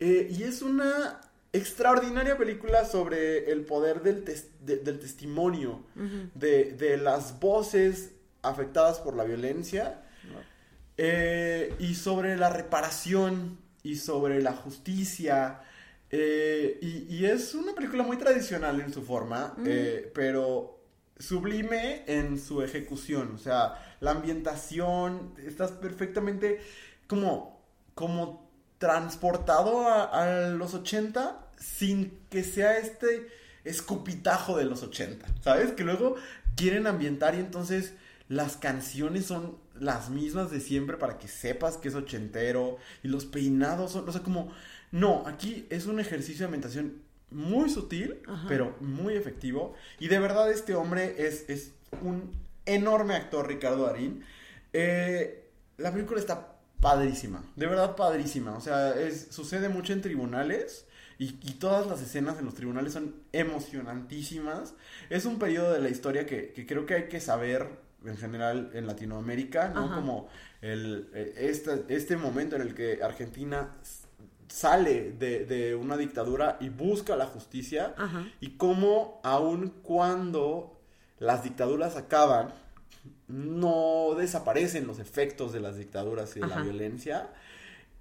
eh, 0.00 0.28
y 0.30 0.44
es 0.44 0.62
una 0.62 1.20
extraordinaria 1.52 2.38
película 2.38 2.84
sobre 2.86 3.50
el 3.52 3.64
poder 3.66 4.02
del, 4.02 4.24
tes- 4.24 4.48
de- 4.64 4.78
del 4.78 4.98
testimonio, 4.98 5.82
de, 6.34 6.72
de 6.72 6.96
las 6.96 7.38
voces 7.40 8.12
afectadas 8.42 8.98
por 9.00 9.14
la 9.16 9.24
violencia, 9.24 10.02
eh, 10.96 11.74
y 11.78 11.94
sobre 11.94 12.36
la 12.36 12.50
reparación, 12.50 13.58
y 13.82 13.96
sobre 13.96 14.40
la 14.42 14.52
justicia. 14.52 15.60
eh, 16.12 16.78
y, 16.82 17.14
y 17.14 17.26
es 17.26 17.54
una 17.54 17.72
película 17.74 18.02
muy 18.02 18.16
tradicional 18.16 18.80
en 18.80 18.92
su 18.92 19.02
forma, 19.02 19.54
eh, 19.64 20.10
pero 20.14 20.80
sublime 21.18 22.02
en 22.06 22.38
su 22.38 22.62
ejecución. 22.62 23.32
O 23.34 23.38
sea, 23.38 23.96
la 24.00 24.10
ambientación, 24.12 25.34
estás 25.46 25.70
perfectamente 25.72 26.60
como, 27.10 27.60
como 27.96 28.48
transportado 28.78 29.88
a, 29.88 30.04
a 30.04 30.48
los 30.50 30.74
80 30.74 31.44
sin 31.58 32.16
que 32.30 32.44
sea 32.44 32.78
este 32.78 33.26
escupitajo 33.64 34.56
de 34.56 34.64
los 34.64 34.84
80, 34.84 35.26
¿sabes? 35.42 35.72
Que 35.72 35.82
luego 35.82 36.14
quieren 36.54 36.86
ambientar 36.86 37.34
y 37.34 37.38
entonces 37.38 37.94
las 38.28 38.56
canciones 38.56 39.26
son 39.26 39.58
las 39.74 40.08
mismas 40.08 40.52
de 40.52 40.60
siempre 40.60 40.96
para 40.98 41.18
que 41.18 41.26
sepas 41.26 41.78
que 41.78 41.88
es 41.88 41.96
ochentero 41.96 42.78
y 43.02 43.08
los 43.08 43.24
peinados 43.24 43.90
son, 43.90 44.08
o 44.08 44.12
sea, 44.12 44.22
como, 44.22 44.52
no, 44.92 45.24
aquí 45.26 45.66
es 45.68 45.86
un 45.86 45.98
ejercicio 45.98 46.42
de 46.42 46.44
ambientación 46.44 47.02
muy 47.32 47.70
sutil, 47.70 48.20
Ajá. 48.28 48.46
pero 48.48 48.76
muy 48.78 49.14
efectivo 49.14 49.74
y 49.98 50.06
de 50.06 50.20
verdad 50.20 50.48
este 50.48 50.76
hombre 50.76 51.26
es, 51.26 51.44
es 51.48 51.72
un 52.02 52.30
enorme 52.66 53.14
actor, 53.16 53.48
Ricardo 53.48 53.86
Darín. 53.86 54.24
Eh, 54.72 55.48
la 55.76 55.90
película 55.90 56.20
está 56.20 56.49
padrísima, 56.80 57.44
de 57.56 57.66
verdad 57.66 57.96
padrísima. 57.96 58.56
O 58.56 58.60
sea, 58.60 58.98
es, 58.98 59.28
sucede 59.30 59.68
mucho 59.68 59.92
en 59.92 60.00
tribunales 60.00 60.86
y, 61.18 61.38
y 61.42 61.54
todas 61.58 61.86
las 61.86 62.00
escenas 62.00 62.38
en 62.38 62.46
los 62.46 62.54
tribunales 62.54 62.92
son 62.94 63.14
emocionantísimas. 63.32 64.74
Es 65.10 65.24
un 65.24 65.38
periodo 65.38 65.72
de 65.72 65.80
la 65.80 65.90
historia 65.90 66.26
que, 66.26 66.52
que 66.52 66.66
creo 66.66 66.86
que 66.86 66.94
hay 66.94 67.08
que 67.08 67.20
saber 67.20 67.68
en 68.04 68.16
general 68.16 68.70
en 68.74 68.86
Latinoamérica, 68.86 69.68
¿no? 69.68 69.84
Ajá. 69.84 69.94
Como 69.96 70.28
el, 70.62 71.10
este, 71.36 71.84
este 71.88 72.16
momento 72.16 72.56
en 72.56 72.62
el 72.62 72.74
que 72.74 73.00
Argentina 73.02 73.76
sale 74.48 75.12
de, 75.12 75.44
de 75.44 75.74
una 75.74 75.96
dictadura 75.96 76.56
y 76.60 76.70
busca 76.70 77.16
la 77.16 77.26
justicia 77.26 77.94
Ajá. 77.96 78.26
y 78.40 78.56
cómo 78.56 79.20
aun 79.22 79.70
cuando 79.82 80.80
las 81.18 81.44
dictaduras 81.44 81.96
acaban, 81.96 82.52
no 83.28 84.14
desaparecen 84.16 84.86
los 84.86 84.98
efectos 84.98 85.52
de 85.52 85.60
las 85.60 85.76
dictaduras 85.76 86.36
y 86.36 86.40
de 86.40 86.46
la 86.46 86.62
violencia. 86.62 87.30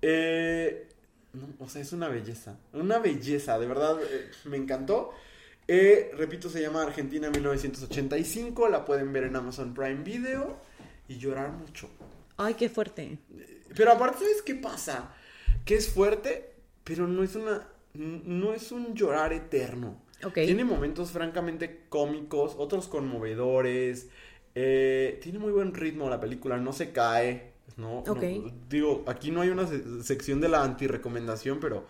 Eh, 0.02 0.88
no, 1.34 1.48
o 1.60 1.70
sea, 1.70 1.82
es 1.82 1.94
una 1.94 2.08
belleza, 2.08 2.58
una 2.74 3.00
belleza, 3.00 3.60
de 3.60 3.68
verdad, 3.68 3.98
eh, 4.02 4.32
me 4.46 4.58
encantó. 4.58 5.12
Eh, 5.68 6.12
repito, 6.18 6.50
se 6.50 6.62
llama 6.62 6.82
Argentina 6.82 7.30
1985, 7.30 8.70
la 8.70 8.86
pueden 8.86 9.14
ver 9.14 9.26
en 9.26 9.36
Amazon 9.36 9.74
Prime 9.74 10.04
Video 10.04 10.58
y 11.08 11.18
llorar 11.18 11.52
mucho. 11.52 11.90
Ay, 12.38 12.56
qué 12.56 12.70
fuerte. 12.70 13.20
Pero 13.76 13.92
aparte, 13.92 14.20
¿sabes 14.20 14.42
qué 14.42 14.56
pasa? 14.56 15.14
que 15.70 15.76
es 15.76 15.90
fuerte, 15.90 16.50
pero 16.84 17.08
no 17.08 17.24
es 17.24 17.36
una, 17.36 17.68
no 17.94 18.54
es 18.56 18.72
un 18.72 18.96
llorar 18.96 19.34
eterno. 19.34 20.02
Tiene 20.34 20.64
momentos 20.64 21.12
francamente 21.12 21.86
cómicos, 21.90 22.56
otros 22.58 22.88
conmovedores. 22.88 24.08
Eh, 24.56 25.20
tiene 25.22 25.40
muy 25.40 25.52
buen 25.52 25.74
ritmo 25.74 26.10
la 26.10 26.20
película, 26.20 26.58
no 26.58 26.74
se 26.74 26.92
cae. 26.92 27.54
No, 27.78 28.04
digo, 28.68 29.06
aquí 29.08 29.32
no 29.32 29.42
hay 29.42 29.50
una 29.50 29.66
se- 29.66 30.04
sección 30.04 30.42
de 30.42 30.50
la 30.50 30.64
anti-recomendación, 30.64 31.60
pero 31.62 31.86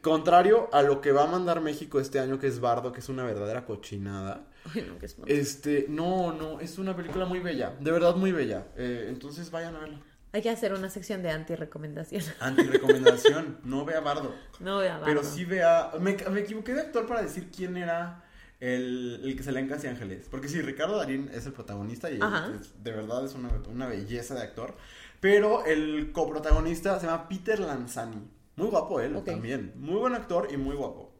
contrario 0.00 0.68
a 0.72 0.82
lo 0.82 1.00
que 1.00 1.10
va 1.12 1.24
a 1.24 1.26
mandar 1.26 1.60
México 1.60 1.98
este 2.00 2.18
año, 2.20 2.38
que 2.38 2.46
es 2.46 2.60
Bardo, 2.60 2.92
que 2.92 3.00
es 3.00 3.08
una 3.08 3.24
verdadera 3.24 3.64
cochinada. 3.64 4.44
Ay, 4.72 4.86
no. 4.88 5.26
Este, 5.26 5.86
no, 5.88 6.32
no, 6.32 6.60
es 6.60 6.78
una 6.78 6.94
película 6.96 7.24
muy 7.24 7.40
bella, 7.40 7.74
de 7.80 7.90
verdad 7.90 8.14
muy 8.16 8.30
bella. 8.32 8.66
Eh, 8.76 9.06
entonces 9.08 9.50
vayan 9.50 9.74
a 9.76 9.80
verla. 9.80 10.00
Hay 10.32 10.42
que 10.42 10.50
hacer 10.50 10.72
una 10.74 10.90
sección 10.90 11.22
de 11.22 11.30
anti-recomendación. 11.30 12.22
Anti-recomendación, 12.40 13.58
no 13.64 13.84
vea 13.84 14.00
Bardo. 14.00 14.34
No 14.60 14.76
voy 14.76 14.86
a 14.86 15.00
Pero 15.04 15.22
Bardo. 15.22 15.30
sí 15.30 15.44
vea. 15.44 15.92
Me, 16.00 16.16
me 16.30 16.40
equivoqué 16.40 16.74
de 16.74 16.82
actor 16.82 17.06
para 17.06 17.22
decir 17.22 17.50
quién 17.50 17.76
era 17.76 18.22
el, 18.60 19.20
el 19.24 19.36
que 19.36 19.42
salía 19.42 19.60
en 19.60 19.68
Casi 19.68 19.86
Ángeles. 19.86 20.26
Porque 20.30 20.48
sí, 20.48 20.60
Ricardo 20.62 20.96
Darín 20.96 21.30
es 21.32 21.46
el 21.46 21.52
protagonista 21.52 22.10
y 22.10 22.14
es- 22.14 22.82
de 22.82 22.92
verdad 22.92 23.24
es 23.24 23.34
una, 23.34 23.50
una 23.68 23.86
belleza 23.86 24.34
de 24.34 24.42
actor. 24.42 24.76
Pero 25.20 25.64
el 25.64 26.12
coprotagonista 26.12 26.98
se 27.00 27.06
llama 27.06 27.28
Peter 27.28 27.58
Lanzani. 27.60 28.28
Muy 28.56 28.68
guapo 28.68 29.00
él 29.00 29.22
también. 29.24 29.72
Muy 29.76 29.96
buen 29.96 30.14
actor 30.14 30.48
y 30.52 30.56
muy 30.56 30.76
guapo. 30.76 31.12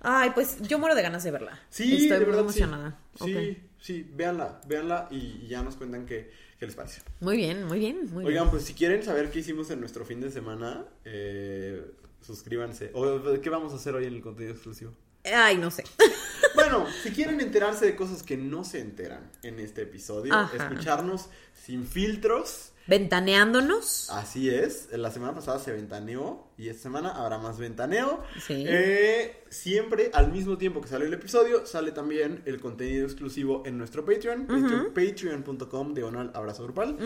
Ay, 0.00 0.30
pues 0.34 0.60
yo 0.62 0.78
muero 0.78 0.94
de 0.94 1.02
ganas 1.02 1.22
de 1.22 1.30
verla. 1.30 1.58
Sí, 1.68 1.92
Estoy 1.92 2.08
de 2.08 2.16
muy 2.16 2.24
verdad. 2.26 2.40
emocionada. 2.40 2.98
Sí, 3.22 3.34
sí, 3.34 3.58
sí, 3.78 4.10
véanla, 4.14 4.60
véanla 4.66 5.08
y, 5.10 5.42
y 5.44 5.46
ya 5.48 5.62
nos 5.62 5.76
cuentan 5.76 6.06
qué, 6.06 6.30
qué 6.58 6.66
les 6.66 6.74
parece. 6.74 7.02
Muy 7.20 7.36
bien, 7.36 7.64
muy 7.64 7.78
bien, 7.78 8.10
muy 8.12 8.24
Oigan, 8.24 8.44
bien. 8.44 8.50
pues 8.50 8.64
si 8.64 8.74
quieren 8.74 9.02
saber 9.02 9.30
qué 9.30 9.40
hicimos 9.40 9.70
en 9.70 9.80
nuestro 9.80 10.04
fin 10.04 10.20
de 10.20 10.30
semana, 10.30 10.84
eh, 11.04 11.84
suscríbanse. 12.20 12.90
O 12.94 13.40
qué 13.40 13.50
vamos 13.50 13.72
a 13.72 13.76
hacer 13.76 13.94
hoy 13.94 14.06
en 14.06 14.14
el 14.14 14.22
contenido 14.22 14.54
exclusivo. 14.54 14.92
Ay, 15.34 15.56
no 15.58 15.70
sé. 15.70 15.84
Bueno, 16.54 16.84
si 17.02 17.10
quieren 17.10 17.40
enterarse 17.40 17.86
de 17.86 17.94
cosas 17.96 18.22
que 18.22 18.36
no 18.36 18.64
se 18.64 18.80
enteran 18.80 19.30
en 19.42 19.60
este 19.60 19.82
episodio, 19.82 20.34
Ajá. 20.34 20.56
escucharnos 20.56 21.28
sin 21.54 21.86
filtros, 21.86 22.72
Ventaneándonos. 22.90 24.10
así 24.10 24.50
es. 24.50 24.88
La 24.92 25.10
semana 25.10 25.34
pasada 25.34 25.58
se 25.60 25.72
ventaneó 25.72 26.48
y 26.58 26.68
esta 26.68 26.82
semana 26.82 27.10
habrá 27.10 27.38
más 27.38 27.58
ventaneo. 27.58 28.22
Sí. 28.44 28.64
Eh, 28.66 29.44
siempre 29.48 30.10
al 30.12 30.32
mismo 30.32 30.58
tiempo 30.58 30.80
que 30.80 30.88
sale 30.88 31.06
el 31.06 31.14
episodio, 31.14 31.64
sale 31.66 31.92
también 31.92 32.42
el 32.46 32.60
contenido 32.60 33.04
exclusivo 33.06 33.62
en 33.64 33.78
nuestro 33.78 34.04
Patreon, 34.04 34.48
patreon- 34.48 34.92
patreon.com 34.92 35.94
diagonal 35.94 36.30
abrazo 36.34 36.64
grupal. 36.64 36.96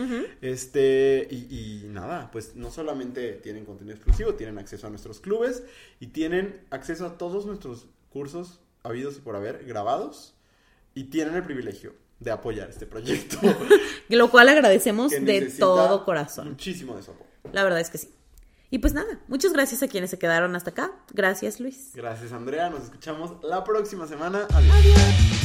Este, 0.41 1.27
y, 1.29 1.83
y 1.85 1.87
nada, 1.87 2.29
pues 2.31 2.55
no 2.55 2.71
solamente 2.71 3.33
tienen 3.33 3.63
contenido 3.65 3.95
exclusivo, 3.95 4.33
tienen 4.33 4.57
acceso 4.57 4.87
a 4.87 4.89
nuestros 4.89 5.19
clubes 5.19 5.63
y 5.99 6.07
tienen 6.07 6.65
acceso 6.71 7.05
a 7.05 7.17
todos 7.17 7.45
nuestros 7.45 7.85
cursos 8.09 8.59
habidos 8.83 9.17
y 9.17 9.21
por 9.21 9.35
haber 9.35 9.65
grabados 9.65 10.33
y 10.93 11.05
tienen 11.05 11.35
el 11.35 11.43
privilegio 11.43 11.93
de 12.19 12.31
apoyar 12.31 12.69
este 12.69 12.85
proyecto. 12.85 13.37
Lo 14.09 14.29
cual 14.29 14.49
agradecemos 14.49 15.11
de 15.11 15.53
todo 15.59 16.05
corazón. 16.05 16.49
Muchísimo 16.49 16.95
de 16.95 17.03
su 17.03 17.11
apoyo. 17.11 17.29
La 17.51 17.63
verdad 17.63 17.79
es 17.79 17.89
que 17.89 17.97
sí. 17.97 18.09
Y 18.71 18.79
pues 18.79 18.93
nada, 18.93 19.19
muchas 19.27 19.53
gracias 19.53 19.83
a 19.83 19.87
quienes 19.87 20.09
se 20.09 20.19
quedaron 20.19 20.55
hasta 20.55 20.71
acá. 20.71 20.91
Gracias, 21.13 21.59
Luis. 21.59 21.91
Gracias 21.93 22.31
Andrea, 22.31 22.69
nos 22.69 22.83
escuchamos 22.85 23.43
la 23.43 23.63
próxima 23.63 24.07
semana. 24.07 24.47
Adiós. 24.53 25.44